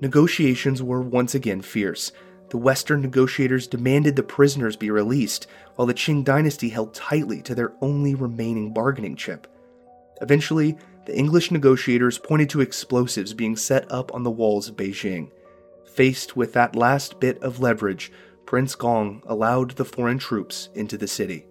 Negotiations 0.00 0.82
were 0.82 1.00
once 1.00 1.34
again 1.34 1.62
fierce. 1.62 2.12
The 2.50 2.58
Western 2.58 3.00
negotiators 3.00 3.66
demanded 3.66 4.16
the 4.16 4.22
prisoners 4.22 4.76
be 4.76 4.90
released, 4.90 5.46
while 5.76 5.86
the 5.86 5.94
Qing 5.94 6.24
dynasty 6.24 6.68
held 6.68 6.92
tightly 6.92 7.40
to 7.42 7.54
their 7.54 7.72
only 7.80 8.14
remaining 8.14 8.72
bargaining 8.72 9.16
chip. 9.16 9.46
Eventually, 10.20 10.76
the 11.06 11.16
English 11.16 11.50
negotiators 11.50 12.18
pointed 12.18 12.50
to 12.50 12.60
explosives 12.60 13.32
being 13.32 13.56
set 13.56 13.90
up 13.90 14.12
on 14.14 14.22
the 14.22 14.30
walls 14.30 14.68
of 14.68 14.76
Beijing. 14.76 15.30
Faced 15.94 16.36
with 16.36 16.52
that 16.52 16.76
last 16.76 17.20
bit 17.20 17.42
of 17.42 17.60
leverage, 17.60 18.12
Prince 18.44 18.74
Gong 18.74 19.22
allowed 19.26 19.72
the 19.72 19.84
foreign 19.84 20.18
troops 20.18 20.68
into 20.74 20.98
the 20.98 21.08
city 21.08 21.46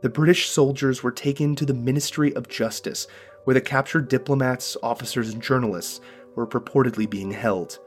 the 0.00 0.08
British 0.08 0.48
soldiers 0.48 1.02
were 1.02 1.10
taken 1.10 1.56
to 1.56 1.66
the 1.66 1.74
Ministry 1.74 2.32
of 2.34 2.48
Justice, 2.48 3.08
where 3.44 3.54
the 3.54 3.60
captured 3.60 4.08
diplomats, 4.08 4.76
officers, 4.82 5.32
and 5.32 5.42
journalists 5.42 6.00
were 6.36 6.46
purportedly 6.46 7.08
being 7.08 7.32
held. 7.32 7.80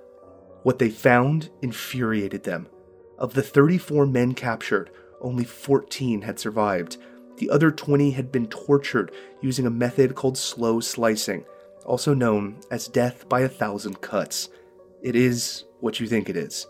What 0.63 0.77
they 0.77 0.89
found 0.89 1.49
infuriated 1.61 2.43
them. 2.43 2.67
Of 3.17 3.33
the 3.33 3.41
34 3.41 4.05
men 4.07 4.33
captured, 4.33 4.91
only 5.21 5.45
14 5.45 6.23
had 6.23 6.39
survived. 6.39 6.97
The 7.37 7.49
other 7.49 7.71
20 7.71 8.11
had 8.11 8.31
been 8.31 8.47
tortured 8.47 9.11
using 9.41 9.65
a 9.65 9.71
method 9.71 10.15
called 10.15 10.37
slow 10.37 10.79
slicing, 10.79 11.45
also 11.85 12.13
known 12.13 12.57
as 12.69 12.87
death 12.87 13.29
by 13.29 13.41
a 13.41 13.49
thousand 13.49 14.01
cuts. 14.01 14.49
It 15.01 15.15
is 15.15 15.63
what 15.79 15.99
you 15.99 16.07
think 16.07 16.29
it 16.29 16.35
is. 16.35 16.67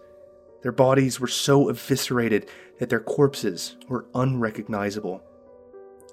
Their 0.61 0.71
bodies 0.71 1.19
were 1.19 1.27
so 1.27 1.69
eviscerated 1.69 2.47
that 2.77 2.89
their 2.89 2.99
corpses 2.99 3.77
were 3.87 4.05
unrecognizable. 4.13 5.23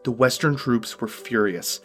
The 0.08 0.12
Western 0.12 0.56
troops 0.56 1.02
were 1.02 1.06
furious. 1.06 1.82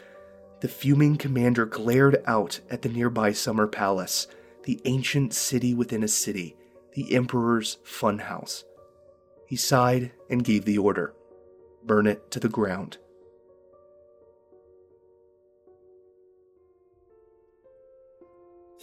The 0.61 0.69
fuming 0.69 1.17
commander 1.17 1.65
glared 1.65 2.23
out 2.25 2.61
at 2.69 2.81
the 2.81 2.87
nearby 2.87 3.33
summer 3.33 3.67
palace, 3.67 4.27
the 4.63 4.79
ancient 4.85 5.33
city 5.33 5.73
within 5.73 6.03
a 6.03 6.07
city, 6.07 6.55
the 6.93 7.15
Emperor's 7.15 7.79
funhouse. 7.83 8.63
He 9.45 9.57
sighed 9.57 10.13
and 10.29 10.41
gave 10.41 10.63
the 10.63 10.77
order 10.77 11.13
burn 11.83 12.07
it 12.07 12.31
to 12.31 12.39
the 12.39 12.47
ground. 12.47 12.97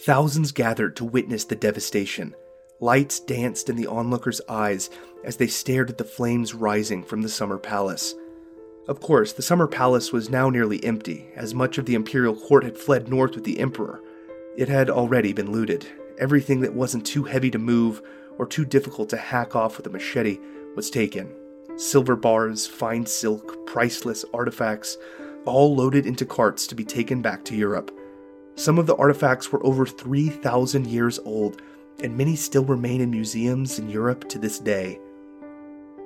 Thousands 0.01 0.51
gathered 0.51 0.95
to 0.97 1.03
witness 1.03 1.45
the 1.45 1.55
devastation. 1.55 2.35
Lights 2.79 3.19
danced 3.19 3.71
in 3.71 3.75
the 3.75 3.87
onlookers' 3.87 4.41
eyes 4.47 4.91
as 5.23 5.37
they 5.37 5.47
stared 5.47 5.89
at 5.89 5.97
the 5.97 6.03
flames 6.03 6.53
rising 6.53 7.01
from 7.01 7.23
the 7.23 7.29
summer 7.29 7.57
palace. 7.57 8.13
Of 8.87 8.99
course, 8.99 9.31
the 9.31 9.43
summer 9.43 9.67
palace 9.67 10.11
was 10.11 10.29
now 10.29 10.49
nearly 10.49 10.83
empty, 10.83 11.27
as 11.35 11.53
much 11.53 11.77
of 11.77 11.85
the 11.85 11.93
imperial 11.93 12.35
court 12.35 12.63
had 12.63 12.77
fled 12.77 13.07
north 13.07 13.35
with 13.35 13.43
the 13.43 13.59
emperor. 13.59 14.01
It 14.57 14.69
had 14.69 14.89
already 14.89 15.33
been 15.33 15.51
looted. 15.51 15.85
Everything 16.17 16.61
that 16.61 16.73
wasn't 16.73 17.05
too 17.05 17.23
heavy 17.23 17.51
to 17.51 17.59
move 17.59 18.01
or 18.37 18.47
too 18.47 18.65
difficult 18.65 19.09
to 19.09 19.17
hack 19.17 19.55
off 19.55 19.77
with 19.77 19.85
a 19.85 19.91
machete 19.91 20.39
was 20.75 20.89
taken. 20.89 21.31
Silver 21.77 22.15
bars, 22.15 22.65
fine 22.65 23.05
silk, 23.05 23.67
priceless 23.67 24.25
artifacts, 24.33 24.97
all 25.45 25.75
loaded 25.75 26.05
into 26.05 26.25
carts 26.25 26.65
to 26.67 26.75
be 26.75 26.83
taken 26.83 27.21
back 27.21 27.45
to 27.45 27.55
Europe. 27.55 27.91
Some 28.55 28.79
of 28.79 28.87
the 28.87 28.95
artifacts 28.95 29.51
were 29.51 29.65
over 29.65 29.85
3,000 29.85 30.87
years 30.87 31.19
old, 31.19 31.61
and 32.03 32.17
many 32.17 32.35
still 32.35 32.65
remain 32.65 32.99
in 32.99 33.11
museums 33.11 33.79
in 33.79 33.89
Europe 33.89 34.27
to 34.29 34.39
this 34.39 34.59
day. 34.59 34.99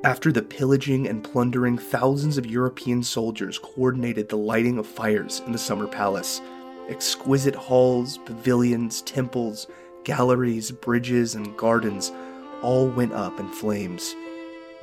After 0.06 0.32
the 0.32 0.44
pillaging 0.44 1.08
and 1.08 1.24
plundering, 1.24 1.80
thousands 1.80 2.38
of 2.38 2.46
European 2.46 3.02
soldiers 3.02 3.58
coordinated 3.58 4.30
the 4.30 4.38
lighting 4.38 4.78
of 4.78 4.86
fires 4.86 5.42
in 5.48 5.52
the 5.52 5.58
Summer 5.58 5.88
Palace. 5.88 6.42
Exquisite 6.88 7.56
halls, 7.56 8.20
pavilions, 8.20 9.02
temples, 9.02 9.66
galleries, 10.04 10.70
bridges, 10.70 11.34
and 11.34 11.58
gardens 11.58 12.12
all 12.62 12.88
went 12.88 13.14
up 13.14 13.40
in 13.40 13.50
flames. 13.50 14.16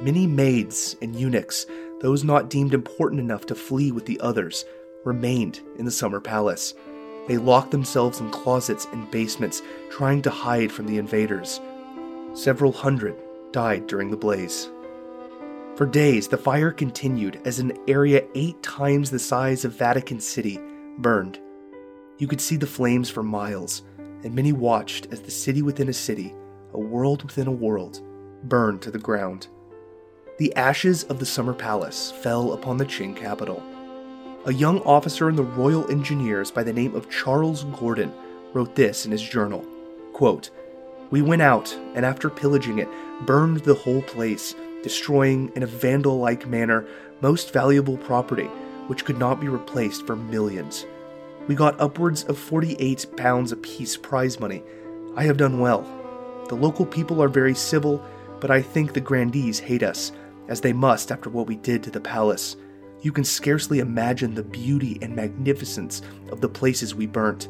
Many 0.00 0.26
maids 0.26 0.96
and 1.00 1.14
eunuchs, 1.14 1.66
those 2.00 2.24
not 2.24 2.50
deemed 2.50 2.74
important 2.74 3.20
enough 3.20 3.46
to 3.46 3.54
flee 3.54 3.92
with 3.92 4.06
the 4.06 4.18
others, 4.18 4.64
remained 5.04 5.60
in 5.78 5.84
the 5.84 5.92
Summer 5.92 6.18
Palace. 6.18 6.74
They 7.28 7.38
locked 7.38 7.70
themselves 7.70 8.18
in 8.18 8.28
closets 8.32 8.88
and 8.90 9.08
basements, 9.12 9.62
trying 9.88 10.20
to 10.22 10.30
hide 10.30 10.72
from 10.72 10.86
the 10.86 10.98
invaders. 10.98 11.60
Several 12.34 12.72
hundred 12.72 13.14
died 13.52 13.86
during 13.86 14.10
the 14.10 14.16
blaze. 14.16 14.68
For 15.82 15.86
days, 15.86 16.28
the 16.28 16.38
fire 16.38 16.70
continued 16.70 17.40
as 17.44 17.58
an 17.58 17.76
area 17.88 18.24
eight 18.36 18.62
times 18.62 19.10
the 19.10 19.18
size 19.18 19.64
of 19.64 19.76
Vatican 19.76 20.20
City 20.20 20.60
burned. 20.98 21.40
You 22.18 22.28
could 22.28 22.40
see 22.40 22.54
the 22.54 22.68
flames 22.68 23.10
for 23.10 23.24
miles, 23.24 23.82
and 24.22 24.32
many 24.32 24.52
watched 24.52 25.08
as 25.10 25.22
the 25.22 25.32
city 25.32 25.60
within 25.60 25.88
a 25.88 25.92
city, 25.92 26.36
a 26.72 26.78
world 26.78 27.24
within 27.24 27.48
a 27.48 27.50
world, 27.50 28.00
burned 28.44 28.80
to 28.82 28.92
the 28.92 28.98
ground. 29.00 29.48
The 30.38 30.54
ashes 30.54 31.02
of 31.02 31.18
the 31.18 31.26
Summer 31.26 31.52
Palace 31.52 32.12
fell 32.12 32.52
upon 32.52 32.76
the 32.76 32.86
Qing 32.86 33.16
capital. 33.16 33.60
A 34.44 34.52
young 34.52 34.82
officer 34.82 35.28
in 35.28 35.34
the 35.34 35.42
Royal 35.42 35.90
Engineers 35.90 36.52
by 36.52 36.62
the 36.62 36.72
name 36.72 36.94
of 36.94 37.10
Charles 37.10 37.64
Gordon 37.64 38.12
wrote 38.52 38.76
this 38.76 39.04
in 39.04 39.10
his 39.10 39.20
journal 39.20 39.66
quote, 40.12 40.50
We 41.10 41.22
went 41.22 41.42
out, 41.42 41.76
and 41.96 42.06
after 42.06 42.30
pillaging 42.30 42.78
it, 42.78 42.88
burned 43.26 43.56
the 43.64 43.74
whole 43.74 44.02
place, 44.02 44.54
destroying 44.82 45.50
in 45.54 45.62
a 45.62 45.66
vandal 45.66 46.18
like 46.18 46.46
manner 46.46 46.86
most 47.22 47.52
valuable 47.52 47.96
property, 47.98 48.46
which 48.88 49.04
could 49.04 49.16
not 49.16 49.40
be 49.40 49.48
replaced 49.48 50.06
for 50.06 50.16
millions. 50.16 50.84
We 51.46 51.54
got 51.54 51.80
upwards 51.80 52.24
of 52.24 52.36
48 52.36 53.16
pounds 53.16 53.52
apiece 53.52 53.96
prize 53.96 54.40
money. 54.40 54.62
I 55.16 55.24
have 55.24 55.36
done 55.36 55.60
well. 55.60 55.82
The 56.48 56.56
local 56.56 56.84
people 56.84 57.22
are 57.22 57.28
very 57.28 57.54
civil, 57.54 58.04
but 58.40 58.50
I 58.50 58.60
think 58.60 58.92
the 58.92 59.00
grandees 59.00 59.60
hate 59.60 59.84
us, 59.84 60.12
as 60.48 60.60
they 60.60 60.72
must 60.72 61.12
after 61.12 61.30
what 61.30 61.46
we 61.46 61.56
did 61.56 61.82
to 61.84 61.90
the 61.90 62.00
palace. 62.00 62.56
You 63.02 63.12
can 63.12 63.24
scarcely 63.24 63.78
imagine 63.78 64.34
the 64.34 64.42
beauty 64.42 64.98
and 65.00 65.14
magnificence 65.14 66.02
of 66.30 66.40
the 66.40 66.48
places 66.48 66.94
we 66.94 67.06
burnt. 67.06 67.48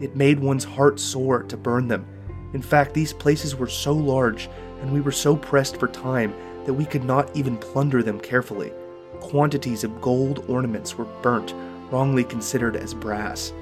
It 0.00 0.16
made 0.16 0.38
one's 0.38 0.64
heart 0.64 1.00
sore 1.00 1.42
to 1.44 1.56
burn 1.56 1.88
them. 1.88 2.06
In 2.52 2.62
fact, 2.62 2.94
these 2.94 3.12
places 3.12 3.56
were 3.56 3.68
so 3.68 3.92
large, 3.92 4.48
and 4.80 4.92
we 4.92 5.00
were 5.00 5.12
so 5.12 5.36
pressed 5.36 5.78
for 5.78 5.88
time 5.88 6.34
that 6.64 6.74
we 6.74 6.84
could 6.84 7.04
not 7.04 7.34
even 7.36 7.56
plunder 7.56 8.02
them 8.02 8.20
carefully. 8.20 8.72
Quantities 9.20 9.84
of 9.84 10.00
gold 10.00 10.44
ornaments 10.48 10.96
were 10.96 11.04
burnt, 11.22 11.54
wrongly 11.90 12.24
considered 12.24 12.76
as 12.76 12.94
brass. 12.94 13.52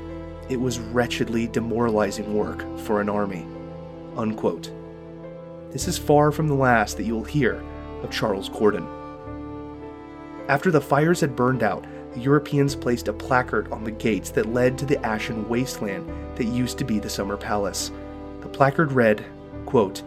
It 0.49 0.61
was 0.61 0.79
wretchedly 0.79 1.47
demoralizing 1.47 2.35
work 2.35 2.65
for 2.81 3.01
an 3.01 3.09
army. 3.09 3.47
Unquote. 4.16 4.70
This 5.70 5.89
is 5.89 5.99
far 5.99 6.33
from 6.33 6.49
the 6.49 6.55
last 6.55 6.97
that 6.97 7.05
you 7.05 7.15
will 7.15 7.24
hear 7.24 7.62
of 8.03 8.11
Charles 8.11 8.49
Gordon. 8.49 8.87
After 10.49 10.70
the 10.70 10.81
fires 10.81 11.20
had 11.20 11.37
burned 11.37 11.62
out, 11.62 11.87
the 12.12 12.20
Europeans 12.20 12.77
placed 12.77 13.09
a 13.09 13.12
placard 13.12 13.73
on 13.73 13.85
the 13.85 13.91
gates 13.91 14.31
that 14.31 14.53
led 14.53 14.77
to 14.79 14.85
the 14.85 15.05
ashen 15.07 15.49
wasteland 15.49 16.07
that 16.37 16.45
used 16.45 16.77
to 16.79 16.85
be 16.85 16.99
the 16.99 17.09
Summer 17.09 17.37
Palace. 17.37 17.91
The 18.43 18.49
placard 18.49 18.93
read, 18.93 19.24
quote, 19.65 20.03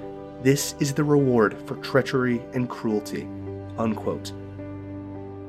This 0.45 0.75
is 0.79 0.93
the 0.93 1.03
reward 1.03 1.57
for 1.65 1.75
treachery 1.77 2.39
and 2.53 2.69
cruelty. 2.69 3.23
Unquote. 3.79 4.31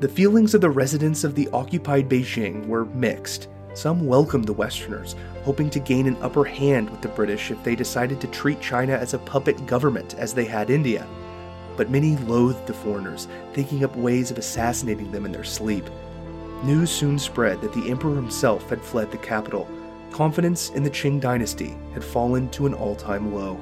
The 0.01 0.09
feelings 0.09 0.55
of 0.55 0.63
the 0.63 0.71
residents 0.71 1.23
of 1.23 1.35
the 1.35 1.51
occupied 1.53 2.09
Beijing 2.09 2.67
were 2.67 2.87
mixed. 2.87 3.49
Some 3.75 4.07
welcomed 4.07 4.47
the 4.47 4.55
Westerners, 4.55 5.15
hoping 5.45 5.69
to 5.69 5.81
gain 5.81 6.07
an 6.07 6.17
upper 6.23 6.45
hand 6.45 6.89
with 6.89 7.03
the 7.03 7.09
British 7.09 7.51
if 7.51 7.63
they 7.63 7.77
decided 7.77 8.23
to 8.23 8.27
treat 8.29 8.59
China 8.63 8.95
as 8.95 9.13
a 9.13 9.19
puppet 9.19 9.67
government 9.67 10.15
as 10.15 10.33
they 10.33 10.47
had 10.47 10.71
India 10.71 11.07
but 11.77 11.91
many 11.91 12.17
loathed 12.17 12.67
the 12.67 12.73
foreigners, 12.73 13.29
thinking 13.53 13.85
up 13.85 13.95
ways 13.97 14.31
of 14.31 14.39
assassinating 14.39 15.13
them 15.13 15.27
in 15.27 15.33
their 15.33 15.45
sleep. 15.45 15.85
News 16.65 16.91
soon 16.91 17.19
spread 17.19 17.61
that 17.61 17.75
the 17.75 17.91
emperor 17.91 18.15
himself 18.15 18.67
had 18.71 18.81
fled 18.81 19.11
the 19.11 19.19
capital. 19.19 19.69
Confidence 20.11 20.71
in 20.71 20.83
the 20.83 20.89
Qing 20.89 21.21
dynasty 21.21 21.77
had 21.93 22.03
fallen 22.03 22.49
to 22.49 22.65
an 22.65 22.73
all 22.73 22.97
time 22.97 23.35
low. 23.35 23.61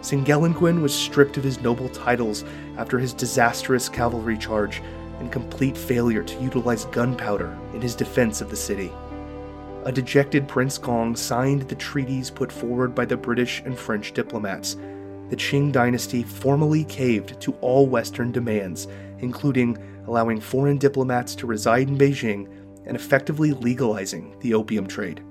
Singelinquin 0.00 0.80
was 0.80 0.94
stripped 0.94 1.36
of 1.36 1.44
his 1.44 1.60
noble 1.60 1.88
titles 1.88 2.44
after 2.76 2.98
his 2.98 3.12
disastrous 3.12 3.88
cavalry 3.88 4.38
charge 4.38 4.80
and 5.18 5.32
complete 5.32 5.76
failure 5.76 6.22
to 6.22 6.42
utilize 6.42 6.84
gunpowder 6.86 7.56
in 7.74 7.80
his 7.80 7.94
defense 7.94 8.40
of 8.40 8.50
the 8.50 8.56
city. 8.56 8.92
A 9.84 9.92
dejected 9.92 10.46
Prince 10.46 10.78
Gong 10.78 11.16
signed 11.16 11.62
the 11.62 11.74
treaties 11.74 12.30
put 12.30 12.52
forward 12.52 12.94
by 12.94 13.04
the 13.04 13.16
British 13.16 13.62
and 13.64 13.76
French 13.76 14.12
diplomats, 14.12 14.76
the 15.28 15.36
Qing 15.36 15.72
dynasty 15.72 16.22
formally 16.22 16.84
caved 16.84 17.40
to 17.40 17.52
all 17.60 17.86
Western 17.86 18.32
demands, 18.32 18.88
including 19.18 19.76
allowing 20.06 20.40
foreign 20.40 20.78
diplomats 20.78 21.34
to 21.34 21.46
reside 21.46 21.88
in 21.88 21.98
Beijing 21.98 22.48
and 22.86 22.96
effectively 22.96 23.52
legalizing 23.52 24.34
the 24.40 24.54
opium 24.54 24.86
trade. 24.86 25.22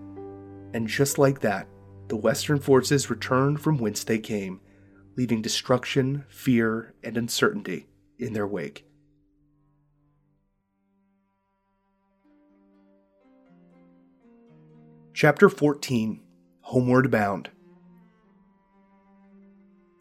And 0.73 0.88
just 0.88 1.18
like 1.18 1.39
that, 1.41 1.68
the 2.08 2.16
Western 2.16 2.60
forces 2.60 3.10
returned 3.10 3.62
from 3.62 3.78
whence 3.78 4.04
they 4.04 4.20
came, 4.20 4.60
leaving 5.16 5.42
destruction, 5.42 6.26
fear, 6.30 6.94
and 7.04 7.18
uncertainty 7.18 7.88
in 8.18 8.34
their 8.34 8.48
wake. 8.48 8.86
Chapter 15.14 15.50
14 15.50 16.22
Homeward 16.62 17.10
Bound 17.10 17.50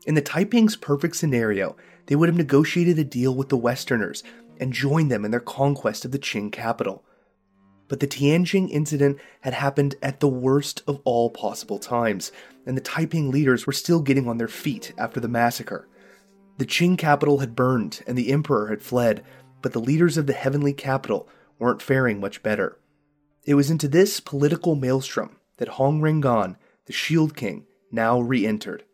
in 0.07 0.15
the 0.15 0.23
Taiping's 0.23 0.77
perfect 0.77 1.17
scenario, 1.17 1.77
they 2.07 2.15
would 2.15 2.29
have 2.29 2.37
negotiated 2.37 2.97
a 2.99 3.05
deal 3.05 3.35
with 3.35 3.49
the 3.49 3.57
Westerners 3.57 4.23
and 4.61 4.73
joined 4.73 5.11
them 5.11 5.25
in 5.25 5.33
their 5.33 5.41
conquest 5.41 6.05
of 6.05 6.13
the 6.13 6.19
Qing 6.19 6.53
capital. 6.53 7.05
But 7.89 8.01
the 8.01 8.07
Tianjing 8.07 8.71
incident 8.71 9.19
had 9.41 9.55
happened 9.55 9.95
at 10.03 10.21
the 10.21 10.29
worst 10.29 10.83
of 10.87 11.01
all 11.05 11.31
possible 11.31 11.79
times, 11.79 12.33
and 12.67 12.77
the 12.77 12.83
Taiping 12.83 13.31
leaders 13.31 13.67
were 13.67 13.73
still 13.73 14.01
getting 14.01 14.29
on 14.29 14.39
their 14.39 14.49
feet 14.49 14.93
after 14.99 15.21
the 15.21 15.29
massacre. 15.29 15.89
The 16.59 16.67
Qing 16.67 16.99
capital 16.99 17.39
had 17.39 17.55
burned 17.55 18.03
and 18.07 18.17
the 18.17 18.33
emperor 18.33 18.69
had 18.69 18.83
fled, 18.83 19.23
but 19.63 19.73
the 19.73 19.81
leaders 19.81 20.17
of 20.17 20.27
the 20.27 20.33
heavenly 20.33 20.73
capital 20.73 21.29
weren't 21.59 21.83
faring 21.83 22.19
much 22.21 22.43
better. 22.43 22.79
It 23.45 23.55
was 23.55 23.71
into 23.71 23.89
this 23.89 24.21
political 24.21 24.75
maelstrom 24.75 25.37
that 25.59 25.69
Hong 25.69 26.01
Rengan, 26.01 26.57
the 26.87 26.93
Shield 26.93 27.37
King, 27.37 27.67
now 27.93 28.21
re 28.21 28.47
entered. 28.47 28.85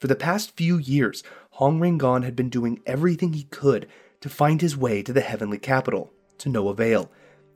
For 0.00 0.06
the 0.06 0.16
past 0.16 0.56
few 0.56 0.78
years, 0.78 1.22
Hong 1.50 1.78
Rengan 1.78 2.24
had 2.24 2.34
been 2.34 2.48
doing 2.48 2.80
everything 2.86 3.34
he 3.34 3.44
could 3.44 3.86
to 4.20 4.28
find 4.28 4.60
his 4.60 4.76
way 4.76 5.02
to 5.02 5.12
the 5.12 5.20
heavenly 5.20 5.58
capital, 5.58 6.12
to 6.38 6.48
no 6.48 6.68
avail. 6.68 7.10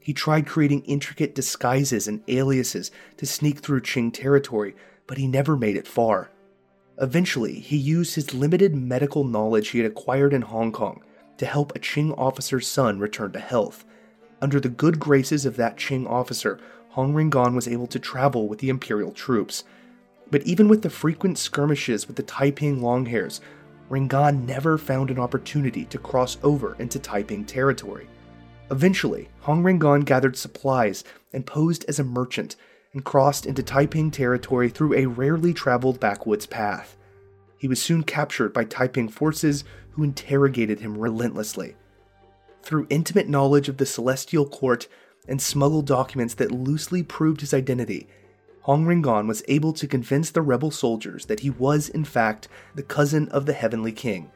He 0.07 0.13
tried 0.13 0.47
creating 0.47 0.85
intricate 0.85 1.35
disguises 1.35 2.07
and 2.07 2.23
aliases 2.29 2.93
to 3.17 3.27
sneak 3.27 3.59
through 3.59 3.81
Qing 3.81 4.13
territory, 4.15 4.77
but 5.09 5.19
he 5.19 5.27
never 5.27 5.57
made 5.57 5.77
it 5.77 5.89
far. 5.89 6.31
Eventually, 7.01 7.55
he 7.55 7.77
used 7.77 8.15
his 8.15 8.33
limited 8.33 8.73
medical 8.73 9.25
knowledge 9.25 9.71
he 9.71 9.81
had 9.81 9.91
acquired 9.91 10.33
in 10.33 10.43
Hong 10.43 10.71
Kong 10.71 11.03
to 11.39 11.45
help 11.45 11.75
a 11.75 11.81
Qing 11.81 12.17
officer's 12.17 12.69
son 12.69 13.01
return 13.01 13.33
to 13.33 13.41
health. 13.41 13.85
Under 14.41 14.61
the 14.61 14.69
good 14.69 15.01
graces 15.01 15.45
of 15.45 15.57
that 15.57 15.77
Qing 15.77 16.09
officer, 16.09 16.61
Hong 16.91 17.13
Rengan 17.13 17.57
was 17.57 17.67
able 17.67 17.89
to 17.89 17.99
travel 17.99 18.47
with 18.47 18.61
the 18.61 18.69
imperial 18.69 19.11
troops. 19.11 19.65
But 20.31 20.43
even 20.43 20.69
with 20.69 20.83
the 20.83 20.89
frequent 20.89 21.37
skirmishes 21.37 22.07
with 22.07 22.15
the 22.15 22.23
Taiping 22.23 22.79
Longhairs, 22.79 23.41
Rengan 23.91 24.47
never 24.47 24.79
found 24.79 25.11
an 25.11 25.19
opportunity 25.19 25.85
to 25.87 25.99
cross 25.99 26.39
over 26.45 26.77
into 26.79 27.01
Taiping 27.01 27.45
territory. 27.45 28.07
Eventually, 28.71 29.29
Hong 29.41 29.63
Rengan 29.63 30.05
gathered 30.05 30.37
supplies 30.37 31.05
and 31.33 31.47
posed 31.47 31.85
as 31.87 31.99
a 31.99 32.05
merchant 32.05 32.57
and 32.93 33.05
crossed 33.05 33.47
into 33.47 33.63
Taiping 33.63 34.11
territory 34.11 34.69
through 34.69 34.95
a 34.95 35.07
rarely 35.07 35.53
traveled 35.53 36.01
backwoods 36.01 36.47
path. 36.47 36.97
He 37.59 37.69
was 37.69 37.81
soon 37.81 38.03
captured 38.03 38.53
by 38.53 38.65
Taiping 38.65 39.09
forces 39.09 39.65
who 39.91 40.03
interrogated 40.03 40.81
him 40.81 40.99
relentlessly. 40.99 41.77
Through 42.63 42.89
intimate 42.91 43.29
knowledge 43.29 43.69
of 43.69 43.77
the 43.77 43.87
celestial 43.87 44.47
court 44.49 44.89
and 45.29 45.41
smuggled 45.41 45.87
documents 45.87 46.35
that 46.35 46.51
loosely 46.51 47.03
proved 47.03 47.41
his 47.43 47.55
identity, 47.55 48.09
Hong 48.63 48.85
Rengan 48.85 49.29
was 49.29 49.45
able 49.47 49.73
to 49.75 49.87
convince 49.87 50.31
the 50.31 50.43
rebel 50.43 50.73
soldiers 50.73 51.27
that 51.27 51.41
he 51.41 51.51
was, 51.51 51.89
in 51.89 52.05
fact, 52.05 52.49
the 52.75 52.83
cousin 52.83 53.29
of 53.29 53.47
the 53.47 53.53
Heavenly 53.53 53.93
King. 53.93 54.33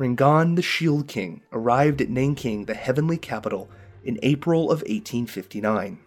Rengan 0.00 0.56
the 0.56 0.62
Shield 0.62 1.08
King 1.08 1.42
arrived 1.52 2.00
at 2.00 2.08
Nanking, 2.08 2.64
the 2.64 2.72
heavenly 2.72 3.18
capital, 3.18 3.68
in 4.02 4.18
April 4.22 4.70
of 4.70 4.78
1859. 4.78 5.98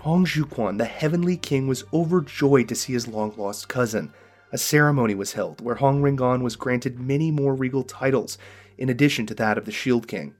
Hong 0.00 0.26
Xiuquan, 0.26 0.76
the 0.76 0.84
heavenly 0.84 1.38
king, 1.38 1.66
was 1.66 1.84
overjoyed 1.94 2.68
to 2.68 2.74
see 2.74 2.92
his 2.92 3.08
long 3.08 3.32
lost 3.38 3.70
cousin. 3.70 4.12
A 4.52 4.58
ceremony 4.58 5.14
was 5.14 5.32
held 5.32 5.62
where 5.62 5.76
Hong 5.76 6.02
Rengan 6.02 6.42
was 6.42 6.56
granted 6.56 7.00
many 7.00 7.30
more 7.30 7.54
regal 7.54 7.84
titles 7.84 8.36
in 8.76 8.90
addition 8.90 9.24
to 9.24 9.34
that 9.36 9.56
of 9.56 9.64
the 9.64 9.72
Shield 9.72 10.06
King. 10.06 10.34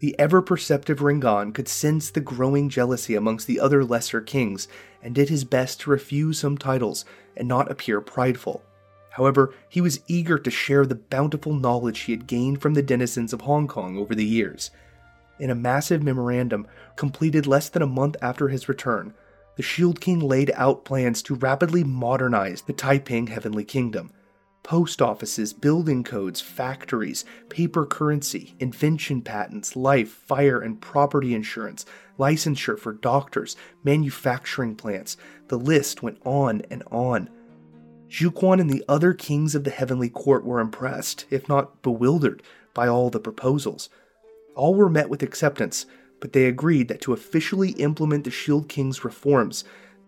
The 0.00 0.18
ever 0.18 0.42
perceptive 0.42 0.98
Rengan 0.98 1.54
could 1.54 1.68
sense 1.68 2.10
the 2.10 2.20
growing 2.20 2.68
jealousy 2.68 3.14
amongst 3.14 3.46
the 3.46 3.60
other 3.60 3.84
lesser 3.84 4.20
kings 4.20 4.66
and 5.00 5.14
did 5.14 5.28
his 5.28 5.44
best 5.44 5.80
to 5.82 5.90
refuse 5.90 6.40
some 6.40 6.58
titles 6.58 7.04
and 7.36 7.46
not 7.46 7.70
appear 7.70 8.00
prideful. 8.00 8.64
However, 9.14 9.54
he 9.68 9.80
was 9.80 10.00
eager 10.08 10.38
to 10.38 10.50
share 10.50 10.84
the 10.84 10.96
bountiful 10.96 11.54
knowledge 11.54 12.00
he 12.00 12.12
had 12.12 12.26
gained 12.26 12.60
from 12.60 12.74
the 12.74 12.82
denizens 12.82 13.32
of 13.32 13.42
Hong 13.42 13.68
Kong 13.68 13.96
over 13.96 14.12
the 14.12 14.24
years. 14.24 14.72
In 15.38 15.50
a 15.50 15.54
massive 15.54 16.02
memorandum 16.02 16.66
completed 16.96 17.46
less 17.46 17.68
than 17.68 17.82
a 17.82 17.86
month 17.86 18.16
after 18.20 18.48
his 18.48 18.68
return, 18.68 19.14
the 19.56 19.62
Shield 19.62 20.00
King 20.00 20.18
laid 20.18 20.50
out 20.56 20.84
plans 20.84 21.22
to 21.22 21.36
rapidly 21.36 21.84
modernize 21.84 22.62
the 22.62 22.72
Taiping 22.72 23.28
Heavenly 23.28 23.64
Kingdom 23.64 24.10
post 24.64 25.00
offices, 25.00 25.52
building 25.52 26.02
codes, 26.02 26.40
factories, 26.40 27.24
paper 27.50 27.86
currency, 27.86 28.56
invention 28.58 29.22
patents, 29.22 29.76
life, 29.76 30.08
fire, 30.08 30.60
and 30.60 30.80
property 30.80 31.34
insurance, 31.34 31.84
licensure 32.18 32.78
for 32.78 32.94
doctors, 32.94 33.56
manufacturing 33.84 34.74
plants. 34.74 35.16
The 35.48 35.58
list 35.58 36.02
went 36.02 36.18
on 36.24 36.62
and 36.70 36.82
on. 36.90 37.28
Xiuquan 38.14 38.60
and 38.60 38.70
the 38.70 38.84
other 38.88 39.12
kings 39.12 39.56
of 39.56 39.64
the 39.64 39.72
heavenly 39.72 40.08
court 40.08 40.44
were 40.44 40.60
impressed, 40.60 41.24
if 41.30 41.48
not 41.48 41.82
bewildered, 41.82 42.44
by 42.72 42.86
all 42.86 43.10
the 43.10 43.18
proposals. 43.18 43.88
All 44.54 44.76
were 44.76 44.88
met 44.88 45.08
with 45.08 45.24
acceptance, 45.24 45.84
but 46.20 46.32
they 46.32 46.44
agreed 46.44 46.86
that 46.86 47.00
to 47.00 47.12
officially 47.12 47.70
implement 47.72 48.22
the 48.22 48.30
Shield 48.30 48.68
King's 48.68 49.04
reforms, 49.04 49.64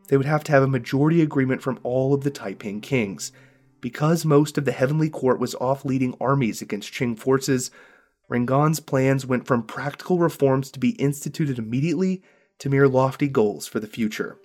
they 0.06 0.16
would 0.16 0.24
have 0.24 0.44
to 0.44 0.52
have 0.52 0.62
a 0.62 0.68
majority 0.68 1.20
agreement 1.20 1.62
from 1.62 1.80
all 1.82 2.14
of 2.14 2.22
the 2.22 2.30
Taiping 2.30 2.80
kings. 2.80 3.32
Because 3.80 4.24
most 4.24 4.56
of 4.56 4.64
the 4.64 4.70
heavenly 4.70 5.10
court 5.10 5.40
was 5.40 5.56
off 5.56 5.84
leading 5.84 6.14
armies 6.20 6.62
against 6.62 6.92
Qing 6.92 7.18
forces, 7.18 7.72
Rengan's 8.28 8.78
plans 8.78 9.26
went 9.26 9.48
from 9.48 9.64
practical 9.64 10.20
reforms 10.20 10.70
to 10.70 10.78
be 10.78 10.90
instituted 10.90 11.58
immediately 11.58 12.22
to 12.60 12.70
mere 12.70 12.86
lofty 12.86 13.26
goals 13.26 13.66
for 13.66 13.80
the 13.80 13.88
future. 13.88 14.38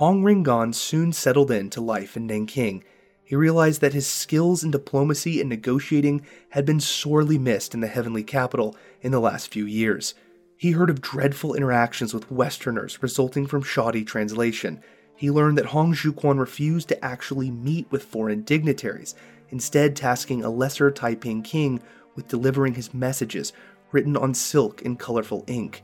Hong 0.00 0.22
Rengan 0.22 0.74
soon 0.74 1.12
settled 1.12 1.50
into 1.50 1.78
life 1.82 2.16
in 2.16 2.26
Nanking. 2.26 2.82
He 3.22 3.36
realized 3.36 3.82
that 3.82 3.92
his 3.92 4.06
skills 4.06 4.64
in 4.64 4.70
diplomacy 4.70 5.40
and 5.40 5.50
negotiating 5.50 6.24
had 6.48 6.64
been 6.64 6.80
sorely 6.80 7.36
missed 7.36 7.74
in 7.74 7.80
the 7.80 7.86
heavenly 7.86 8.22
capital 8.22 8.74
in 9.02 9.12
the 9.12 9.20
last 9.20 9.52
few 9.52 9.66
years. 9.66 10.14
He 10.56 10.70
heard 10.70 10.88
of 10.88 11.02
dreadful 11.02 11.52
interactions 11.52 12.14
with 12.14 12.30
Westerners 12.30 13.02
resulting 13.02 13.46
from 13.46 13.60
shoddy 13.60 14.02
translation, 14.02 14.82
he 15.14 15.30
learned 15.30 15.58
that 15.58 15.66
Hong 15.66 15.92
Xiuquan 15.92 16.38
refused 16.38 16.88
to 16.88 17.04
actually 17.04 17.50
meet 17.50 17.86
with 17.90 18.04
foreign 18.04 18.40
dignitaries, 18.40 19.14
instead, 19.50 19.94
tasking 19.94 20.42
a 20.42 20.48
lesser 20.48 20.90
Taiping 20.90 21.42
king 21.42 21.78
with 22.14 22.26
delivering 22.26 22.72
his 22.72 22.94
messages 22.94 23.52
written 23.92 24.16
on 24.16 24.32
silk 24.32 24.80
in 24.80 24.96
colorful 24.96 25.44
ink. 25.46 25.82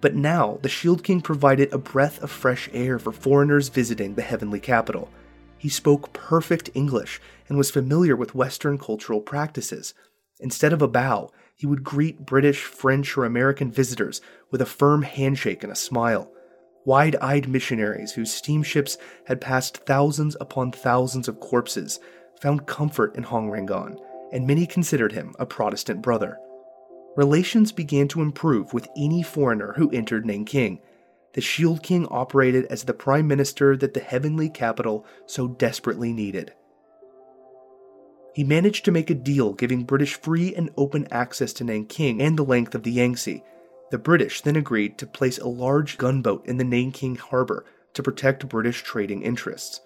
But 0.00 0.14
now, 0.14 0.58
the 0.62 0.68
Shield 0.68 1.02
King 1.02 1.20
provided 1.20 1.72
a 1.72 1.78
breath 1.78 2.22
of 2.22 2.30
fresh 2.30 2.68
air 2.72 2.98
for 2.98 3.12
foreigners 3.12 3.68
visiting 3.68 4.14
the 4.14 4.22
heavenly 4.22 4.60
capital. 4.60 5.10
He 5.56 5.68
spoke 5.68 6.12
perfect 6.12 6.70
English 6.74 7.20
and 7.48 7.58
was 7.58 7.70
familiar 7.70 8.14
with 8.14 8.34
Western 8.34 8.78
cultural 8.78 9.20
practices. 9.20 9.94
Instead 10.38 10.72
of 10.72 10.82
a 10.82 10.88
bow, 10.88 11.30
he 11.56 11.66
would 11.66 11.82
greet 11.82 12.24
British, 12.24 12.62
French, 12.62 13.16
or 13.16 13.24
American 13.24 13.72
visitors 13.72 14.20
with 14.52 14.62
a 14.62 14.66
firm 14.66 15.02
handshake 15.02 15.64
and 15.64 15.72
a 15.72 15.76
smile 15.76 16.30
wide 16.88 17.16
eyed 17.16 17.46
missionaries 17.46 18.12
whose 18.12 18.32
steamships 18.32 18.96
had 19.26 19.42
passed 19.42 19.76
thousands 19.84 20.34
upon 20.40 20.72
thousands 20.72 21.28
of 21.28 21.38
corpses 21.38 22.00
found 22.40 22.66
comfort 22.66 23.14
in 23.14 23.22
Hong 23.22 23.50
Rengan, 23.50 23.94
and 24.32 24.46
many 24.46 24.66
considered 24.66 25.12
him 25.12 25.34
a 25.38 25.44
Protestant 25.44 26.00
brother. 26.00 26.38
Relations 27.18 27.72
began 27.72 28.06
to 28.06 28.22
improve 28.22 28.72
with 28.72 28.86
any 28.96 29.24
foreigner 29.24 29.72
who 29.72 29.90
entered 29.90 30.24
Nanking. 30.24 30.78
The 31.32 31.40
Shield 31.40 31.82
King 31.82 32.06
operated 32.12 32.66
as 32.66 32.84
the 32.84 32.94
prime 32.94 33.26
minister 33.26 33.76
that 33.76 33.92
the 33.92 33.98
heavenly 33.98 34.48
capital 34.48 35.04
so 35.26 35.48
desperately 35.48 36.12
needed. 36.12 36.52
He 38.36 38.44
managed 38.44 38.84
to 38.84 38.92
make 38.92 39.10
a 39.10 39.16
deal 39.16 39.52
giving 39.52 39.82
British 39.82 40.14
free 40.14 40.54
and 40.54 40.70
open 40.76 41.08
access 41.10 41.52
to 41.54 41.64
Nanking 41.64 42.22
and 42.22 42.38
the 42.38 42.44
length 42.44 42.76
of 42.76 42.84
the 42.84 42.92
Yangtze, 42.92 43.42
the 43.90 43.98
British 43.98 44.42
then 44.42 44.54
agreed 44.54 44.96
to 44.98 45.04
place 45.04 45.38
a 45.38 45.48
large 45.48 45.98
gunboat 45.98 46.46
in 46.46 46.58
the 46.58 46.62
Nanking 46.62 47.16
harbor 47.16 47.64
to 47.94 48.02
protect 48.04 48.48
British 48.48 48.84
trading 48.84 49.22
interests. 49.22 49.80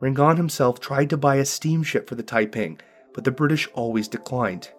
Rengan 0.00 0.36
himself 0.36 0.78
tried 0.78 1.10
to 1.10 1.16
buy 1.16 1.34
a 1.34 1.44
steamship 1.44 2.08
for 2.08 2.14
the 2.14 2.22
Taiping, 2.22 2.78
but 3.12 3.24
the 3.24 3.32
British 3.32 3.68
always 3.74 4.06
declined. 4.06 4.70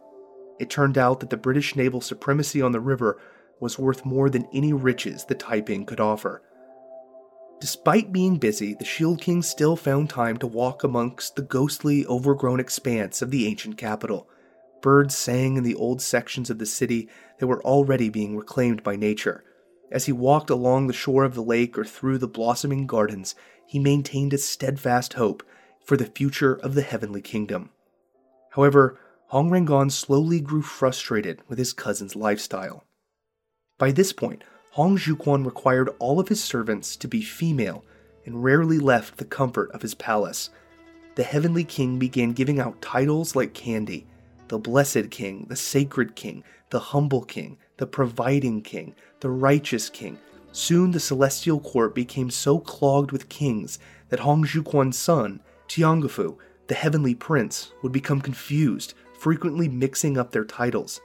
It 0.60 0.69
turned 0.69 0.98
out 0.98 1.19
that 1.19 1.30
the 1.30 1.38
British 1.38 1.76
naval 1.76 2.02
supremacy 2.02 2.61
on 2.61 2.72
the 2.72 2.80
river 2.80 3.19
was 3.60 3.80
worth 3.80 4.06
more 4.06 4.30
than 4.30 4.48
any 4.53 4.73
riches 4.73 5.26
the 5.26 5.36
Taiping 5.36 5.86
could 5.86 5.99
offer. 5.99 6.41
Despite 7.60 8.11
being 8.11 8.38
busy, 8.38 8.73
the 8.73 8.86
Shield 8.86 9.22
King 9.22 9.41
still 9.41 9.76
found 9.76 10.10
time 10.10 10.38
to 10.38 10.48
walk 10.48 10.84
amongst 10.84 11.36
the 11.36 11.41
ghostly, 11.41 12.06
overgrown 12.06 12.60
expanse 12.60 13.22
of 13.22 13.32
the 13.32 13.48
ancient 13.48 13.77
capital. 13.77 14.30
Birds 14.82 15.15
sang 15.15 15.57
in 15.57 15.64
the 15.64 15.76
old 15.76 16.02
sections 16.02 16.49
of 16.49 16.60
the 16.60 16.65
city 16.65 17.10
that 17.40 17.48
were 17.48 17.64
already 17.64 18.10
being 18.10 18.36
reclaimed 18.36 18.84
by 18.84 18.95
nature. 18.95 19.44
As 19.91 20.06
he 20.06 20.11
walked 20.11 20.49
along 20.49 20.88
the 20.88 20.94
shore 20.94 21.23
of 21.23 21.34
the 21.34 21.44
lake 21.44 21.77
or 21.77 21.86
through 21.86 22.18
the 22.18 22.27
blossoming 22.27 22.86
gardens, 22.86 23.36
he 23.65 23.80
maintained 23.80 24.34
a 24.34 24.38
steadfast 24.38 25.14
hope 25.14 25.41
for 25.86 25.95
the 25.95 26.06
future 26.06 26.56
of 26.56 26.76
the 26.76 26.82
heavenly 26.82 27.22
kingdom. 27.22 27.69
However, 28.52 28.99
Hong 29.30 29.50
Rengan 29.50 29.92
slowly 29.92 30.40
grew 30.40 30.62
frustrated 30.62 31.42
with 31.48 31.58
his 31.58 31.74
cousin's 31.74 32.16
lifestyle. 32.16 32.84
By 33.80 33.92
this 33.92 34.14
point, 34.14 34.44
Hong 34.72 34.98
Xiuquan 34.98 35.46
required 35.46 35.90
all 35.98 36.20
of 36.20 36.28
his 36.28 36.44
servants 36.44 36.96
to 36.98 37.08
be 37.08 37.22
female 37.22 37.84
and 38.26 38.44
rarely 38.44 38.78
left 38.78 39.18
the 39.18 39.26
comfort 39.26 39.72
of 39.72 39.82
his 39.82 39.96
palace. 39.96 40.52
The 41.16 41.24
heavenly 41.24 41.64
king 41.64 41.98
began 41.98 42.34
giving 42.34 42.60
out 42.60 42.82
titles 42.82 43.36
like 43.36 43.54
candy 43.54 44.06
the 44.48 44.60
blessed 44.60 45.10
king, 45.10 45.48
the 45.50 45.56
sacred 45.56 46.16
king, 46.16 46.44
the 46.70 46.80
humble 46.80 47.24
king, 47.24 47.58
the 47.78 47.88
providing 47.88 48.62
king, 48.62 48.94
the 49.22 49.30
righteous 49.30 49.90
king. 49.90 50.20
Soon 50.52 50.92
the 50.92 51.00
celestial 51.00 51.60
court 51.60 51.96
became 51.96 52.30
so 52.30 52.60
clogged 52.60 53.12
with 53.12 53.28
kings 53.28 53.80
that 54.10 54.20
Hong 54.20 54.46
Xiuquan's 54.46 55.00
son, 55.00 55.42
Tianguifu, 55.68 56.38
the 56.68 56.76
heavenly 56.76 57.16
prince, 57.16 57.72
would 57.82 57.92
become 57.92 58.22
confused, 58.22 58.94
frequently 59.26 59.68
mixing 59.68 60.20
up 60.20 60.30
their 60.30 60.46
titles. 60.46 61.02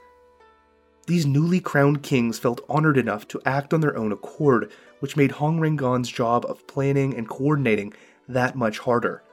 These 1.07 1.25
newly 1.25 1.59
crowned 1.59 2.03
kings 2.03 2.37
felt 2.37 2.63
honored 2.69 2.95
enough 2.95 3.27
to 3.29 3.41
act 3.47 3.73
on 3.73 3.81
their 3.81 3.97
own 3.97 4.11
accord, 4.11 4.71
which 4.99 5.17
made 5.17 5.31
Hong 5.31 5.59
Rengan's 5.59 6.07
job 6.07 6.45
of 6.45 6.67
planning 6.67 7.15
and 7.15 7.27
coordinating 7.27 7.93
that 8.27 8.55
much 8.55 8.77
harder. 8.77 9.23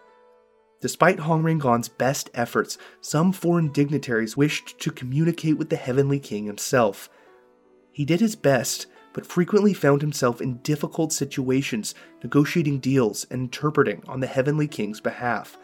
Despite 0.80 1.18
Hong 1.18 1.42
Rengan's 1.42 1.90
best 1.90 2.30
efforts, 2.32 2.78
some 3.02 3.30
foreign 3.30 3.72
dignitaries 3.72 4.38
wished 4.38 4.78
to 4.78 4.90
communicate 4.90 5.58
with 5.58 5.68
the 5.68 5.76
Heavenly 5.76 6.18
King 6.18 6.46
himself. 6.46 7.10
He 7.92 8.06
did 8.06 8.20
his 8.20 8.36
best, 8.36 8.86
but 9.12 9.26
frequently 9.26 9.74
found 9.74 10.00
himself 10.00 10.40
in 10.40 10.62
difficult 10.62 11.12
situations, 11.12 11.94
negotiating 12.22 12.78
deals 12.78 13.26
and 13.30 13.42
interpreting 13.42 14.02
on 14.08 14.20
the 14.20 14.26
Heavenly 14.26 14.66
King's 14.66 15.02
behalf. 15.02 15.58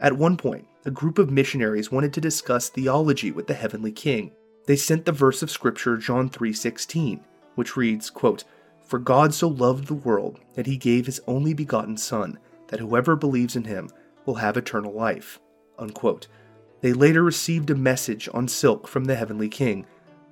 At 0.00 0.16
one 0.16 0.36
point, 0.36 0.66
a 0.86 0.90
group 0.90 1.18
of 1.18 1.30
missionaries 1.30 1.92
wanted 1.92 2.14
to 2.14 2.20
discuss 2.20 2.70
theology 2.70 3.30
with 3.30 3.46
the 3.46 3.54
Heavenly 3.54 3.92
King. 3.92 4.32
They 4.66 4.76
sent 4.76 5.04
the 5.04 5.12
verse 5.12 5.42
of 5.42 5.50
scripture 5.50 5.98
John 5.98 6.30
3:16, 6.30 7.20
which 7.54 7.76
reads, 7.76 8.08
quote, 8.08 8.44
"For 8.82 8.98
God 8.98 9.34
so 9.34 9.48
loved 9.48 9.86
the 9.86 9.94
world 9.94 10.40
that 10.54 10.66
he 10.66 10.78
gave 10.78 11.06
his 11.06 11.20
only 11.26 11.52
begotten 11.52 11.98
son, 11.98 12.38
that 12.68 12.80
whoever 12.80 13.14
believes 13.14 13.56
in 13.56 13.64
him 13.64 13.90
will 14.24 14.36
have 14.36 14.56
eternal 14.56 14.92
life. 14.92 15.38
Unquote. 15.78 16.28
They 16.80 16.92
later 16.92 17.22
received 17.22 17.68
a 17.68 17.74
message 17.74 18.28
on 18.32 18.48
silk 18.48 18.88
from 18.88 19.04
the 19.04 19.16
Heavenly 19.16 19.48
King. 19.48 19.84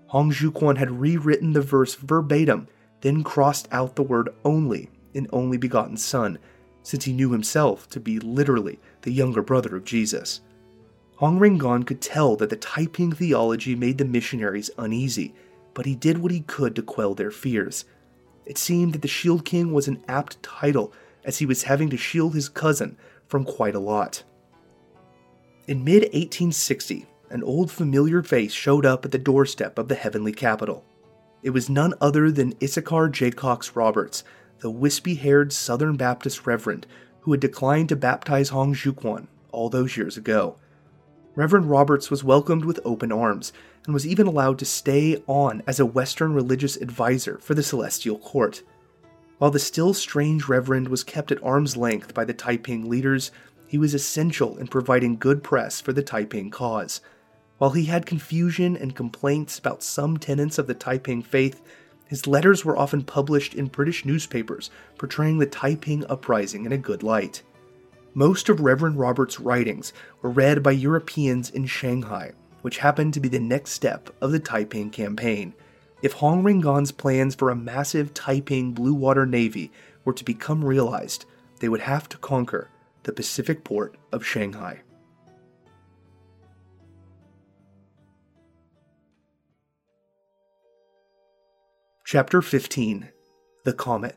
Hong 0.06 0.30
Xiuquan 0.30 0.78
had 0.78 1.00
rewritten 1.00 1.52
the 1.52 1.60
verse 1.60 1.94
verbatim, 1.94 2.68
then 3.02 3.22
crossed 3.22 3.68
out 3.70 3.96
the 3.96 4.02
word 4.02 4.30
only 4.44 4.90
in 5.12 5.28
only 5.30 5.58
begotten 5.58 5.96
Son, 5.96 6.38
since 6.88 7.04
he 7.04 7.12
knew 7.12 7.32
himself 7.32 7.86
to 7.90 8.00
be 8.00 8.18
literally 8.18 8.78
the 9.02 9.12
younger 9.12 9.42
brother 9.42 9.76
of 9.76 9.84
Jesus. 9.84 10.40
Hong 11.16 11.38
Rengan 11.38 11.86
could 11.86 12.00
tell 12.00 12.34
that 12.36 12.48
the 12.48 12.56
Taiping 12.56 13.12
theology 13.12 13.74
made 13.74 13.98
the 13.98 14.06
missionaries 14.06 14.70
uneasy, 14.78 15.34
but 15.74 15.84
he 15.84 15.94
did 15.94 16.16
what 16.16 16.32
he 16.32 16.40
could 16.40 16.74
to 16.76 16.82
quell 16.82 17.14
their 17.14 17.30
fears. 17.30 17.84
It 18.46 18.56
seemed 18.56 18.94
that 18.94 19.02
the 19.02 19.08
Shield 19.08 19.44
King 19.44 19.74
was 19.74 19.86
an 19.86 20.02
apt 20.08 20.42
title, 20.42 20.94
as 21.26 21.36
he 21.36 21.44
was 21.44 21.64
having 21.64 21.90
to 21.90 21.98
shield 21.98 22.32
his 22.32 22.48
cousin 22.48 22.96
from 23.26 23.44
quite 23.44 23.74
a 23.74 23.80
lot. 23.80 24.22
In 25.66 25.84
mid 25.84 26.04
1860, 26.04 27.04
an 27.28 27.42
old 27.42 27.70
familiar 27.70 28.22
face 28.22 28.54
showed 28.54 28.86
up 28.86 29.04
at 29.04 29.10
the 29.10 29.18
doorstep 29.18 29.78
of 29.78 29.88
the 29.88 29.94
heavenly 29.94 30.32
capital. 30.32 30.86
It 31.42 31.50
was 31.50 31.68
none 31.68 31.92
other 32.00 32.30
than 32.30 32.54
Issachar 32.62 33.10
Jacox 33.10 33.76
Roberts, 33.76 34.24
the 34.60 34.70
wispy 34.70 35.14
haired 35.14 35.52
Southern 35.52 35.96
Baptist 35.96 36.46
reverend 36.46 36.86
who 37.20 37.32
had 37.32 37.40
declined 37.40 37.88
to 37.90 37.96
baptize 37.96 38.48
Hong 38.48 38.74
Xiuquan 38.74 39.26
all 39.52 39.68
those 39.68 39.96
years 39.96 40.16
ago. 40.16 40.56
Reverend 41.34 41.70
Roberts 41.70 42.10
was 42.10 42.24
welcomed 42.24 42.64
with 42.64 42.80
open 42.84 43.12
arms 43.12 43.52
and 43.84 43.94
was 43.94 44.06
even 44.06 44.26
allowed 44.26 44.58
to 44.58 44.64
stay 44.64 45.22
on 45.26 45.62
as 45.66 45.78
a 45.78 45.86
Western 45.86 46.32
religious 46.34 46.76
advisor 46.76 47.38
for 47.38 47.54
the 47.54 47.62
Celestial 47.62 48.18
Court. 48.18 48.62
While 49.38 49.52
the 49.52 49.60
still 49.60 49.94
strange 49.94 50.48
Reverend 50.48 50.88
was 50.88 51.04
kept 51.04 51.30
at 51.30 51.42
arm's 51.44 51.76
length 51.76 52.12
by 52.12 52.24
the 52.24 52.34
Taiping 52.34 52.88
leaders, 52.88 53.30
he 53.68 53.78
was 53.78 53.94
essential 53.94 54.58
in 54.58 54.66
providing 54.66 55.16
good 55.16 55.44
press 55.44 55.80
for 55.80 55.92
the 55.92 56.02
Taiping 56.02 56.50
cause. 56.50 57.00
While 57.58 57.70
he 57.70 57.84
had 57.84 58.06
confusion 58.06 58.76
and 58.76 58.96
complaints 58.96 59.58
about 59.58 59.82
some 59.82 60.16
tenets 60.16 60.58
of 60.58 60.66
the 60.66 60.74
Taiping 60.74 61.22
faith, 61.22 61.60
his 62.08 62.26
letters 62.26 62.64
were 62.64 62.76
often 62.76 63.04
published 63.04 63.54
in 63.54 63.66
British 63.66 64.04
newspapers 64.04 64.70
portraying 64.96 65.38
the 65.38 65.46
Taiping 65.46 66.04
uprising 66.06 66.64
in 66.64 66.72
a 66.72 66.78
good 66.78 67.02
light. 67.02 67.42
Most 68.14 68.48
of 68.48 68.60
Reverend 68.60 68.98
Roberts' 68.98 69.38
writings 69.38 69.92
were 70.22 70.30
read 70.30 70.62
by 70.62 70.72
Europeans 70.72 71.50
in 71.50 71.66
Shanghai, 71.66 72.32
which 72.62 72.78
happened 72.78 73.14
to 73.14 73.20
be 73.20 73.28
the 73.28 73.38
next 73.38 73.72
step 73.72 74.10
of 74.20 74.32
the 74.32 74.40
Taiping 74.40 74.90
campaign. 74.90 75.54
If 76.02 76.14
Hong 76.14 76.42
Rengan's 76.42 76.92
plans 76.92 77.34
for 77.34 77.50
a 77.50 77.56
massive 77.56 78.14
Taiping 78.14 78.72
Blue 78.72 78.94
Water 78.94 79.26
Navy 79.26 79.70
were 80.04 80.14
to 80.14 80.24
become 80.24 80.64
realized, 80.64 81.26
they 81.60 81.68
would 81.68 81.82
have 81.82 82.08
to 82.08 82.18
conquer 82.18 82.70
the 83.02 83.12
Pacific 83.12 83.64
port 83.64 83.96
of 84.12 84.24
Shanghai. 84.24 84.80
Chapter 92.10 92.40
15 92.40 93.10
The 93.64 93.74
Comet 93.74 94.16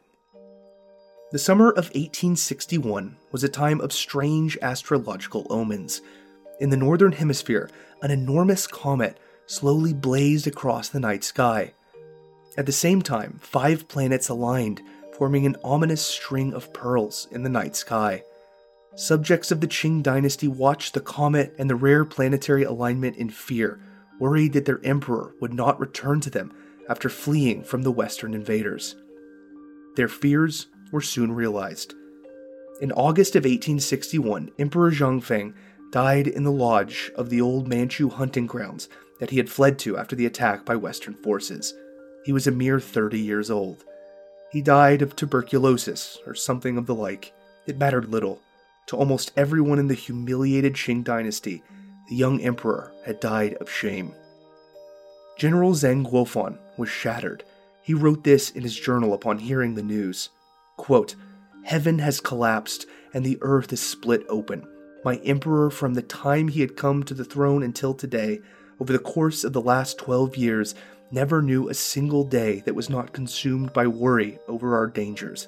The 1.34 1.38
summer 1.38 1.72
of 1.72 1.88
1861 1.88 3.18
was 3.34 3.44
a 3.44 3.50
time 3.50 3.82
of 3.82 3.92
strange 3.92 4.58
astrological 4.62 5.46
omens. 5.50 6.02
In 6.62 6.70
the 6.70 6.78
northern 6.78 7.12
hemisphere, 7.12 7.70
an 8.02 8.10
enormous 8.10 8.66
comet 8.66 9.18
slowly 9.46 9.92
blazed 9.92 10.48
across 10.48 10.88
the 10.88 11.02
night 11.02 11.26
sky. 11.26 11.74
At 12.58 12.66
the 12.66 12.72
same 12.72 13.02
time, 13.02 13.42
five 13.42 13.90
planets 13.90 14.30
aligned, 14.30 14.82
forming 15.18 15.46
an 15.46 15.58
ominous 15.62 16.02
string 16.02 16.54
of 16.54 16.72
pearls 16.72 17.28
in 17.30 17.44
the 17.44 17.50
night 17.50 17.76
sky. 17.76 18.24
Subjects 18.96 19.52
of 19.52 19.60
the 19.60 19.68
Qing 19.68 20.02
dynasty 20.02 20.48
watched 20.48 20.94
the 20.94 21.02
comet 21.02 21.54
and 21.58 21.70
the 21.70 21.76
rare 21.76 22.06
planetary 22.06 22.64
alignment 22.64 23.18
in 23.18 23.30
fear, 23.30 23.82
worried 24.18 24.54
that 24.54 24.64
their 24.64 24.80
emperor 24.86 25.34
would 25.42 25.54
not 25.54 25.78
return 25.78 26.22
to 26.22 26.30
them 26.30 26.54
after 26.92 27.08
fleeing 27.08 27.64
from 27.64 27.84
the 27.84 27.92
Western 27.92 28.34
invaders. 28.34 28.98
Their 29.96 30.10
fears 30.10 30.68
were 30.92 31.00
soon 31.00 31.32
realized. 31.32 31.94
In 32.82 32.92
August 32.92 33.38
of 33.38 33.46
1861, 33.46 34.52
Emperor 34.60 34.92
Xianfeng 34.92 35.54
died 35.94 36.28
in 36.28 36.44
the 36.44 36.52
lodge 36.52 37.10
of 37.16 37.30
the 37.30 37.40
old 37.40 37.66
Manchu 37.66 38.10
hunting 38.10 38.46
grounds 38.46 38.90
that 39.22 39.30
he 39.30 39.38
had 39.38 39.50
fled 39.50 39.80
to 39.80 39.98
after 39.98 40.18
the 40.18 40.26
attack 40.26 40.66
by 40.66 40.76
Western 40.76 41.14
forces. 41.14 41.74
He 42.26 42.34
was 42.34 42.46
a 42.46 42.52
mere 42.52 42.82
30 42.82 43.18
years 43.18 43.50
old. 43.50 43.86
He 44.52 44.62
died 44.62 45.02
of 45.02 45.16
tuberculosis 45.16 46.18
or 46.28 46.36
something 46.36 46.78
of 46.78 46.88
the 46.88 46.96
like. 46.96 47.32
It 47.68 47.78
mattered 47.78 48.10
little. 48.10 48.42
To 48.88 48.98
almost 48.98 49.32
everyone 49.38 49.80
in 49.80 49.88
the 49.88 49.94
humiliated 49.94 50.74
Qing 50.74 51.06
dynasty, 51.06 51.64
the 52.10 52.16
young 52.16 52.42
emperor 52.42 52.92
had 53.06 53.22
died 53.22 53.54
of 53.62 53.72
shame. 53.72 54.14
General 55.38 55.72
Zeng 55.72 56.06
Guofan 56.06 56.58
was 56.78 56.90
shattered. 56.90 57.44
He 57.82 57.94
wrote 57.94 58.24
this 58.24 58.50
in 58.52 58.64
his 58.64 58.80
journal 58.80 59.14
upon 59.14 59.40
hearing 59.40 59.76
the 59.76 59.84
news. 59.84 60.30
Quote, 60.78 61.16
Heaven 61.64 62.00
has 62.00 62.20
collapsed 62.20 62.86
and 63.14 63.26
the 63.26 63.38
earth 63.42 63.74
is 63.74 63.82
split 63.82 64.24
open. 64.30 64.68
My 65.04 65.16
emperor, 65.18 65.72
from 65.72 65.96
the 65.96 66.02
time 66.02 66.48
he 66.48 66.62
had 66.62 66.78
come 66.78 67.04
to 67.04 67.14
the 67.14 67.26
throne 67.26 67.64
until 67.64 67.94
today, 67.94 68.40
over 68.80 68.94
the 68.94 69.00
course 69.00 69.44
of 69.44 69.54
the 69.54 69.62
last 69.62 69.98
12 69.98 70.38
years, 70.38 70.76
never 71.12 71.42
knew 71.42 71.70
a 71.70 71.74
single 71.74 72.24
day 72.24 72.62
that 72.62 72.76
was 72.76 72.90
not 72.90 73.14
consumed 73.14 73.74
by 73.74 73.88
worry 73.88 74.40
over 74.48 74.76
our 74.76 74.88
dangers. 74.88 75.48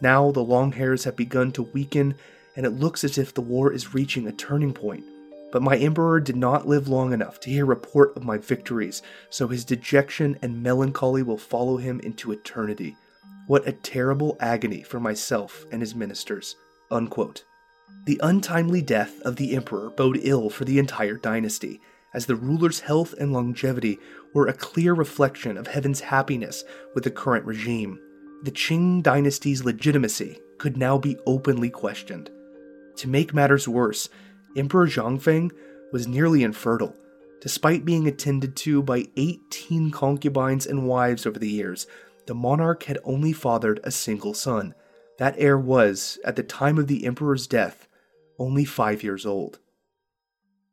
Now 0.00 0.30
the 0.30 0.40
long 0.44 0.72
hairs 0.72 1.04
have 1.04 1.16
begun 1.16 1.52
to 1.52 1.62
weaken, 1.62 2.14
and 2.56 2.66
it 2.66 2.70
looks 2.70 3.04
as 3.04 3.18
if 3.18 3.34
the 3.34 3.40
war 3.40 3.72
is 3.72 3.94
reaching 3.94 4.26
a 4.26 4.32
turning 4.32 4.72
point. 4.72 5.04
But 5.50 5.62
my 5.62 5.76
emperor 5.76 6.20
did 6.20 6.36
not 6.36 6.68
live 6.68 6.88
long 6.88 7.12
enough 7.12 7.40
to 7.40 7.50
hear 7.50 7.64
report 7.64 8.16
of 8.16 8.24
my 8.24 8.36
victories, 8.36 9.02
so 9.30 9.48
his 9.48 9.64
dejection 9.64 10.38
and 10.42 10.62
melancholy 10.62 11.22
will 11.22 11.38
follow 11.38 11.78
him 11.78 12.00
into 12.00 12.32
eternity. 12.32 12.96
What 13.46 13.66
a 13.66 13.72
terrible 13.72 14.36
agony 14.40 14.82
for 14.82 15.00
myself 15.00 15.64
and 15.72 15.80
his 15.80 15.94
ministers. 15.94 16.54
Unquote. 16.90 17.44
The 18.04 18.20
untimely 18.22 18.82
death 18.82 19.20
of 19.22 19.36
the 19.36 19.56
emperor 19.56 19.90
bode 19.90 20.20
ill 20.22 20.50
for 20.50 20.64
the 20.64 20.78
entire 20.78 21.16
dynasty, 21.16 21.80
as 22.14 22.26
the 22.26 22.36
ruler's 22.36 22.80
health 22.80 23.14
and 23.18 23.32
longevity 23.32 23.98
were 24.34 24.46
a 24.46 24.52
clear 24.52 24.94
reflection 24.94 25.56
of 25.56 25.66
heaven's 25.66 26.00
happiness 26.00 26.64
with 26.94 27.04
the 27.04 27.10
current 27.10 27.44
regime. 27.46 27.98
The 28.44 28.50
Qing 28.52 29.02
dynasty's 29.02 29.64
legitimacy 29.64 30.38
could 30.58 30.76
now 30.76 30.98
be 30.98 31.16
openly 31.26 31.70
questioned. 31.70 32.30
To 32.96 33.08
make 33.08 33.34
matters 33.34 33.68
worse, 33.68 34.08
Emperor 34.56 34.86
Xianfeng 34.86 35.50
was 35.92 36.08
nearly 36.08 36.42
infertile. 36.42 36.94
Despite 37.40 37.84
being 37.84 38.08
attended 38.08 38.56
to 38.56 38.82
by 38.82 39.06
18 39.16 39.90
concubines 39.90 40.66
and 40.66 40.88
wives 40.88 41.26
over 41.26 41.38
the 41.38 41.48
years, 41.48 41.86
the 42.26 42.34
monarch 42.34 42.84
had 42.84 42.98
only 43.04 43.32
fathered 43.32 43.80
a 43.84 43.90
single 43.90 44.34
son. 44.34 44.74
That 45.18 45.34
heir 45.38 45.58
was, 45.58 46.18
at 46.24 46.36
the 46.36 46.42
time 46.42 46.78
of 46.78 46.86
the 46.86 47.06
emperor's 47.06 47.46
death, 47.46 47.88
only 48.38 48.64
five 48.64 49.02
years 49.02 49.24
old. 49.24 49.58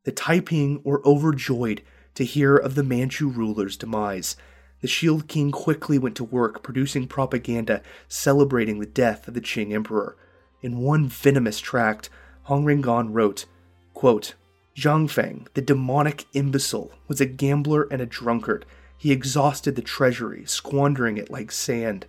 The 0.03 0.11
Taiping 0.11 0.81
were 0.83 1.05
overjoyed 1.05 1.81
to 2.15 2.23
hear 2.23 2.55
of 2.55 2.75
the 2.75 2.83
Manchu 2.83 3.29
ruler's 3.29 3.77
demise. 3.77 4.35
The 4.81 4.87
Shield 4.87 5.27
King 5.27 5.51
quickly 5.51 5.97
went 5.97 6.15
to 6.17 6.23
work 6.23 6.61
producing 6.61 7.07
propaganda 7.07 7.81
celebrating 8.07 8.79
the 8.79 8.85
death 8.85 9.27
of 9.27 9.33
the 9.33 9.41
Qing 9.41 9.73
emperor. 9.73 10.15
In 10.61 10.79
one 10.79 11.07
venomous 11.07 11.59
tract, 11.59 12.09
Hong 12.43 12.65
Rengan 12.65 13.09
wrote, 13.13 13.45
Quote, 13.95 14.35
Zhang 14.75 15.09
Feng, 15.09 15.47
the 15.53 15.61
demonic 15.61 16.25
imbecile, 16.33 16.91
was 17.07 17.21
a 17.21 17.25
gambler 17.25 17.87
and 17.89 18.01
a 18.01 18.05
drunkard. 18.05 18.65
He 18.97 19.13
exhausted 19.13 19.75
the 19.77 19.81
treasury, 19.81 20.43
squandering 20.45 21.17
it 21.17 21.31
like 21.31 21.49
sand. 21.49 22.05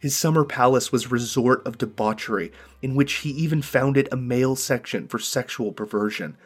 His 0.00 0.16
summer 0.16 0.44
palace 0.44 0.90
was 0.90 1.12
resort 1.12 1.64
of 1.64 1.78
debauchery, 1.78 2.50
in 2.82 2.96
which 2.96 3.12
he 3.18 3.30
even 3.30 3.62
founded 3.62 4.08
a 4.10 4.16
male 4.16 4.56
section 4.56 5.06
for 5.06 5.20
sexual 5.20 5.72
perversion. 5.72 6.36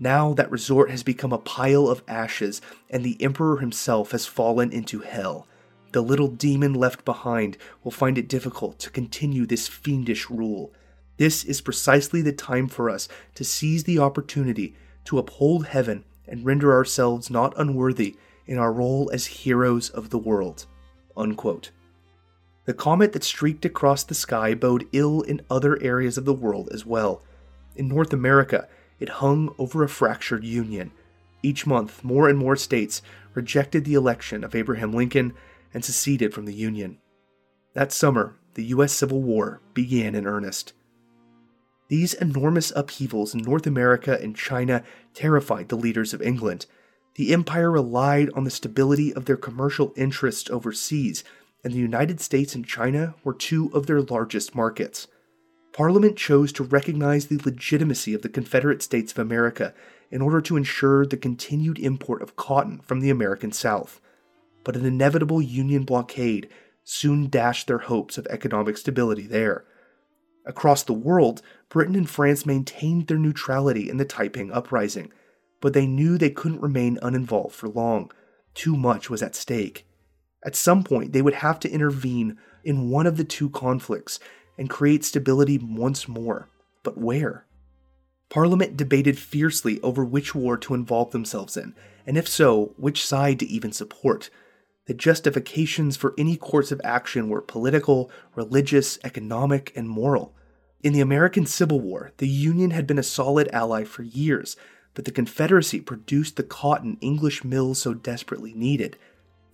Now 0.00 0.34
that 0.34 0.50
resort 0.50 0.90
has 0.90 1.04
become 1.04 1.32
a 1.32 1.38
pile 1.38 1.86
of 1.86 2.02
ashes, 2.08 2.60
and 2.90 3.04
the 3.04 3.22
emperor 3.22 3.58
himself 3.58 4.10
has 4.10 4.26
fallen 4.26 4.72
into 4.72 5.00
hell. 5.00 5.46
The 5.92 6.02
little 6.02 6.28
demon 6.28 6.74
left 6.74 7.04
behind 7.04 7.58
will 7.84 7.92
find 7.92 8.18
it 8.18 8.28
difficult 8.28 8.80
to 8.80 8.90
continue 8.90 9.46
this 9.46 9.68
fiendish 9.68 10.28
rule. 10.28 10.72
This 11.16 11.44
is 11.44 11.60
precisely 11.60 12.22
the 12.22 12.32
time 12.32 12.68
for 12.68 12.88
us 12.88 13.08
to 13.34 13.44
seize 13.44 13.84
the 13.84 13.98
opportunity 13.98 14.74
to 15.04 15.18
uphold 15.18 15.66
heaven 15.66 16.04
and 16.26 16.44
render 16.44 16.72
ourselves 16.72 17.30
not 17.30 17.52
unworthy 17.56 18.16
in 18.46 18.58
our 18.58 18.72
role 18.72 19.10
as 19.12 19.26
heroes 19.26 19.90
of 19.90 20.10
the 20.10 20.18
world. 20.18 20.66
Unquote. 21.16 21.70
The 22.64 22.74
comet 22.74 23.12
that 23.12 23.24
streaked 23.24 23.64
across 23.64 24.04
the 24.04 24.14
sky 24.14 24.54
bode 24.54 24.86
ill 24.92 25.22
in 25.22 25.42
other 25.50 25.80
areas 25.82 26.16
of 26.16 26.24
the 26.24 26.32
world 26.32 26.68
as 26.72 26.86
well. 26.86 27.22
In 27.76 27.88
North 27.88 28.12
America, 28.12 28.68
it 29.00 29.08
hung 29.08 29.54
over 29.58 29.82
a 29.82 29.88
fractured 29.88 30.44
union. 30.44 30.92
Each 31.42 31.66
month, 31.66 32.04
more 32.04 32.28
and 32.28 32.38
more 32.38 32.54
states 32.54 33.02
rejected 33.34 33.84
the 33.84 33.94
election 33.94 34.44
of 34.44 34.54
Abraham 34.54 34.92
Lincoln 34.92 35.34
and 35.74 35.84
seceded 35.84 36.32
from 36.32 36.44
the 36.44 36.54
Union. 36.54 36.98
That 37.74 37.92
summer, 37.92 38.36
the 38.54 38.64
U.S. 38.66 38.92
Civil 38.92 39.22
War 39.22 39.60
began 39.74 40.14
in 40.14 40.26
earnest. 40.26 40.72
These 41.92 42.14
enormous 42.14 42.72
upheavals 42.74 43.34
in 43.34 43.42
North 43.42 43.66
America 43.66 44.18
and 44.18 44.34
China 44.34 44.82
terrified 45.12 45.68
the 45.68 45.76
leaders 45.76 46.14
of 46.14 46.22
England. 46.22 46.64
The 47.16 47.34
empire 47.34 47.70
relied 47.70 48.30
on 48.30 48.44
the 48.44 48.50
stability 48.50 49.12
of 49.12 49.26
their 49.26 49.36
commercial 49.36 49.92
interests 49.94 50.48
overseas, 50.48 51.22
and 51.62 51.74
the 51.74 51.78
United 51.78 52.18
States 52.18 52.54
and 52.54 52.66
China 52.66 53.14
were 53.24 53.34
two 53.34 53.70
of 53.74 53.84
their 53.84 54.00
largest 54.00 54.54
markets. 54.54 55.06
Parliament 55.74 56.16
chose 56.16 56.50
to 56.52 56.64
recognize 56.64 57.26
the 57.26 57.42
legitimacy 57.44 58.14
of 58.14 58.22
the 58.22 58.30
Confederate 58.30 58.82
States 58.82 59.12
of 59.12 59.18
America 59.18 59.74
in 60.10 60.22
order 60.22 60.40
to 60.40 60.56
ensure 60.56 61.04
the 61.04 61.18
continued 61.18 61.78
import 61.78 62.22
of 62.22 62.36
cotton 62.36 62.78
from 62.78 63.00
the 63.00 63.10
American 63.10 63.52
South. 63.52 64.00
But 64.64 64.76
an 64.76 64.86
inevitable 64.86 65.42
Union 65.42 65.84
blockade 65.84 66.48
soon 66.84 67.28
dashed 67.28 67.66
their 67.66 67.80
hopes 67.80 68.16
of 68.16 68.26
economic 68.28 68.78
stability 68.78 69.26
there. 69.26 69.66
Across 70.44 70.84
the 70.84 70.92
world, 70.92 71.40
Britain 71.72 71.96
and 71.96 72.08
France 72.08 72.44
maintained 72.44 73.06
their 73.06 73.16
neutrality 73.16 73.88
in 73.88 73.96
the 73.96 74.04
Taiping 74.04 74.52
Uprising, 74.52 75.10
but 75.62 75.72
they 75.72 75.86
knew 75.86 76.18
they 76.18 76.28
couldn't 76.28 76.60
remain 76.60 76.98
uninvolved 77.00 77.54
for 77.54 77.66
long. 77.66 78.12
Too 78.52 78.76
much 78.76 79.08
was 79.08 79.22
at 79.22 79.34
stake. 79.34 79.86
At 80.44 80.54
some 80.54 80.84
point, 80.84 81.14
they 81.14 81.22
would 81.22 81.32
have 81.32 81.58
to 81.60 81.70
intervene 81.70 82.36
in 82.62 82.90
one 82.90 83.06
of 83.06 83.16
the 83.16 83.24
two 83.24 83.48
conflicts 83.48 84.20
and 84.58 84.68
create 84.68 85.02
stability 85.02 85.58
once 85.62 86.06
more. 86.06 86.50
But 86.82 86.98
where? 86.98 87.46
Parliament 88.28 88.76
debated 88.76 89.18
fiercely 89.18 89.80
over 89.80 90.04
which 90.04 90.34
war 90.34 90.58
to 90.58 90.74
involve 90.74 91.12
themselves 91.12 91.56
in, 91.56 91.74
and 92.06 92.18
if 92.18 92.28
so, 92.28 92.74
which 92.76 93.06
side 93.06 93.38
to 93.38 93.46
even 93.46 93.72
support. 93.72 94.28
The 94.88 94.94
justifications 94.94 95.96
for 95.96 96.12
any 96.18 96.36
course 96.36 96.70
of 96.70 96.82
action 96.84 97.30
were 97.30 97.40
political, 97.40 98.10
religious, 98.34 98.98
economic, 99.04 99.72
and 99.74 99.88
moral. 99.88 100.34
In 100.82 100.92
the 100.92 101.00
American 101.00 101.46
Civil 101.46 101.80
War, 101.80 102.12
the 102.16 102.28
Union 102.28 102.70
had 102.70 102.86
been 102.86 102.98
a 102.98 103.02
solid 103.02 103.48
ally 103.52 103.84
for 103.84 104.02
years, 104.02 104.56
but 104.94 105.04
the 105.04 105.10
Confederacy 105.10 105.80
produced 105.80 106.36
the 106.36 106.42
cotton 106.42 106.98
English 107.00 107.44
mills 107.44 107.78
so 107.78 107.94
desperately 107.94 108.52
needed. 108.52 108.96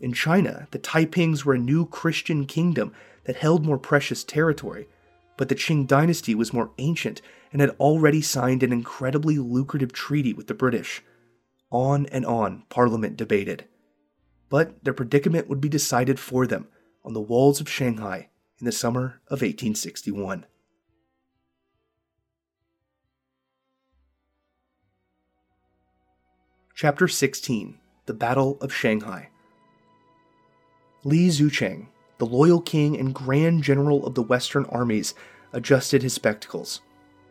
In 0.00 0.12
China, 0.12 0.68
the 0.70 0.78
Taipings 0.78 1.44
were 1.44 1.54
a 1.54 1.58
new 1.58 1.86
Christian 1.86 2.46
kingdom 2.46 2.92
that 3.24 3.36
held 3.36 3.66
more 3.66 3.78
precious 3.78 4.24
territory, 4.24 4.88
but 5.36 5.48
the 5.48 5.54
Qing 5.54 5.86
dynasty 5.86 6.34
was 6.34 6.52
more 6.52 6.70
ancient 6.78 7.20
and 7.52 7.60
had 7.60 7.76
already 7.78 8.22
signed 8.22 8.62
an 8.62 8.72
incredibly 8.72 9.38
lucrative 9.38 9.92
treaty 9.92 10.32
with 10.32 10.46
the 10.46 10.54
British. 10.54 11.02
On 11.70 12.06
and 12.06 12.24
on, 12.24 12.64
Parliament 12.70 13.16
debated 13.16 13.64
but 14.48 14.82
their 14.84 14.94
predicament 14.94 15.48
would 15.48 15.60
be 15.60 15.68
decided 15.68 16.18
for 16.18 16.46
them 16.46 16.68
on 17.04 17.12
the 17.12 17.20
walls 17.20 17.60
of 17.60 17.68
Shanghai 17.68 18.28
in 18.58 18.66
the 18.66 18.72
summer 18.72 19.20
of 19.28 19.42
1861. 19.42 20.46
Chapter 26.80 27.08
16 27.08 27.76
The 28.06 28.14
Battle 28.14 28.56
of 28.60 28.72
Shanghai. 28.72 29.30
Li 31.02 31.28
Xiucheng, 31.28 31.88
the 32.18 32.24
loyal 32.24 32.60
king 32.60 32.96
and 32.96 33.12
grand 33.12 33.64
general 33.64 34.06
of 34.06 34.14
the 34.14 34.22
Western 34.22 34.64
armies, 34.66 35.12
adjusted 35.52 36.04
his 36.04 36.12
spectacles. 36.12 36.80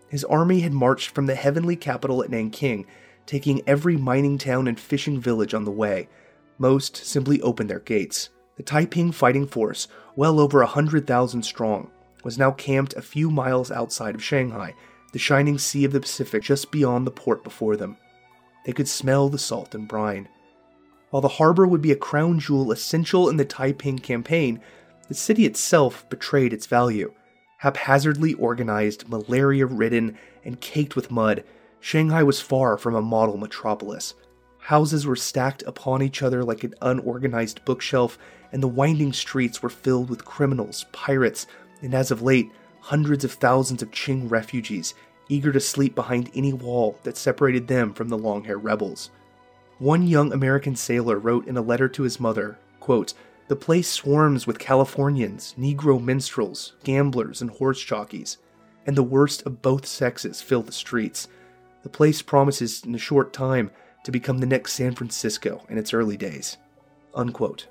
His 0.10 0.26
army 0.26 0.60
had 0.60 0.74
marched 0.74 1.12
from 1.12 1.28
the 1.28 1.36
heavenly 1.36 1.78
capital 1.78 2.22
at 2.22 2.30
Nanking, 2.30 2.86
taking 3.26 3.62
every 3.66 3.96
mining 3.96 4.38
town 4.38 4.68
and 4.68 4.78
fishing 4.78 5.18
village 5.18 5.54
on 5.54 5.64
the 5.64 5.72
way 5.72 6.10
most 6.58 6.98
simply 6.98 7.42
opened 7.42 7.70
their 7.70 7.80
gates. 7.80 8.28
The 8.58 8.64
Taiping 8.64 9.14
fighting 9.14 9.48
force, 9.48 9.88
well 10.18 10.42
over 10.42 10.60
a 10.60 10.66
100,000 10.66 11.42
strong, 11.44 11.90
was 12.22 12.38
now 12.38 12.52
camped 12.52 12.96
a 12.96 13.02
few 13.02 13.32
miles 13.32 13.72
outside 13.72 14.14
of 14.14 14.22
Shanghai, 14.22 14.76
the 15.14 15.20
shining 15.20 15.58
sea 15.58 15.86
of 15.86 15.94
the 15.94 16.02
Pacific 16.02 16.44
just 16.44 16.70
beyond 16.70 17.08
the 17.08 17.12
port 17.12 17.46
before 17.46 17.78
them. 17.78 17.96
They 18.68 18.74
could 18.74 18.90
smell 18.90 19.30
the 19.30 19.40
salt 19.40 19.74
and 19.74 19.88
brine. 19.88 20.28
While 21.10 21.22
the 21.22 21.30
harbor 21.30 21.66
would 21.66 21.82
be 21.82 21.94
a 21.94 21.96
crown 21.96 22.38
jewel 22.38 22.74
essential 22.74 23.30
in 23.30 23.38
the 23.38 23.46
Taiping 23.46 23.98
campaign, 23.98 24.60
the 25.08 25.14
city 25.14 25.46
itself 25.46 26.06
betrayed 26.10 26.52
its 26.52 26.66
value. 26.66 27.14
Haphazardly 27.60 28.34
organized, 28.34 29.08
malaria 29.08 29.66
ridden, 29.66 30.18
and 30.44 30.60
caked 30.60 30.98
with 30.98 31.10
mud, 31.10 31.46
Shanghai 31.80 32.24
was 32.24 32.42
far 32.42 32.78
from 32.78 32.94
a 32.94 33.02
model 33.02 33.38
metropolis. 33.38 34.16
Houses 34.58 35.06
were 35.06 35.16
stacked 35.16 35.64
upon 35.64 36.04
each 36.04 36.22
other 36.22 36.44
like 36.44 36.66
an 36.66 36.74
unorganized 36.82 37.64
bookshelf, 37.64 38.20
and 38.52 38.62
the 38.62 38.68
winding 38.68 39.14
streets 39.14 39.64
were 39.64 39.70
filled 39.70 40.10
with 40.10 40.26
criminals, 40.26 40.88
pirates, 40.92 41.48
and 41.82 41.94
as 41.94 42.12
of 42.12 42.22
late, 42.22 42.52
hundreds 42.82 43.24
of 43.24 43.32
thousands 43.32 43.82
of 43.82 43.92
Qing 43.92 44.30
refugees, 44.30 44.94
eager 45.30 45.52
to 45.52 45.60
sleep 45.60 45.96
behind 45.96 46.32
any 46.34 46.54
wall 46.54 46.98
that 47.04 47.18
separated 47.18 47.68
them 47.68 47.94
from 47.94 48.10
the 48.10 48.18
long 48.18 48.44
haired 48.44 48.64
rebels. 48.64 49.10
One 49.80 50.08
young 50.08 50.34
American 50.34 50.76
sailor 50.76 51.20
wrote 51.20 51.48
in 51.48 51.58
a 51.58 51.62
letter 51.62 51.88
to 51.90 52.04
his 52.04 52.20
mother 52.20 52.58
quote, 52.80 53.14
The 53.48 53.56
place 53.56 53.90
swarms 53.90 54.48
with 54.48 54.60
Californians, 54.60 55.54
Negro 55.60 56.02
minstrels, 56.02 56.74
gamblers, 56.84 57.42
and 57.42 57.52
horse 57.52 57.84
jockeys, 57.84 58.38
and 58.86 58.96
the 58.96 59.04
worst 59.04 59.46
of 59.46 59.62
both 59.62 59.86
sexes 59.86 60.42
fill 60.42 60.64
the 60.64 60.72
streets. 60.72 61.28
The 61.84 61.90
place 61.90 62.22
promises 62.22 62.84
in 62.84 62.96
a 62.96 62.98
short 63.00 63.34
time 63.34 63.72
to 64.04 64.12
become 64.12 64.38
the 64.38 64.46
next 64.46 64.74
San 64.74 64.96
Francisco 64.96 65.66
in 65.70 65.78
its 65.78 65.94
early 65.94 66.18
days. 66.18 66.58
Unquote. 67.14 67.68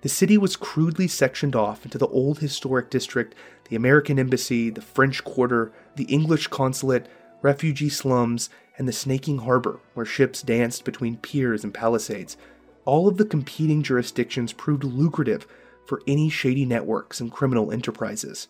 The 0.00 0.08
city 0.08 0.38
was 0.38 0.56
crudely 0.56 1.08
sectioned 1.08 1.56
off 1.56 1.84
into 1.84 1.98
the 1.98 2.06
old 2.08 2.38
historic 2.38 2.88
district, 2.90 3.34
the 3.68 3.76
American 3.76 4.18
Embassy, 4.18 4.70
the 4.70 4.80
French 4.80 5.24
Quarter, 5.24 5.72
the 5.96 6.04
English 6.04 6.46
Consulate, 6.48 7.06
refugee 7.42 7.88
slums, 7.88 8.48
and 8.76 8.86
the 8.86 8.92
snaking 8.92 9.38
harbor 9.38 9.80
where 9.94 10.06
ships 10.06 10.42
danced 10.42 10.84
between 10.84 11.16
piers 11.16 11.64
and 11.64 11.74
palisades. 11.74 12.36
All 12.84 13.08
of 13.08 13.16
the 13.16 13.24
competing 13.24 13.82
jurisdictions 13.82 14.52
proved 14.52 14.84
lucrative 14.84 15.46
for 15.86 16.00
any 16.06 16.30
shady 16.30 16.64
networks 16.64 17.20
and 17.20 17.32
criminal 17.32 17.72
enterprises. 17.72 18.48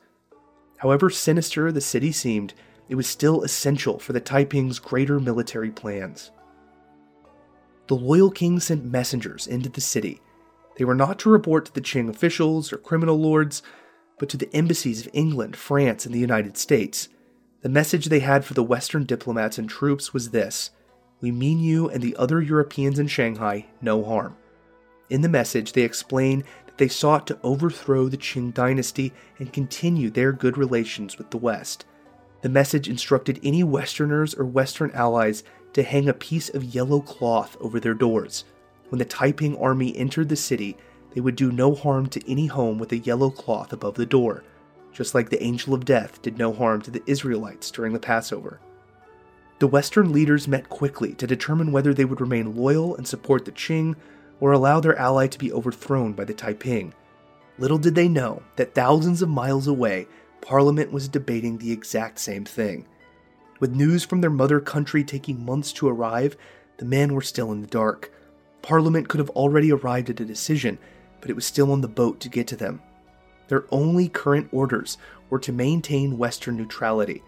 However 0.78 1.08
sinister 1.08 1.72
the 1.72 1.80
city 1.80 2.12
seemed, 2.12 2.52
it 2.88 2.94
was 2.94 3.06
still 3.06 3.42
essential 3.42 3.98
for 3.98 4.12
the 4.12 4.20
Taiping's 4.20 4.78
greater 4.78 5.18
military 5.18 5.70
plans 5.70 6.30
the 7.88 7.96
loyal 7.96 8.30
king 8.30 8.60
sent 8.60 8.84
messengers 8.84 9.46
into 9.46 9.68
the 9.68 9.80
city. 9.80 10.20
They 10.78 10.84
were 10.84 10.94
not 10.94 11.18
to 11.20 11.30
report 11.30 11.66
to 11.66 11.74
the 11.74 11.80
Qing 11.80 12.08
officials 12.08 12.72
or 12.72 12.78
criminal 12.78 13.18
lords, 13.18 13.62
but 14.16 14.28
to 14.30 14.36
the 14.36 14.54
embassies 14.54 15.00
of 15.04 15.10
England, 15.12 15.56
France, 15.56 16.06
and 16.06 16.14
the 16.14 16.20
United 16.20 16.56
States. 16.56 17.08
The 17.62 17.68
message 17.68 18.06
they 18.06 18.20
had 18.20 18.44
for 18.44 18.54
the 18.54 18.62
Western 18.62 19.04
diplomats 19.04 19.58
and 19.58 19.68
troops 19.68 20.14
was 20.14 20.30
this 20.30 20.70
We 21.20 21.32
mean 21.32 21.58
you 21.58 21.90
and 21.90 22.00
the 22.00 22.14
other 22.14 22.40
Europeans 22.40 23.00
in 23.00 23.08
Shanghai 23.08 23.66
no 23.82 24.04
harm. 24.04 24.36
In 25.10 25.22
the 25.22 25.28
message, 25.28 25.72
they 25.72 25.82
explain 25.82 26.44
that 26.66 26.78
they 26.78 26.86
sought 26.86 27.26
to 27.26 27.38
overthrow 27.42 28.08
the 28.08 28.16
Qing 28.16 28.54
dynasty 28.54 29.12
and 29.40 29.52
continue 29.52 30.10
their 30.10 30.32
good 30.32 30.56
relations 30.56 31.18
with 31.18 31.30
the 31.30 31.38
West. 31.38 31.86
The 32.42 32.48
message 32.48 32.88
instructed 32.88 33.40
any 33.42 33.64
Westerners 33.64 34.32
or 34.32 34.44
Western 34.44 34.92
allies 34.92 35.42
to 35.72 35.82
hang 35.82 36.08
a 36.08 36.14
piece 36.14 36.48
of 36.50 36.62
yellow 36.62 37.00
cloth 37.00 37.56
over 37.60 37.80
their 37.80 37.94
doors. 37.94 38.44
When 38.88 38.98
the 38.98 39.04
Taiping 39.04 39.56
army 39.58 39.96
entered 39.96 40.28
the 40.28 40.36
city, 40.36 40.76
they 41.14 41.20
would 41.20 41.36
do 41.36 41.52
no 41.52 41.74
harm 41.74 42.06
to 42.08 42.30
any 42.30 42.46
home 42.46 42.78
with 42.78 42.92
a 42.92 42.98
yellow 42.98 43.30
cloth 43.30 43.72
above 43.72 43.94
the 43.94 44.06
door, 44.06 44.44
just 44.92 45.14
like 45.14 45.30
the 45.30 45.42
angel 45.42 45.74
of 45.74 45.84
death 45.84 46.22
did 46.22 46.38
no 46.38 46.52
harm 46.52 46.82
to 46.82 46.90
the 46.90 47.02
Israelites 47.06 47.70
during 47.70 47.92
the 47.92 47.98
Passover. 47.98 48.60
The 49.58 49.66
Western 49.66 50.12
leaders 50.12 50.46
met 50.46 50.68
quickly 50.68 51.14
to 51.14 51.26
determine 51.26 51.72
whether 51.72 51.92
they 51.92 52.04
would 52.04 52.20
remain 52.20 52.56
loyal 52.56 52.94
and 52.96 53.06
support 53.06 53.44
the 53.44 53.52
Qing 53.52 53.96
or 54.40 54.52
allow 54.52 54.78
their 54.78 54.96
ally 54.96 55.26
to 55.26 55.38
be 55.38 55.52
overthrown 55.52 56.12
by 56.12 56.24
the 56.24 56.34
Taiping. 56.34 56.94
Little 57.58 57.78
did 57.78 57.96
they 57.96 58.08
know 58.08 58.42
that 58.54 58.74
thousands 58.74 59.20
of 59.20 59.28
miles 59.28 59.66
away, 59.66 60.06
Parliament 60.40 60.92
was 60.92 61.08
debating 61.08 61.58
the 61.58 61.72
exact 61.72 62.20
same 62.20 62.44
thing. 62.44 62.86
With 63.58 63.74
news 63.74 64.04
from 64.04 64.20
their 64.20 64.30
mother 64.30 64.60
country 64.60 65.02
taking 65.02 65.44
months 65.44 65.72
to 65.74 65.88
arrive, 65.88 66.36
the 66.76 66.84
men 66.84 67.12
were 67.12 67.22
still 67.22 67.50
in 67.50 67.60
the 67.60 67.66
dark. 67.66 68.12
Parliament 68.62 69.08
could 69.08 69.20
have 69.20 69.30
already 69.30 69.72
arrived 69.72 70.10
at 70.10 70.20
a 70.20 70.24
decision, 70.24 70.78
but 71.20 71.30
it 71.30 71.34
was 71.34 71.46
still 71.46 71.72
on 71.72 71.80
the 71.80 71.88
boat 71.88 72.20
to 72.20 72.28
get 72.28 72.46
to 72.48 72.56
them. 72.56 72.82
Their 73.48 73.64
only 73.70 74.08
current 74.08 74.48
orders 74.52 74.98
were 75.30 75.38
to 75.40 75.52
maintain 75.52 76.18
Western 76.18 76.56
neutrality, 76.56 77.22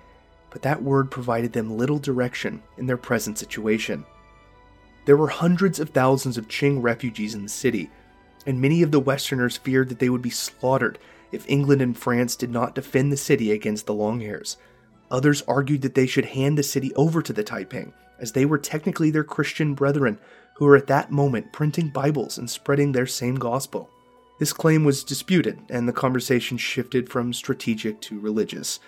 but 0.50 0.62
that 0.62 0.82
word 0.82 1.10
provided 1.10 1.52
them 1.52 1.76
little 1.76 1.98
direction 1.98 2.62
in 2.76 2.86
their 2.86 2.96
present 2.96 3.38
situation. 3.38 4.04
There 5.06 5.16
were 5.16 5.28
hundreds 5.28 5.80
of 5.80 5.90
thousands 5.90 6.36
of 6.36 6.48
Qing 6.48 6.82
refugees 6.82 7.34
in 7.34 7.42
the 7.42 7.48
city, 7.48 7.90
and 8.46 8.60
many 8.60 8.82
of 8.82 8.90
the 8.90 9.00
Westerners 9.00 9.56
feared 9.56 9.88
that 9.88 9.98
they 9.98 10.10
would 10.10 10.22
be 10.22 10.30
slaughtered 10.30 10.98
if 11.32 11.48
England 11.48 11.80
and 11.80 11.96
France 11.96 12.36
did 12.36 12.50
not 12.50 12.74
defend 12.74 13.12
the 13.12 13.16
city 13.16 13.52
against 13.52 13.86
the 13.86 13.94
Longhairs. 13.94 14.56
Others 15.10 15.42
argued 15.48 15.82
that 15.82 15.94
they 15.94 16.06
should 16.06 16.26
hand 16.26 16.58
the 16.58 16.62
city 16.62 16.94
over 16.94 17.22
to 17.22 17.32
the 17.32 17.42
Taiping, 17.42 17.92
as 18.20 18.32
they 18.32 18.44
were 18.44 18.58
technically 18.58 19.10
their 19.10 19.24
Christian 19.24 19.74
brethren 19.74 20.18
who 20.56 20.66
were 20.66 20.76
at 20.76 20.86
that 20.88 21.10
moment 21.10 21.52
printing 21.52 21.88
Bibles 21.88 22.38
and 22.38 22.48
spreading 22.48 22.92
their 22.92 23.06
same 23.06 23.36
gospel. 23.36 23.90
This 24.38 24.52
claim 24.52 24.84
was 24.84 25.04
disputed, 25.04 25.58
and 25.68 25.88
the 25.88 25.92
conversation 25.92 26.56
shifted 26.56 27.10
from 27.10 27.32
strategic 27.32 28.00
to 28.02 28.20
religious. 28.20 28.80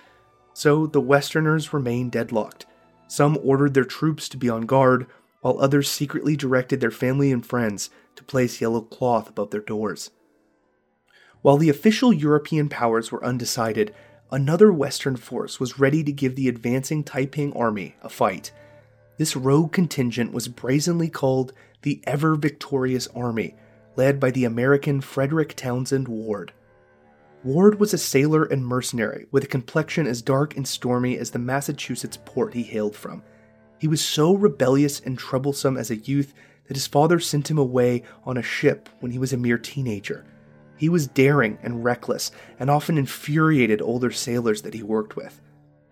So 0.54 0.86
the 0.86 1.00
Westerners 1.00 1.72
remained 1.72 2.12
deadlocked. 2.12 2.66
Some 3.08 3.38
ordered 3.42 3.74
their 3.74 3.84
troops 3.84 4.28
to 4.30 4.36
be 4.36 4.48
on 4.48 4.62
guard, 4.62 5.06
while 5.40 5.60
others 5.60 5.90
secretly 5.90 6.36
directed 6.36 6.80
their 6.80 6.90
family 6.90 7.32
and 7.32 7.44
friends 7.44 7.90
to 8.16 8.24
place 8.24 8.60
yellow 8.60 8.80
cloth 8.80 9.28
above 9.28 9.50
their 9.50 9.60
doors. 9.60 10.10
While 11.42 11.56
the 11.56 11.68
official 11.68 12.12
European 12.12 12.68
powers 12.68 13.10
were 13.10 13.24
undecided, 13.24 13.94
another 14.30 14.72
Western 14.72 15.16
force 15.16 15.58
was 15.58 15.78
ready 15.78 16.04
to 16.04 16.12
give 16.12 16.36
the 16.36 16.48
advancing 16.48 17.02
Taiping 17.02 17.52
army 17.54 17.96
a 18.02 18.08
fight. 18.08 18.52
This 19.18 19.36
rogue 19.36 19.72
contingent 19.72 20.32
was 20.32 20.48
brazenly 20.48 21.08
called 21.08 21.52
the 21.82 22.02
Ever 22.06 22.34
Victorious 22.34 23.06
Army, 23.08 23.54
led 23.96 24.18
by 24.18 24.30
the 24.30 24.44
American 24.44 25.00
Frederick 25.00 25.54
Townsend 25.54 26.08
Ward. 26.08 26.52
Ward 27.44 27.80
was 27.80 27.92
a 27.92 27.98
sailor 27.98 28.44
and 28.44 28.64
mercenary 28.64 29.26
with 29.30 29.44
a 29.44 29.48
complexion 29.48 30.06
as 30.06 30.22
dark 30.22 30.56
and 30.56 30.66
stormy 30.66 31.18
as 31.18 31.30
the 31.30 31.38
Massachusetts 31.38 32.18
port 32.24 32.54
he 32.54 32.62
hailed 32.62 32.94
from. 32.94 33.22
He 33.78 33.88
was 33.88 34.00
so 34.00 34.34
rebellious 34.34 35.00
and 35.00 35.18
troublesome 35.18 35.76
as 35.76 35.90
a 35.90 35.96
youth 35.96 36.34
that 36.68 36.76
his 36.76 36.86
father 36.86 37.18
sent 37.18 37.50
him 37.50 37.58
away 37.58 38.04
on 38.24 38.36
a 38.36 38.42
ship 38.42 38.88
when 39.00 39.10
he 39.10 39.18
was 39.18 39.32
a 39.32 39.36
mere 39.36 39.58
teenager. 39.58 40.24
He 40.76 40.88
was 40.88 41.06
daring 41.06 41.58
and 41.62 41.84
reckless, 41.84 42.30
and 42.58 42.70
often 42.70 42.96
infuriated 42.96 43.82
older 43.82 44.10
sailors 44.10 44.62
that 44.62 44.74
he 44.74 44.82
worked 44.82 45.16
with. 45.16 45.40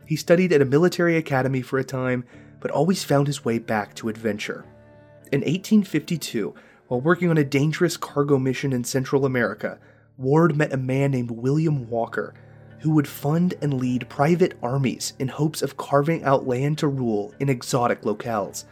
He 0.07 0.17
studied 0.17 0.53
at 0.53 0.63
a 0.63 0.65
military 0.65 1.17
academy 1.17 1.63
for 1.63 1.79
a 1.79 1.85
time, 1.85 2.25
but 2.61 2.71
always 2.71 3.03
found 3.03 3.27
his 3.27 3.45
way 3.45 3.59
back 3.59 3.95
to 3.95 4.09
adventure. 4.09 4.65
In 5.33 5.41
1852, 5.41 6.55
while 6.89 7.01
working 7.01 7.31
on 7.31 7.39
a 7.39 7.45
dangerous 7.45 7.97
cargo 7.97 8.39
mission 8.39 8.73
in 8.73 8.85
Central 8.85 9.25
America, 9.25 9.79
Ward 10.19 10.57
met 10.57 10.73
a 10.73 10.77
man 10.77 11.13
named 11.13 11.31
William 11.31 11.89
Walker, 11.89 12.35
who 12.81 12.91
would 12.91 13.09
fund 13.09 13.55
and 13.63 13.75
lead 13.75 14.09
private 14.09 14.59
armies 14.63 15.13
in 15.19 15.29
hopes 15.29 15.63
of 15.63 15.77
carving 15.77 16.25
out 16.25 16.47
land 16.47 16.79
to 16.79 16.89
rule 16.89 17.33
in 17.41 17.49
exotic 17.49 18.03
locales. 18.03 18.65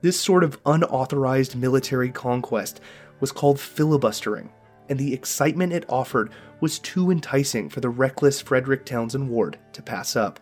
This 0.00 0.18
sort 0.18 0.42
of 0.42 0.58
unauthorized 0.64 1.56
military 1.56 2.10
conquest 2.10 2.80
was 3.20 3.32
called 3.32 3.60
filibustering, 3.60 4.50
and 4.88 4.98
the 4.98 5.12
excitement 5.12 5.72
it 5.72 5.84
offered 5.88 6.30
was 6.60 6.78
too 6.78 7.10
enticing 7.10 7.68
for 7.68 7.80
the 7.80 7.88
reckless 7.88 8.40
Frederick 8.40 8.86
Townsend 8.86 9.28
Ward 9.28 9.58
to 9.72 9.82
pass 9.82 10.16
up. 10.16 10.40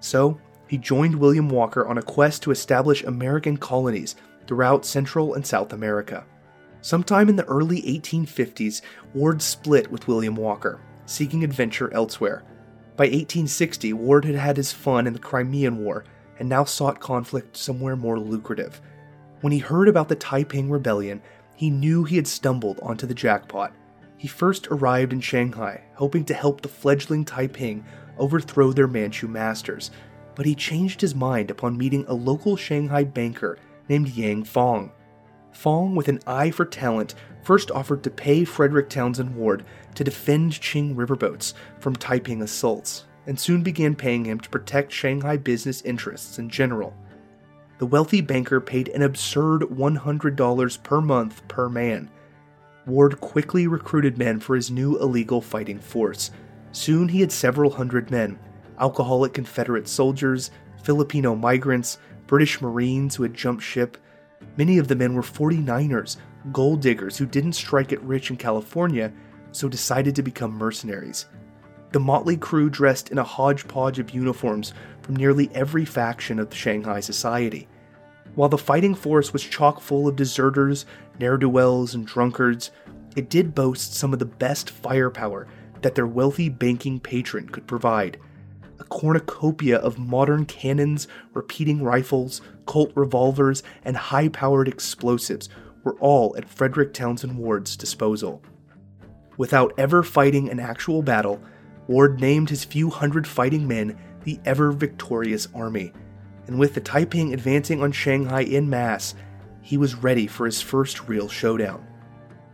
So, 0.00 0.38
he 0.68 0.78
joined 0.78 1.14
William 1.14 1.48
Walker 1.48 1.86
on 1.86 1.98
a 1.98 2.02
quest 2.02 2.42
to 2.42 2.50
establish 2.50 3.02
American 3.02 3.56
colonies 3.56 4.16
throughout 4.46 4.86
Central 4.86 5.34
and 5.34 5.46
South 5.46 5.72
America. 5.72 6.24
Sometime 6.80 7.28
in 7.28 7.36
the 7.36 7.44
early 7.46 7.82
1850s, 7.82 8.82
Ward 9.14 9.42
split 9.42 9.90
with 9.90 10.06
William 10.06 10.36
Walker, 10.36 10.80
seeking 11.06 11.42
adventure 11.42 11.92
elsewhere. 11.92 12.44
By 12.96 13.04
1860, 13.04 13.92
Ward 13.94 14.24
had 14.24 14.34
had 14.34 14.56
his 14.56 14.72
fun 14.72 15.06
in 15.06 15.12
the 15.12 15.18
Crimean 15.18 15.78
War 15.78 16.04
and 16.38 16.48
now 16.48 16.64
sought 16.64 17.00
conflict 17.00 17.56
somewhere 17.56 17.96
more 17.96 18.18
lucrative. 18.18 18.80
When 19.40 19.52
he 19.52 19.58
heard 19.58 19.88
about 19.88 20.08
the 20.08 20.16
Taiping 20.16 20.70
Rebellion, 20.70 21.20
he 21.54 21.70
knew 21.70 22.04
he 22.04 22.16
had 22.16 22.26
stumbled 22.26 22.78
onto 22.82 23.06
the 23.06 23.14
jackpot. 23.14 23.72
He 24.16 24.28
first 24.28 24.68
arrived 24.68 25.12
in 25.12 25.20
Shanghai, 25.20 25.82
hoping 25.94 26.24
to 26.26 26.34
help 26.34 26.60
the 26.60 26.68
fledgling 26.68 27.24
Taiping 27.24 27.84
overthrow 28.18 28.72
their 28.72 28.88
Manchu 28.88 29.28
masters, 29.28 29.90
but 30.38 30.46
he 30.46 30.54
changed 30.54 31.00
his 31.00 31.16
mind 31.16 31.50
upon 31.50 31.76
meeting 31.76 32.04
a 32.06 32.14
local 32.14 32.56
Shanghai 32.56 33.02
banker 33.02 33.58
named 33.88 34.08
Yang 34.10 34.44
Fong. 34.44 34.92
Fong, 35.50 35.96
with 35.96 36.06
an 36.06 36.20
eye 36.28 36.52
for 36.52 36.64
talent, 36.64 37.16
first 37.42 37.72
offered 37.72 38.04
to 38.04 38.10
pay 38.10 38.44
Frederick 38.44 38.88
Townsend 38.88 39.34
Ward 39.34 39.64
to 39.96 40.04
defend 40.04 40.52
Qing 40.52 40.94
riverboats 40.94 41.54
from 41.80 41.96
Taiping 41.96 42.40
assaults, 42.40 43.06
and 43.26 43.38
soon 43.38 43.64
began 43.64 43.96
paying 43.96 44.24
him 44.24 44.38
to 44.38 44.48
protect 44.48 44.92
Shanghai 44.92 45.36
business 45.36 45.82
interests 45.82 46.38
in 46.38 46.48
general. 46.48 46.94
The 47.78 47.86
wealthy 47.86 48.20
banker 48.20 48.60
paid 48.60 48.90
an 48.90 49.02
absurd 49.02 49.62
$100 49.62 50.82
per 50.84 51.00
month 51.00 51.48
per 51.48 51.68
man. 51.68 52.08
Ward 52.86 53.20
quickly 53.20 53.66
recruited 53.66 54.18
men 54.18 54.38
for 54.38 54.54
his 54.54 54.70
new 54.70 55.00
illegal 55.00 55.40
fighting 55.40 55.80
force. 55.80 56.30
Soon 56.70 57.08
he 57.08 57.22
had 57.22 57.32
several 57.32 57.72
hundred 57.72 58.12
men 58.12 58.38
alcoholic 58.80 59.34
Confederate 59.34 59.88
soldiers, 59.88 60.50
Filipino 60.82 61.34
migrants, 61.34 61.98
British 62.26 62.60
Marines 62.60 63.16
who 63.16 63.22
had 63.22 63.34
jumped 63.34 63.62
ship, 63.62 63.96
Many 64.56 64.78
of 64.78 64.88
the 64.88 64.96
men 64.96 65.14
were 65.14 65.22
49ers, 65.22 66.16
gold 66.52 66.80
diggers 66.80 67.16
who 67.16 67.26
didn't 67.26 67.52
strike 67.52 67.92
it 67.92 68.02
rich 68.02 68.30
in 68.30 68.36
California, 68.36 69.12
so 69.52 69.68
decided 69.68 70.14
to 70.16 70.22
become 70.22 70.52
mercenaries. 70.52 71.26
The 71.92 72.00
motley 72.00 72.36
crew 72.36 72.68
dressed 72.68 73.10
in 73.10 73.18
a 73.18 73.24
hodgepodge 73.24 73.98
of 73.98 74.10
uniforms 74.10 74.74
from 75.02 75.16
nearly 75.16 75.50
every 75.54 75.84
faction 75.84 76.38
of 76.38 76.54
Shanghai 76.54 77.00
society. 77.00 77.66
While 78.34 78.50
the 78.50 78.58
fighting 78.58 78.94
force 78.94 79.32
was 79.32 79.42
chock 79.42 79.80
full 79.80 80.06
of 80.06 80.16
deserters, 80.16 80.86
ne'er 81.18 81.38
do 81.38 81.48
wells, 81.48 81.94
and 81.94 82.06
drunkards, 82.06 82.70
it 83.16 83.30
did 83.30 83.54
boast 83.54 83.94
some 83.94 84.12
of 84.12 84.18
the 84.18 84.26
best 84.26 84.70
firepower 84.70 85.48
that 85.80 85.94
their 85.94 86.06
wealthy 86.06 86.48
banking 86.48 87.00
patron 87.00 87.48
could 87.48 87.66
provide 87.66 88.18
cornucopia 88.88 89.78
of 89.78 89.98
modern 89.98 90.46
cannons, 90.46 91.08
repeating 91.34 91.82
rifles, 91.82 92.40
Colt 92.66 92.92
revolvers, 92.94 93.62
and 93.84 93.96
high 93.96 94.28
powered 94.28 94.68
explosives 94.68 95.48
were 95.84 95.96
all 96.00 96.36
at 96.36 96.48
Frederick 96.48 96.92
Townsend 96.92 97.38
Ward's 97.38 97.76
disposal. 97.76 98.42
Without 99.36 99.72
ever 99.78 100.02
fighting 100.02 100.50
an 100.50 100.60
actual 100.60 101.02
battle, 101.02 101.40
Ward 101.86 102.20
named 102.20 102.50
his 102.50 102.64
few 102.64 102.90
hundred 102.90 103.26
fighting 103.26 103.66
men 103.66 103.98
the 104.24 104.38
ever 104.44 104.72
victorious 104.72 105.48
army, 105.54 105.92
and 106.46 106.58
with 106.58 106.74
the 106.74 106.80
Taiping 106.80 107.32
advancing 107.32 107.82
on 107.82 107.92
Shanghai 107.92 108.42
in 108.42 108.68
mass, 108.68 109.14
he 109.62 109.76
was 109.76 109.94
ready 109.94 110.26
for 110.26 110.44
his 110.44 110.60
first 110.60 111.08
real 111.08 111.28
showdown. 111.28 111.86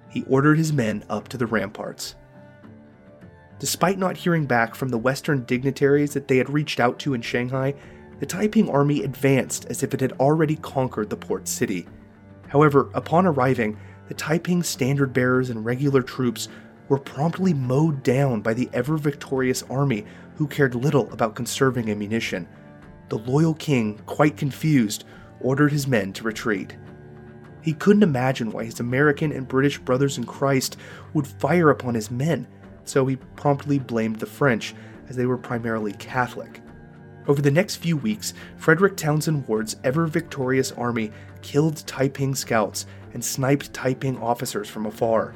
He 0.08 0.24
ordered 0.28 0.58
his 0.58 0.72
men 0.72 1.04
up 1.08 1.28
to 1.28 1.36
the 1.36 1.46
ramparts. 1.46 2.14
Despite 3.64 3.98
not 3.98 4.18
hearing 4.18 4.44
back 4.44 4.74
from 4.74 4.90
the 4.90 4.98
Western 4.98 5.44
dignitaries 5.44 6.12
that 6.12 6.28
they 6.28 6.36
had 6.36 6.50
reached 6.50 6.80
out 6.80 6.98
to 6.98 7.14
in 7.14 7.22
Shanghai, 7.22 7.72
the 8.20 8.26
Taiping 8.26 8.68
army 8.68 9.02
advanced 9.02 9.64
as 9.70 9.82
if 9.82 9.94
it 9.94 10.02
had 10.02 10.12
already 10.20 10.56
conquered 10.56 11.08
the 11.08 11.16
port 11.16 11.48
city. 11.48 11.88
However, 12.48 12.90
upon 12.92 13.24
arriving, 13.24 13.78
the 14.08 14.12
Taiping 14.12 14.62
standard 14.62 15.14
bearers 15.14 15.48
and 15.48 15.64
regular 15.64 16.02
troops 16.02 16.48
were 16.90 16.98
promptly 16.98 17.54
mowed 17.54 18.02
down 18.02 18.42
by 18.42 18.52
the 18.52 18.68
ever 18.74 18.98
victorious 18.98 19.62
army 19.70 20.04
who 20.34 20.46
cared 20.46 20.74
little 20.74 21.10
about 21.10 21.34
conserving 21.34 21.90
ammunition. 21.90 22.46
The 23.08 23.16
loyal 23.16 23.54
king, 23.54 23.96
quite 24.04 24.36
confused, 24.36 25.04
ordered 25.40 25.72
his 25.72 25.86
men 25.86 26.12
to 26.12 26.24
retreat. 26.24 26.76
He 27.62 27.72
couldn't 27.72 28.02
imagine 28.02 28.52
why 28.52 28.64
his 28.64 28.80
American 28.80 29.32
and 29.32 29.48
British 29.48 29.78
brothers 29.78 30.18
in 30.18 30.24
Christ 30.24 30.76
would 31.14 31.26
fire 31.26 31.70
upon 31.70 31.94
his 31.94 32.10
men 32.10 32.46
so 32.84 33.06
he 33.06 33.16
promptly 33.16 33.78
blamed 33.78 34.16
the 34.16 34.26
French, 34.26 34.74
as 35.08 35.16
they 35.16 35.26
were 35.26 35.38
primarily 35.38 35.92
Catholic. 35.94 36.60
Over 37.26 37.40
the 37.40 37.50
next 37.50 37.76
few 37.76 37.96
weeks, 37.96 38.34
Frederick 38.56 38.96
Townsend 38.96 39.48
Ward's 39.48 39.76
ever 39.82 40.06
victorious 40.06 40.72
army 40.72 41.10
killed 41.40 41.86
Taiping 41.86 42.34
scouts 42.34 42.86
and 43.14 43.24
sniped 43.24 43.72
Taiping 43.72 44.18
officers 44.18 44.68
from 44.68 44.86
afar. 44.86 45.34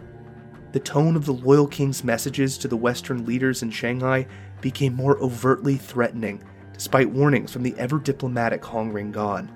The 0.72 0.80
tone 0.80 1.16
of 1.16 1.24
the 1.24 1.32
loyal 1.32 1.66
king's 1.66 2.04
messages 2.04 2.58
to 2.58 2.68
the 2.68 2.76
Western 2.76 3.24
leaders 3.24 3.62
in 3.62 3.70
Shanghai 3.70 4.26
became 4.60 4.92
more 4.92 5.18
overtly 5.18 5.76
threatening, 5.76 6.42
despite 6.74 7.10
warnings 7.10 7.50
from 7.50 7.62
the 7.62 7.74
ever 7.78 7.98
diplomatic 7.98 8.62
Hong 8.66 8.92
Rengan. 8.92 9.48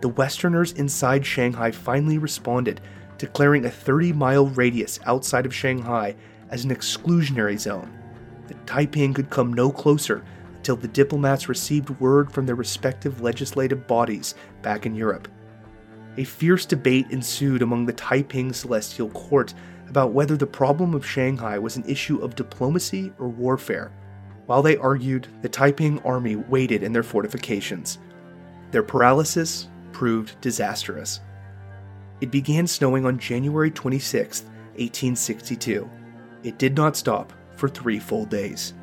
The 0.00 0.08
Westerners 0.08 0.72
inside 0.72 1.26
Shanghai 1.26 1.70
finally 1.70 2.16
responded, 2.16 2.80
declaring 3.18 3.66
a 3.66 3.70
30 3.70 4.14
mile 4.14 4.46
radius 4.46 4.98
outside 5.04 5.44
of 5.44 5.54
Shanghai 5.54 6.16
as 6.50 6.64
an 6.64 6.70
exclusionary 6.70 7.58
zone. 7.58 7.90
The 8.48 8.54
Taiping 8.66 9.14
could 9.14 9.30
come 9.30 9.52
no 9.52 9.70
closer 9.70 10.24
until 10.56 10.76
the 10.76 10.88
diplomats 10.88 11.48
received 11.48 11.88
word 12.00 12.30
from 12.30 12.46
their 12.46 12.54
respective 12.54 13.20
legislative 13.22 13.86
bodies 13.86 14.34
back 14.60 14.84
in 14.84 14.94
Europe. 14.94 15.28
A 16.16 16.24
fierce 16.24 16.66
debate 16.66 17.06
ensued 17.10 17.62
among 17.62 17.86
the 17.86 17.92
Taiping 17.92 18.52
celestial 18.52 19.08
court 19.10 19.54
about 19.88 20.12
whether 20.12 20.36
the 20.36 20.46
problem 20.46 20.94
of 20.94 21.06
Shanghai 21.06 21.58
was 21.58 21.76
an 21.76 21.84
issue 21.86 22.18
of 22.18 22.34
diplomacy 22.34 23.12
or 23.18 23.28
warfare. 23.28 23.90
While 24.46 24.62
they 24.62 24.76
argued, 24.76 25.28
the 25.42 25.48
Taiping 25.48 26.00
army 26.00 26.36
waited 26.36 26.82
in 26.82 26.92
their 26.92 27.02
fortifications. 27.02 27.98
Their 28.70 28.82
paralysis 28.82 29.68
proved 29.92 30.40
disastrous. 30.40 31.20
It 32.20 32.30
began 32.30 32.66
snowing 32.66 33.06
on 33.06 33.18
January 33.18 33.70
26, 33.70 34.42
1862. 34.42 35.88
It 36.42 36.58
did 36.58 36.76
not 36.76 36.96
stop 36.96 37.32
for 37.56 37.68
three 37.68 37.98
full 37.98 38.24
days. 38.24 38.74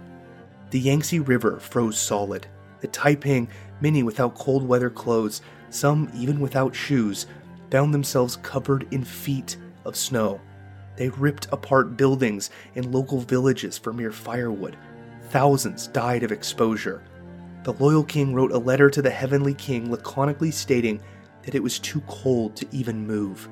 The 0.69 0.79
Yangtze 0.79 1.19
River 1.19 1.59
froze 1.59 1.97
solid. 1.97 2.47
The 2.81 2.87
Taiping, 2.87 3.47
many 3.81 4.03
without 4.03 4.35
cold 4.35 4.67
weather 4.67 4.89
clothes, 4.89 5.41
some 5.69 6.11
even 6.15 6.39
without 6.39 6.75
shoes, 6.75 7.25
found 7.71 7.93
themselves 7.93 8.37
covered 8.37 8.87
in 8.91 9.03
feet 9.03 9.57
of 9.85 9.95
snow. 9.95 10.39
They 10.95 11.09
ripped 11.09 11.47
apart 11.51 11.97
buildings 11.97 12.49
in 12.75 12.91
local 12.91 13.19
villages 13.19 13.77
for 13.77 13.93
mere 13.93 14.11
firewood. 14.11 14.77
Thousands 15.29 15.87
died 15.87 16.23
of 16.23 16.31
exposure. 16.31 17.03
The 17.63 17.73
loyal 17.73 18.03
king 18.03 18.33
wrote 18.33 18.51
a 18.51 18.57
letter 18.57 18.89
to 18.89 19.01
the 19.01 19.09
heavenly 19.09 19.53
king 19.53 19.91
laconically 19.91 20.51
stating 20.51 21.01
that 21.43 21.55
it 21.55 21.63
was 21.63 21.79
too 21.79 22.01
cold 22.07 22.55
to 22.55 22.67
even 22.71 23.05
move. 23.05 23.49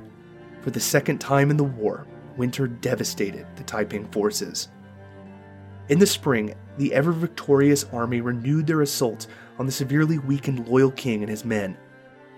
For 0.62 0.72
the 0.72 0.80
second 0.80 1.20
time 1.20 1.52
in 1.52 1.58
the 1.58 1.64
war, 1.64 2.08
winter 2.38 2.68
devastated 2.68 3.46
the 3.56 3.64
Taiping 3.64 4.06
forces. 4.12 4.70
In 5.90 6.00
the 6.00 6.08
spring, 6.08 6.56
the 6.78 6.94
ever 6.94 7.12
victorious 7.12 7.86
army 7.94 8.22
renewed 8.22 8.66
their 8.66 8.82
assault 8.82 9.28
on 9.60 9.66
the 9.66 9.72
severely 9.72 10.18
weakened 10.18 10.68
loyal 10.68 10.92
king 10.92 11.22
and 11.22 11.30
his 11.30 11.46
men. 11.46 11.78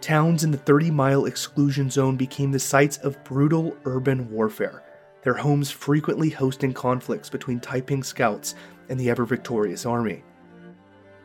Towns 0.01 0.43
in 0.43 0.51
the 0.51 0.57
30 0.57 0.91
mile 0.91 1.25
exclusion 1.25 1.89
zone 1.89 2.17
became 2.17 2.51
the 2.51 2.59
sites 2.59 2.97
of 2.97 3.23
brutal 3.23 3.75
urban 3.85 4.29
warfare, 4.29 4.83
their 5.23 5.33
homes 5.33 5.71
frequently 5.71 6.29
hosting 6.29 6.73
conflicts 6.73 7.29
between 7.29 7.59
Taiping 7.59 8.03
scouts 8.03 8.55
and 8.89 8.99
the 8.99 9.09
ever 9.09 9.25
victorious 9.25 9.85
army. 9.85 10.23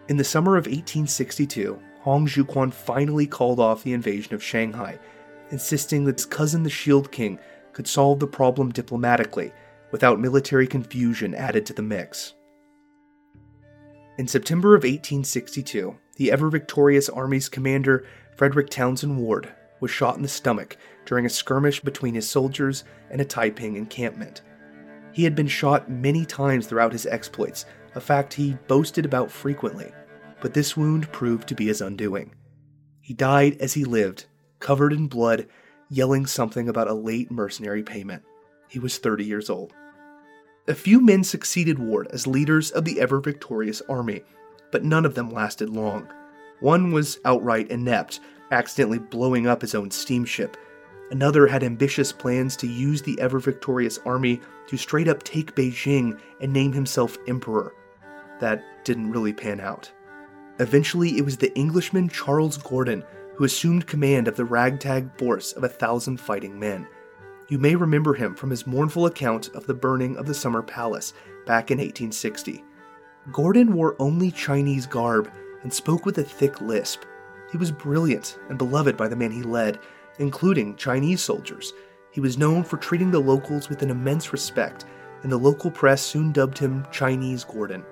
In 0.09 0.17
the 0.17 0.25
summer 0.25 0.57
of 0.57 0.67
1862, 0.67 1.79
Hong 2.01 2.27
Xiuquan 2.27 2.73
finally 2.73 3.27
called 3.27 3.61
off 3.61 3.85
the 3.85 3.93
invasion 3.93 4.35
of 4.35 4.43
Shanghai, 4.43 4.99
insisting 5.51 6.05
that 6.05 6.17
his 6.19 6.27
cousin 6.27 6.63
the 6.63 6.71
Shield 6.71 7.13
King 7.13 7.39
could 7.73 7.87
solve 7.87 8.21
the 8.21 8.27
problem 8.27 8.71
diplomatically 8.71 9.53
without 9.91 10.21
military 10.21 10.67
confusion 10.67 11.35
added 11.35 11.67
to 11.67 11.73
the 11.73 11.83
mix. 11.83 12.35
In 14.19 14.29
September 14.29 14.75
of 14.75 14.83
1862, 14.83 15.97
the 16.17 16.31
ever 16.31 16.51
victorious 16.51 17.09
army's 17.09 17.49
commander, 17.49 18.07
Frederick 18.37 18.69
Townsend 18.69 19.17
Ward, 19.19 19.53
was 19.81 19.91
shot 19.91 20.17
in 20.17 20.23
the 20.23 20.29
stomach 20.29 20.77
during 21.07 21.27
a 21.27 21.31
skirmish 21.31 21.81
between 21.81 22.15
his 22.15 22.29
soldiers 22.29 22.85
and 23.11 23.21
a 23.21 23.25
Taiping 23.25 23.77
encampment. 23.77 24.43
He 25.13 25.25
had 25.25 25.35
been 25.35 25.49
shot 25.49 25.91
many 25.91 26.25
times 26.25 26.67
throughout 26.67 26.93
his 26.93 27.07
exploits, 27.07 27.65
a 27.95 28.01
fact 28.01 28.35
he 28.35 28.57
boasted 28.69 29.05
about 29.05 29.31
frequently, 29.31 29.93
but 30.41 30.55
this 30.55 30.77
wound 30.77 31.11
proved 31.13 31.49
to 31.49 31.55
be 31.55 31.67
his 31.67 31.81
undoing. 31.81 32.35
He 33.01 33.15
died 33.15 33.57
as 33.61 33.75
he 33.75 33.85
lived, 33.85 34.27
covered 34.61 34.93
in 34.93 35.09
blood, 35.09 35.47
yelling 35.93 36.25
something 36.25 36.69
about 36.69 36.89
a 36.89 36.95
late 36.95 37.31
mercenary 37.31 37.83
payment. 37.83 38.23
He 38.69 38.79
was 38.79 38.97
30 38.97 39.25
years 39.25 39.51
old. 39.51 39.75
A 40.67 40.75
few 40.75 41.01
men 41.01 41.23
succeeded 41.23 41.79
Ward 41.79 42.09
as 42.11 42.27
leaders 42.27 42.71
of 42.71 42.87
the 42.87 42.99
ever 42.99 43.21
victorious 43.21 43.83
army, 43.89 44.23
but 44.71 44.85
none 44.85 45.05
of 45.05 45.15
them 45.15 45.29
lasted 45.29 45.69
long. 45.69 46.09
One 46.61 46.93
was 46.93 47.19
outright 47.27 47.71
inept, 47.71 48.21
accidentally 48.51 49.01
blowing 49.01 49.47
up 49.47 49.61
his 49.61 49.75
own 49.75 49.91
steamship. 49.91 50.57
Another 51.11 51.47
had 51.47 51.63
ambitious 51.63 52.11
plans 52.11 52.57
to 52.57 52.67
use 52.67 53.03
the 53.03 53.21
ever 53.21 53.39
victorious 53.39 53.99
army 54.07 54.41
to 54.69 54.79
straight 54.79 55.09
up 55.09 55.23
take 55.25 55.55
Beijing 55.55 56.19
and 56.41 56.53
name 56.53 56.73
himself 56.73 57.19
emperor. 57.29 57.75
That 58.41 58.65
didn't 58.85 59.11
really 59.11 59.35
pan 59.35 59.61
out. 59.61 59.93
Eventually, 60.59 61.19
it 61.19 61.25
was 61.25 61.37
the 61.37 61.55
Englishman 61.55 62.09
Charles 62.09 62.57
Gordon 62.57 63.05
who 63.35 63.45
assumed 63.45 63.87
command 63.87 64.29
of 64.29 64.37
the 64.37 64.45
ragtag 64.45 65.17
force 65.19 65.53
of 65.53 65.65
a 65.65 65.69
thousand 65.69 66.19
fighting 66.19 66.59
men. 66.59 66.87
You 67.49 67.59
may 67.59 67.77
remember 67.77 68.15
him 68.15 68.35
from 68.35 68.51
his 68.51 68.67
mournful 68.67 69.07
account 69.07 69.51
of 69.55 69.67
the 69.67 69.75
burning 69.75 70.17
of 70.17 70.27
the 70.27 70.35
Summer 70.35 70.63
Palace 70.63 71.13
back 71.47 71.71
in 71.71 71.79
1860. 71.79 72.65
Gordon 73.31 73.73
wore 73.73 73.97
only 73.99 74.31
Chinese 74.31 74.87
garb 74.87 75.31
and 75.63 75.73
spoke 75.73 76.07
with 76.07 76.19
a 76.19 76.25
thick 76.25 76.61
lisp. 76.61 77.03
He 77.51 77.59
was 77.59 77.71
brilliant 77.71 78.39
and 78.49 78.59
beloved 78.59 78.97
by 78.97 79.09
the 79.09 79.17
men 79.17 79.31
he 79.31 79.43
led, 79.43 79.79
including 80.19 80.77
Chinese 80.77 81.23
soldiers. 81.23 81.73
He 82.11 82.21
was 82.21 82.39
known 82.39 82.65
for 82.65 82.77
treating 82.77 83.11
the 83.11 83.21
locals 83.21 83.69
with 83.69 83.83
an 83.83 83.91
immense 83.91 84.33
respect, 84.33 84.85
and 85.23 85.31
the 85.31 85.37
local 85.37 85.71
press 85.71 86.03
soon 86.03 86.33
dubbed 86.33 86.59
him 86.59 86.87
Chinese 86.91 87.45
Gordon. 87.45 87.85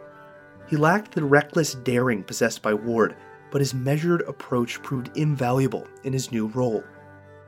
He 0.69 0.77
lacked 0.77 1.13
the 1.13 1.25
reckless 1.25 1.75
daring 1.75 2.23
possessed 2.23 2.63
by 2.63 2.75
Ward, 2.75 3.17
but 3.51 3.61
his 3.61 3.75
measured 3.75 4.23
approach 4.23 4.83
proved 4.83 5.17
invaluable 5.17 5.87
in 6.05 6.13
his 6.13 6.31
new 6.31 6.47
role, 6.49 6.85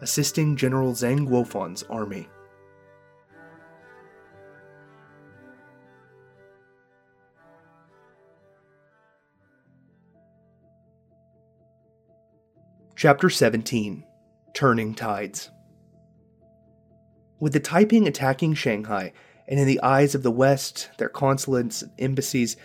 assisting 0.01 0.57
General 0.57 0.93
Zeng 0.93 1.29
Guofan's 1.29 1.83
army. 1.85 2.29
Chapter 12.97 13.29
17 13.31 14.05
Turning 14.55 14.95
Tides 14.95 15.51
With 17.41 17.53
the 17.53 17.59
Taiping 17.59 18.07
attacking 18.07 18.55
Shanghai, 18.55 19.13
and 19.49 19.59
in 19.59 19.67
the 19.67 19.81
eyes 19.83 20.15
of 20.15 20.23
the 20.23 20.31
West, 20.31 20.91
their 20.99 21.09
consulates 21.09 21.83
and 21.83 21.91
embassies, 21.99 22.57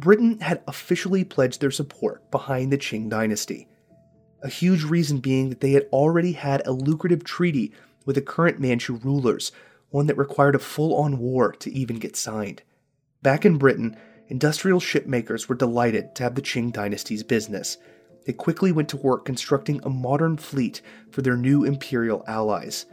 Britain 0.00 0.40
had 0.40 0.62
officially 0.66 1.24
pledged 1.24 1.60
their 1.60 1.70
support 1.70 2.30
behind 2.30 2.72
the 2.72 2.78
Qing 2.78 3.08
dynasty. 3.08 3.68
A 4.42 4.48
huge 4.48 4.84
reason 4.84 5.18
being 5.18 5.48
that 5.48 5.60
they 5.60 5.72
had 5.72 5.88
already 5.92 6.32
had 6.32 6.64
a 6.66 6.72
lucrative 6.72 7.24
treaty 7.24 7.72
with 8.04 8.14
the 8.14 8.22
current 8.22 8.60
Manchu 8.60 8.96
rulers, 8.96 9.50
one 9.90 10.06
that 10.06 10.16
required 10.16 10.54
a 10.54 10.60
full 10.60 10.94
on 10.94 11.18
war 11.18 11.52
to 11.52 11.72
even 11.72 11.98
get 11.98 12.16
signed. 12.16 12.62
Back 13.22 13.44
in 13.44 13.58
Britain, 13.58 13.96
industrial 14.28 14.80
shipmakers 14.80 15.48
were 15.48 15.56
delighted 15.56 16.14
to 16.14 16.22
have 16.22 16.34
the 16.34 16.42
Qing 16.42 16.72
dynasty's 16.72 17.22
business 17.22 17.78
they 18.28 18.34
quickly 18.34 18.72
went 18.72 18.90
to 18.90 18.98
work 18.98 19.24
constructing 19.24 19.80
a 19.82 19.88
modern 19.88 20.36
fleet 20.36 20.82
for 21.10 21.22
their 21.22 21.34
new 21.34 21.64
imperial 21.64 22.22
allies. 22.28 22.84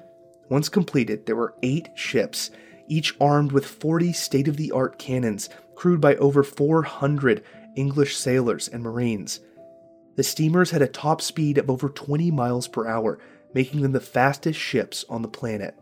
Once 0.48 0.70
completed, 0.70 1.26
there 1.26 1.36
were 1.36 1.54
eight 1.62 1.90
ships, 1.94 2.52
each 2.88 3.16
armed 3.20 3.52
with 3.52 3.66
40 3.66 4.14
state 4.14 4.48
of 4.48 4.58
the 4.58 4.72
art 4.72 4.98
cannons, 5.00 5.50
crewed 5.76 6.02
by 6.02 6.16
over 6.16 6.44
400 6.44 7.44
English 7.76 8.16
sailors 8.16 8.68
and 8.68 8.84
marines. 8.84 9.40
The 10.16 10.24
steamers 10.24 10.72
had 10.72 10.82
a 10.82 10.88
top 10.88 11.22
speed 11.22 11.58
of 11.58 11.70
over 11.70 11.90
20 11.90 12.32
miles 12.32 12.68
per 12.68 12.88
hour, 12.88 13.20
making 13.54 13.82
them 13.82 13.92
the 13.92 14.00
fastest 14.00 14.60
ships 14.60 15.04
on 15.10 15.22
the 15.22 15.28
planet. 15.28 15.76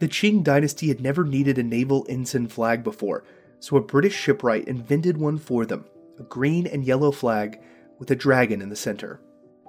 The 0.00 0.08
Qing 0.08 0.42
dynasty 0.42 0.88
had 0.88 1.00
never 1.00 1.24
needed 1.24 1.58
a 1.58 1.62
naval 1.62 2.06
ensign 2.08 2.48
flag 2.48 2.82
before, 2.82 3.24
so 3.60 3.76
a 3.76 3.82
British 3.82 4.14
shipwright 4.14 4.66
invented 4.66 5.18
one 5.18 5.38
for 5.38 5.66
them 5.66 5.84
a 6.18 6.22
green 6.24 6.66
and 6.66 6.84
yellow 6.84 7.10
flag 7.10 7.60
with 7.98 8.10
a 8.10 8.16
dragon 8.16 8.60
in 8.60 8.68
the 8.68 8.76
center. 8.76 9.20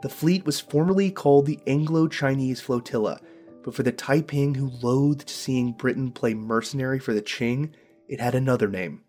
The 0.01 0.09
fleet 0.09 0.45
was 0.45 0.59
formerly 0.59 1.11
called 1.11 1.45
the 1.45 1.59
Anglo 1.67 2.07
Chinese 2.07 2.59
Flotilla, 2.59 3.21
but 3.63 3.75
for 3.75 3.83
the 3.83 3.91
Taiping 3.91 4.55
who 4.55 4.71
loathed 4.81 5.29
seeing 5.29 5.73
Britain 5.73 6.11
play 6.11 6.33
mercenary 6.33 6.99
for 6.99 7.13
the 7.13 7.21
Qing, 7.21 7.71
it 8.07 8.19
had 8.19 8.35
another 8.35 8.67
name 8.67 9.03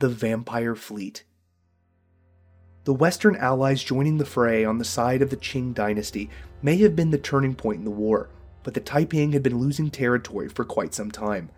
the 0.00 0.08
Vampire 0.08 0.74
Fleet. 0.74 1.24
The 2.84 2.92
Western 2.92 3.36
allies 3.36 3.82
joining 3.82 4.18
the 4.18 4.26
fray 4.26 4.64
on 4.64 4.78
the 4.78 4.84
side 4.84 5.22
of 5.22 5.30
the 5.30 5.36
Qing 5.36 5.72
dynasty 5.72 6.28
may 6.60 6.76
have 6.78 6.94
been 6.94 7.10
the 7.10 7.18
turning 7.18 7.54
point 7.54 7.78
in 7.78 7.84
the 7.84 7.90
war, 7.90 8.28
but 8.62 8.74
the 8.74 8.80
Taiping 8.80 9.32
had 9.32 9.42
been 9.42 9.58
losing 9.58 9.90
territory 9.90 10.48
for 10.48 10.64
quite 10.64 10.92
some 10.92 11.10
time. 11.10 11.50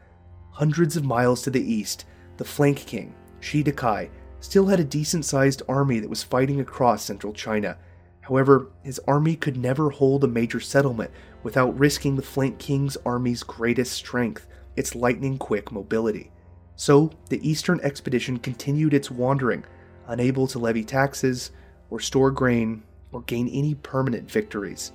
Hundreds 0.53 0.97
of 0.97 1.05
miles 1.05 1.43
to 1.43 1.51
the 1.51 1.73
east, 1.73 2.05
the 2.37 2.45
flank 2.45 2.79
king, 2.79 3.15
Shi 3.41 3.65
Dakai, 3.65 4.09
still 4.41 4.67
had 4.67 4.79
a 4.79 4.85
decent 4.85 5.25
sized 5.25 5.63
army 5.69 5.99
that 5.99 6.11
was 6.11 6.23
fighting 6.23 6.61
across 6.61 7.03
central 7.03 7.33
China. 7.33 7.77
However, 8.21 8.71
his 8.83 9.01
army 9.09 9.35
could 9.37 9.57
never 9.57 9.91
hold 9.91 10.23
a 10.25 10.29
major 10.29 10.61
settlement 10.61 11.11
without 11.47 11.79
risking 11.79 12.17
the 12.17 12.23
flank 12.23 12.59
king's 12.59 12.97
army's 13.07 13.45
greatest 13.45 13.93
strength, 13.93 14.49
its 14.75 14.97
lightning 14.97 15.39
quick 15.39 15.71
mobility. 15.71 16.33
So, 16.75 17.13
the 17.29 17.49
eastern 17.49 17.79
expedition 17.85 18.39
continued 18.39 18.93
its 18.93 19.13
wandering, 19.13 19.65
unable 20.09 20.49
to 20.49 20.59
levy 20.59 20.83
taxes, 20.83 21.53
or 21.89 22.01
store 22.01 22.33
grain, 22.33 22.83
or 23.13 23.23
gain 23.23 23.49
any 23.51 23.77
permanent 23.77 24.29
victories. 24.29 24.91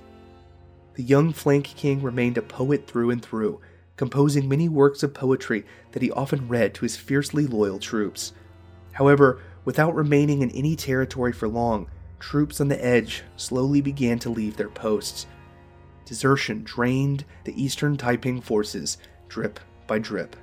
The 0.92 1.02
young 1.02 1.32
flank 1.32 1.64
king 1.64 2.02
remained 2.02 2.36
a 2.36 2.42
poet 2.42 2.86
through 2.86 3.08
and 3.08 3.22
through, 3.22 3.58
composing 3.96 4.46
many 4.46 4.68
works 4.68 5.02
of 5.02 5.14
poetry 5.14 5.64
that 5.92 6.02
he 6.02 6.10
often 6.10 6.48
read 6.48 6.74
to 6.74 6.82
his 6.82 6.98
fiercely 6.98 7.46
loyal 7.46 7.78
troops. 7.78 8.34
However, 8.92 9.40
without 9.64 9.94
remaining 9.94 10.42
in 10.42 10.50
any 10.50 10.76
territory 10.76 11.32
for 11.32 11.48
long, 11.48 11.88
troops 12.18 12.60
on 12.60 12.68
the 12.68 12.84
edge 12.84 13.22
slowly 13.38 13.80
began 13.80 14.18
to 14.18 14.28
leave 14.28 14.58
their 14.58 14.68
posts. 14.68 15.26
Desertion 16.12 16.62
drained 16.62 17.24
the 17.44 17.58
Eastern 17.58 17.96
Taiping 17.96 18.42
forces 18.42 18.98
drip 19.30 19.58
by 19.86 19.98
drip. 19.98 20.36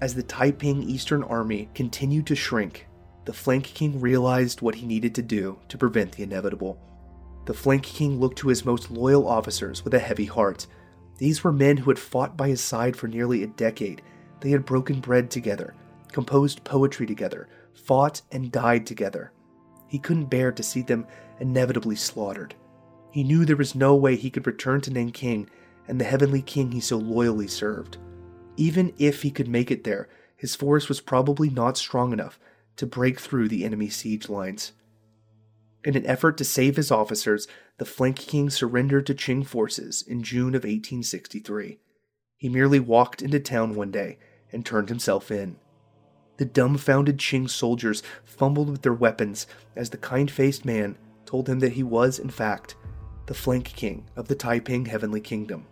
As 0.00 0.14
the 0.14 0.22
Taiping 0.22 0.84
Eastern 0.84 1.24
Army 1.24 1.68
continued 1.74 2.28
to 2.28 2.36
shrink, 2.36 2.86
the 3.24 3.32
Flank 3.32 3.64
King 3.64 4.00
realized 4.00 4.62
what 4.62 4.76
he 4.76 4.86
needed 4.86 5.16
to 5.16 5.22
do 5.22 5.58
to 5.66 5.76
prevent 5.76 6.12
the 6.12 6.22
inevitable. 6.22 6.78
The 7.46 7.54
Flank 7.54 7.82
King 7.82 8.20
looked 8.20 8.38
to 8.38 8.46
his 8.46 8.64
most 8.64 8.88
loyal 8.88 9.26
officers 9.26 9.84
with 9.84 9.94
a 9.94 9.98
heavy 9.98 10.26
heart. 10.26 10.68
These 11.18 11.42
were 11.42 11.50
men 11.50 11.78
who 11.78 11.90
had 11.90 11.98
fought 11.98 12.36
by 12.36 12.46
his 12.46 12.60
side 12.60 12.94
for 12.94 13.08
nearly 13.08 13.42
a 13.42 13.48
decade. 13.48 14.00
They 14.38 14.50
had 14.50 14.64
broken 14.64 15.00
bread 15.00 15.28
together, 15.28 15.74
composed 16.12 16.62
poetry 16.62 17.06
together, 17.06 17.48
fought 17.74 18.22
and 18.30 18.52
died 18.52 18.86
together. 18.86 19.32
He 19.88 19.98
couldn't 19.98 20.26
bear 20.26 20.52
to 20.52 20.62
see 20.62 20.82
them 20.82 21.08
inevitably 21.40 21.96
slaughtered. 21.96 22.54
He 23.12 23.22
knew 23.22 23.44
there 23.44 23.56
was 23.56 23.74
no 23.74 23.94
way 23.94 24.16
he 24.16 24.30
could 24.30 24.46
return 24.46 24.80
to 24.82 24.90
Nanking 24.90 25.48
and 25.86 26.00
the 26.00 26.04
heavenly 26.04 26.40
king 26.40 26.72
he 26.72 26.80
so 26.80 26.96
loyally 26.96 27.46
served. 27.46 27.98
Even 28.56 28.94
if 28.98 29.22
he 29.22 29.30
could 29.30 29.48
make 29.48 29.70
it 29.70 29.84
there, 29.84 30.08
his 30.34 30.54
force 30.54 30.88
was 30.88 31.00
probably 31.00 31.50
not 31.50 31.76
strong 31.76 32.12
enough 32.12 32.40
to 32.76 32.86
break 32.86 33.20
through 33.20 33.48
the 33.48 33.64
enemy 33.64 33.90
siege 33.90 34.30
lines. 34.30 34.72
In 35.84 35.94
an 35.94 36.06
effort 36.06 36.38
to 36.38 36.44
save 36.44 36.76
his 36.76 36.90
officers, 36.90 37.46
the 37.76 37.84
flank 37.84 38.16
king 38.16 38.48
surrendered 38.48 39.06
to 39.06 39.14
Qing 39.14 39.44
forces 39.44 40.02
in 40.02 40.22
June 40.22 40.54
of 40.54 40.64
1863. 40.64 41.80
He 42.36 42.48
merely 42.48 42.80
walked 42.80 43.20
into 43.20 43.40
town 43.40 43.74
one 43.74 43.90
day 43.90 44.18
and 44.52 44.64
turned 44.64 44.88
himself 44.88 45.30
in. 45.30 45.56
The 46.38 46.44
dumbfounded 46.46 47.18
Qing 47.18 47.50
soldiers 47.50 48.02
fumbled 48.24 48.70
with 48.70 48.82
their 48.82 48.94
weapons 48.94 49.46
as 49.76 49.90
the 49.90 49.98
kind 49.98 50.30
faced 50.30 50.64
man 50.64 50.96
told 51.26 51.48
him 51.48 51.60
that 51.60 51.72
he 51.72 51.82
was, 51.82 52.18
in 52.18 52.30
fact, 52.30 52.74
the 53.26 53.34
flank 53.34 53.66
king 53.76 54.04
of 54.16 54.28
the 54.28 54.34
Taiping 54.34 54.86
Heavenly 54.86 55.20
Kingdom. 55.20 55.66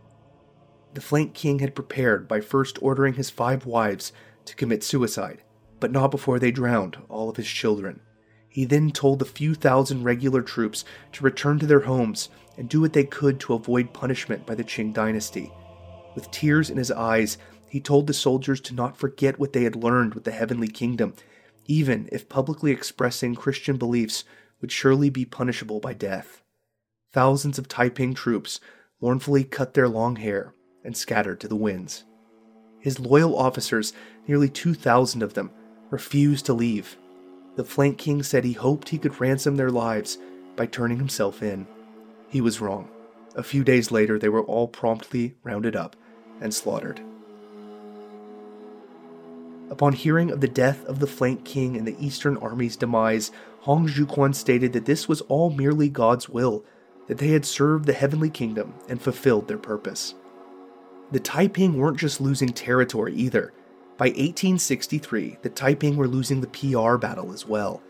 The 0.95 1.01
flank 1.01 1.35
king 1.35 1.59
had 1.59 1.75
prepared 1.75 2.29
by 2.29 2.41
first 2.41 2.79
ordering 2.81 3.15
his 3.15 3.31
five 3.31 3.67
wives 3.67 4.13
to 4.45 4.55
commit 4.55 4.85
suicide, 4.85 5.43
but 5.81 5.91
not 5.91 6.11
before 6.11 6.39
they 6.39 6.53
drowned 6.53 6.99
all 7.09 7.29
of 7.29 7.37
his 7.37 7.49
children. 7.49 8.01
He 8.49 8.65
then 8.65 8.91
told 8.91 9.19
the 9.19 9.25
few 9.25 9.55
thousand 9.55 10.05
regular 10.05 10.43
troops 10.43 10.85
to 11.13 11.25
return 11.25 11.59
to 11.59 11.67
their 11.67 11.81
homes 11.81 12.29
and 12.57 12.69
do 12.69 12.81
what 12.81 12.93
they 12.93 13.05
could 13.05 13.41
to 13.41 13.55
avoid 13.55 13.93
punishment 13.93 14.47
by 14.47 14.55
the 14.55 14.65
Qing 14.65 14.93
dynasty. 14.93 15.53
With 16.15 16.31
tears 16.31 16.71
in 16.71 16.77
his 16.77 16.91
eyes, 16.91 17.39
he 17.69 17.81
told 17.81 18.07
the 18.07 18.15
soldiers 18.15 18.61
to 18.63 18.75
not 18.75 18.97
forget 18.97 19.39
what 19.39 19.53
they 19.53 19.63
had 19.63 19.77
learned 19.77 20.15
with 20.15 20.25
the 20.25 20.33
heavenly 20.33 20.69
kingdom, 20.69 21.15
even 21.67 22.09
if 22.11 22.29
publicly 22.29 22.73
expressing 22.73 23.35
Christian 23.35 23.77
beliefs 23.77 24.25
would 24.61 24.73
surely 24.73 25.11
be 25.11 25.25
punishable 25.25 25.79
by 25.79 25.95
death. 25.95 26.40
Thousands 27.13 27.59
of 27.59 27.67
Taiping 27.67 28.15
troops 28.15 28.61
mournfully 29.01 29.43
cut 29.43 29.75
their 29.75 29.89
long 29.89 30.17
hair 30.17 30.55
and 30.85 30.97
scattered 30.97 31.41
to 31.41 31.49
the 31.49 31.57
winds. 31.57 32.05
His 32.79 33.01
loyal 33.01 33.37
officers, 33.37 33.93
nearly 34.29 34.49
2,000 34.49 35.23
of 35.23 35.35
them, 35.35 35.51
refused 35.91 36.47
to 36.47 36.55
leave. 36.55 36.97
The 37.57 37.65
flank 37.65 37.99
king 37.99 38.23
said 38.23 38.45
he 38.45 38.53
hoped 38.53 38.91
he 38.91 38.99
could 38.99 39.21
ransom 39.21 39.57
their 39.57 39.71
lives 39.71 40.19
by 40.55 40.67
turning 40.67 40.99
himself 40.99 41.43
in. 41.43 41.67
He 42.29 42.41
was 42.41 42.61
wrong. 42.61 42.89
A 43.35 43.43
few 43.43 43.65
days 43.65 43.91
later, 43.91 44.19
they 44.19 44.29
were 44.29 44.45
all 44.45 44.69
promptly 44.69 45.35
rounded 45.43 45.75
up 45.75 45.97
and 46.41 46.55
slaughtered. 46.55 47.01
Upon 49.69 49.93
hearing 49.95 50.31
of 50.31 50.41
the 50.41 50.49
death 50.49 50.85
of 50.87 51.01
the 51.01 51.07
flank 51.07 51.45
king 51.45 51.77
and 51.77 51.87
the 51.87 51.97
Eastern 52.05 52.37
Army's 52.37 52.77
demise, 52.77 53.33
Hong 53.61 53.89
Xiuquan 53.89 54.35
stated 54.35 54.73
that 54.73 54.85
this 54.85 55.09
was 55.09 55.21
all 55.23 55.51
merely 55.51 55.89
God's 55.89 56.29
will, 56.29 56.65
that 57.11 57.19
they 57.19 57.31
had 57.31 57.45
served 57.45 57.87
the 57.87 57.93
heavenly 57.93 58.31
kingdom 58.31 58.73
and 58.89 59.03
fulfilled 59.03 59.49
their 59.49 59.59
purpose. 59.59 60.15
The 61.11 61.19
Taiping 61.19 61.77
weren't 61.77 61.99
just 61.99 62.21
losing 62.21 62.51
territory 62.51 63.13
either. 63.17 63.53
By 63.97 64.11
1863, 64.11 65.39
the 65.43 65.49
Taiping 65.49 65.97
were 65.97 66.07
losing 66.07 66.41
the 66.41 66.47
PR 66.47 66.99
battle 66.99 67.33
as 67.33 67.45
well. 67.45 67.83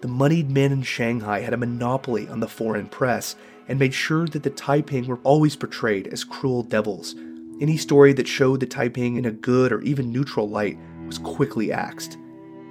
The 0.00 0.08
moneyed 0.08 0.50
men 0.50 0.72
in 0.72 0.80
Shanghai 0.80 1.40
had 1.40 1.52
a 1.52 1.58
monopoly 1.58 2.26
on 2.28 2.40
the 2.40 2.48
foreign 2.48 2.86
press 2.86 3.36
and 3.68 3.78
made 3.78 3.92
sure 3.92 4.26
that 4.28 4.42
the 4.42 4.48
Taiping 4.48 5.06
were 5.06 5.20
always 5.22 5.54
portrayed 5.54 6.06
as 6.06 6.24
cruel 6.24 6.62
devils. 6.62 7.14
Any 7.60 7.76
story 7.76 8.14
that 8.14 8.26
showed 8.26 8.60
the 8.60 8.66
Taiping 8.66 9.16
in 9.16 9.26
a 9.26 9.32
good 9.32 9.70
or 9.70 9.82
even 9.82 10.10
neutral 10.10 10.48
light 10.48 10.78
was 11.06 11.18
quickly 11.18 11.72
axed. 11.72 12.16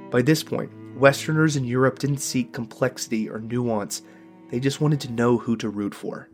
By 0.10 0.24
this 0.24 0.42
point, 0.42 0.72
Westerners 0.98 1.56
in 1.56 1.64
Europe 1.64 2.00
didn't 2.00 2.22
seek 2.22 2.54
complexity 2.54 3.30
or 3.30 3.40
nuance, 3.40 4.02
they 4.52 4.60
just 4.60 4.80
wanted 4.80 5.00
to 5.02 5.12
know 5.12 5.40
who 5.40 5.56
to 5.58 5.70
root 5.70 5.96
for. 5.96 6.30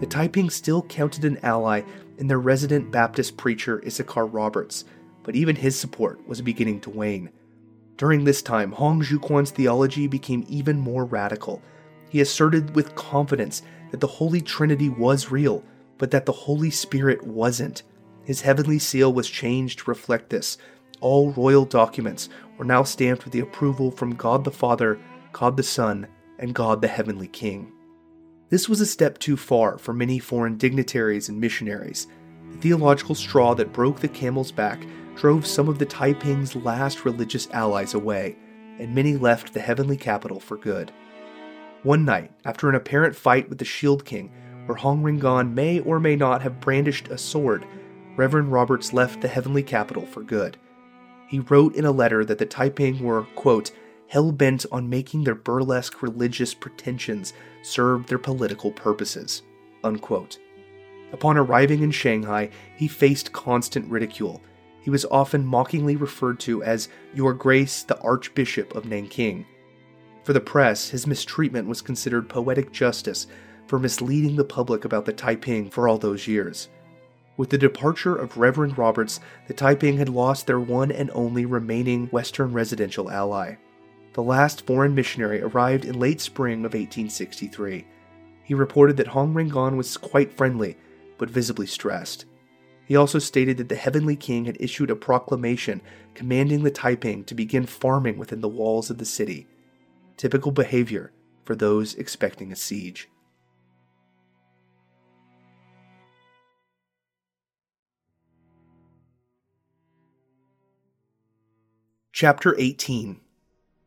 The 0.00 0.06
Taiping 0.06 0.50
still 0.50 0.82
counted 0.82 1.24
an 1.24 1.38
ally 1.42 1.82
in 2.18 2.26
their 2.26 2.38
resident 2.38 2.90
Baptist 2.90 3.38
preacher 3.38 3.82
Issachar 3.86 4.26
Roberts, 4.26 4.84
but 5.22 5.34
even 5.34 5.56
his 5.56 5.78
support 5.78 6.26
was 6.28 6.42
beginning 6.42 6.80
to 6.80 6.90
wane. 6.90 7.30
During 7.96 8.24
this 8.24 8.42
time, 8.42 8.72
Hong 8.72 9.02
Xiuquan's 9.02 9.50
theology 9.50 10.06
became 10.06 10.44
even 10.48 10.78
more 10.78 11.06
radical. 11.06 11.62
He 12.10 12.20
asserted 12.20 12.74
with 12.74 12.94
confidence 12.94 13.62
that 13.90 14.00
the 14.00 14.06
Holy 14.06 14.42
Trinity 14.42 14.90
was 14.90 15.30
real, 15.30 15.64
but 15.96 16.10
that 16.10 16.26
the 16.26 16.32
Holy 16.32 16.70
Spirit 16.70 17.22
wasn't. 17.26 17.82
His 18.24 18.42
heavenly 18.42 18.78
seal 18.78 19.12
was 19.12 19.28
changed 19.28 19.80
to 19.80 19.90
reflect 19.90 20.30
this, 20.30 20.58
all 21.00 21.32
royal 21.32 21.64
documents 21.64 22.28
were 22.58 22.64
now 22.64 22.82
stamped 22.82 23.24
with 23.24 23.32
the 23.32 23.40
approval 23.40 23.90
from 23.90 24.14
God 24.14 24.44
the 24.44 24.50
Father, 24.50 24.98
God 25.32 25.56
the 25.56 25.62
Son, 25.62 26.06
and 26.40 26.52
God 26.54 26.82
the 26.82 26.88
Heavenly 26.88 27.28
King. 27.28 27.72
This 28.48 28.68
was 28.68 28.80
a 28.80 28.86
step 28.86 29.18
too 29.18 29.36
far 29.36 29.78
for 29.78 29.94
many 29.94 30.18
foreign 30.18 30.56
dignitaries 30.56 31.28
and 31.28 31.40
missionaries. 31.40 32.08
The 32.50 32.58
theological 32.58 33.14
straw 33.14 33.54
that 33.54 33.72
broke 33.72 34.00
the 34.00 34.08
camel's 34.08 34.50
back 34.50 34.84
drove 35.14 35.46
some 35.46 35.68
of 35.68 35.78
the 35.78 35.86
Taiping's 35.86 36.56
last 36.56 37.04
religious 37.04 37.48
allies 37.52 37.94
away, 37.94 38.36
and 38.80 38.92
many 38.92 39.16
left 39.16 39.54
the 39.54 39.60
heavenly 39.60 39.96
capital 39.96 40.40
for 40.40 40.56
good. 40.56 40.90
One 41.84 42.04
night, 42.04 42.32
after 42.44 42.68
an 42.68 42.74
apparent 42.74 43.14
fight 43.14 43.48
with 43.48 43.58
the 43.58 43.64
Shield 43.64 44.04
King, 44.04 44.32
where 44.66 44.76
Hong 44.76 45.02
Rengan 45.02 45.54
may 45.54 45.78
or 45.78 46.00
may 46.00 46.16
not 46.16 46.42
have 46.42 46.60
brandished 46.60 47.08
a 47.08 47.16
sword, 47.16 47.64
Reverend 48.16 48.50
Roberts 48.50 48.92
left 48.92 49.20
the 49.20 49.28
heavenly 49.28 49.62
capital 49.62 50.04
for 50.04 50.22
good 50.22 50.58
he 51.30 51.38
wrote 51.38 51.76
in 51.76 51.84
a 51.84 51.92
letter 51.92 52.24
that 52.24 52.38
the 52.38 52.44
Taiping 52.44 53.04
were, 53.04 53.22
quote, 53.36 53.70
hell 54.10 54.32
bent 54.32 54.66
on 54.72 54.90
making 54.90 55.22
their 55.22 55.36
burlesque 55.36 56.02
religious 56.02 56.52
pretensions 56.52 57.32
serve 57.62 58.08
their 58.08 58.18
political 58.18 58.72
purposes, 58.72 59.42
unquote. 59.84 60.36
Upon 61.12 61.36
arriving 61.36 61.84
in 61.84 61.92
Shanghai, 61.92 62.50
he 62.76 62.88
faced 62.88 63.32
constant 63.32 63.88
ridicule. 63.88 64.42
He 64.80 64.90
was 64.90 65.04
often 65.12 65.46
mockingly 65.46 65.94
referred 65.94 66.40
to 66.40 66.60
as 66.64 66.88
Your 67.14 67.32
Grace 67.32 67.84
the 67.84 68.00
Archbishop 68.00 68.74
of 68.74 68.84
Nanking. 68.84 69.46
For 70.24 70.32
the 70.32 70.40
press, 70.40 70.88
his 70.88 71.06
mistreatment 71.06 71.68
was 71.68 71.80
considered 71.80 72.28
poetic 72.28 72.72
justice 72.72 73.28
for 73.68 73.78
misleading 73.78 74.34
the 74.34 74.44
public 74.44 74.84
about 74.84 75.04
the 75.04 75.12
Taiping 75.12 75.70
for 75.70 75.86
all 75.86 75.98
those 75.98 76.26
years. 76.26 76.68
With 77.36 77.50
the 77.50 77.58
departure 77.58 78.16
of 78.16 78.36
Reverend 78.36 78.76
Roberts, 78.76 79.20
the 79.46 79.54
Taiping 79.54 79.98
had 79.98 80.08
lost 80.08 80.48
their 80.48 80.58
one 80.58 80.90
and 80.90 81.12
only 81.14 81.46
remaining 81.46 82.08
Western 82.08 82.52
residential 82.52 83.08
ally. 83.08 83.54
The 84.12 84.22
last 84.22 84.66
foreign 84.66 84.94
missionary 84.94 85.40
arrived 85.40 85.84
in 85.84 85.98
late 85.98 86.20
spring 86.20 86.60
of 86.60 86.74
1863. 86.74 87.86
He 88.42 88.54
reported 88.54 88.96
that 88.96 89.06
Hong 89.08 89.32
Rengan 89.32 89.76
was 89.76 89.96
quite 89.96 90.32
friendly, 90.32 90.76
but 91.16 91.30
visibly 91.30 91.66
stressed. 91.66 92.24
He 92.86 92.96
also 92.96 93.20
stated 93.20 93.56
that 93.58 93.68
the 93.68 93.76
Heavenly 93.76 94.16
King 94.16 94.46
had 94.46 94.56
issued 94.58 94.90
a 94.90 94.96
proclamation 94.96 95.80
commanding 96.14 96.64
the 96.64 96.72
Taiping 96.72 97.22
to 97.24 97.36
begin 97.36 97.66
farming 97.66 98.18
within 98.18 98.40
the 98.40 98.48
walls 98.48 98.90
of 98.90 98.98
the 98.98 99.04
city. 99.04 99.46
Typical 100.16 100.50
behavior 100.50 101.12
for 101.44 101.54
those 101.54 101.94
expecting 101.94 102.50
a 102.50 102.56
siege. 102.56 103.08
Chapter 112.12 112.56
18 112.58 113.20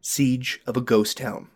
Siege 0.05 0.59
of 0.67 0.75
a 0.75 0.81
Ghost 0.81 1.15
Town. 1.15 1.47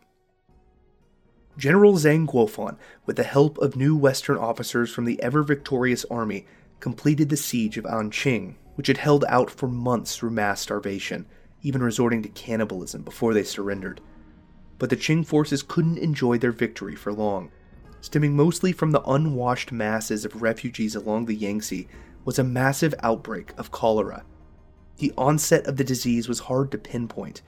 General 1.57 1.95
Zeng 1.95 2.25
Guofan, 2.25 2.77
with 3.05 3.17
the 3.17 3.23
help 3.23 3.57
of 3.57 3.75
new 3.75 3.93
Western 3.93 4.37
officers 4.37 4.89
from 4.89 5.03
the 5.03 5.21
ever 5.21 5.43
victorious 5.43 6.05
army, 6.05 6.45
completed 6.79 7.27
the 7.27 7.35
siege 7.35 7.77
of 7.77 7.83
Anqing, 7.83 8.55
which 8.75 8.87
had 8.87 8.99
held 8.99 9.25
out 9.27 9.51
for 9.51 9.67
months 9.67 10.15
through 10.15 10.29
mass 10.29 10.61
starvation, 10.61 11.25
even 11.61 11.83
resorting 11.83 12.23
to 12.23 12.29
cannibalism 12.29 13.01
before 13.01 13.33
they 13.33 13.43
surrendered. 13.43 13.99
But 14.79 14.91
the 14.91 14.95
Qing 14.95 15.25
forces 15.25 15.61
couldn't 15.61 15.97
enjoy 15.97 16.37
their 16.37 16.53
victory 16.53 16.95
for 16.95 17.11
long. 17.11 17.51
Stemming 17.99 18.33
mostly 18.33 18.71
from 18.71 18.91
the 18.91 19.03
unwashed 19.03 19.73
masses 19.73 20.23
of 20.23 20.41
refugees 20.41 20.95
along 20.95 21.25
the 21.25 21.35
Yangtze 21.35 21.89
was 22.23 22.39
a 22.39 22.45
massive 22.45 22.95
outbreak 23.03 23.51
of 23.57 23.71
cholera 23.71 24.23
the 24.97 25.13
onset 25.17 25.65
of 25.67 25.77
the 25.77 25.83
disease 25.83 26.27
was 26.27 26.39
hard 26.39 26.71
to 26.71 26.77
pinpoint. 26.77 27.41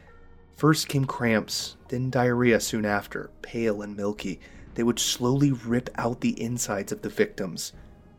First 0.60 0.90
came 0.90 1.06
cramps, 1.06 1.78
then 1.88 2.10
diarrhea 2.10 2.60
soon 2.60 2.84
after, 2.84 3.30
pale 3.42 3.82
and 3.82 3.96
milky. 3.96 4.42
They 4.76 4.84
would 4.84 5.00
slowly 5.00 5.54
rip 5.54 5.90
out 5.96 6.20
the 6.20 6.40
insides 6.42 6.92
of 6.92 7.02
the 7.02 7.08
victims. 7.08 7.72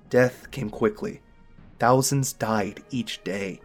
Death 0.08 0.50
came 0.50 0.70
quickly. 0.70 1.20
Thousands 1.78 2.32
died 2.32 2.82
each 2.88 3.22
day. 3.24 3.60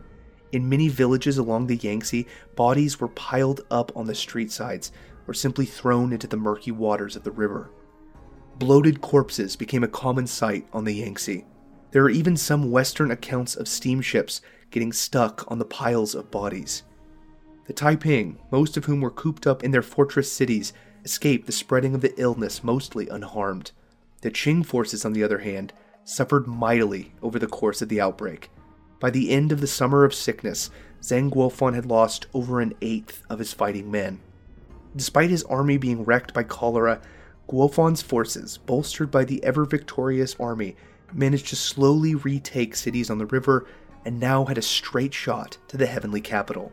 In 0.51 0.67
many 0.67 0.89
villages 0.89 1.37
along 1.37 1.67
the 1.67 1.77
Yangtze, 1.77 2.27
bodies 2.57 2.99
were 2.99 3.07
piled 3.07 3.61
up 3.71 3.93
on 3.95 4.07
the 4.07 4.13
street 4.13 4.51
sides 4.51 4.91
or 5.25 5.33
simply 5.33 5.65
thrown 5.65 6.11
into 6.11 6.27
the 6.27 6.35
murky 6.35 6.71
waters 6.71 7.15
of 7.15 7.23
the 7.23 7.31
river. 7.31 7.69
Bloated 8.57 8.99
corpses 8.99 9.55
became 9.55 9.85
a 9.85 9.87
common 9.87 10.27
sight 10.27 10.67
on 10.73 10.83
the 10.83 10.95
Yangtze. 10.95 11.45
There 11.91 12.03
are 12.03 12.09
even 12.09 12.35
some 12.35 12.71
Western 12.71 13.11
accounts 13.11 13.55
of 13.55 13.69
steamships 13.69 14.41
getting 14.69 14.91
stuck 14.91 15.49
on 15.49 15.59
the 15.59 15.63
piles 15.63 16.13
of 16.13 16.29
bodies. 16.29 16.83
The 17.65 17.73
Taiping, 17.73 18.37
most 18.51 18.77
of 18.77 18.85
whom 18.85 19.01
were 19.01 19.09
cooped 19.09 19.47
up 19.47 19.63
in 19.63 19.71
their 19.71 19.81
fortress 19.81 20.31
cities, 20.31 20.71
escaped 21.03 21.47
the 21.47 21.51
spreading 21.51 21.95
of 21.95 22.01
the 22.01 22.13
illness 22.19 22.63
mostly 22.63 23.09
unharmed. 23.09 23.71
The 24.21 24.29
Qing 24.29 24.65
forces, 24.65 25.03
on 25.03 25.13
the 25.13 25.23
other 25.23 25.39
hand, 25.39 25.73
suffered 26.03 26.45
mightily 26.45 27.13
over 27.23 27.39
the 27.39 27.47
course 27.47 27.81
of 27.81 27.89
the 27.89 27.99
outbreak. 27.99 28.51
By 28.99 29.09
the 29.09 29.31
end 29.31 29.51
of 29.51 29.61
the 29.61 29.67
summer 29.67 30.03
of 30.03 30.13
sickness, 30.13 30.69
Zeng 31.01 31.31
Guofan 31.31 31.73
had 31.73 31.87
lost 31.87 32.27
over 32.33 32.61
an 32.61 32.73
eighth 32.81 33.23
of 33.29 33.39
his 33.39 33.53
fighting 33.53 33.89
men. 33.89 34.19
Despite 34.95 35.29
his 35.31 35.43
army 35.43 35.77
being 35.77 36.03
wrecked 36.03 36.33
by 36.33 36.43
cholera, 36.43 37.01
Guofan's 37.47 38.01
forces, 38.01 38.57
bolstered 38.57 39.11
by 39.11 39.25
the 39.25 39.43
ever 39.43 39.65
victorious 39.65 40.35
army, 40.39 40.75
managed 41.13 41.47
to 41.47 41.55
slowly 41.55 42.15
retake 42.15 42.75
cities 42.75 43.09
on 43.09 43.17
the 43.17 43.25
river 43.25 43.67
and 44.05 44.19
now 44.19 44.45
had 44.45 44.57
a 44.57 44.63
straight 44.63 45.13
shot 45.13 45.57
to 45.67 45.77
the 45.77 45.85
heavenly 45.87 46.21
capital. 46.21 46.71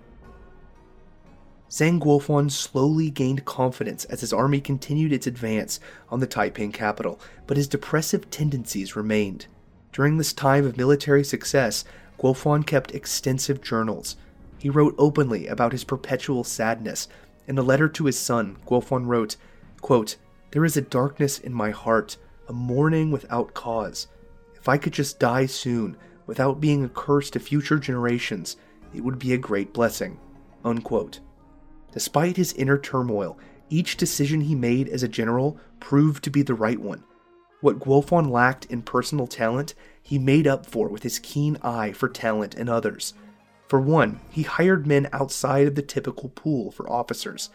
Zeng 1.73 2.01
Guofan 2.01 2.51
slowly 2.51 3.09
gained 3.09 3.47
confidence 3.47 4.05
as 4.05 4.21
his 4.21 4.31
army 4.31 4.61
continued 4.61 5.11
its 5.11 5.27
advance 5.27 5.81
on 6.11 6.21
the 6.21 6.27
Taiping 6.27 6.71
capital, 6.71 7.19
but 7.47 7.57
his 7.57 7.67
depressive 7.67 8.29
tendencies 8.29 8.95
remained. 8.95 9.47
During 9.91 10.19
this 10.19 10.35
time 10.35 10.67
of 10.67 10.77
military 10.77 11.25
success, 11.25 11.87
Guofan 12.19 12.67
kept 12.67 12.95
extensive 12.95 13.63
journals. 13.63 14.17
He 14.59 14.69
wrote 14.69 14.95
openly 14.99 15.47
about 15.47 15.73
his 15.73 15.83
perpetual 15.83 16.45
sadness. 16.45 17.09
In 17.49 17.57
a 17.57 17.63
letter 17.63 17.89
to 17.89 18.05
his 18.05 18.19
son, 18.19 18.59
Guofan 18.67 19.07
wrote, 19.07 19.37
quote, 19.81 20.17
There 20.51 20.67
is 20.67 20.77
a 20.77 20.83
darkness 20.83 21.39
in 21.39 21.55
my 21.55 21.71
heart, 21.71 22.19
a 22.49 22.53
mourning 22.53 23.11
without 23.11 23.55
cause. 23.55 24.09
If 24.55 24.69
I 24.69 24.77
could 24.77 24.93
just 24.93 25.19
die 25.19 25.47
soon, 25.47 25.97
without 26.27 26.61
being 26.61 26.85
a 26.85 26.91
curse 26.91 27.31
to 27.31 27.41
future 27.41 27.79
generations, 27.79 28.59
it 28.93 29.03
would 29.03 29.19
be 29.19 29.33
a 29.33 29.39
great 29.39 29.73
blessing. 29.73 30.21
Unquote. 30.67 31.21
Despite 31.93 32.37
his 32.37 32.53
inner 32.55 32.79
turmoil, 32.79 33.39
each 33.69 33.97
decision 33.97 34.43
he 34.43 34.55
made 34.55 34.89
as 34.89 35.03
a 35.03 35.09
general 35.09 35.59
proved 35.81 36.25
to 36.25 36.31
be 36.31 36.43
the 36.43 36.55
right 36.55 36.81
one. 36.81 37.05
What 37.61 37.79
Guofan 37.79 38.29
lacked 38.31 38.65
in 38.67 38.83
personal 38.83 39.27
talent, 39.27 39.75
he 40.03 40.19
made 40.19 40.47
up 40.47 40.67
for 40.67 40.89
with 40.89 41.05
his 41.05 41.19
keen 41.21 41.59
eye 41.63 41.93
for 41.93 42.09
talent 42.09 42.55
in 42.55 42.69
others. 42.69 43.15
For 43.69 43.81
one, 43.81 44.21
he 44.31 44.43
hired 44.43 44.87
men 44.87 45.09
outside 45.13 45.67
of 45.67 45.75
the 45.75 45.83
typical 45.83 46.29
pool 46.31 46.71
for 46.71 46.91
officers. 46.91 47.51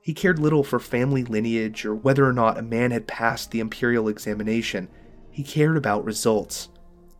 He 0.00 0.14
cared 0.14 0.38
little 0.38 0.64
for 0.64 0.80
family 0.80 1.24
lineage 1.24 1.84
or 1.84 1.94
whether 1.94 2.26
or 2.26 2.32
not 2.32 2.58
a 2.58 2.62
man 2.62 2.90
had 2.90 3.06
passed 3.06 3.50
the 3.50 3.60
imperial 3.60 4.08
examination. 4.08 4.88
He 5.30 5.44
cared 5.44 5.76
about 5.76 6.04
results. 6.04 6.70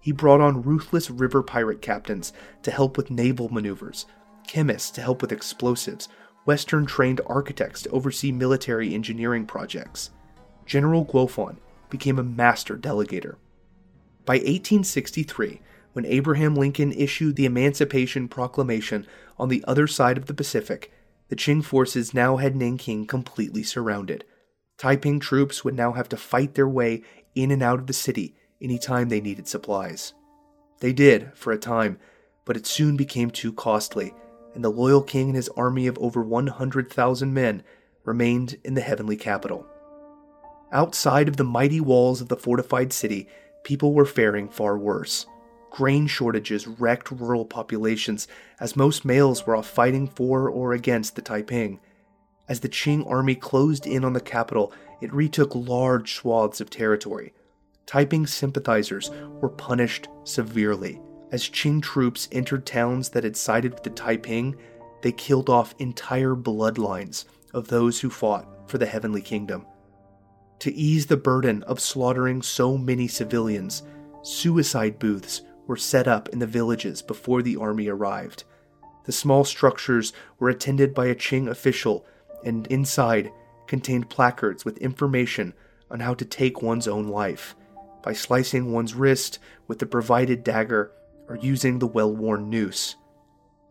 He 0.00 0.12
brought 0.12 0.40
on 0.40 0.62
ruthless 0.62 1.10
river 1.10 1.42
pirate 1.42 1.82
captains 1.82 2.32
to 2.62 2.70
help 2.70 2.96
with 2.96 3.10
naval 3.10 3.50
maneuvers, 3.50 4.06
chemists 4.46 4.90
to 4.92 5.02
help 5.02 5.20
with 5.20 5.30
explosives, 5.30 6.08
Western 6.44 6.86
trained 6.86 7.20
architects 7.26 7.82
to 7.82 7.90
oversee 7.90 8.32
military 8.32 8.94
engineering 8.94 9.46
projects. 9.46 10.10
General 10.66 11.04
Guofan 11.04 11.56
became 11.90 12.18
a 12.18 12.24
master 12.24 12.76
delegator. 12.76 13.36
By 14.24 14.34
1863, 14.34 15.60
when 15.92 16.06
Abraham 16.06 16.54
Lincoln 16.54 16.92
issued 16.92 17.36
the 17.36 17.46
Emancipation 17.46 18.28
Proclamation 18.28 19.06
on 19.38 19.48
the 19.48 19.64
other 19.66 19.86
side 19.86 20.16
of 20.16 20.26
the 20.26 20.34
Pacific, 20.34 20.92
the 21.28 21.36
Qing 21.36 21.64
forces 21.64 22.14
now 22.14 22.36
had 22.36 22.56
Nanking 22.56 23.06
completely 23.06 23.62
surrounded. 23.62 24.24
Taiping 24.78 25.20
troops 25.20 25.64
would 25.64 25.74
now 25.74 25.92
have 25.92 26.08
to 26.10 26.16
fight 26.16 26.54
their 26.54 26.68
way 26.68 27.02
in 27.34 27.50
and 27.50 27.62
out 27.62 27.78
of 27.78 27.86
the 27.86 27.92
city 27.92 28.34
anytime 28.62 29.08
they 29.08 29.20
needed 29.20 29.46
supplies. 29.46 30.14
They 30.80 30.92
did, 30.92 31.32
for 31.34 31.52
a 31.52 31.58
time, 31.58 31.98
but 32.44 32.56
it 32.56 32.66
soon 32.66 32.96
became 32.96 33.30
too 33.30 33.52
costly, 33.52 34.14
and 34.54 34.64
the 34.64 34.70
loyal 34.70 35.02
king 35.02 35.28
and 35.28 35.36
his 35.36 35.48
army 35.50 35.86
of 35.86 35.98
over 35.98 36.22
100,000 36.22 37.34
men 37.34 37.62
remained 38.04 38.56
in 38.64 38.74
the 38.74 38.80
heavenly 38.80 39.16
capital. 39.16 39.66
Outside 40.72 41.28
of 41.28 41.36
the 41.36 41.44
mighty 41.44 41.80
walls 41.80 42.20
of 42.20 42.28
the 42.28 42.36
fortified 42.36 42.92
city, 42.92 43.28
people 43.64 43.92
were 43.92 44.04
faring 44.04 44.48
far 44.48 44.78
worse. 44.78 45.26
Grain 45.70 46.06
shortages 46.06 46.66
wrecked 46.66 47.10
rural 47.10 47.44
populations 47.44 48.26
as 48.58 48.76
most 48.76 49.04
males 49.04 49.46
were 49.46 49.56
off 49.56 49.68
fighting 49.68 50.08
for 50.08 50.48
or 50.48 50.72
against 50.72 51.16
the 51.16 51.22
Taiping. 51.22 51.78
As 52.48 52.60
the 52.60 52.68
Qing 52.68 53.08
army 53.08 53.36
closed 53.36 53.86
in 53.86 54.04
on 54.04 54.12
the 54.12 54.20
capital, 54.20 54.72
it 55.00 55.12
retook 55.12 55.54
large 55.54 56.14
swaths 56.14 56.60
of 56.60 56.70
territory. 56.70 57.32
Taiping 57.86 58.26
sympathizers 58.26 59.10
were 59.40 59.48
punished 59.48 60.08
severely. 60.24 61.00
As 61.32 61.44
Qing 61.44 61.80
troops 61.80 62.28
entered 62.32 62.66
towns 62.66 63.10
that 63.10 63.24
had 63.24 63.36
sided 63.36 63.74
with 63.74 63.84
the 63.84 63.90
Taiping, 63.90 64.56
they 65.02 65.12
killed 65.12 65.48
off 65.48 65.74
entire 65.78 66.34
bloodlines 66.34 67.24
of 67.54 67.68
those 67.68 68.00
who 68.00 68.10
fought 68.10 68.68
for 68.68 68.78
the 68.78 68.86
Heavenly 68.86 69.22
Kingdom. 69.22 69.64
To 70.60 70.74
ease 70.74 71.06
the 71.06 71.16
burden 71.16 71.62
of 71.64 71.80
slaughtering 71.80 72.42
so 72.42 72.76
many 72.76 73.08
civilians, 73.08 73.82
suicide 74.22 74.98
booths 74.98 75.42
were 75.66 75.76
set 75.76 76.08
up 76.08 76.28
in 76.30 76.40
the 76.40 76.46
villages 76.46 77.00
before 77.00 77.42
the 77.42 77.56
army 77.56 77.88
arrived. 77.88 78.44
The 79.04 79.12
small 79.12 79.44
structures 79.44 80.12
were 80.38 80.50
attended 80.50 80.94
by 80.94 81.06
a 81.06 81.14
Qing 81.14 81.48
official 81.48 82.04
and 82.44 82.66
inside 82.66 83.32
contained 83.66 84.10
placards 84.10 84.64
with 84.64 84.78
information 84.78 85.54
on 85.90 86.00
how 86.00 86.14
to 86.14 86.24
take 86.24 86.60
one's 86.60 86.88
own 86.88 87.06
life 87.06 87.54
by 88.02 88.12
slicing 88.12 88.72
one's 88.72 88.94
wrist 88.94 89.38
with 89.68 89.78
the 89.78 89.86
provided 89.86 90.42
dagger 90.42 90.92
or 91.30 91.36
using 91.36 91.78
the 91.78 91.86
well 91.86 92.14
worn 92.14 92.50
noose. 92.50 92.96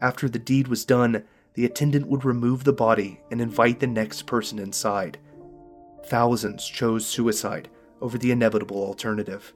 After 0.02 0.30
the 0.30 0.40
deed 0.40 0.70
was 0.70 0.86
done, 0.86 1.26
the 1.56 1.66
attendant 1.66 2.08
would 2.08 2.24
remove 2.24 2.64
the 2.64 2.72
body 2.72 3.20
and 3.30 3.42
invite 3.42 3.82
the 3.82 3.88
next 3.88 4.26
person 4.26 4.58
inside. 4.58 5.20
Thousands 6.06 6.66
chose 6.66 7.06
suicide 7.06 7.70
over 8.00 8.18
the 8.18 8.32
inevitable 8.32 8.82
alternative. 8.82 9.54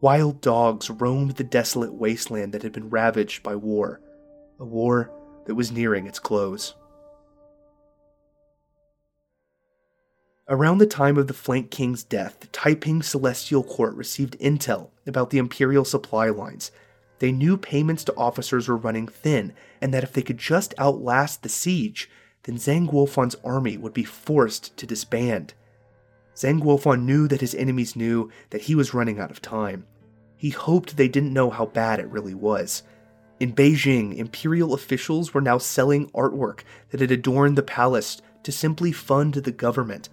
Wild 0.00 0.40
dogs 0.40 0.88
roamed 0.88 1.32
the 1.32 1.44
desolate 1.44 1.92
wasteland 1.92 2.54
that 2.54 2.62
had 2.62 2.72
been 2.72 2.88
ravaged 2.88 3.42
by 3.42 3.54
war, 3.54 4.00
a 4.58 4.64
war 4.64 5.12
that 5.44 5.54
was 5.54 5.70
nearing 5.70 6.06
its 6.06 6.18
close. 6.18 6.74
Around 10.50 10.78
the 10.78 10.86
time 10.86 11.16
of 11.16 11.28
the 11.28 11.32
Flank 11.32 11.70
King's 11.70 12.02
death, 12.02 12.40
the 12.40 12.48
Taiping 12.48 13.02
Celestial 13.02 13.62
Court 13.62 13.94
received 13.94 14.36
intel 14.40 14.90
about 15.06 15.30
the 15.30 15.38
Imperial 15.38 15.84
supply 15.84 16.28
lines. 16.28 16.72
They 17.20 17.30
knew 17.30 17.56
payments 17.56 18.02
to 18.04 18.16
officers 18.16 18.66
were 18.66 18.76
running 18.76 19.06
thin, 19.06 19.52
and 19.80 19.94
that 19.94 20.02
if 20.02 20.12
they 20.12 20.22
could 20.22 20.38
just 20.38 20.74
outlast 20.76 21.44
the 21.44 21.48
siege, 21.48 22.10
then 22.42 22.56
Zeng 22.56 22.90
Guofan's 22.90 23.36
army 23.44 23.76
would 23.76 23.94
be 23.94 24.02
forced 24.02 24.76
to 24.76 24.88
disband. 24.88 25.54
Zeng 26.34 26.60
Guofan 26.60 27.04
knew 27.04 27.28
that 27.28 27.42
his 27.42 27.54
enemies 27.54 27.94
knew 27.94 28.28
that 28.48 28.62
he 28.62 28.74
was 28.74 28.92
running 28.92 29.20
out 29.20 29.30
of 29.30 29.40
time. 29.40 29.86
He 30.36 30.50
hoped 30.50 30.96
they 30.96 31.06
didn't 31.06 31.32
know 31.32 31.50
how 31.50 31.66
bad 31.66 32.00
it 32.00 32.08
really 32.08 32.34
was. 32.34 32.82
In 33.38 33.54
Beijing, 33.54 34.16
imperial 34.16 34.74
officials 34.74 35.32
were 35.32 35.40
now 35.40 35.58
selling 35.58 36.10
artwork 36.10 36.62
that 36.90 37.00
had 37.00 37.12
adorned 37.12 37.56
the 37.56 37.62
palace 37.62 38.20
to 38.42 38.50
simply 38.50 38.90
fund 38.90 39.34
the 39.34 39.52
government. 39.52 40.08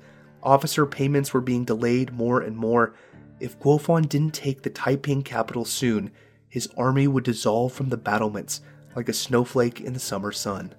Officer 0.48 0.86
payments 0.86 1.34
were 1.34 1.42
being 1.42 1.66
delayed 1.66 2.14
more 2.14 2.40
and 2.40 2.56
more. 2.56 2.96
If 3.42 3.60
Guofan 3.60 4.08
didn't 4.08 4.34
take 4.34 4.62
the 4.62 4.70
Taiping 4.70 5.22
capital 5.22 5.66
soon, 5.66 6.10
his 6.48 6.70
army 6.78 7.06
would 7.06 7.26
dissolve 7.26 7.74
from 7.74 7.90
the 7.90 7.98
battlements 7.98 8.62
like 8.96 9.10
a 9.10 9.14
snowflake 9.14 9.82
in 9.82 9.92
the 9.92 10.00
summer 10.00 10.32
sun. 10.32 10.74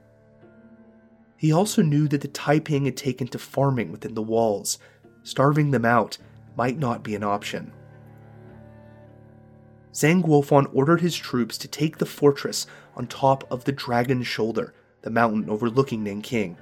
He 1.37 1.53
also 1.53 1.83
knew 1.83 2.09
that 2.09 2.23
the 2.23 2.29
Taiping 2.29 2.87
had 2.87 2.97
taken 2.97 3.29
to 3.29 3.39
farming 3.39 3.93
within 3.93 4.15
the 4.15 4.23
walls. 4.23 4.79
Starving 5.23 5.71
them 5.71 5.85
out 5.85 6.17
might 6.57 6.79
not 6.79 7.03
be 7.03 7.15
an 7.15 7.23
option. 7.23 7.71
Zeng 9.93 10.23
Guofan 10.23 10.71
ordered 10.73 11.03
his 11.03 11.15
troops 11.15 11.59
to 11.59 11.69
take 11.69 11.99
the 11.99 12.07
fortress 12.07 12.67
on 12.97 13.07
top 13.07 13.45
of 13.53 13.65
the 13.65 13.73
Dragon's 13.73 14.27
Shoulder, 14.27 14.73
the 15.03 15.11
mountain 15.11 15.51
overlooking 15.51 16.03
Nanking. 16.03 16.57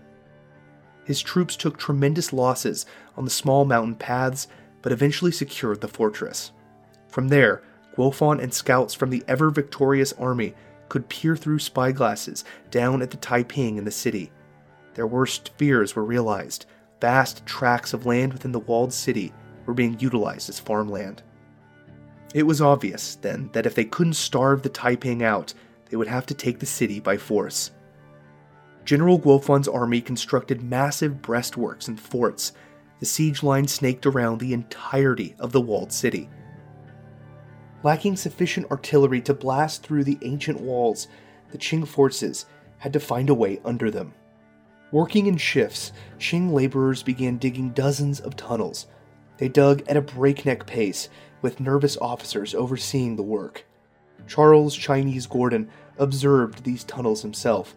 His 1.06 1.22
troops 1.22 1.56
took 1.56 1.78
tremendous 1.78 2.34
losses 2.34 2.84
on 3.16 3.24
the 3.24 3.30
small 3.30 3.64
mountain 3.64 3.94
paths, 3.94 4.46
but 4.82 4.92
eventually 4.92 5.32
secured 5.32 5.80
the 5.80 5.88
fortress. 5.88 6.52
From 7.08 7.28
there, 7.28 7.62
Guofan 7.96 8.42
and 8.42 8.52
scouts 8.52 8.92
from 8.92 9.08
the 9.08 9.24
ever 9.26 9.48
victorious 9.48 10.12
army 10.14 10.54
could 10.90 11.08
peer 11.08 11.34
through 11.36 11.60
spyglasses 11.60 12.44
down 12.70 13.00
at 13.00 13.10
the 13.10 13.16
Taiping 13.16 13.78
in 13.78 13.84
the 13.84 13.90
city 13.90 14.30
their 14.96 15.06
worst 15.06 15.50
fears 15.58 15.94
were 15.94 16.04
realized. 16.04 16.64
Vast 17.02 17.44
tracts 17.44 17.92
of 17.92 18.06
land 18.06 18.32
within 18.32 18.52
the 18.52 18.60
walled 18.60 18.94
city 18.94 19.32
were 19.66 19.74
being 19.74 20.00
utilized 20.00 20.48
as 20.48 20.58
farmland. 20.58 21.22
It 22.34 22.44
was 22.44 22.62
obvious, 22.62 23.16
then, 23.16 23.50
that 23.52 23.66
if 23.66 23.74
they 23.74 23.84
couldn't 23.84 24.14
starve 24.14 24.62
the 24.62 24.70
Taiping 24.70 25.22
out, 25.22 25.52
they 25.90 25.98
would 25.98 26.08
have 26.08 26.24
to 26.26 26.34
take 26.34 26.58
the 26.58 26.66
city 26.66 26.98
by 26.98 27.18
force. 27.18 27.72
General 28.86 29.18
Guofan's 29.18 29.66
army 29.66 30.00
constructed 30.00 30.62
massive 30.62 31.14
breastworks 31.14 31.88
and 31.88 32.00
forts. 32.00 32.52
The 33.00 33.06
siege 33.06 33.42
line 33.42 33.66
snaked 33.66 34.06
around 34.06 34.38
the 34.38 34.52
entirety 34.52 35.34
of 35.40 35.50
the 35.50 35.60
walled 35.60 35.92
city. 35.92 36.30
Lacking 37.82 38.16
sufficient 38.16 38.70
artillery 38.70 39.20
to 39.22 39.34
blast 39.34 39.82
through 39.82 40.04
the 40.04 40.18
ancient 40.22 40.60
walls, 40.60 41.08
the 41.50 41.58
Qing 41.58 41.86
forces 41.86 42.46
had 42.78 42.92
to 42.92 43.00
find 43.00 43.28
a 43.28 43.34
way 43.34 43.60
under 43.64 43.90
them. 43.90 44.14
Working 44.92 45.26
in 45.26 45.36
shifts, 45.36 45.90
Qing 46.20 46.52
laborers 46.52 47.02
began 47.02 47.38
digging 47.38 47.70
dozens 47.70 48.20
of 48.20 48.36
tunnels. 48.36 48.86
They 49.38 49.48
dug 49.48 49.82
at 49.88 49.96
a 49.96 50.00
breakneck 50.00 50.64
pace, 50.64 51.08
with 51.42 51.58
nervous 51.58 51.96
officers 51.96 52.54
overseeing 52.54 53.16
the 53.16 53.22
work. 53.22 53.66
Charles 54.28 54.76
Chinese 54.76 55.26
Gordon 55.26 55.68
observed 55.98 56.62
these 56.62 56.84
tunnels 56.84 57.22
himself. 57.22 57.74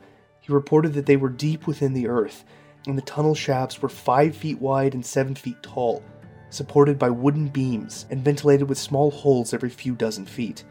He 0.50 0.54
reported 0.56 0.96
that 0.96 1.06
they 1.06 1.16
were 1.16 1.30
deep 1.30 1.68
within 1.68 1.94
the 1.94 2.08
earth, 2.08 2.44
and 2.88 2.98
the 2.98 3.04
tunnel 3.04 3.36
shafts 3.36 3.84
were 3.84 3.88
five 3.88 4.36
feet 4.36 4.60
wide 4.60 4.96
and 4.96 5.06
seven 5.06 5.36
feet 5.36 5.62
tall. 5.62 6.02
supported 6.50 6.98
by 6.98 7.12
wooden 7.12 7.50
beams 7.50 8.08
and 8.10 8.26
ventilated 8.26 8.68
with 8.68 8.80
small 8.80 9.12
holes 9.12 9.54
every 9.54 9.70
few 9.70 9.94
dozen 9.94 10.26
feet. 10.26 10.64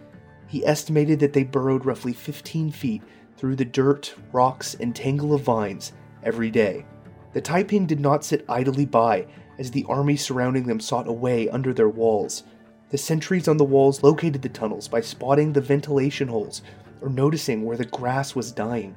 He 0.48 0.66
estimated 0.66 1.20
that 1.20 1.32
they 1.32 1.44
burrowed 1.44 1.84
roughly 1.84 2.12
15 2.12 2.72
feet 2.72 3.02
through 3.36 3.54
the 3.54 3.64
dirt, 3.64 4.12
rocks, 4.32 4.74
and 4.74 4.96
tangle 4.96 5.32
of 5.32 5.42
vines 5.42 5.92
every 6.24 6.50
day. 6.50 6.84
The 7.32 7.40
Taiping 7.40 7.86
did 7.86 8.00
not 8.00 8.24
sit 8.24 8.44
idly 8.48 8.84
by 8.84 9.28
as 9.60 9.70
the 9.70 9.86
army 9.88 10.16
surrounding 10.16 10.64
them 10.64 10.80
sought 10.80 11.06
a 11.06 11.12
way 11.12 11.48
under 11.50 11.72
their 11.72 11.88
walls. 11.88 12.42
The 12.90 12.98
sentries 12.98 13.46
on 13.46 13.58
the 13.58 13.64
walls 13.64 14.02
located 14.02 14.42
the 14.42 14.48
tunnels 14.48 14.88
by 14.88 15.02
spotting 15.02 15.52
the 15.52 15.60
ventilation 15.60 16.26
holes 16.26 16.62
or 17.00 17.08
noticing 17.08 17.64
where 17.64 17.76
the 17.76 17.84
grass 17.84 18.34
was 18.34 18.50
dying. 18.50 18.96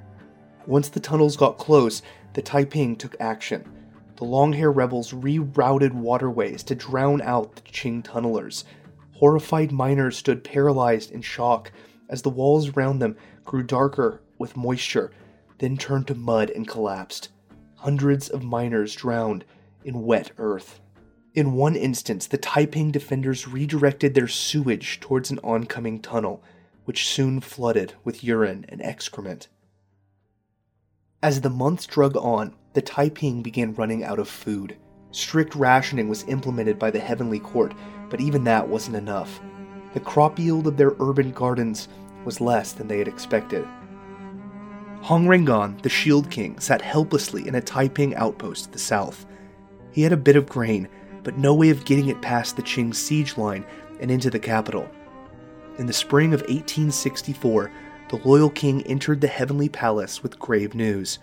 Once 0.68 0.90
the 0.90 1.00
tunnels 1.00 1.36
got 1.36 1.58
close, 1.58 2.02
the 2.34 2.42
Taiping 2.42 2.96
took 2.96 3.16
action. 3.20 3.66
The 4.18 4.26
long 4.26 4.54
hair 4.54 4.72
rebels 4.72 5.12
rerouted 5.12 5.94
waterways 5.94 6.64
to 6.64 6.76
drown 6.76 7.22
out 7.22 7.56
the 7.56 7.62
Qing 7.64 8.04
tunnelers. 8.04 8.64
Horrified 9.14 9.72
miners 9.72 10.18
stood 10.18 10.44
paralyzed 10.44 11.12
in 11.12 11.22
shock 11.22 11.72
as 12.10 12.22
the 12.22 12.30
walls 12.30 12.70
around 12.70 13.00
them 13.00 13.16
grew 13.46 13.64
darker 13.64 14.22
with 14.38 14.58
moisture, 14.58 15.12
then 15.58 15.78
turned 15.78 16.08
to 16.08 16.16
mud 16.16 16.52
and 16.52 16.68
collapsed. 16.68 17.30
Hundreds 17.78 18.30
of 18.30 18.44
miners 18.44 18.94
drowned 18.94 19.44
in 19.84 20.04
wet 20.04 20.32
earth. 20.38 20.80
In 21.34 21.54
one 21.54 21.76
instance, 21.76 22.28
the 22.28 22.38
Taiping 22.38 22.92
defenders 22.92 23.48
redirected 23.48 24.14
their 24.14 24.28
sewage 24.28 25.00
towards 25.00 25.32
an 25.32 25.40
oncoming 25.44 26.00
tunnel, 26.00 26.44
which 26.86 27.08
soon 27.08 27.40
flooded 27.40 27.94
with 28.04 28.24
urine 28.24 28.66
and 28.70 28.82
excrement. 28.82 29.48
As 31.24 31.42
the 31.42 31.52
months 31.52 31.86
drug 31.86 32.18
on, 32.18 32.56
the 32.74 32.82
Taiping 32.82 33.44
began 33.44 33.76
running 33.76 34.04
out 34.04 34.18
of 34.18 34.28
food. 34.28 34.76
Strict 35.12 35.54
rationing 35.54 36.10
was 36.10 36.24
implemented 36.24 36.80
by 36.80 36.90
the 36.90 37.00
Heavenly 37.00 37.38
Court, 37.38 37.76
but 38.10 38.20
even 38.20 38.44
that 38.46 38.68
wasn't 38.68 38.96
enough. 38.96 39.40
The 39.94 40.00
crop 40.00 40.40
yield 40.40 40.66
of 40.66 40.78
their 40.78 40.96
urban 41.00 41.32
gardens 41.32 41.90
was 42.26 42.42
less 42.42 42.72
than 42.72 42.88
they 42.88 42.98
had 42.98 43.08
expected. 43.08 43.68
Hong 45.02 45.28
Rengan, 45.28 45.80
the 45.84 45.90
Shield 45.90 46.32
King, 46.32 46.58
sat 46.60 46.82
helplessly 46.82 47.48
in 47.48 47.54
a 47.54 47.62
Taiping 47.62 48.16
outpost 48.16 48.66
to 48.66 48.72
the 48.72 48.80
south. 48.80 49.28
He 49.92 50.02
had 50.02 50.14
a 50.14 50.18
bit 50.18 50.36
of 50.36 50.50
grain, 50.50 50.90
but 51.22 51.38
no 51.38 51.54
way 51.54 51.70
of 51.70 51.86
getting 51.86 52.08
it 52.08 52.22
past 52.24 52.56
the 52.56 52.64
Qing 52.64 52.96
siege 52.96 53.38
line 53.38 53.64
and 54.00 54.10
into 54.10 54.32
the 54.32 54.40
capital. 54.40 54.90
In 55.78 55.86
the 55.86 55.94
spring 55.94 56.34
of 56.34 56.42
1864, 56.42 57.72
the 58.12 58.28
loyal 58.28 58.50
king 58.50 58.82
entered 58.84 59.22
the 59.22 59.28
heavenly 59.28 59.70
palace 59.70 60.22
with 60.22 60.38
grave 60.38 60.76
news. 60.76 61.18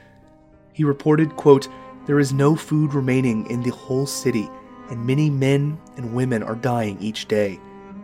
He 0.72 0.84
reported, 0.84 1.36
quote, 1.36 1.68
There 2.06 2.18
is 2.18 2.32
no 2.32 2.56
food 2.56 2.94
remaining 2.94 3.48
in 3.50 3.62
the 3.62 3.72
whole 3.72 4.06
city, 4.06 4.48
and 4.88 5.06
many 5.06 5.28
men 5.28 5.78
and 5.98 6.14
women 6.14 6.42
are 6.42 6.54
dying 6.54 6.96
each 6.98 7.28
day. 7.28 7.60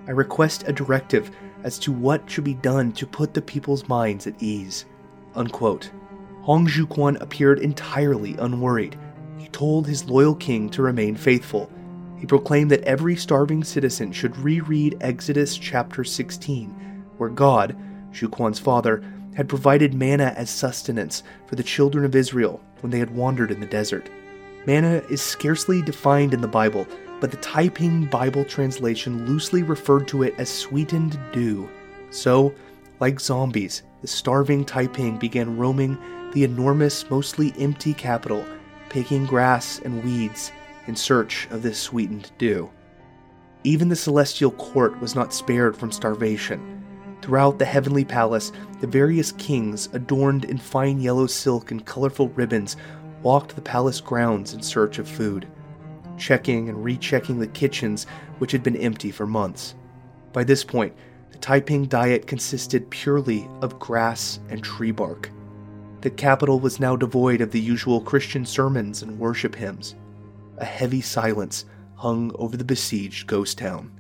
I 0.07 0.11
request 0.11 0.65
a 0.67 0.73
directive 0.73 1.31
as 1.63 1.79
to 1.79 1.93
what 1.93 2.29
should 2.29 2.45
be 2.45 2.53
done 2.53 2.93
to 2.93 3.07
put 3.07 3.33
the 3.33 3.41
people's 3.41 3.89
minds 3.89 4.27
at 4.27 4.43
ease. 4.43 4.85
Unquote. 5.35 5.91
Hong 6.43 6.67
Xiuquan 6.67 7.19
appeared 7.23 7.61
entirely 7.61 8.37
unworried. 8.37 8.99
He 9.39 9.49
told 9.49 9.87
his 9.87 10.05
loyal 10.05 10.35
king 10.35 10.69
to 10.69 10.83
remain 10.83 11.17
faithful. 11.17 11.73
He 12.19 12.27
proclaimed 12.27 12.71
that 12.71 12.85
every 12.85 13.17
starving 13.17 13.65
citizen 13.65 14.13
should 14.13 14.37
reread 14.37 14.99
Exodus 15.01 15.57
chapter 15.57 16.05
16, 16.05 16.69
where 17.17 17.31
God, 17.31 17.75
Xiuquan's 18.15 18.59
father, 18.59 19.03
had 19.35 19.49
provided 19.49 19.93
manna 19.93 20.33
as 20.37 20.49
sustenance 20.49 21.23
for 21.47 21.57
the 21.57 21.63
children 21.63 22.05
of 22.05 22.15
Israel 22.15 22.61
when 22.81 22.91
they 22.91 22.99
had 22.99 23.15
wandered 23.15 23.51
in 23.51 23.61
the 23.61 23.67
desert. 23.67 24.09
Manna 24.67 25.03
is 25.11 25.21
scarcely 25.21 25.83
defined 25.83 26.33
in 26.33 26.41
the 26.41 26.49
Bible, 26.49 26.87
but 27.21 27.31
the 27.31 27.37
Taiping 27.39 28.07
Bible 28.07 28.45
translation 28.45 29.27
loosely 29.27 29.63
referred 29.63 30.09
to 30.09 30.23
it 30.23 30.35
as 30.39 30.49
sweetened 30.49 31.19
dew. 31.33 31.69
So, 32.11 32.55
like 33.01 33.21
zombies, 33.21 33.83
the 34.01 34.07
starving 34.07 34.65
Taiping 34.65 35.19
began 35.19 35.57
roaming 35.57 35.99
the 36.33 36.45
enormous, 36.45 37.09
mostly 37.11 37.53
empty 37.59 37.93
capital, 37.93 38.45
picking 38.89 39.27
grass 39.27 39.81
and 39.85 40.03
weeds 40.05 40.53
in 40.87 40.97
search 40.97 41.49
of 41.51 41.63
this 41.63 41.79
sweetened 41.79 42.31
dew. 42.39 42.71
Even 43.65 43.89
the 43.89 43.97
celestial 43.97 44.51
court 44.53 45.01
was 45.01 45.15
not 45.15 45.33
spared 45.33 45.77
from 45.77 45.91
starvation. 45.91 46.84
Throughout 47.25 47.59
the 47.59 47.65
heavenly 47.65 48.05
palace, 48.05 48.53
the 48.83 48.87
various 48.87 49.33
kings, 49.33 49.89
adorned 49.95 50.45
in 50.45 50.59
fine 50.59 51.01
yellow 51.01 51.27
silk 51.27 51.71
and 51.71 51.83
colorful 51.83 52.29
ribbons, 52.29 52.77
walked 53.23 53.57
the 53.57 53.63
palace 53.63 53.99
grounds 53.99 54.53
in 54.53 54.61
search 54.61 54.99
of 54.99 55.09
food, 55.09 55.49
checking 56.19 56.69
and 56.69 56.85
rechecking 56.85 57.39
the 57.39 57.47
kitchens 57.47 58.07
which 58.37 58.53
had 58.53 58.63
been 58.63 58.77
empty 58.77 59.11
for 59.11 59.27
months. 59.27 59.75
By 60.35 60.45
this 60.45 60.63
point, 60.63 60.93
the 61.31 61.39
Taiping 61.39 61.87
diet 61.87 62.27
consisted 62.27 62.91
purely 62.91 63.49
of 63.63 63.79
grass 63.79 64.39
and 64.51 64.63
tree 64.63 64.91
bark. 64.91 65.31
The 66.03 66.11
capital 66.11 66.61
was 66.61 66.79
now 66.79 66.95
devoid 66.95 67.41
of 67.41 67.53
the 67.53 67.59
usual 67.59 68.03
Christian 68.03 68.45
sermons 68.45 69.01
and 69.01 69.19
worship 69.19 69.55
hymns. 69.55 69.95
A 70.59 70.67
heavy 70.67 71.01
silence 71.01 71.65
hung 71.95 72.33
over 72.35 72.59
the 72.59 72.65
besieged 72.65 73.27
ghost 73.27 73.57
town. 73.57 73.99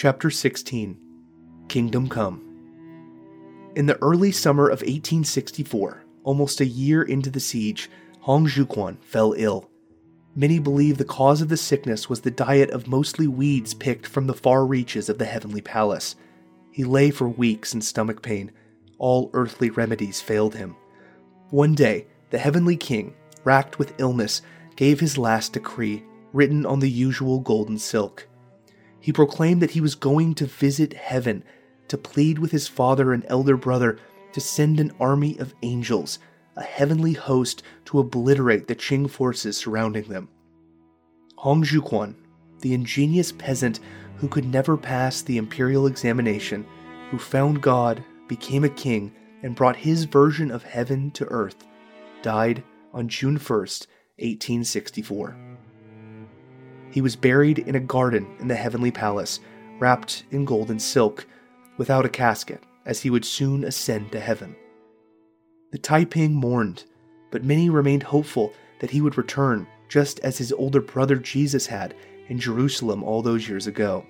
Chapter 0.00 0.30
16 0.30 0.96
Kingdom 1.66 2.08
Come 2.08 3.72
In 3.74 3.86
the 3.86 4.00
early 4.00 4.30
summer 4.30 4.68
of 4.68 4.82
1864, 4.82 6.04
almost 6.22 6.60
a 6.60 6.66
year 6.66 7.02
into 7.02 7.30
the 7.30 7.40
siege, 7.40 7.90
Hong 8.20 8.46
Xiuquan 8.46 9.02
fell 9.02 9.34
ill. 9.36 9.68
Many 10.36 10.60
believe 10.60 10.98
the 10.98 11.04
cause 11.04 11.40
of 11.42 11.48
the 11.48 11.56
sickness 11.56 12.08
was 12.08 12.20
the 12.20 12.30
diet 12.30 12.70
of 12.70 12.86
mostly 12.86 13.26
weeds 13.26 13.74
picked 13.74 14.06
from 14.06 14.28
the 14.28 14.34
far 14.34 14.64
reaches 14.64 15.08
of 15.08 15.18
the 15.18 15.24
heavenly 15.24 15.62
palace. 15.62 16.14
He 16.70 16.84
lay 16.84 17.10
for 17.10 17.28
weeks 17.28 17.74
in 17.74 17.80
stomach 17.80 18.22
pain. 18.22 18.52
All 18.98 19.30
earthly 19.32 19.68
remedies 19.68 20.20
failed 20.20 20.54
him. 20.54 20.76
One 21.50 21.74
day, 21.74 22.06
the 22.30 22.38
heavenly 22.38 22.76
king, 22.76 23.16
racked 23.42 23.80
with 23.80 23.98
illness, 23.98 24.42
gave 24.76 25.00
his 25.00 25.18
last 25.18 25.54
decree, 25.54 26.04
written 26.32 26.64
on 26.64 26.78
the 26.78 26.88
usual 26.88 27.40
golden 27.40 27.78
silk 27.78 28.27
he 29.08 29.12
proclaimed 29.12 29.62
that 29.62 29.70
he 29.70 29.80
was 29.80 29.94
going 29.94 30.34
to 30.34 30.44
visit 30.44 30.92
heaven 30.92 31.42
to 31.88 31.96
plead 31.96 32.38
with 32.38 32.50
his 32.50 32.68
father 32.68 33.14
and 33.14 33.24
elder 33.28 33.56
brother 33.56 33.98
to 34.34 34.38
send 34.38 34.78
an 34.78 34.92
army 35.00 35.34
of 35.38 35.54
angels, 35.62 36.18
a 36.56 36.62
heavenly 36.62 37.14
host 37.14 37.62
to 37.86 38.00
obliterate 38.00 38.68
the 38.68 38.74
Qing 38.74 39.08
forces 39.08 39.56
surrounding 39.56 40.04
them. 40.10 40.28
Hong 41.36 41.64
Xiuquan, 41.64 42.16
the 42.60 42.74
ingenious 42.74 43.32
peasant 43.32 43.80
who 44.18 44.28
could 44.28 44.44
never 44.44 44.76
pass 44.76 45.22
the 45.22 45.38
imperial 45.38 45.86
examination, 45.86 46.66
who 47.10 47.16
found 47.16 47.62
God, 47.62 48.04
became 48.28 48.64
a 48.64 48.68
king, 48.68 49.10
and 49.42 49.56
brought 49.56 49.76
his 49.76 50.04
version 50.04 50.50
of 50.50 50.64
heaven 50.64 51.12
to 51.12 51.24
earth, 51.28 51.66
died 52.20 52.62
on 52.92 53.08
June 53.08 53.38
1st, 53.38 53.86
1864. 54.18 55.47
He 56.90 57.00
was 57.00 57.16
buried 57.16 57.58
in 57.60 57.74
a 57.74 57.80
garden 57.80 58.26
in 58.40 58.48
the 58.48 58.54
heavenly 58.54 58.90
palace, 58.90 59.40
wrapped 59.78 60.24
in 60.30 60.44
golden 60.44 60.78
silk, 60.78 61.26
without 61.76 62.06
a 62.06 62.08
casket, 62.08 62.62
as 62.86 63.00
he 63.02 63.10
would 63.10 63.24
soon 63.24 63.64
ascend 63.64 64.12
to 64.12 64.20
heaven. 64.20 64.56
The 65.70 65.78
Taiping 65.78 66.34
mourned, 66.34 66.84
but 67.30 67.44
many 67.44 67.68
remained 67.68 68.02
hopeful 68.02 68.52
that 68.80 68.90
he 68.90 69.00
would 69.00 69.18
return, 69.18 69.66
just 69.88 70.18
as 70.20 70.38
his 70.38 70.52
older 70.52 70.80
brother 70.80 71.16
Jesus 71.16 71.66
had 71.66 71.94
in 72.28 72.38
Jerusalem 72.38 73.02
all 73.02 73.22
those 73.22 73.48
years 73.48 73.66
ago. 73.66 74.06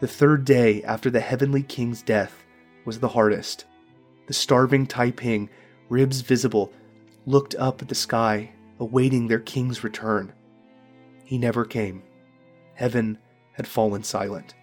The 0.00 0.08
third 0.08 0.44
day 0.44 0.82
after 0.84 1.10
the 1.10 1.20
heavenly 1.20 1.62
king's 1.62 2.02
death 2.02 2.44
was 2.84 2.98
the 2.98 3.08
hardest. 3.08 3.66
The 4.26 4.32
starving 4.32 4.86
Taiping, 4.86 5.50
ribs 5.88 6.22
visible, 6.22 6.72
looked 7.26 7.54
up 7.56 7.82
at 7.82 7.88
the 7.88 7.94
sky, 7.94 8.52
awaiting 8.78 9.28
their 9.28 9.40
king's 9.40 9.84
return. 9.84 10.32
He 11.30 11.38
never 11.38 11.64
came. 11.64 12.02
Heaven 12.74 13.16
had 13.52 13.68
fallen 13.68 14.02
silent. 14.02 14.56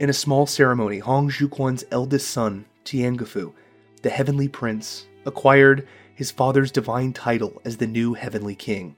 In 0.00 0.08
a 0.08 0.14
small 0.14 0.46
ceremony, 0.46 1.00
Hong 1.00 1.28
Xiuquan's 1.28 1.84
eldest 1.90 2.30
son, 2.30 2.64
Tianguifu, 2.86 3.52
the 4.00 4.08
heavenly 4.08 4.48
prince, 4.48 5.06
acquired 5.26 5.86
his 6.14 6.30
father's 6.30 6.72
divine 6.72 7.12
title 7.12 7.60
as 7.62 7.76
the 7.76 7.86
new 7.86 8.14
heavenly 8.14 8.54
king. 8.54 8.96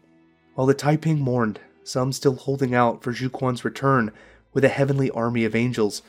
While 0.55 0.69
the 0.69 0.75
Taiping 0.75 1.19
mourned, 1.19 1.59
some 1.83 2.13
still 2.13 2.37
holding 2.37 2.77
out 2.77 3.03
for 3.03 3.13
Xiuquan's 3.13 3.65
return 3.65 4.13
with 4.53 4.65
a 4.65 4.69
heavenly 4.69 5.11
army 5.11 5.45
of 5.45 5.57
angels, 5.57 6.01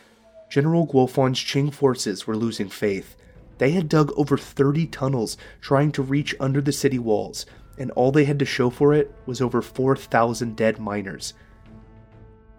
General 0.51 0.85
Guofan's 0.85 1.39
Qing 1.39 1.73
forces 1.73 2.27
were 2.27 2.37
losing 2.37 2.69
faith. 2.69 3.15
They 3.57 3.71
had 3.71 3.89
dug 3.89 4.11
over 4.15 4.37
30 4.37 4.85
tunnels 4.85 5.35
trying 5.61 5.91
to 5.93 6.03
reach 6.03 6.35
under 6.39 6.61
the 6.61 6.71
city 6.71 6.99
walls, 6.99 7.47
and 7.77 7.91
all 7.91 8.11
they 8.11 8.25
had 8.25 8.39
to 8.39 8.45
show 8.45 8.69
for 8.69 8.93
it 8.93 9.13
was 9.25 9.41
over 9.41 9.61
4,000 9.61 10.55
dead 10.55 10.79
miners. 10.79 11.33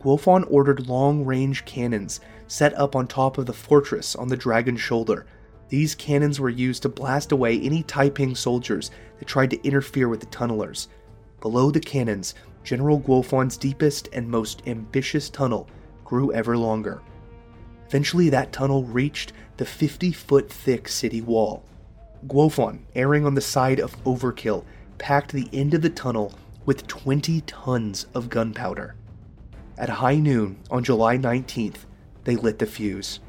Guofan 0.03 0.47
ordered 0.51 0.89
long 0.89 1.25
range 1.25 1.65
cannons 1.65 2.21
set 2.47 2.75
up 2.79 2.95
on 2.95 3.07
top 3.07 3.39
of 3.39 3.47
the 3.47 3.53
fortress 3.53 4.15
on 4.15 4.29
the 4.29 4.37
Dragon's 4.37 4.81
Shoulder, 4.81 5.27
These 5.69 5.97
cannons 5.97 6.39
were 6.39 6.49
used 6.49 6.83
to 6.83 6.89
blast 6.89 7.33
away 7.33 7.61
any 7.61 7.83
Taiping 7.83 8.35
soldiers 8.35 8.91
that 9.19 9.27
tried 9.27 9.51
to 9.51 9.67
interfere 9.67 10.09
with 10.09 10.21
the 10.21 10.27
tunnelers. 10.27 10.89
Below 11.41 11.71
the 11.71 11.81
cannons, 11.81 12.35
General 12.63 13.01
Guofan's 13.01 13.57
deepest 13.57 14.09
and 14.13 14.29
most 14.29 14.63
ambitious 14.67 15.29
tunnel 15.29 15.69
grew 16.05 16.33
ever 16.33 16.57
longer. 16.57 17.03
Eventually, 17.89 18.31
that 18.31 18.53
tunnel 18.53 18.85
reached 18.85 19.33
the 19.57 19.65
50 19.65 20.13
foot 20.13 20.51
thick 20.51 20.89
city 20.89 21.21
wall. 21.21 21.65
Guofan, 22.27 22.81
erring 22.95 23.27
on 23.27 23.35
the 23.35 23.41
side 23.41 23.81
of 23.81 24.03
overkill, 24.05 24.65
packed 24.99 25.33
the 25.33 25.49
end 25.53 25.75
of 25.75 25.83
the 25.83 25.91
tunnel 25.91 26.35
with 26.65 26.87
20 26.87 27.43
tons 27.43 28.07
of 28.15 28.29
gunpowder. 28.29 28.95
At 29.79 29.89
high 29.89 30.17
noon 30.17 30.59
on 30.71 30.85
July 30.85 31.19
19th, 31.19 31.85
they 32.25 32.37
lit 32.37 32.59
the 32.59 32.67
fuse. 32.67 33.21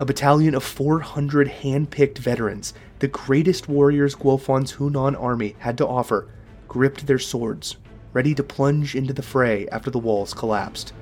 A 0.00 0.04
battalion 0.04 0.54
of 0.54 0.64
400 0.64 1.48
hand 1.48 1.90
picked 1.90 2.18
veterans, 2.18 2.74
the 2.98 3.08
greatest 3.08 3.68
warriors 3.68 4.16
Guofan's 4.16 4.72
Hunan 4.74 5.20
army 5.20 5.54
had 5.60 5.78
to 5.78 5.86
offer, 5.86 6.28
gripped 6.66 7.06
their 7.06 7.18
swords, 7.18 7.76
ready 8.12 8.34
to 8.34 8.42
plunge 8.42 8.96
into 8.96 9.12
the 9.12 9.22
fray 9.22 9.68
after 9.68 9.90
the 9.90 9.98
walls 9.98 10.34
collapsed. 10.34 10.92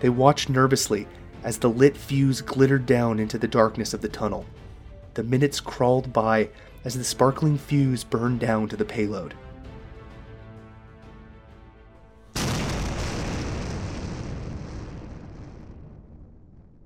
They 0.00 0.10
watched 0.10 0.50
nervously 0.50 1.06
as 1.42 1.58
the 1.58 1.70
lit 1.70 1.96
fuse 1.96 2.42
glittered 2.42 2.84
down 2.84 3.18
into 3.18 3.38
the 3.38 3.48
darkness 3.48 3.94
of 3.94 4.02
the 4.02 4.08
tunnel. 4.08 4.44
The 5.14 5.22
minutes 5.22 5.60
crawled 5.60 6.12
by 6.12 6.50
as 6.88 6.94
the 6.94 7.04
sparkling 7.04 7.58
fuse 7.58 8.02
burned 8.02 8.40
down 8.40 8.66
to 8.66 8.74
the 8.74 8.82
payload. 8.82 9.34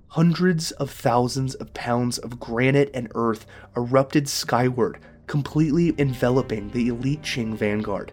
Hundreds 0.09 0.73
of 0.73 0.91
thousands 0.91 1.55
of 1.55 1.73
pounds 1.73 2.19
of 2.19 2.41
granite 2.41 2.91
and 2.93 3.13
earth 3.15 3.47
erupted 3.77 4.29
skyward 4.29 4.99
completely 5.29 5.95
enveloping 5.97 6.69
the 6.71 6.89
elite 6.89 7.23
Qing 7.23 7.55
vanguard. 7.55 8.11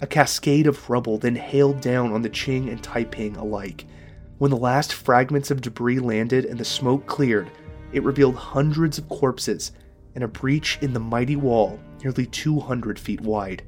A 0.00 0.06
cascade 0.06 0.68
of 0.68 0.88
rubble 0.88 1.18
then 1.18 1.34
hailed 1.34 1.80
down 1.80 2.12
on 2.12 2.22
the 2.22 2.30
Qing 2.30 2.70
and 2.70 2.80
Taiping 2.80 3.34
alike. 3.34 3.84
When 4.38 4.52
the 4.52 4.56
last 4.56 4.92
fragments 4.92 5.50
of 5.50 5.60
debris 5.60 5.98
landed 5.98 6.44
and 6.44 6.60
the 6.60 6.64
smoke 6.64 7.06
cleared, 7.06 7.50
it 7.92 8.04
revealed 8.04 8.36
hundreds 8.36 8.96
of 8.96 9.08
corpses 9.08 9.72
and 10.16 10.24
a 10.24 10.28
breach 10.28 10.78
in 10.80 10.94
the 10.94 10.98
mighty 10.98 11.36
wall 11.36 11.78
nearly 12.02 12.26
200 12.26 12.98
feet 12.98 13.20
wide. 13.20 13.62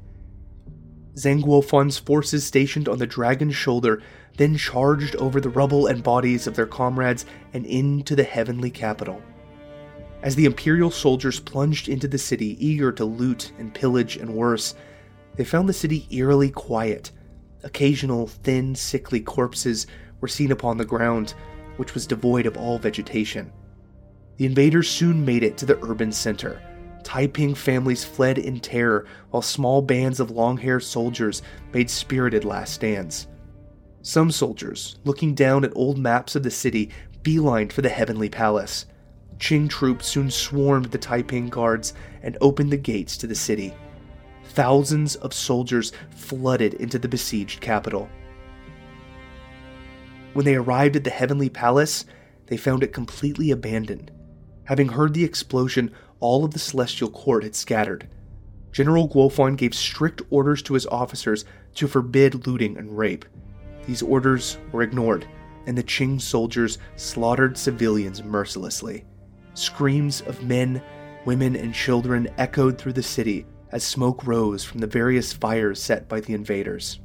Zeng 1.13 1.43
Guofan's 1.43 1.97
forces 1.97 2.43
stationed 2.43 2.89
on 2.89 2.97
the 2.97 3.07
Dragon's 3.07 3.55
Shoulder 3.55 4.01
then 4.37 4.57
charged 4.57 5.15
over 5.17 5.39
the 5.39 5.49
rubble 5.49 5.87
and 5.87 6.01
bodies 6.01 6.47
of 6.47 6.55
their 6.55 6.65
comrades 6.65 7.25
and 7.53 7.65
into 7.65 8.15
the 8.15 8.23
heavenly 8.23 8.71
capital. 8.71 9.21
As 10.23 10.35
the 10.35 10.45
Imperial 10.45 10.91
soldiers 10.91 11.39
plunged 11.39 11.87
into 11.87 12.07
the 12.07 12.17
city, 12.17 12.57
eager 12.65 12.91
to 12.93 13.05
loot 13.05 13.51
and 13.59 13.73
pillage 13.73 14.17
and 14.17 14.33
worse, 14.33 14.75
they 15.35 15.43
found 15.43 15.69
the 15.69 15.73
city 15.73 16.07
eerily 16.09 16.49
quiet. 16.49 17.11
Occasional, 17.63 18.27
thin, 18.27 18.75
sickly 18.75 19.19
corpses 19.19 19.87
were 20.19 20.27
seen 20.27 20.51
upon 20.51 20.77
the 20.77 20.85
ground, 20.85 21.33
which 21.77 21.93
was 21.93 22.07
devoid 22.07 22.45
of 22.45 22.57
all 22.57 22.79
vegetation. 22.79 23.51
The 24.39 24.45
invaders 24.45 24.89
soon 24.89 25.25
made 25.25 25.43
it 25.43 25.57
to 25.57 25.65
the 25.65 25.77
urban 25.83 26.13
center. 26.13 26.61
Taiping 27.03 27.55
families 27.55 28.05
fled 28.05 28.37
in 28.37 28.61
terror, 28.61 29.05
while 29.31 29.41
small 29.41 29.81
bands 29.81 30.21
of 30.21 30.31
long 30.31 30.55
haired 30.55 30.83
soldiers 30.83 31.41
made 31.73 31.89
spirited 31.89 32.45
last 32.45 32.73
stands. 32.73 33.27
Some 34.01 34.31
soldiers, 34.31 34.97
looking 35.03 35.35
down 35.35 35.65
at 35.65 35.75
old 35.75 35.97
maps 35.97 36.37
of 36.37 36.43
the 36.43 36.51
city, 36.51 36.89
beelined 37.21 37.73
for 37.73 37.81
the 37.81 37.89
Heavenly 37.89 38.29
Palace. 38.29 38.85
Qing 39.39 39.67
troops 39.67 40.07
soon 40.07 40.31
swarmed 40.31 40.85
the 40.85 40.97
Taiping 40.97 41.49
guards 41.49 41.93
and 42.23 42.37
opened 42.39 42.71
the 42.71 42.77
gates 42.77 43.17
to 43.17 43.27
the 43.27 43.35
city. 43.35 43.73
Thousands 44.51 45.17
of 45.17 45.33
soldiers 45.33 45.91
flooded 46.11 46.75
into 46.75 46.97
the 46.97 47.09
besieged 47.09 47.59
capital. 47.59 48.07
When 50.31 50.45
they 50.45 50.55
arrived 50.55 50.95
at 50.95 51.03
the 51.03 51.09
Heavenly 51.09 51.49
Palace, 51.49 52.05
they 52.45 52.55
found 52.55 52.83
it 52.83 52.93
completely 52.93 53.51
abandoned. 53.51 54.11
Having 54.69 54.89
heard 54.89 55.15
the 55.15 55.23
explosion, 55.23 55.89
all 56.19 56.45
of 56.45 56.51
the 56.51 56.59
celestial 56.59 57.09
court 57.09 57.43
had 57.43 57.55
scattered. 57.55 58.07
General 58.71 59.09
Guofan 59.09 59.57
gave 59.57 59.73
strict 59.73 60.21
orders 60.29 60.61
to 60.61 60.75
his 60.75 60.85
officers 60.85 61.43
to 61.73 61.87
forbid 61.87 62.45
looting 62.45 62.77
and 62.77 62.95
rape. 62.95 63.25
These 63.87 64.03
orders 64.03 64.59
were 64.71 64.83
ignored, 64.83 65.27
and 65.65 65.75
the 65.75 65.81
Qing 65.81 66.21
soldiers 66.21 66.77
slaughtered 66.97 67.57
civilians 67.57 68.23
mercilessly. 68.23 69.05
Screams 69.55 70.21
of 70.21 70.43
men, 70.43 70.83
women, 71.25 71.55
and 71.55 71.73
children 71.73 72.29
echoed 72.37 72.77
through 72.77 72.93
the 72.93 73.01
city 73.01 73.47
as 73.71 73.83
smoke 73.83 74.27
rose 74.27 74.63
from 74.63 74.81
the 74.81 74.85
various 74.85 75.33
fires 75.33 75.81
set 75.81 76.07
by 76.07 76.19
the 76.19 76.35
invaders. 76.35 76.99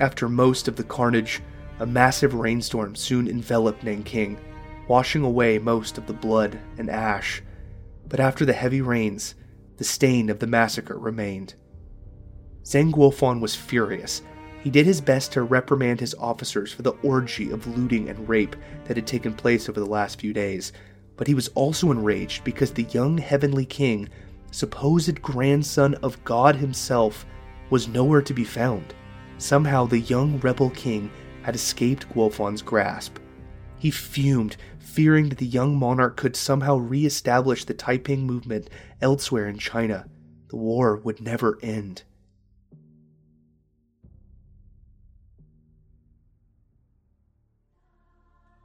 After 0.00 0.28
most 0.28 0.66
of 0.66 0.74
the 0.74 0.82
carnage, 0.82 1.40
a 1.78 1.86
massive 1.86 2.34
rainstorm 2.34 2.96
soon 2.96 3.28
enveloped 3.28 3.84
Nanking, 3.84 4.40
washing 4.88 5.24
away 5.24 5.58
most 5.58 5.98
of 5.98 6.06
the 6.06 6.12
blood 6.12 6.58
and 6.78 6.90
ash. 6.90 7.42
But 8.08 8.20
after 8.20 8.44
the 8.44 8.52
heavy 8.52 8.80
rains, 8.80 9.34
the 9.76 9.84
stain 9.84 10.30
of 10.30 10.38
the 10.38 10.46
massacre 10.46 10.98
remained. 10.98 11.54
Zeng 12.64 12.92
Guofan 12.92 13.40
was 13.40 13.54
furious. 13.54 14.22
He 14.62 14.70
did 14.70 14.86
his 14.86 15.00
best 15.00 15.32
to 15.32 15.42
reprimand 15.42 16.00
his 16.00 16.14
officers 16.14 16.72
for 16.72 16.82
the 16.82 16.94
orgy 17.02 17.50
of 17.50 17.66
looting 17.76 18.08
and 18.08 18.28
rape 18.28 18.56
that 18.84 18.96
had 18.96 19.06
taken 19.06 19.34
place 19.34 19.68
over 19.68 19.78
the 19.78 19.86
last 19.86 20.20
few 20.20 20.32
days, 20.32 20.72
but 21.16 21.26
he 21.26 21.34
was 21.34 21.48
also 21.48 21.90
enraged 21.90 22.44
because 22.44 22.72
the 22.72 22.84
young 22.84 23.18
heavenly 23.18 23.66
king, 23.66 24.08
supposed 24.50 25.20
grandson 25.20 25.94
of 25.96 26.22
God 26.24 26.56
himself, 26.56 27.26
was 27.68 27.88
nowhere 27.88 28.22
to 28.22 28.32
be 28.32 28.44
found. 28.44 28.94
Somehow 29.38 29.84
the 29.84 29.98
young 30.00 30.38
rebel 30.40 30.70
king 30.70 31.10
had 31.42 31.54
escaped 31.54 32.08
Guofan's 32.14 32.62
grasp. 32.62 33.18
He 33.78 33.90
fumed, 33.90 34.56
fearing 34.94 35.28
that 35.28 35.38
the 35.38 35.46
young 35.46 35.76
monarch 35.76 36.16
could 36.16 36.36
somehow 36.36 36.76
re 36.76 37.04
establish 37.04 37.64
the 37.64 37.74
Taiping 37.74 38.24
movement 38.24 38.70
elsewhere 39.02 39.48
in 39.48 39.58
China. 39.58 40.06
The 40.50 40.56
war 40.56 40.96
would 40.96 41.20
never 41.20 41.58
end. 41.62 42.04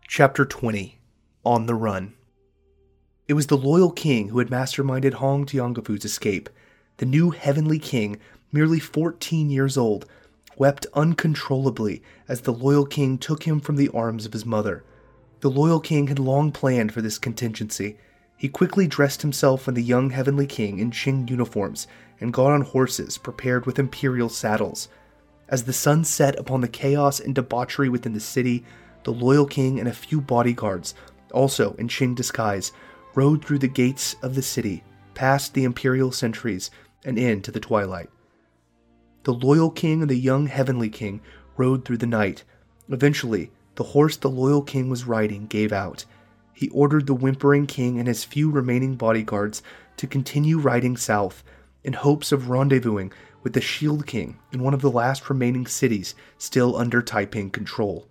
Chapter 0.07 0.45
20 0.45 0.99
On 1.43 1.65
the 1.65 1.73
Run 1.73 2.14
it 3.27 3.34
was 3.34 3.47
the 3.47 3.57
loyal 3.57 3.91
king 3.91 4.30
who 4.30 4.39
had 4.39 4.49
masterminded 4.49 5.14
Hong 5.14 5.45
Tianguifu's 5.45 6.03
escape. 6.03 6.49
The 6.97 7.06
new 7.06 7.30
heavenly 7.30 7.77
king, 7.77 8.18
merely 8.51 8.80
14 8.80 9.51
years 9.51 9.77
old, 9.77 10.07
wept 10.57 10.88
uncontrollably 10.95 12.01
as 12.27 12.41
the 12.41 12.53
loyal 12.53 12.88
king 12.88 13.19
took 13.19 13.43
him 13.43 13.60
from 13.60 13.76
the 13.76 13.89
arms 13.89 14.26
of 14.26 14.34
his 14.34 14.47
mother. 14.47 14.84
The 15.41 15.49
loyal 15.49 15.79
king 15.79 16.07
had 16.07 16.19
long 16.19 16.51
planned 16.51 16.91
for 16.93 17.01
this 17.01 17.17
contingency. 17.17 17.97
He 18.35 18.49
quickly 18.49 18.87
dressed 18.87 19.21
himself 19.21 19.67
and 19.67 19.75
the 19.75 19.81
young 19.81 20.09
heavenly 20.09 20.45
king 20.45 20.79
in 20.79 20.91
Qing 20.91 21.29
uniforms 21.29 21.87
and 22.19 22.33
got 22.33 22.51
on 22.51 22.61
horses 22.61 23.17
prepared 23.17 23.65
with 23.65 23.79
imperial 23.79 24.29
saddles. 24.29 24.89
As 25.47 25.63
the 25.63 25.73
sun 25.73 26.03
set 26.03 26.37
upon 26.37 26.61
the 26.61 26.67
chaos 26.67 27.19
and 27.19 27.33
debauchery 27.33 27.89
within 27.89 28.13
the 28.13 28.19
city, 28.19 28.65
the 29.03 29.13
loyal 29.13 29.45
king 29.45 29.79
and 29.79 29.87
a 29.87 29.93
few 29.93 30.19
bodyguards, 30.19 30.93
also 31.31 31.73
in 31.75 31.87
Qing 31.87 32.15
disguise, 32.15 32.71
rode 33.15 33.43
through 33.43 33.59
the 33.59 33.67
gates 33.67 34.15
of 34.21 34.35
the 34.35 34.41
city, 34.41 34.83
past 35.13 35.53
the 35.53 35.63
imperial 35.63 36.11
sentries, 36.11 36.69
and 37.05 37.17
into 37.17 37.51
the 37.51 37.59
twilight. 37.59 38.09
The 39.23 39.33
loyal 39.33 39.71
king 39.71 40.01
and 40.01 40.09
the 40.09 40.15
young 40.15 40.47
heavenly 40.47 40.89
king 40.89 41.21
rode 41.55 41.85
through 41.85 41.97
the 41.97 42.05
night. 42.05 42.43
Eventually, 42.89 43.51
the 43.80 43.95
horse 43.95 44.18
the 44.18 44.30
loyal 44.30 44.61
king 44.61 44.89
was 44.89 45.06
riding 45.06 45.47
gave 45.47 45.72
out. 45.72 46.03
He 46.53 46.68
ordered 46.72 47.07
the 47.07 47.14
whimpering 47.14 47.65
king 47.65 47.97
and 47.97 48.10
his 48.10 48.26
few 48.26 48.51
remaining 48.51 48.95
bodyguards 48.95 49.64
to 49.95 50.06
continue 50.06 50.60
riding 50.60 50.97
south 50.97 51.45
in 51.81 51.93
hopes 51.93 52.34
of 52.34 52.49
rendezvousing 52.49 53.14
with 53.41 53.53
the 53.53 53.61
Shield 53.61 54.06
King 54.06 54.38
in 54.51 54.61
one 54.61 54.73
of 54.73 54.81
the 54.81 54.91
last 54.91 55.30
remaining 55.30 55.65
cities 55.65 56.14
still 56.38 56.76
under 56.76 57.01
Taiping 57.01 57.51
control. 57.51 58.06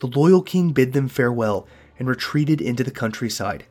The 0.00 0.08
loyal 0.08 0.42
king 0.42 0.72
bid 0.72 0.92
them 0.92 1.06
farewell 1.06 1.68
and 2.00 2.08
retreated 2.08 2.60
into 2.60 2.82
the 2.82 2.90
countryside 2.90 3.64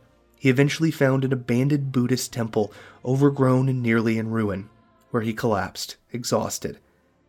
he 0.45 0.52
eventually 0.52 0.91
found 0.91 1.26
an 1.26 1.34
abandoned 1.34 1.91
Buddhist 1.91 2.32
temple, 2.32 2.72
overgrown 3.03 3.68
and 3.68 3.82
nearly 3.82 4.20
in 4.20 4.30
ruin, 4.30 4.70
where 5.10 5.24
he 5.24 5.34
collapsed, 5.34 5.95
exhausted. 6.14 6.78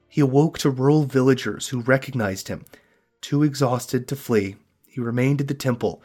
He 0.06 0.20
awoke 0.20 0.58
to 0.58 0.68
rural 0.68 1.04
villagers 1.04 1.68
who 1.68 1.80
recognized 1.80 2.48
him. 2.48 2.66
Too 3.26 3.42
exhausted 3.42 4.06
to 4.06 4.14
flee, 4.14 4.54
he 4.86 5.00
remained 5.00 5.40
at 5.40 5.48
the 5.48 5.54
temple 5.54 6.00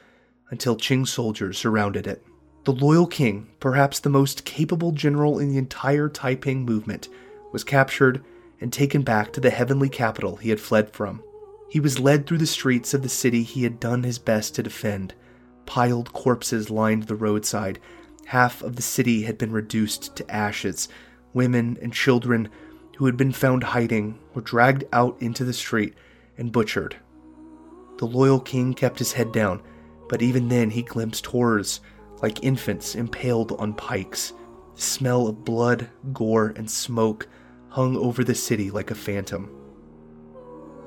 until 0.50 0.76
Qing 0.76 1.08
soldiers 1.08 1.56
surrounded 1.56 2.08
it. 2.08 2.26
The 2.64 2.74
loyal 2.74 3.06
king, 3.06 3.52
perhaps 3.60 4.00
the 4.00 4.10
most 4.10 4.44
capable 4.44 4.92
general 4.92 5.38
in 5.38 5.50
the 5.50 5.60
entire 5.60 6.10
Taiping 6.10 6.66
movement, 6.66 7.10
was 7.52 7.64
captured 7.64 8.26
and 8.60 8.74
taken 8.74 9.04
back 9.04 9.34
to 9.34 9.40
the 9.40 9.52
heavenly 9.52 9.88
capital 9.88 10.38
he 10.38 10.50
had 10.50 10.60
fled 10.60 10.94
from. 10.94 11.22
He 11.70 11.80
was 11.80 12.00
led 12.00 12.26
through 12.26 12.40
the 12.40 12.48
streets 12.48 12.92
of 12.92 13.04
the 13.04 13.08
city 13.08 13.44
he 13.44 13.66
had 13.66 13.80
done 13.80 14.02
his 14.02 14.18
best 14.18 14.56
to 14.56 14.64
defend, 14.64 15.14
Piled 15.68 16.14
corpses 16.14 16.72
lined 16.72 17.04
the 17.04 17.16
roadside. 17.16 17.78
Half 18.26 18.64
of 18.64 18.78
the 18.78 18.82
city 18.82 19.22
had 19.22 19.38
been 19.38 19.52
reduced 19.52 20.16
to 20.16 20.32
ashes. 20.32 20.90
Women 21.36 21.78
and 21.84 21.94
children 21.94 22.50
who 22.98 23.06
had 23.06 23.16
been 23.16 23.32
found 23.32 23.64
hiding 23.66 24.18
were 24.34 24.42
dragged 24.42 24.86
out 24.92 25.22
into 25.22 25.44
the 25.44 25.54
street 25.54 25.94
and 26.36 26.52
butchered. 26.52 26.96
The 28.02 28.08
loyal 28.08 28.40
king 28.40 28.74
kept 28.74 28.98
his 28.98 29.14
head 29.14 29.32
down, 29.32 29.62
but 30.10 30.24
even 30.24 30.48
then 30.48 30.72
he 30.72 30.82
glimpsed 30.82 31.28
horrors 31.28 31.82
like 32.24 32.44
infants 32.44 32.96
impaled 32.96 33.52
on 33.60 33.76
pikes. 33.76 34.34
The 34.74 34.82
smell 34.82 35.28
of 35.28 35.46
blood, 35.46 35.88
gore, 36.12 36.52
and 36.56 36.68
smoke 36.68 37.28
hung 37.70 37.96
over 37.96 38.24
the 38.24 38.34
city 38.34 38.72
like 38.72 38.90
a 38.90 38.96
phantom. 38.96 39.56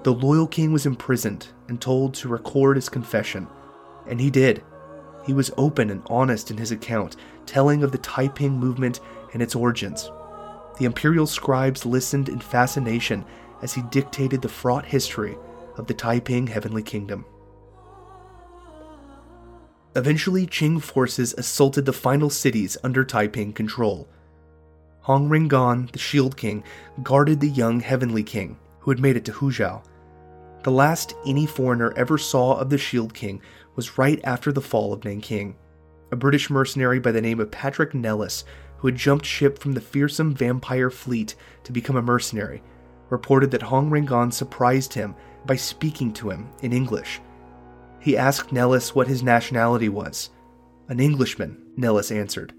The 0.02 0.12
loyal 0.12 0.48
king 0.48 0.72
was 0.72 0.86
imprisoned 0.86 1.46
and 1.68 1.80
told 1.80 2.14
to 2.14 2.28
record 2.28 2.74
his 2.74 2.88
confession, 2.88 3.46
and 4.08 4.20
he 4.20 4.28
did. 4.28 4.64
He 5.24 5.32
was 5.32 5.52
open 5.56 5.90
and 5.90 6.02
honest 6.06 6.50
in 6.50 6.56
his 6.56 6.72
account, 6.72 7.14
telling 7.46 7.84
of 7.84 7.92
the 7.92 7.98
Taiping 7.98 8.58
movement 8.58 8.98
and 9.32 9.40
its 9.40 9.54
origins. 9.54 10.10
The 10.78 10.84
imperial 10.84 11.28
scribes 11.28 11.86
listened 11.86 12.28
in 12.28 12.40
fascination 12.40 13.24
as 13.62 13.72
he 13.72 13.82
dictated 13.82 14.42
the 14.42 14.48
fraught 14.48 14.84
history 14.84 15.36
of 15.76 15.86
the 15.86 15.94
Taiping 15.94 16.46
Heavenly 16.46 16.82
Kingdom. 16.82 17.24
Eventually, 19.96 20.46
Qing 20.46 20.82
forces 20.82 21.34
assaulted 21.34 21.84
the 21.84 21.92
final 21.92 22.28
cities 22.28 22.76
under 22.82 23.04
Taiping 23.04 23.52
control. 23.52 24.08
Hong 25.00 25.28
Rengan, 25.28 25.90
the 25.92 25.98
Shield 25.98 26.36
King, 26.36 26.64
guarded 27.02 27.40
the 27.40 27.48
young 27.48 27.80
Heavenly 27.80 28.22
King, 28.22 28.58
who 28.80 28.90
had 28.90 29.00
made 29.00 29.16
it 29.16 29.24
to 29.26 29.32
Huzhou. 29.32 29.84
The 30.64 30.70
last 30.70 31.14
any 31.26 31.46
foreigner 31.46 31.92
ever 31.96 32.16
saw 32.18 32.58
of 32.58 32.70
the 32.70 32.78
Shield 32.78 33.12
King 33.12 33.42
was 33.76 33.98
right 33.98 34.18
after 34.24 34.50
the 34.50 34.62
fall 34.62 34.92
of 34.92 35.04
Nanking. 35.04 35.56
A 36.10 36.16
British 36.16 36.48
mercenary 36.48 36.98
by 36.98 37.12
the 37.12 37.20
name 37.20 37.38
of 37.38 37.50
Patrick 37.50 37.94
Nellis, 37.94 38.44
who 38.78 38.88
had 38.88 38.96
jumped 38.96 39.26
ship 39.26 39.58
from 39.58 39.72
the 39.72 39.80
fearsome 39.80 40.34
vampire 40.34 40.90
fleet 40.90 41.34
to 41.64 41.72
become 41.72 41.96
a 41.96 42.02
mercenary, 42.02 42.62
reported 43.10 43.50
that 43.50 43.62
Hong 43.62 43.90
Rengan 43.90 44.32
surprised 44.32 44.94
him 44.94 45.14
by 45.46 45.56
speaking 45.56 46.12
to 46.14 46.30
him 46.30 46.48
in 46.62 46.72
English. 46.72 47.20
He 48.00 48.16
asked 48.16 48.52
Nellis 48.52 48.94
what 48.94 49.08
his 49.08 49.22
nationality 49.22 49.88
was. 49.88 50.30
An 50.88 51.00
Englishman, 51.00 51.56
Nellis 51.76 52.10
answered. 52.10 52.52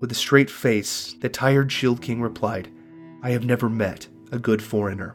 With 0.00 0.10
a 0.10 0.16
straight 0.16 0.50
face, 0.50 1.14
the 1.20 1.28
tired 1.28 1.70
Shield 1.70 2.02
King 2.02 2.20
replied, 2.20 2.68
I 3.22 3.30
have 3.30 3.44
never 3.44 3.68
met 3.68 4.08
a 4.32 4.38
good 4.38 4.60
foreigner. 4.60 5.14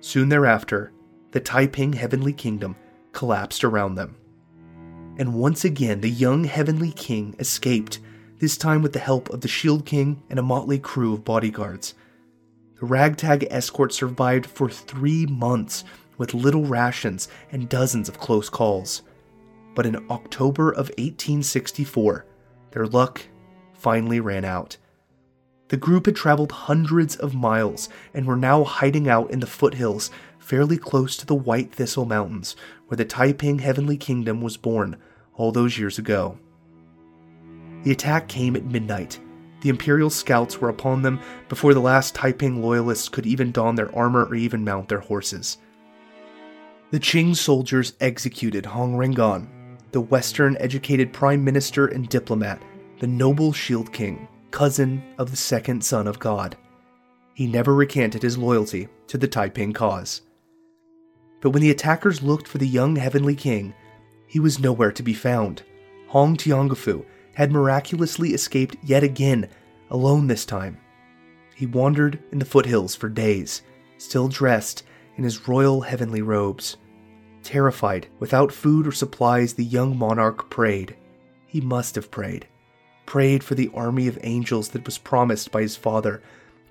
Soon 0.00 0.28
thereafter, 0.28 0.92
the 1.30 1.38
Taiping 1.38 1.92
Heavenly 1.92 2.32
Kingdom 2.32 2.74
collapsed 3.12 3.62
around 3.62 3.94
them. 3.94 4.16
And 5.16 5.34
once 5.34 5.64
again, 5.64 6.00
the 6.00 6.10
young 6.10 6.44
Heavenly 6.44 6.90
King 6.90 7.36
escaped, 7.38 8.00
this 8.40 8.56
time 8.56 8.82
with 8.82 8.94
the 8.94 8.98
help 8.98 9.30
of 9.30 9.42
the 9.42 9.48
Shield 9.48 9.84
King 9.84 10.22
and 10.28 10.38
a 10.38 10.42
motley 10.42 10.78
crew 10.78 11.14
of 11.14 11.24
bodyguards. 11.24 11.94
The 12.80 12.86
ragtag 12.86 13.46
escort 13.50 13.92
survived 13.92 14.46
for 14.46 14.70
three 14.70 15.26
months 15.26 15.84
with 16.20 16.34
little 16.34 16.66
rations 16.66 17.28
and 17.50 17.70
dozens 17.70 18.06
of 18.06 18.20
close 18.20 18.50
calls. 18.50 19.00
But 19.74 19.86
in 19.86 20.04
October 20.10 20.70
of 20.70 20.90
1864, 20.98 22.26
their 22.72 22.86
luck 22.86 23.22
finally 23.72 24.20
ran 24.20 24.44
out. 24.44 24.76
The 25.68 25.78
group 25.78 26.04
had 26.04 26.16
traveled 26.16 26.52
hundreds 26.52 27.16
of 27.16 27.34
miles 27.34 27.88
and 28.12 28.26
were 28.26 28.36
now 28.36 28.64
hiding 28.64 29.08
out 29.08 29.30
in 29.30 29.40
the 29.40 29.46
foothills 29.46 30.10
fairly 30.38 30.76
close 30.76 31.16
to 31.16 31.24
the 31.24 31.34
White 31.34 31.74
Thistle 31.74 32.04
Mountains, 32.04 32.54
where 32.88 32.96
the 32.96 33.06
Taiping 33.06 33.60
Heavenly 33.60 33.96
Kingdom 33.96 34.42
was 34.42 34.58
born 34.58 34.98
all 35.36 35.52
those 35.52 35.78
years 35.78 35.98
ago. 35.98 36.38
The 37.84 37.92
attack 37.92 38.28
came 38.28 38.56
at 38.56 38.66
midnight. 38.66 39.18
The 39.62 39.70
Imperial 39.70 40.10
scouts 40.10 40.60
were 40.60 40.68
upon 40.68 41.00
them 41.00 41.18
before 41.48 41.72
the 41.72 41.80
last 41.80 42.14
Taiping 42.14 42.60
loyalists 42.60 43.08
could 43.08 43.24
even 43.24 43.52
don 43.52 43.74
their 43.74 43.94
armor 43.96 44.26
or 44.26 44.34
even 44.34 44.64
mount 44.64 44.90
their 44.90 45.00
horses. 45.00 45.56
The 46.90 46.98
Qing 46.98 47.36
soldiers 47.36 47.92
executed 48.00 48.66
Hong 48.66 48.94
Rengan, 48.96 49.46
the 49.92 50.00
Western 50.00 50.56
educated 50.58 51.12
prime 51.12 51.44
minister 51.44 51.86
and 51.86 52.08
diplomat, 52.08 52.60
the 52.98 53.06
noble 53.06 53.52
Shield 53.52 53.92
King, 53.92 54.26
cousin 54.50 55.00
of 55.16 55.30
the 55.30 55.36
second 55.36 55.84
son 55.84 56.08
of 56.08 56.18
God. 56.18 56.56
He 57.32 57.46
never 57.46 57.76
recanted 57.76 58.22
his 58.22 58.36
loyalty 58.36 58.88
to 59.06 59.16
the 59.16 59.28
Taiping 59.28 59.72
cause. 59.72 60.22
But 61.40 61.50
when 61.50 61.62
the 61.62 61.70
attackers 61.70 62.22
looked 62.22 62.48
for 62.48 62.58
the 62.58 62.66
young 62.66 62.96
heavenly 62.96 63.36
king, 63.36 63.72
he 64.26 64.40
was 64.40 64.58
nowhere 64.58 64.90
to 64.90 65.02
be 65.04 65.14
found. 65.14 65.62
Hong 66.08 66.36
Tianguifu 66.36 67.04
had 67.34 67.52
miraculously 67.52 68.34
escaped 68.34 68.76
yet 68.82 69.04
again, 69.04 69.48
alone 69.90 70.26
this 70.26 70.44
time. 70.44 70.76
He 71.54 71.66
wandered 71.66 72.18
in 72.32 72.40
the 72.40 72.44
foothills 72.44 72.96
for 72.96 73.08
days, 73.08 73.62
still 73.96 74.26
dressed 74.26 74.82
in 75.20 75.24
his 75.24 75.46
royal 75.46 75.82
heavenly 75.82 76.22
robes. 76.22 76.78
Terrified, 77.42 78.06
without 78.18 78.50
food 78.50 78.86
or 78.86 78.90
supplies, 78.90 79.52
the 79.52 79.62
young 79.62 79.94
monarch 79.94 80.48
prayed. 80.48 80.96
He 81.46 81.60
must 81.60 81.94
have 81.96 82.10
prayed. 82.10 82.46
Prayed 83.04 83.44
for 83.44 83.54
the 83.54 83.70
army 83.74 84.08
of 84.08 84.18
angels 84.22 84.70
that 84.70 84.86
was 84.86 84.96
promised 84.96 85.52
by 85.52 85.60
his 85.60 85.76
father. 85.76 86.22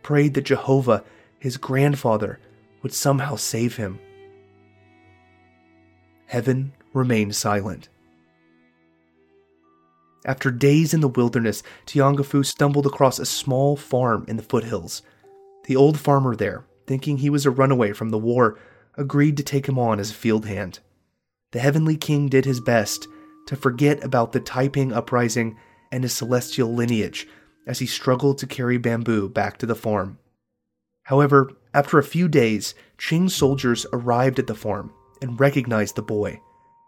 Prayed 0.01 0.33
that 0.33 0.45
Jehovah, 0.45 1.03
his 1.37 1.57
grandfather, 1.57 2.39
would 2.81 2.91
somehow 2.91 3.35
save 3.35 3.75
him. 3.75 3.99
Heaven 6.25 6.73
remained 6.91 7.35
silent. 7.35 7.87
After 10.25 10.49
days 10.49 10.95
in 10.95 11.01
the 11.01 11.07
wilderness, 11.07 11.61
Tianguifu 11.85 12.43
stumbled 12.43 12.87
across 12.87 13.19
a 13.19 13.27
small 13.27 13.77
farm 13.77 14.25
in 14.27 14.37
the 14.37 14.43
foothills. 14.43 15.03
The 15.65 15.75
old 15.75 15.99
farmer 15.99 16.35
there, 16.35 16.65
thinking 16.89 17.19
he 17.19 17.29
was 17.29 17.45
a 17.45 17.51
runaway 17.51 17.93
from 17.93 18.09
the 18.09 18.17
war, 18.17 18.57
agreed 18.97 19.37
to 19.37 19.43
take 19.43 19.69
him 19.69 19.77
on 19.77 19.99
as 19.99 20.09
a 20.09 20.15
field 20.15 20.47
hand. 20.47 20.79
The 21.51 21.59
Heavenly 21.59 21.95
King 21.95 22.29
did 22.29 22.45
his 22.45 22.59
best 22.59 23.07
to 23.45 23.55
forget 23.55 24.03
about 24.03 24.31
the 24.31 24.39
Taiping 24.39 24.91
uprising 24.91 25.55
and 25.91 26.03
his 26.03 26.13
celestial 26.13 26.73
lineage 26.73 27.27
as 27.67 27.77
he 27.77 27.85
struggled 27.85 28.39
to 28.39 28.47
carry 28.47 28.79
bamboo 28.79 29.29
back 29.29 29.59
to 29.59 29.67
the 29.67 29.75
farm. 29.75 30.17
However, 31.03 31.51
after 31.75 31.99
a 31.99 32.03
few 32.03 32.27
days, 32.27 32.73
Qing 32.97 33.29
soldiers 33.29 33.85
arrived 33.93 34.39
at 34.39 34.47
the 34.47 34.55
farm 34.55 34.91
and 35.21 35.39
recognized 35.39 35.95
the 35.95 36.01
boy. 36.01 36.41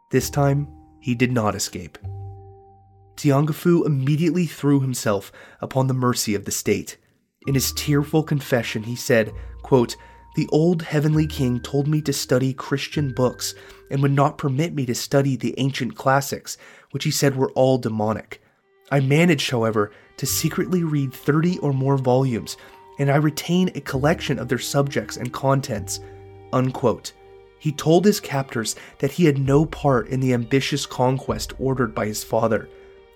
This 0.10 0.32
time, 0.32 0.68
he 1.00 1.14
did 1.14 1.32
not 1.32 1.54
escape. 1.54 2.00
Tianguifu 3.18 3.86
immediately 3.86 4.48
threw 4.48 4.80
himself 4.80 5.32
upon 5.60 5.86
the 5.86 5.94
mercy 5.94 6.34
of 6.34 6.46
the 6.46 6.52
state. 6.52 6.98
In 7.46 7.54
his 7.54 7.72
tearful 7.74 8.24
confession, 8.24 8.82
he 8.82 8.96
said, 8.96 9.32
quote, 9.62 9.96
The 10.36 10.48
old 10.52 10.82
heavenly 10.82 11.28
king 11.28 11.60
told 11.60 11.88
me 11.88 12.02
to 12.04 12.14
study 12.14 12.54
Christian 12.54 13.14
books 13.14 13.54
and 13.90 14.02
would 14.02 14.12
not 14.12 14.38
permit 14.38 14.74
me 14.74 14.86
to 14.86 14.96
study 14.96 15.36
the 15.36 15.54
ancient 15.58 15.96
classics, 15.96 16.58
which 16.92 17.04
he 17.04 17.12
said 17.12 17.36
were 17.36 17.52
all 17.52 17.78
demonic. 17.78 18.42
I 18.92 19.00
managed, 19.00 19.50
however, 19.50 19.92
to 20.18 20.26
secretly 20.26 20.84
read 20.84 21.14
30 21.14 21.60
or 21.60 21.74
more 21.74 21.98
volumes, 21.98 22.58
and 23.00 23.10
I 23.10 23.16
retain 23.16 23.72
a 23.74 23.82
collection 23.82 24.38
of 24.38 24.50
their 24.50 24.60
subjects 24.60 25.18
and 25.18 25.32
contents. 25.34 26.00
Unquote. 26.54 27.14
He 27.60 27.72
told 27.72 28.06
his 28.06 28.20
captors 28.20 28.76
that 29.00 29.12
he 29.12 29.26
had 29.26 29.38
no 29.38 29.66
part 29.66 30.08
in 30.08 30.20
the 30.20 30.34
ambitious 30.34 30.86
conquest 30.86 31.54
ordered 31.60 31.94
by 31.94 32.08
his 32.08 32.24
father. 32.24 32.68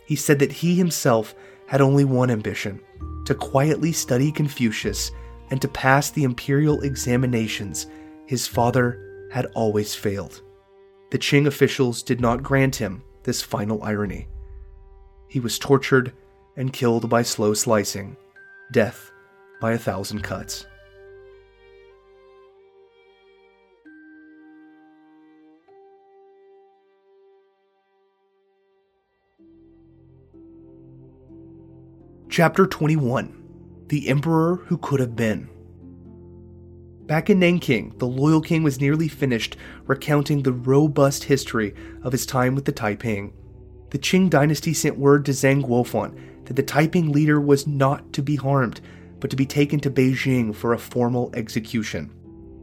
He 0.05 0.15
said 0.15 0.39
that 0.39 0.51
he 0.51 0.75
himself 0.75 1.33
had 1.67 1.81
only 1.81 2.05
one 2.05 2.29
ambition 2.29 2.79
to 3.25 3.33
quietly 3.33 3.91
study 3.91 4.31
Confucius 4.31 5.11
and 5.51 5.61
to 5.61 5.67
pass 5.67 6.09
the 6.09 6.23
imperial 6.23 6.81
examinations 6.81 7.87
his 8.25 8.47
father 8.47 9.27
had 9.31 9.45
always 9.55 9.93
failed. 9.93 10.41
The 11.11 11.19
Qing 11.19 11.47
officials 11.47 12.01
did 12.03 12.19
not 12.19 12.43
grant 12.43 12.75
him 12.75 13.03
this 13.23 13.41
final 13.41 13.81
irony. 13.83 14.27
He 15.27 15.39
was 15.39 15.59
tortured 15.59 16.13
and 16.57 16.73
killed 16.73 17.09
by 17.09 17.21
slow 17.21 17.53
slicing, 17.53 18.17
death 18.71 19.11
by 19.59 19.73
a 19.73 19.77
thousand 19.77 20.23
cuts. 20.23 20.65
Chapter 32.29 32.67
21 32.67 33.34
The 33.87 34.09
Emperor 34.09 34.55
Who 34.65 34.79
Could 34.79 34.99
Have 34.99 35.15
Been. 35.15 35.47
Back 37.05 37.29
in 37.29 37.37
Nanking, 37.37 37.93
the 37.99 38.07
loyal 38.07 38.41
king 38.41 38.63
was 38.63 38.81
nearly 38.81 39.07
finished 39.07 39.57
recounting 39.85 40.41
the 40.41 40.53
robust 40.53 41.25
history 41.25 41.75
of 42.01 42.11
his 42.11 42.25
time 42.25 42.55
with 42.55 42.65
the 42.65 42.71
Taiping. 42.71 43.31
The 43.91 43.99
Qing 43.99 44.31
dynasty 44.31 44.73
sent 44.73 44.97
word 44.97 45.23
to 45.25 45.33
Zeng 45.33 45.63
Guofan 45.63 46.45
that 46.45 46.55
the 46.55 46.63
Taiping 46.63 47.11
leader 47.11 47.39
was 47.39 47.67
not 47.67 48.11
to 48.13 48.23
be 48.23 48.37
harmed, 48.37 48.81
but 49.19 49.29
to 49.29 49.35
be 49.35 49.45
taken 49.45 49.79
to 49.81 49.91
Beijing 49.91 50.55
for 50.55 50.73
a 50.73 50.79
formal 50.79 51.29
execution. 51.35 52.11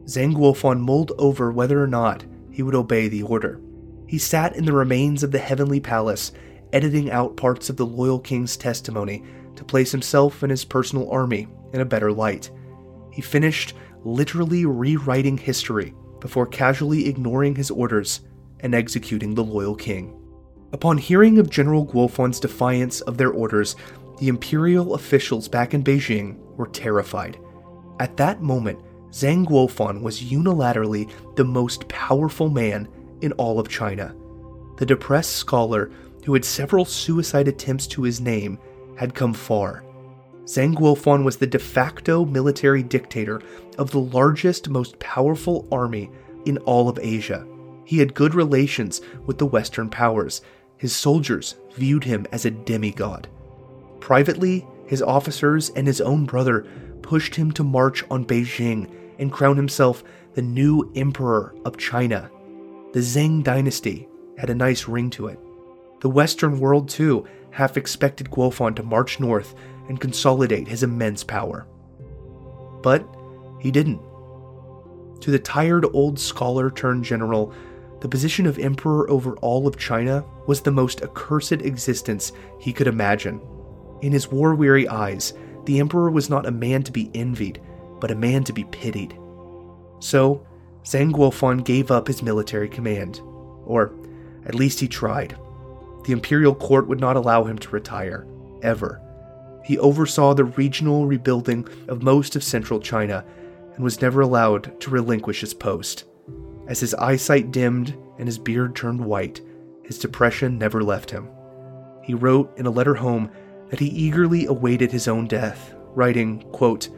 Zeng 0.06 0.34
Guofan 0.34 0.80
mulled 0.80 1.12
over 1.18 1.52
whether 1.52 1.80
or 1.80 1.86
not 1.86 2.24
he 2.50 2.64
would 2.64 2.74
obey 2.74 3.06
the 3.06 3.22
order. 3.22 3.60
He 4.08 4.18
sat 4.18 4.56
in 4.56 4.64
the 4.64 4.72
remains 4.72 5.22
of 5.22 5.30
the 5.30 5.38
heavenly 5.38 5.78
palace, 5.78 6.32
editing 6.72 7.12
out 7.12 7.36
parts 7.36 7.70
of 7.70 7.76
the 7.76 7.86
loyal 7.86 8.18
king's 8.18 8.56
testimony 8.56 9.22
to 9.56 9.64
place 9.64 9.92
himself 9.92 10.42
and 10.42 10.50
his 10.50 10.64
personal 10.64 11.10
army 11.10 11.48
in 11.72 11.80
a 11.80 11.84
better 11.84 12.12
light. 12.12 12.50
He 13.12 13.22
finished 13.22 13.74
literally 14.04 14.66
rewriting 14.66 15.38
history 15.38 15.94
before 16.20 16.46
casually 16.46 17.08
ignoring 17.08 17.54
his 17.54 17.70
orders 17.70 18.20
and 18.60 18.74
executing 18.74 19.34
the 19.34 19.44
loyal 19.44 19.74
king. 19.74 20.18
Upon 20.72 20.96
hearing 20.96 21.38
of 21.38 21.50
General 21.50 21.84
Guofan's 21.84 22.40
defiance 22.40 23.00
of 23.02 23.18
their 23.18 23.30
orders, 23.30 23.76
the 24.18 24.28
imperial 24.28 24.94
officials 24.94 25.48
back 25.48 25.74
in 25.74 25.84
Beijing 25.84 26.38
were 26.56 26.68
terrified. 26.68 27.38
At 27.98 28.16
that 28.16 28.40
moment, 28.40 28.80
Zeng 29.10 29.44
Guofan 29.44 30.00
was 30.00 30.22
unilaterally 30.22 31.10
the 31.36 31.44
most 31.44 31.86
powerful 31.88 32.48
man 32.48 32.88
in 33.20 33.32
all 33.32 33.60
of 33.60 33.68
China. 33.68 34.14
The 34.78 34.86
depressed 34.86 35.36
scholar, 35.36 35.90
who 36.24 36.32
had 36.32 36.44
several 36.44 36.84
suicide 36.84 37.48
attempts 37.48 37.86
to 37.88 38.02
his 38.02 38.20
name, 38.20 38.58
had 39.02 39.14
come 39.14 39.34
far. 39.34 39.82
Zeng 40.44 40.74
Guofan 40.74 41.24
was 41.24 41.36
the 41.36 41.46
de 41.46 41.58
facto 41.58 42.24
military 42.24 42.82
dictator 42.82 43.42
of 43.76 43.90
the 43.90 44.00
largest, 44.00 44.68
most 44.68 44.98
powerful 45.00 45.68
army 45.72 46.10
in 46.46 46.58
all 46.58 46.88
of 46.88 46.98
Asia. 47.02 47.46
He 47.84 47.98
had 47.98 48.14
good 48.14 48.34
relations 48.34 49.00
with 49.26 49.38
the 49.38 49.46
Western 49.46 49.90
powers. 49.90 50.40
His 50.76 50.94
soldiers 50.94 51.56
viewed 51.74 52.04
him 52.04 52.26
as 52.32 52.44
a 52.44 52.50
demigod. 52.50 53.28
Privately, 53.98 54.66
his 54.86 55.02
officers 55.02 55.70
and 55.70 55.86
his 55.86 56.00
own 56.00 56.24
brother 56.24 56.66
pushed 57.02 57.34
him 57.34 57.50
to 57.52 57.64
march 57.64 58.04
on 58.08 58.24
Beijing 58.24 58.88
and 59.18 59.32
crown 59.32 59.56
himself 59.56 60.04
the 60.34 60.42
new 60.42 60.90
emperor 60.94 61.54
of 61.64 61.76
China. 61.76 62.30
The 62.92 63.00
Zheng 63.00 63.42
dynasty 63.42 64.08
had 64.38 64.50
a 64.50 64.54
nice 64.54 64.86
ring 64.86 65.10
to 65.10 65.26
it. 65.26 65.40
The 66.00 66.10
Western 66.10 66.60
world, 66.60 66.88
too, 66.88 67.26
half 67.52 67.76
expected 67.76 68.30
Guofan 68.30 68.74
to 68.76 68.82
march 68.82 69.20
north 69.20 69.54
and 69.88 70.00
consolidate 70.00 70.68
his 70.68 70.82
immense 70.82 71.22
power. 71.22 71.66
But 72.82 73.06
he 73.60 73.70
didn't. 73.70 74.00
To 75.20 75.30
the 75.30 75.38
tired 75.38 75.86
old 75.92 76.18
scholar 76.18 76.70
turned 76.70 77.04
general, 77.04 77.54
the 78.00 78.08
position 78.08 78.46
of 78.46 78.58
emperor 78.58 79.08
over 79.08 79.36
all 79.36 79.68
of 79.68 79.78
China 79.78 80.24
was 80.48 80.60
the 80.60 80.72
most 80.72 81.02
accursed 81.02 81.52
existence 81.52 82.32
he 82.58 82.72
could 82.72 82.88
imagine. 82.88 83.40
In 84.00 84.10
his 84.10 84.28
war 84.28 84.56
weary 84.56 84.88
eyes, 84.88 85.34
the 85.66 85.78
emperor 85.78 86.10
was 86.10 86.28
not 86.28 86.46
a 86.46 86.50
man 86.50 86.82
to 86.82 86.90
be 86.90 87.10
envied, 87.14 87.62
but 88.00 88.10
a 88.10 88.16
man 88.16 88.42
to 88.44 88.52
be 88.52 88.64
pitied. 88.64 89.16
So, 90.00 90.44
Zeng 90.84 91.12
Guofan 91.12 91.64
gave 91.64 91.92
up 91.92 92.08
his 92.08 92.24
military 92.24 92.68
command, 92.68 93.20
or 93.64 93.92
at 94.44 94.56
least 94.56 94.80
he 94.80 94.88
tried. 94.88 95.36
The 96.04 96.12
imperial 96.12 96.54
court 96.54 96.88
would 96.88 97.00
not 97.00 97.16
allow 97.16 97.44
him 97.44 97.58
to 97.58 97.70
retire, 97.70 98.26
ever. 98.62 99.00
He 99.64 99.78
oversaw 99.78 100.34
the 100.34 100.44
regional 100.44 101.06
rebuilding 101.06 101.68
of 101.88 102.02
most 102.02 102.34
of 102.34 102.42
central 102.42 102.80
China 102.80 103.24
and 103.74 103.84
was 103.84 104.02
never 104.02 104.20
allowed 104.20 104.80
to 104.80 104.90
relinquish 104.90 105.40
his 105.40 105.54
post. 105.54 106.04
As 106.66 106.80
his 106.80 106.94
eyesight 106.94 107.52
dimmed 107.52 107.96
and 108.18 108.26
his 108.26 108.38
beard 108.38 108.74
turned 108.74 109.04
white, 109.04 109.40
his 109.84 109.98
depression 109.98 110.58
never 110.58 110.82
left 110.82 111.10
him. 111.10 111.28
He 112.02 112.14
wrote 112.14 112.52
in 112.58 112.66
a 112.66 112.70
letter 112.70 112.94
home 112.94 113.30
that 113.70 113.80
he 113.80 113.86
eagerly 113.86 114.46
awaited 114.46 114.90
his 114.90 115.08
own 115.08 115.26
death, 115.26 115.74
writing, 115.94 116.42
quote, 116.52 116.88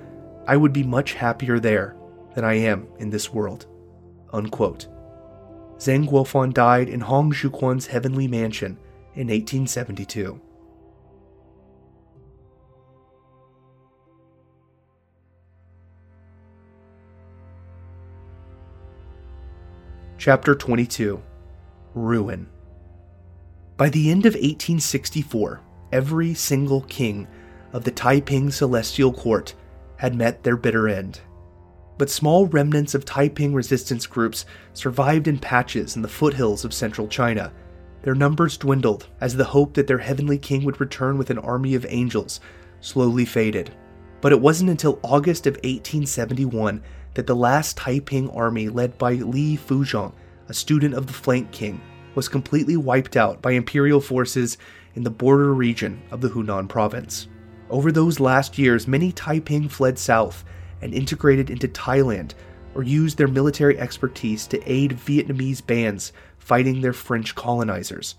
I 0.47 0.57
would 0.57 0.73
be 0.73 0.83
much 0.83 1.15
happier 1.15 1.58
there 1.58 1.97
than 2.34 2.44
I 2.44 2.55
am 2.55 2.89
in 2.99 3.10
this 3.10 3.33
world. 3.33 3.66
Unquote. 4.33 4.89
Zeng 5.78 6.08
Guofan 6.08 6.52
died 6.52 6.89
in 6.89 7.00
Hong 7.00 7.33
Xiuquan's 7.33 7.86
heavenly 7.86 8.28
mansion 8.28 8.78
in 9.14 9.28
1872. 9.28 10.40
Chapter 20.18 20.54
22 20.54 21.22
Ruin 21.94 22.48
By 23.76 23.88
the 23.88 24.10
end 24.10 24.26
of 24.26 24.34
1864, 24.34 25.60
every 25.92 26.34
single 26.34 26.80
king 26.82 27.28
of 27.72 27.84
the 27.84 27.90
Taiping 27.90 28.50
Celestial 28.50 29.12
Court 29.12 29.54
had 29.96 30.14
met 30.14 30.42
their 30.42 30.56
bitter 30.56 30.88
end 30.88 31.20
but 31.96 32.10
small 32.10 32.46
remnants 32.46 32.94
of 32.94 33.04
Taiping 33.04 33.54
resistance 33.54 34.06
groups 34.06 34.44
survived 34.72 35.28
in 35.28 35.38
patches 35.38 35.96
in 35.96 36.02
the 36.02 36.08
foothills 36.08 36.64
of 36.64 36.74
central 36.74 37.06
China. 37.06 37.52
Their 38.05 38.15
numbers 38.15 38.58
dwindled 38.58 39.08
as 39.23 39.34
the 39.34 39.44
hope 39.44 39.73
that 39.74 39.86
their 39.86 39.99
heavenly 39.99 40.36
king 40.36 40.62
would 40.65 40.78
return 40.78 41.16
with 41.16 41.31
an 41.31 41.39
army 41.39 41.74
of 41.74 41.86
angels 41.89 42.39
slowly 42.83 43.24
faded. 43.24 43.74
But 44.20 44.31
it 44.31 44.41
wasn't 44.42 44.68
until 44.68 45.00
August 45.02 45.47
of 45.47 45.55
1871 45.55 46.83
that 47.15 47.26
the 47.26 47.34
last 47.34 47.78
Taiping 47.78 48.28
army, 48.28 48.68
led 48.68 48.99
by 48.99 49.15
Li 49.15 49.57
Fuzhong, 49.57 50.12
a 50.49 50.55
student 50.55 50.92
of 50.92 51.07
the 51.07 51.15
Flank 51.15 51.50
King, 51.50 51.81
was 52.15 52.28
completely 52.28 52.76
wiped 52.76 53.16
out 53.16 53.41
by 53.41 53.52
imperial 53.52 54.02
forces 54.02 54.58
in 54.94 55.02
the 55.02 55.08
border 55.08 55.55
region 55.55 56.02
of 56.10 56.20
the 56.20 56.28
Hunan 56.28 56.68
province. 56.68 57.28
Over 57.70 57.91
those 57.91 58.20
last 58.20 58.58
years, 58.58 58.86
many 58.86 59.12
Taiping 59.12 59.66
fled 59.70 59.99
south 59.99 60.44
and 60.83 60.92
integrated 60.92 61.49
into 61.49 61.68
Thailand 61.68 62.34
or 62.74 62.83
used 62.83 63.16
their 63.16 63.28
military 63.28 63.78
expertise 63.78 64.47
to 64.49 64.70
aid 64.70 64.99
Vietnamese 64.99 65.65
bands 65.66 66.12
fighting 66.44 66.81
their 66.81 66.92
French 66.92 67.34
colonizers. 67.34 68.14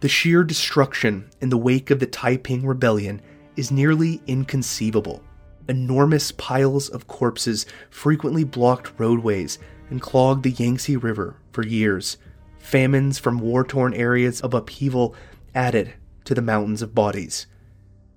The 0.00 0.08
sheer 0.08 0.42
destruction 0.42 1.30
in 1.40 1.50
the 1.50 1.58
wake 1.58 1.90
of 1.90 2.00
the 2.00 2.06
Taiping 2.06 2.66
Rebellion 2.66 3.22
is 3.56 3.70
nearly 3.70 4.20
inconceivable. 4.26 5.22
Enormous 5.68 6.32
piles 6.32 6.88
of 6.88 7.06
corpses 7.06 7.66
frequently 7.90 8.42
blocked 8.42 8.98
roadways 8.98 9.58
and 9.90 10.02
clogged 10.02 10.42
the 10.42 10.50
Yangtze 10.50 10.96
River 10.96 11.36
for 11.52 11.64
years. 11.64 12.16
Famines 12.58 13.18
from 13.18 13.38
war 13.38 13.62
torn 13.62 13.94
areas 13.94 14.40
of 14.40 14.54
upheaval 14.54 15.14
added 15.54 15.94
to 16.24 16.34
the 16.34 16.42
mountains 16.42 16.82
of 16.82 16.94
bodies 16.94 17.46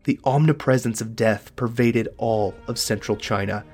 the 0.06 0.20
omnipresence 0.24 1.02
of 1.02 1.16
death 1.16 1.56
pervaded 1.56 2.08
all 2.18 2.54
of 2.68 2.80
central 2.80 3.18
China. 3.18 3.66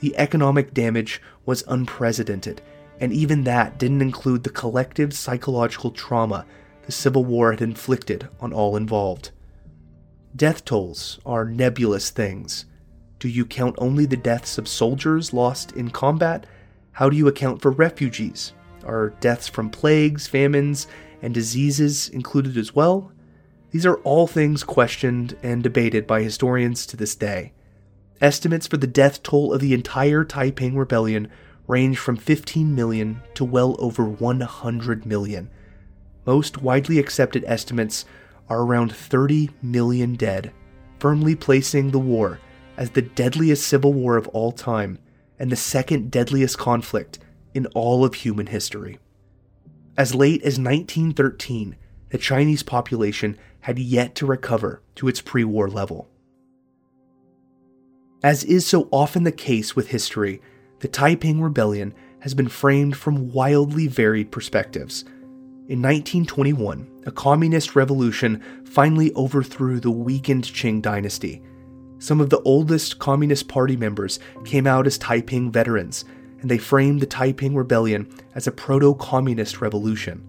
The 0.00 0.16
economic 0.16 0.74
damage 0.74 1.22
was 1.46 1.62
unprecedented, 1.68 2.62
and 3.00 3.12
even 3.12 3.44
that 3.44 3.78
didn't 3.78 4.02
include 4.02 4.44
the 4.44 4.50
collective 4.50 5.14
psychological 5.14 5.90
trauma 5.90 6.46
the 6.84 6.92
Civil 6.92 7.24
War 7.24 7.50
had 7.50 7.62
inflicted 7.62 8.28
on 8.40 8.52
all 8.52 8.76
involved. 8.76 9.30
Death 10.36 10.64
tolls 10.64 11.18
are 11.24 11.44
nebulous 11.44 12.10
things. 12.10 12.66
Do 13.18 13.28
you 13.28 13.44
count 13.44 13.76
only 13.78 14.06
the 14.06 14.16
deaths 14.16 14.58
of 14.58 14.68
soldiers 14.68 15.32
lost 15.32 15.72
in 15.72 15.90
combat? 15.90 16.46
How 16.92 17.08
do 17.08 17.16
you 17.16 17.28
account 17.28 17.62
for 17.62 17.70
refugees? 17.70 18.52
Are 18.84 19.10
deaths 19.20 19.48
from 19.48 19.70
plagues, 19.70 20.26
famines, 20.26 20.86
and 21.22 21.34
diseases 21.34 22.08
included 22.08 22.56
as 22.56 22.74
well? 22.74 23.12
These 23.70 23.86
are 23.86 23.96
all 23.98 24.26
things 24.26 24.64
questioned 24.64 25.36
and 25.42 25.62
debated 25.62 26.06
by 26.06 26.22
historians 26.22 26.86
to 26.86 26.96
this 26.96 27.14
day. 27.14 27.52
Estimates 28.20 28.66
for 28.66 28.76
the 28.76 28.86
death 28.86 29.22
toll 29.22 29.52
of 29.52 29.60
the 29.60 29.74
entire 29.74 30.24
Taiping 30.24 30.76
Rebellion 30.76 31.28
range 31.70 31.98
from 31.98 32.16
15 32.16 32.74
million 32.74 33.22
to 33.34 33.44
well 33.44 33.76
over 33.78 34.04
100 34.04 35.06
million. 35.06 35.48
Most 36.26 36.60
widely 36.60 36.98
accepted 36.98 37.44
estimates 37.46 38.04
are 38.48 38.62
around 38.62 38.94
30 38.94 39.50
million 39.62 40.16
dead, 40.16 40.52
firmly 40.98 41.36
placing 41.36 41.92
the 41.92 41.98
war 41.98 42.40
as 42.76 42.90
the 42.90 43.02
deadliest 43.02 43.66
civil 43.66 43.92
war 43.92 44.16
of 44.16 44.26
all 44.28 44.52
time 44.52 44.98
and 45.38 45.50
the 45.50 45.56
second 45.56 46.10
deadliest 46.10 46.58
conflict 46.58 47.18
in 47.54 47.66
all 47.68 48.04
of 48.04 48.14
human 48.14 48.46
history. 48.46 48.98
As 49.96 50.14
late 50.14 50.42
as 50.42 50.58
1913, 50.58 51.76
the 52.10 52.18
Chinese 52.18 52.62
population 52.62 53.38
had 53.60 53.78
yet 53.78 54.14
to 54.16 54.26
recover 54.26 54.82
to 54.96 55.08
its 55.08 55.20
pre 55.20 55.44
war 55.44 55.68
level. 55.68 56.08
As 58.22 58.44
is 58.44 58.66
so 58.66 58.88
often 58.90 59.22
the 59.22 59.32
case 59.32 59.76
with 59.76 59.88
history, 59.88 60.42
the 60.80 60.88
Taiping 60.88 61.40
Rebellion 61.40 61.94
has 62.20 62.34
been 62.34 62.48
framed 62.48 62.96
from 62.96 63.32
wildly 63.32 63.86
varied 63.86 64.30
perspectives. 64.30 65.04
In 65.68 65.80
1921, 65.80 66.86
a 67.06 67.12
communist 67.12 67.76
revolution 67.76 68.42
finally 68.64 69.12
overthrew 69.14 69.78
the 69.78 69.90
weakened 69.90 70.44
Qing 70.44 70.82
dynasty. 70.82 71.42
Some 71.98 72.20
of 72.20 72.30
the 72.30 72.40
oldest 72.40 72.98
Communist 72.98 73.46
Party 73.46 73.76
members 73.76 74.18
came 74.44 74.66
out 74.66 74.86
as 74.86 74.98
Taiping 74.98 75.52
veterans, 75.52 76.04
and 76.40 76.50
they 76.50 76.58
framed 76.58 77.00
the 77.00 77.06
Taiping 77.06 77.54
Rebellion 77.54 78.08
as 78.34 78.46
a 78.46 78.52
proto 78.52 78.94
communist 78.94 79.60
revolution. 79.60 80.26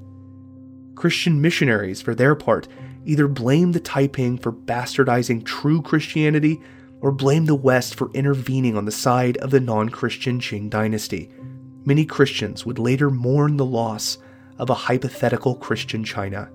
Christian 0.95 1.41
missionaries, 1.41 2.01
for 2.01 2.13
their 2.13 2.35
part, 2.35 2.67
either 3.05 3.27
blamed 3.27 3.73
the 3.73 3.79
Taiping 3.79 4.37
for 4.37 4.51
bastardizing 4.51 5.45
true 5.45 5.81
Christianity 5.81 6.61
or 7.01 7.11
blame 7.11 7.45
the 7.45 7.55
West 7.55 7.95
for 7.95 8.11
intervening 8.13 8.77
on 8.77 8.85
the 8.85 8.91
side 8.91 9.37
of 9.37 9.51
the 9.51 9.59
non 9.59 9.89
Christian 9.89 10.39
Qing 10.39 10.69
dynasty. 10.69 11.29
many 11.83 12.05
Christians 12.05 12.63
would 12.65 12.77
later 12.77 13.09
mourn 13.09 13.57
the 13.57 13.65
loss 13.65 14.19
of 14.59 14.69
a 14.69 14.75
hypothetical 14.75 15.55
Christian 15.55 16.03
China. 16.03 16.49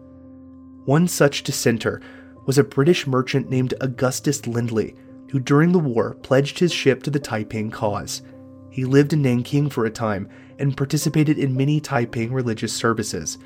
One 0.85 1.09
such 1.09 1.43
dissenter 1.43 2.01
was 2.47 2.59
a 2.59 2.65
British 2.65 3.09
merchant 3.09 3.51
named 3.51 3.75
Augustus 3.81 4.47
Lindley, 4.47 4.95
who 5.31 5.41
during 5.41 5.73
the 5.73 5.81
war 5.81 6.15
pledged 6.23 6.61
his 6.61 6.73
ship 6.73 7.03
to 7.03 7.11
the 7.11 7.19
Taiping 7.19 7.73
cause. 7.73 8.23
He 8.71 8.85
lived 8.85 9.13
in 9.13 9.23
Nanking 9.23 9.69
for 9.69 9.85
a 9.85 9.91
time 9.91 10.29
and 10.61 10.77
participated 10.77 11.39
in 11.39 11.57
many 11.57 11.81
Taiping 11.81 12.33
religious 12.33 12.73
services. 12.73 13.39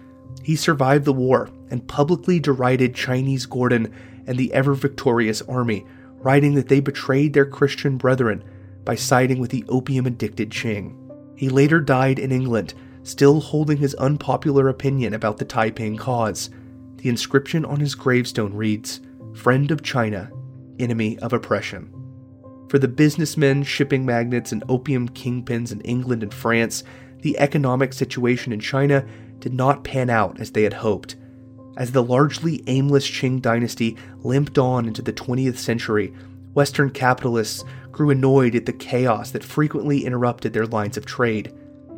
He 0.42 0.54
survived 0.54 1.06
the 1.06 1.14
war 1.14 1.48
and 1.70 1.88
publicly 1.88 2.38
derided 2.38 2.94
Chinese 2.94 3.46
Gordon 3.46 3.92
and 4.26 4.36
the 4.36 4.52
ever 4.52 4.74
victorious 4.74 5.40
army, 5.42 5.86
writing 6.20 6.54
that 6.54 6.68
they 6.68 6.80
betrayed 6.80 7.32
their 7.32 7.46
Christian 7.46 7.96
brethren 7.96 8.44
by 8.84 8.94
siding 8.94 9.38
with 9.38 9.50
the 9.50 9.64
opium 9.68 10.06
addicted 10.06 10.50
Qing. 10.50 10.96
He 11.36 11.48
later 11.48 11.80
died 11.80 12.18
in 12.18 12.32
England, 12.32 12.74
still 13.02 13.40
holding 13.40 13.78
his 13.78 13.94
unpopular 13.94 14.68
opinion 14.68 15.14
about 15.14 15.38
the 15.38 15.44
Taiping 15.44 15.96
cause. 15.96 16.50
The 16.96 17.08
inscription 17.08 17.64
on 17.64 17.80
his 17.80 17.94
gravestone 17.94 18.54
reads 18.54 19.00
Friend 19.34 19.70
of 19.70 19.82
China, 19.82 20.30
Enemy 20.78 21.18
of 21.20 21.32
Oppression. 21.32 21.94
For 22.68 22.78
the 22.78 22.88
businessmen, 22.88 23.62
shipping 23.62 24.04
magnates, 24.04 24.52
and 24.52 24.62
opium 24.68 25.08
kingpins 25.08 25.72
in 25.72 25.80
England 25.80 26.22
and 26.22 26.32
France, 26.32 26.84
the 27.22 27.38
economic 27.38 27.92
situation 27.92 28.52
in 28.52 28.60
China 28.60 29.04
did 29.38 29.54
not 29.54 29.84
pan 29.84 30.10
out 30.10 30.40
as 30.40 30.52
they 30.52 30.62
had 30.62 30.74
hoped. 30.74 31.16
As 31.76 31.92
the 31.92 32.02
largely 32.02 32.62
aimless 32.66 33.08
Qing 33.08 33.40
dynasty 33.40 33.96
limped 34.22 34.58
on 34.58 34.86
into 34.86 35.02
the 35.02 35.12
20th 35.12 35.56
century, 35.56 36.12
Western 36.52 36.90
capitalists 36.90 37.64
grew 37.92 38.10
annoyed 38.10 38.54
at 38.54 38.66
the 38.66 38.72
chaos 38.72 39.30
that 39.30 39.44
frequently 39.44 40.04
interrupted 40.04 40.52
their 40.52 40.66
lines 40.66 40.96
of 40.96 41.06
trade. 41.06 41.52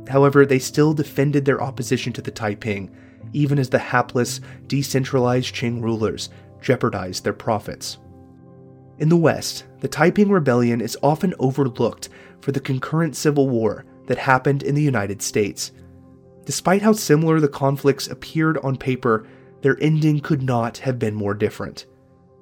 However, 0.09 0.45
they 0.45 0.59
still 0.59 0.93
defended 0.93 1.45
their 1.45 1.63
opposition 1.63 2.13
to 2.15 2.23
the 2.23 2.31
Taiping, 2.31 2.91
even 3.33 3.59
as 3.59 3.71
the 3.71 3.79
hapless, 3.79 4.41
decentralized 4.67 5.55
Qing 5.55 5.83
rulers 5.83 6.29
jeopardized 6.61 7.25
their 7.25 7.33
profits. 7.33 7.99
In 8.99 9.09
the 9.09 9.17
West, 9.17 9.65
the 9.81 9.89
Taiping 9.89 10.31
Rebellion 10.31 10.81
is 10.81 10.99
often 11.03 11.35
overlooked 11.39 12.09
for 12.41 12.53
the 12.53 12.61
concurrent 12.61 13.17
civil 13.17 13.49
war 13.49 13.85
that 14.07 14.19
happened 14.19 14.63
in 14.63 14.75
the 14.75 14.83
United 14.83 15.23
States. 15.23 15.73
Despite 16.45 16.83
how 16.83 16.93
similar 16.93 17.41
the 17.41 17.49
conflicts 17.49 18.09
appeared 18.09 18.59
on 18.59 18.77
paper, 18.77 19.27
their 19.63 19.81
ending 19.81 20.21
could 20.21 20.43
not 20.43 20.79
have 20.79 20.99
been 20.99 21.15
more 21.15 21.35
different. 21.35 21.87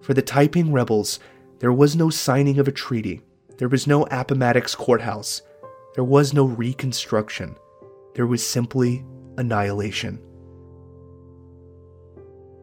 For 0.01 0.15
the 0.15 0.23
Taiping 0.23 0.73
rebels, 0.73 1.21
there 1.59 1.73
was 1.73 1.95
no 1.95 2.11
signing 2.11 2.59
of 2.59 2.67
a 2.67 2.73
treaty, 2.73 3.21
there 3.59 3.69
was 3.69 3.87
no 3.87 4.05
Appomattox 4.11 4.75
courthouse, 4.75 5.43
there 5.95 6.05
was 6.05 6.33
no 6.33 6.45
reconstruction, 6.45 7.55
there 8.15 8.27
was 8.27 8.45
simply 8.45 9.05
annihilation. 9.37 10.19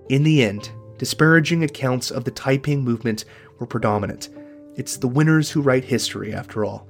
In 0.10 0.24
the 0.24 0.44
end, 0.44 0.72
disparaging 0.98 1.64
accounts 1.64 2.10
of 2.10 2.24
the 2.24 2.32
Taiping 2.32 2.84
movement 2.84 3.26
were 3.60 3.68
predominant. 3.68 4.30
It's 4.76 4.98
the 4.98 5.08
winners 5.08 5.52
who 5.52 5.62
write 5.62 5.84
history, 5.84 6.34
after 6.34 6.66
all. 6.66 6.88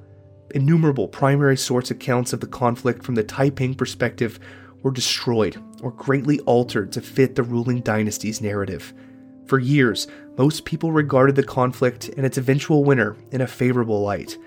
Innumerable 0.51 1.07
primary 1.09 1.57
source 1.57 1.91
accounts 1.91 2.31
of 2.31 2.39
the 2.39 2.47
conflict 2.47 3.03
from 3.03 3.15
the 3.15 3.23
Taiping 3.23 3.75
perspective 3.75 4.39
were 4.81 4.91
destroyed 4.91 5.57
or 5.81 5.91
greatly 5.91 6.39
altered 6.41 6.91
to 6.91 7.01
fit 7.01 7.35
the 7.35 7.43
ruling 7.43 7.81
dynasty's 7.81 8.41
narrative. 8.41 8.93
For 9.45 9.59
years, 9.59 10.07
most 10.37 10.65
people 10.65 10.91
regarded 10.91 11.35
the 11.35 11.43
conflict 11.43 12.09
and 12.09 12.25
its 12.25 12.37
eventual 12.37 12.83
winner 12.83 13.15
in 13.31 13.41
a 13.41 13.47
favorable 13.47 14.01
light. 14.01 14.37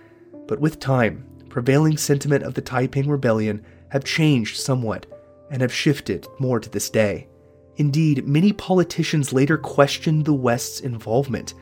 But 0.47 0.61
with 0.61 0.81
time, 0.81 1.27
prevailing 1.49 1.97
sentiment 1.97 2.45
of 2.45 2.55
the 2.55 2.61
Taiping 2.61 3.09
Rebellion 3.09 3.65
have 3.89 4.05
changed 4.05 4.59
somewhat 4.59 5.07
and 5.51 5.63
have 5.63 5.73
shifted 5.73 6.27
more 6.39 6.61
to 6.61 6.69
this 6.69 6.91
day. 6.91 7.29
Indeed, 7.77 8.27
many 8.27 8.53
politicians 8.53 9.33
later 9.33 9.57
questioned 9.57 10.25
the 10.25 10.35
West's 10.35 10.81
involvement. 10.81 11.55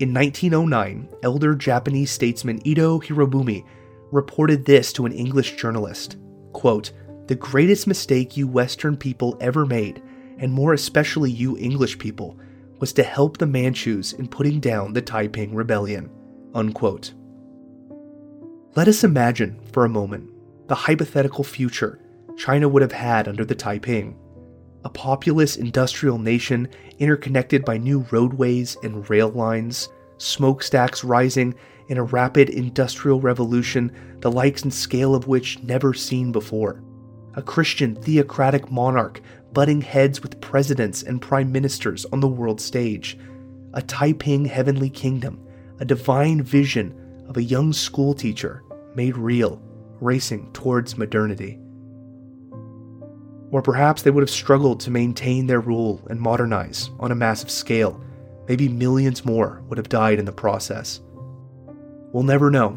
In 0.00 0.12
1909, 0.12 1.08
elder 1.22 1.54
Japanese 1.54 2.10
statesman 2.10 2.60
Ito 2.66 3.00
Hirobumi 3.00 3.64
reported 4.10 4.64
this 4.64 4.92
to 4.94 5.06
an 5.06 5.12
English 5.12 5.56
journalist 5.56 6.16
quote, 6.52 6.92
The 7.30 7.36
greatest 7.36 7.86
mistake 7.86 8.36
you 8.36 8.48
Western 8.48 8.96
people 8.96 9.36
ever 9.40 9.64
made, 9.64 10.02
and 10.38 10.52
more 10.52 10.72
especially 10.72 11.30
you 11.30 11.56
English 11.58 11.96
people, 11.96 12.36
was 12.80 12.92
to 12.94 13.04
help 13.04 13.38
the 13.38 13.46
Manchus 13.46 14.12
in 14.12 14.26
putting 14.26 14.58
down 14.58 14.92
the 14.92 15.00
Taiping 15.00 15.54
Rebellion. 15.54 16.10
Unquote. 16.56 17.14
Let 18.74 18.88
us 18.88 19.04
imagine, 19.04 19.60
for 19.72 19.84
a 19.84 19.88
moment, 19.88 20.28
the 20.66 20.74
hypothetical 20.74 21.44
future 21.44 22.00
China 22.36 22.68
would 22.68 22.82
have 22.82 22.90
had 22.90 23.28
under 23.28 23.44
the 23.44 23.54
Taiping. 23.54 24.18
A 24.84 24.90
populous 24.90 25.54
industrial 25.54 26.18
nation 26.18 26.66
interconnected 26.98 27.64
by 27.64 27.78
new 27.78 28.04
roadways 28.10 28.76
and 28.82 29.08
rail 29.08 29.28
lines, 29.28 29.88
smokestacks 30.18 31.04
rising 31.04 31.54
in 31.86 31.96
a 31.96 32.02
rapid 32.02 32.48
industrial 32.48 33.20
revolution, 33.20 33.92
the 34.18 34.32
likes 34.32 34.64
and 34.64 34.74
scale 34.74 35.14
of 35.14 35.28
which 35.28 35.62
never 35.62 35.94
seen 35.94 36.32
before. 36.32 36.82
A 37.34 37.42
Christian 37.42 37.94
theocratic 37.94 38.70
monarch 38.70 39.20
butting 39.52 39.80
heads 39.80 40.22
with 40.22 40.40
presidents 40.40 41.02
and 41.02 41.22
prime 41.22 41.52
ministers 41.52 42.04
on 42.06 42.20
the 42.20 42.28
world 42.28 42.60
stage. 42.60 43.18
A 43.74 43.82
Taiping 43.82 44.44
heavenly 44.44 44.90
kingdom, 44.90 45.46
a 45.78 45.84
divine 45.84 46.42
vision 46.42 47.24
of 47.28 47.36
a 47.36 47.42
young 47.42 47.72
schoolteacher 47.72 48.64
made 48.94 49.16
real, 49.16 49.62
racing 50.00 50.52
towards 50.52 50.98
modernity. 50.98 51.58
Or 53.52 53.62
perhaps 53.62 54.02
they 54.02 54.10
would 54.10 54.22
have 54.22 54.30
struggled 54.30 54.80
to 54.80 54.90
maintain 54.90 55.46
their 55.46 55.60
rule 55.60 56.00
and 56.10 56.20
modernize 56.20 56.90
on 56.98 57.12
a 57.12 57.16
massive 57.16 57.50
scale. 57.50 58.00
Maybe 58.48 58.68
millions 58.68 59.24
more 59.24 59.62
would 59.68 59.78
have 59.78 59.88
died 59.88 60.18
in 60.18 60.24
the 60.24 60.32
process. 60.32 61.00
We'll 62.12 62.24
never 62.24 62.50
know. 62.50 62.76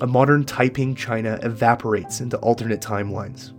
A 0.00 0.06
modern 0.06 0.44
Taiping 0.44 0.94
China 0.94 1.38
evaporates 1.42 2.20
into 2.20 2.38
alternate 2.38 2.80
timelines. 2.80 3.52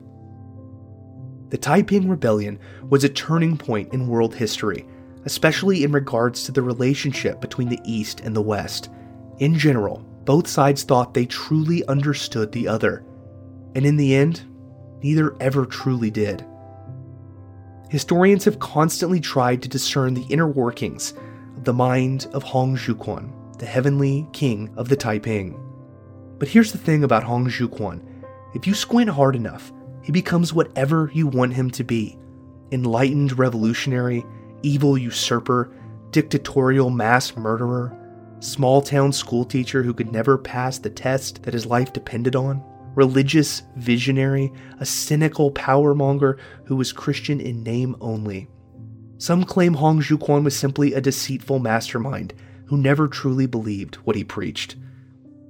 The 1.51 1.57
Taiping 1.57 2.07
Rebellion 2.07 2.59
was 2.89 3.03
a 3.03 3.09
turning 3.09 3.57
point 3.57 3.93
in 3.93 4.07
world 4.07 4.33
history, 4.33 4.85
especially 5.25 5.83
in 5.83 5.91
regards 5.91 6.45
to 6.45 6.53
the 6.53 6.61
relationship 6.61 7.41
between 7.41 7.67
the 7.67 7.81
East 7.83 8.21
and 8.21 8.33
the 8.33 8.41
West. 8.41 8.89
In 9.39 9.59
general, 9.59 9.97
both 10.23 10.47
sides 10.47 10.83
thought 10.83 11.13
they 11.13 11.25
truly 11.25 11.85
understood 11.87 12.53
the 12.53 12.69
other, 12.69 13.03
and 13.75 13.85
in 13.85 13.97
the 13.97 14.15
end, 14.15 14.43
neither 15.03 15.35
ever 15.41 15.65
truly 15.65 16.09
did. 16.09 16.45
Historians 17.89 18.45
have 18.45 18.59
constantly 18.59 19.19
tried 19.19 19.61
to 19.61 19.67
discern 19.67 20.13
the 20.13 20.25
inner 20.29 20.47
workings 20.47 21.13
of 21.57 21.65
the 21.65 21.73
mind 21.73 22.27
of 22.31 22.43
Hong 22.43 22.77
Xiuquan, 22.77 23.57
the 23.59 23.65
heavenly 23.65 24.25
king 24.31 24.71
of 24.77 24.87
the 24.87 24.95
Taiping. 24.95 25.59
But 26.39 26.47
here's 26.47 26.71
the 26.71 26.77
thing 26.77 27.03
about 27.03 27.23
Hong 27.23 27.49
Xiuquan 27.49 28.07
if 28.55 28.65
you 28.65 28.73
squint 28.73 29.09
hard 29.09 29.35
enough, 29.35 29.73
he 30.03 30.11
becomes 30.11 30.53
whatever 30.53 31.11
you 31.13 31.27
want 31.27 31.53
him 31.53 31.69
to 31.71 31.83
be 31.83 32.17
enlightened 32.71 33.37
revolutionary, 33.37 34.25
evil 34.63 34.97
usurper, 34.97 35.73
dictatorial 36.11 36.89
mass 36.89 37.35
murderer, 37.35 37.97
small 38.39 38.81
town 38.81 39.11
schoolteacher 39.11 39.83
who 39.83 39.93
could 39.93 40.11
never 40.11 40.37
pass 40.37 40.79
the 40.79 40.89
test 40.89 41.43
that 41.43 41.53
his 41.53 41.65
life 41.65 41.93
depended 41.93 42.35
on, 42.35 42.63
religious 42.95 43.63
visionary, 43.75 44.51
a 44.79 44.85
cynical 44.85 45.51
powermonger 45.51 46.39
who 46.65 46.75
was 46.75 46.91
Christian 46.93 47.39
in 47.39 47.63
name 47.63 47.95
only. 48.01 48.47
Some 49.17 49.43
claim 49.43 49.75
Hong 49.75 50.01
Xiuquan 50.01 50.43
was 50.43 50.57
simply 50.57 50.93
a 50.93 51.01
deceitful 51.01 51.59
mastermind 51.59 52.33
who 52.65 52.77
never 52.77 53.07
truly 53.07 53.45
believed 53.45 53.95
what 53.97 54.15
he 54.15 54.23
preached. 54.23 54.75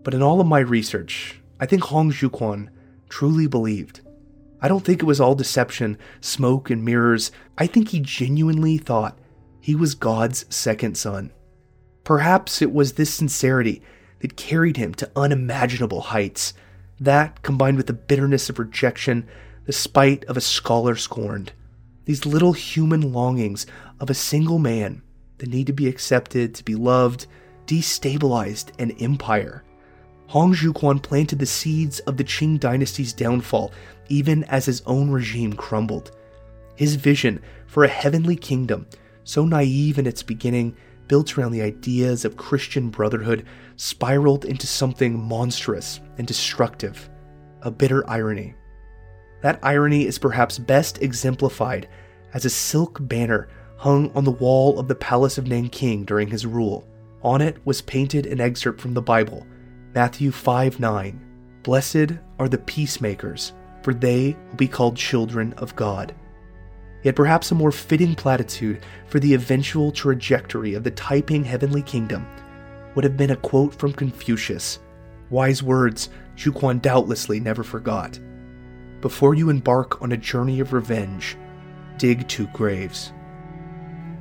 But 0.04 0.14
in 0.14 0.22
all 0.22 0.42
of 0.42 0.48
my 0.48 0.60
research, 0.60 1.40
I 1.60 1.66
think 1.68 1.84
Hong 1.84 2.12
Xiuquan 2.12 2.70
truly 3.10 3.48
believed. 3.48 4.01
I 4.62 4.68
don't 4.68 4.86
think 4.86 5.02
it 5.02 5.06
was 5.06 5.20
all 5.20 5.36
deception, 5.36 5.98
smoke, 6.20 6.70
and 6.70 6.86
mirrors. 6.86 7.32
I 7.58 7.68
think 7.68 7.90
he 7.90 8.00
genuinely 8.00 8.78
thought 8.78 9.18
he 9.60 9.76
was 9.76 9.96
God's 9.96 10.46
second 10.54 10.98
son. 10.98 11.32
Perhaps 12.04 12.62
it 12.62 12.72
was 12.72 12.94
this 12.94 13.14
sincerity 13.14 13.82
that 14.20 14.38
carried 14.38 14.78
him 14.78 14.94
to 14.96 15.12
unimaginable 15.16 16.02
heights. 16.02 16.54
That, 17.00 17.42
combined 17.42 17.78
with 17.78 17.88
the 17.88 17.94
bitterness 17.94 18.50
of 18.50 18.60
rejection, 18.60 19.28
the 19.66 19.74
spite 19.74 20.24
of 20.26 20.38
a 20.38 20.42
scholar 20.42 20.96
scorned, 20.96 21.54
these 22.06 22.26
little 22.26 22.54
human 22.54 23.14
longings 23.14 23.66
of 24.00 24.10
a 24.10 24.16
single 24.16 24.60
man 24.60 25.02
the 25.42 25.48
need 25.48 25.66
to 25.66 25.74
be 25.74 25.88
accepted, 25.88 26.54
to 26.54 26.64
be 26.64 26.76
loved, 26.76 27.26
destabilized 27.66 28.70
an 28.78 28.92
empire. 29.00 29.64
Hong 30.32 30.54
Xiuquan 30.54 31.04
planted 31.04 31.40
the 31.40 31.46
seeds 31.46 32.00
of 32.00 32.16
the 32.16 32.24
Qing 32.24 32.58
dynasty's 32.58 33.12
downfall 33.12 33.74
even 34.08 34.46
as 34.46 34.66
his 34.66 34.82
own 34.86 35.12
regime 35.12 35.52
crumbled. 35.52 36.16
His 36.78 36.96
vision 36.96 37.42
for 37.68 37.84
a 37.84 37.90
heavenly 37.90 38.38
kingdom, 38.38 38.88
so 39.26 39.44
naive 39.44 40.00
in 40.00 40.08
its 40.08 40.24
beginning, 40.24 40.78
built 41.10 41.38
around 41.38 41.52
the 41.52 41.62
ideas 41.62 42.24
of 42.24 42.38
Christian 42.38 42.90
brotherhood, 42.90 43.46
spiraled 43.76 44.46
into 44.46 44.66
something 44.66 45.20
monstrous 45.20 46.00
and 46.18 46.26
destructive. 46.26 47.10
A 47.64 47.70
bitter 47.70 48.10
irony 48.10 48.56
That 49.42 49.60
irony 49.62 50.06
is 50.06 50.18
perhaps 50.18 50.58
best 50.58 51.02
exemplified 51.02 51.90
as 52.34 52.46
a 52.46 52.50
silk 52.50 53.00
banner 53.02 53.50
hung 53.76 54.10
on 54.16 54.24
the 54.24 54.32
wall 54.32 54.80
of 54.80 54.88
the 54.88 54.96
palace 54.96 55.38
of 55.38 55.48
Nanking 55.48 56.06
during 56.06 56.30
his 56.30 56.46
rule. 56.46 56.88
On 57.22 57.42
it 57.42 57.58
was 57.66 57.82
painted 57.82 58.26
an 58.26 58.40
excerpt 58.40 58.80
from 58.80 58.94
the 58.94 59.02
Bible, 59.02 59.46
Matthew 59.94 60.32
5 60.32 60.80
9. 60.80 61.20
Blessed 61.64 62.14
are 62.40 62.48
the 62.48 62.58
peacemakers, 62.58 63.52
for 63.84 63.94
they 63.94 64.38
will 64.48 64.56
be 64.56 64.68
called 64.68 64.96
children 64.96 65.52
of 65.58 65.76
God. 65.76 66.16
Yet 67.04 67.18
perhaps 67.18 67.52
a 67.52 67.56
more 67.56 67.74
fitting 67.74 68.16
platitude 68.16 68.86
for 69.08 69.20
the 69.20 69.34
eventual 69.34 69.92
trajectory 69.92 70.76
of 70.76 70.86
the 70.86 70.92
Taiping 70.92 71.44
heavenly 71.44 71.82
kingdom 71.82 72.26
would 72.96 73.04
have 73.04 73.18
been 73.18 73.32
a 73.32 73.36
quote 73.36 73.76
from 73.76 73.92
Confucius, 73.92 74.80
wise 75.30 75.62
words 75.62 76.10
Zhu 76.38 76.82
doubtlessly 76.82 77.42
never 77.42 77.64
forgot. 77.64 78.18
Before 79.02 79.34
you 79.34 79.50
embark 79.50 80.02
on 80.02 80.14
a 80.14 80.18
journey 80.18 80.62
of 80.62 80.72
revenge, 80.72 81.36
dig 81.98 82.28
two 82.30 82.48
graves. 82.54 83.12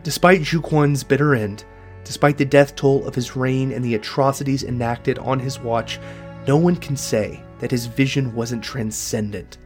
Despite 0.02 0.40
Zhu 0.40 1.07
bitter 1.07 1.34
end, 1.36 1.65
despite 2.04 2.38
the 2.38 2.44
death 2.44 2.74
toll 2.76 3.06
of 3.06 3.14
his 3.14 3.36
reign 3.36 3.72
and 3.72 3.84
the 3.84 3.94
atrocities 3.94 4.64
enacted 4.64 5.18
on 5.18 5.38
his 5.38 5.58
watch, 5.58 5.98
no 6.46 6.56
one 6.56 6.76
can 6.76 6.96
say 6.96 7.42
that 7.58 7.70
his 7.70 7.86
vision 7.86 8.34
wasn't 8.34 8.64
transcendent. 8.64 9.58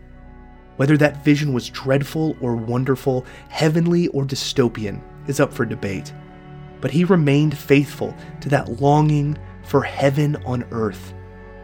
Whether 0.76 0.96
that 0.96 1.24
vision 1.24 1.52
was 1.52 1.68
dreadful 1.68 2.36
or 2.40 2.56
wonderful, 2.56 3.24
heavenly 3.48 4.08
or 4.08 4.24
dystopian, 4.24 5.00
is 5.28 5.38
up 5.38 5.52
for 5.52 5.64
debate. 5.64 6.12
But 6.80 6.90
he 6.90 7.04
remained 7.04 7.56
faithful 7.56 8.14
to 8.40 8.48
that 8.48 8.80
longing 8.80 9.38
for 9.62 9.82
heaven 9.82 10.36
on 10.44 10.66
earth, 10.72 11.14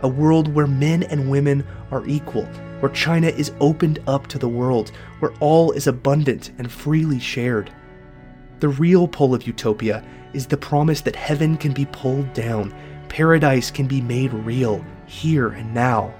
a 0.02 0.08
world 0.08 0.48
where 0.54 0.66
men 0.66 1.02
and 1.02 1.30
women 1.30 1.66
are 1.90 2.06
equal, 2.06 2.46
where 2.78 2.92
China 2.92 3.26
is 3.26 3.52
opened 3.60 3.98
up 4.06 4.28
to 4.28 4.38
the 4.38 4.48
world, 4.48 4.92
where 5.18 5.32
all 5.40 5.72
is 5.72 5.86
abundant 5.86 6.52
and 6.58 6.70
freely 6.70 7.18
shared. 7.18 7.70
The 8.60 8.68
real 8.68 9.08
pull 9.08 9.34
of 9.34 9.46
utopia 9.46 10.04
is 10.32 10.46
the 10.46 10.56
promise 10.56 11.00
that 11.02 11.16
heaven 11.16 11.56
can 11.56 11.72
be 11.72 11.86
pulled 11.86 12.32
down, 12.32 12.74
paradise 13.08 13.70
can 13.70 13.86
be 13.86 14.00
made 14.00 14.32
real, 14.32 14.84
here 15.06 15.48
and 15.48 15.74
now. 15.74 16.14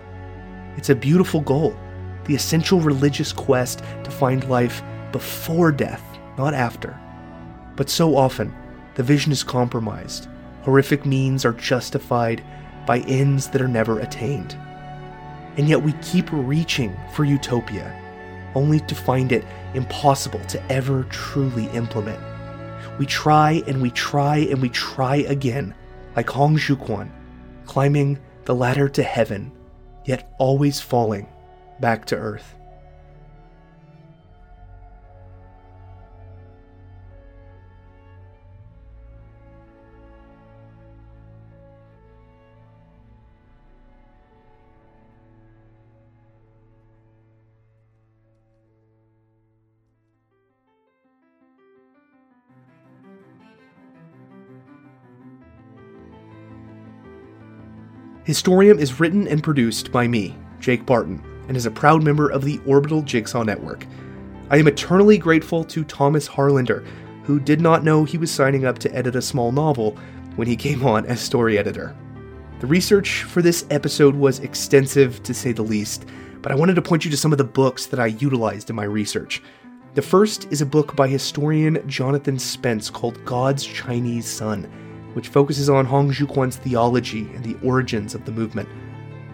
It's 0.76 0.90
a 0.90 0.94
beautiful 0.94 1.40
goal, 1.40 1.76
the 2.24 2.34
essential 2.34 2.80
religious 2.80 3.32
quest 3.32 3.80
to 4.04 4.10
find 4.10 4.48
life 4.48 4.82
before 5.12 5.72
death, 5.72 6.02
not 6.36 6.54
after. 6.54 6.98
But 7.76 7.90
so 7.90 8.16
often, 8.16 8.54
the 8.94 9.02
vision 9.02 9.32
is 9.32 9.42
compromised. 9.42 10.28
Horrific 10.62 11.06
means 11.06 11.44
are 11.44 11.52
justified 11.52 12.42
by 12.86 13.00
ends 13.00 13.48
that 13.48 13.62
are 13.62 13.68
never 13.68 14.00
attained. 14.00 14.56
And 15.56 15.68
yet 15.68 15.82
we 15.82 15.92
keep 16.02 16.28
reaching 16.32 16.96
for 17.12 17.24
utopia, 17.24 17.96
only 18.54 18.80
to 18.80 18.94
find 18.94 19.32
it 19.32 19.44
impossible 19.74 20.40
to 20.46 20.72
ever 20.72 21.04
truly 21.04 21.66
implement. 21.68 22.20
We 23.00 23.06
try 23.06 23.62
and 23.66 23.80
we 23.80 23.90
try 23.92 24.36
and 24.50 24.60
we 24.60 24.68
try 24.68 25.16
again, 25.16 25.74
like 26.16 26.28
Hong 26.28 26.58
Xiuquan, 26.58 27.08
climbing 27.64 28.18
the 28.44 28.54
ladder 28.54 28.90
to 28.90 29.02
heaven, 29.02 29.52
yet 30.04 30.34
always 30.38 30.82
falling 30.82 31.26
back 31.80 32.04
to 32.06 32.16
earth. 32.16 32.56
Historium 58.30 58.78
is 58.78 59.00
written 59.00 59.26
and 59.26 59.42
produced 59.42 59.90
by 59.90 60.06
me, 60.06 60.36
Jake 60.60 60.86
Barton, 60.86 61.20
and 61.48 61.56
is 61.56 61.66
a 61.66 61.70
proud 61.70 62.04
member 62.04 62.28
of 62.28 62.44
the 62.44 62.60
Orbital 62.64 63.02
Jigsaw 63.02 63.42
Network. 63.42 63.84
I 64.50 64.56
am 64.58 64.68
eternally 64.68 65.18
grateful 65.18 65.64
to 65.64 65.82
Thomas 65.82 66.28
Harlander, 66.28 66.86
who 67.24 67.40
did 67.40 67.60
not 67.60 67.82
know 67.82 68.04
he 68.04 68.18
was 68.18 68.30
signing 68.30 68.64
up 68.64 68.78
to 68.78 68.94
edit 68.94 69.16
a 69.16 69.20
small 69.20 69.50
novel 69.50 69.98
when 70.36 70.46
he 70.46 70.54
came 70.54 70.86
on 70.86 71.06
as 71.06 71.20
story 71.20 71.58
editor. 71.58 71.96
The 72.60 72.68
research 72.68 73.24
for 73.24 73.42
this 73.42 73.66
episode 73.68 74.14
was 74.14 74.38
extensive, 74.38 75.20
to 75.24 75.34
say 75.34 75.50
the 75.50 75.62
least, 75.62 76.06
but 76.40 76.52
I 76.52 76.54
wanted 76.54 76.74
to 76.74 76.82
point 76.82 77.04
you 77.04 77.10
to 77.10 77.16
some 77.16 77.32
of 77.32 77.38
the 77.38 77.42
books 77.42 77.86
that 77.86 77.98
I 77.98 78.06
utilized 78.06 78.70
in 78.70 78.76
my 78.76 78.84
research. 78.84 79.42
The 79.94 80.02
first 80.02 80.46
is 80.52 80.60
a 80.60 80.66
book 80.66 80.94
by 80.94 81.08
historian 81.08 81.82
Jonathan 81.88 82.38
Spence 82.38 82.90
called 82.90 83.24
God's 83.24 83.66
Chinese 83.66 84.28
Son 84.28 84.70
which 85.14 85.28
focuses 85.28 85.68
on 85.68 85.86
Hong 85.86 86.10
Xiuquan's 86.10 86.56
theology 86.56 87.22
and 87.34 87.44
the 87.44 87.56
origins 87.66 88.14
of 88.14 88.24
the 88.24 88.32
movement. 88.32 88.68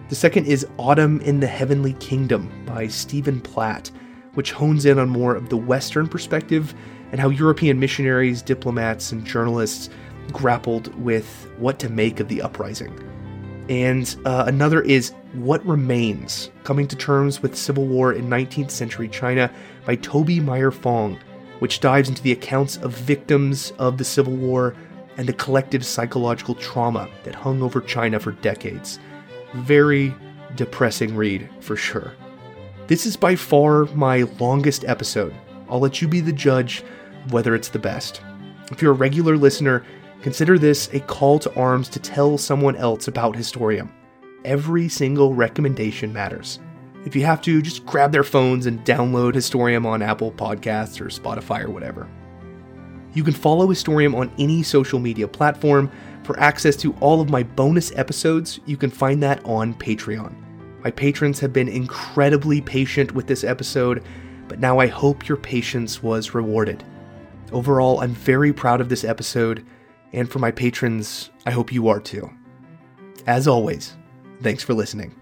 The 0.09 0.15
second 0.15 0.45
is 0.45 0.65
Autumn 0.77 1.19
in 1.21 1.39
the 1.39 1.47
Heavenly 1.47 1.93
Kingdom 1.93 2.49
by 2.65 2.87
Stephen 2.87 3.41
Platt, 3.41 3.91
which 4.35 4.51
hones 4.51 4.85
in 4.85 4.99
on 4.99 5.09
more 5.09 5.35
of 5.35 5.49
the 5.49 5.57
Western 5.57 6.07
perspective 6.07 6.73
and 7.11 7.19
how 7.19 7.29
European 7.29 7.79
missionaries, 7.79 8.41
diplomats, 8.41 9.11
and 9.11 9.25
journalists 9.25 9.89
grappled 10.31 10.93
with 11.01 11.49
what 11.57 11.79
to 11.79 11.89
make 11.89 12.19
of 12.19 12.27
the 12.27 12.41
uprising. 12.41 12.93
And 13.69 14.15
uh, 14.25 14.45
another 14.47 14.81
is 14.81 15.11
What 15.33 15.65
Remains 15.65 16.51
Coming 16.63 16.87
to 16.87 16.95
Terms 16.95 17.41
with 17.41 17.57
Civil 17.57 17.85
War 17.85 18.13
in 18.13 18.29
19th 18.29 18.71
Century 18.71 19.09
China 19.09 19.51
by 19.85 19.95
Toby 19.95 20.39
Meyer 20.39 20.71
Fong, 20.71 21.17
which 21.59 21.79
dives 21.79 22.07
into 22.07 22.21
the 22.21 22.31
accounts 22.31 22.77
of 22.77 22.93
victims 22.93 23.71
of 23.77 23.97
the 23.97 24.05
Civil 24.05 24.35
War 24.35 24.73
and 25.17 25.27
the 25.27 25.33
collective 25.33 25.85
psychological 25.85 26.55
trauma 26.55 27.09
that 27.23 27.35
hung 27.35 27.61
over 27.61 27.81
China 27.81 28.19
for 28.19 28.31
decades. 28.31 28.99
Very 29.55 30.13
depressing 30.55 31.15
read, 31.15 31.49
for 31.59 31.75
sure. 31.75 32.13
This 32.87 33.05
is 33.05 33.17
by 33.17 33.35
far 33.35 33.85
my 33.95 34.21
longest 34.39 34.85
episode. 34.85 35.35
I'll 35.69 35.79
let 35.79 36.01
you 36.01 36.07
be 36.07 36.21
the 36.21 36.31
judge 36.31 36.83
whether 37.29 37.55
it's 37.55 37.69
the 37.69 37.79
best. 37.79 38.21
If 38.71 38.81
you're 38.81 38.93
a 38.93 38.95
regular 38.95 39.37
listener, 39.37 39.83
consider 40.21 40.57
this 40.57 40.89
a 40.93 40.99
call 41.01 41.39
to 41.39 41.53
arms 41.55 41.89
to 41.89 41.99
tell 41.99 42.37
someone 42.37 42.75
else 42.75 43.07
about 43.07 43.35
Historium. 43.35 43.89
Every 44.45 44.87
single 44.87 45.33
recommendation 45.33 46.13
matters. 46.13 46.59
If 47.05 47.15
you 47.15 47.25
have 47.25 47.41
to, 47.43 47.61
just 47.61 47.85
grab 47.85 48.11
their 48.11 48.23
phones 48.23 48.65
and 48.65 48.83
download 48.85 49.33
Historium 49.33 49.85
on 49.85 50.01
Apple 50.01 50.31
Podcasts 50.31 51.01
or 51.01 51.05
Spotify 51.05 51.63
or 51.63 51.69
whatever. 51.69 52.07
You 53.13 53.23
can 53.23 53.33
follow 53.33 53.67
Historium 53.67 54.15
on 54.15 54.31
any 54.37 54.63
social 54.63 54.99
media 54.99 55.27
platform. 55.27 55.91
For 56.23 56.39
access 56.39 56.75
to 56.77 56.93
all 56.99 57.21
of 57.21 57.29
my 57.29 57.43
bonus 57.43 57.91
episodes, 57.95 58.59
you 58.65 58.75
can 58.77 58.89
find 58.89 59.23
that 59.23 59.43
on 59.45 59.73
Patreon. 59.73 60.35
My 60.83 60.91
patrons 60.91 61.39
have 61.39 61.53
been 61.53 61.69
incredibly 61.69 62.61
patient 62.61 63.13
with 63.13 63.27
this 63.27 63.43
episode, 63.43 64.03
but 64.47 64.59
now 64.59 64.79
I 64.79 64.87
hope 64.87 65.27
your 65.27 65.37
patience 65.37 66.03
was 66.03 66.33
rewarded. 66.33 66.83
Overall, 67.51 68.01
I'm 68.01 68.13
very 68.13 68.51
proud 68.51 68.81
of 68.81 68.89
this 68.89 69.03
episode, 69.03 69.65
and 70.13 70.29
for 70.29 70.39
my 70.39 70.51
patrons, 70.51 71.29
I 71.45 71.51
hope 71.51 71.71
you 71.71 71.87
are 71.87 71.99
too. 71.99 72.29
As 73.25 73.47
always, 73.47 73.95
thanks 74.41 74.63
for 74.63 74.73
listening. 74.73 75.15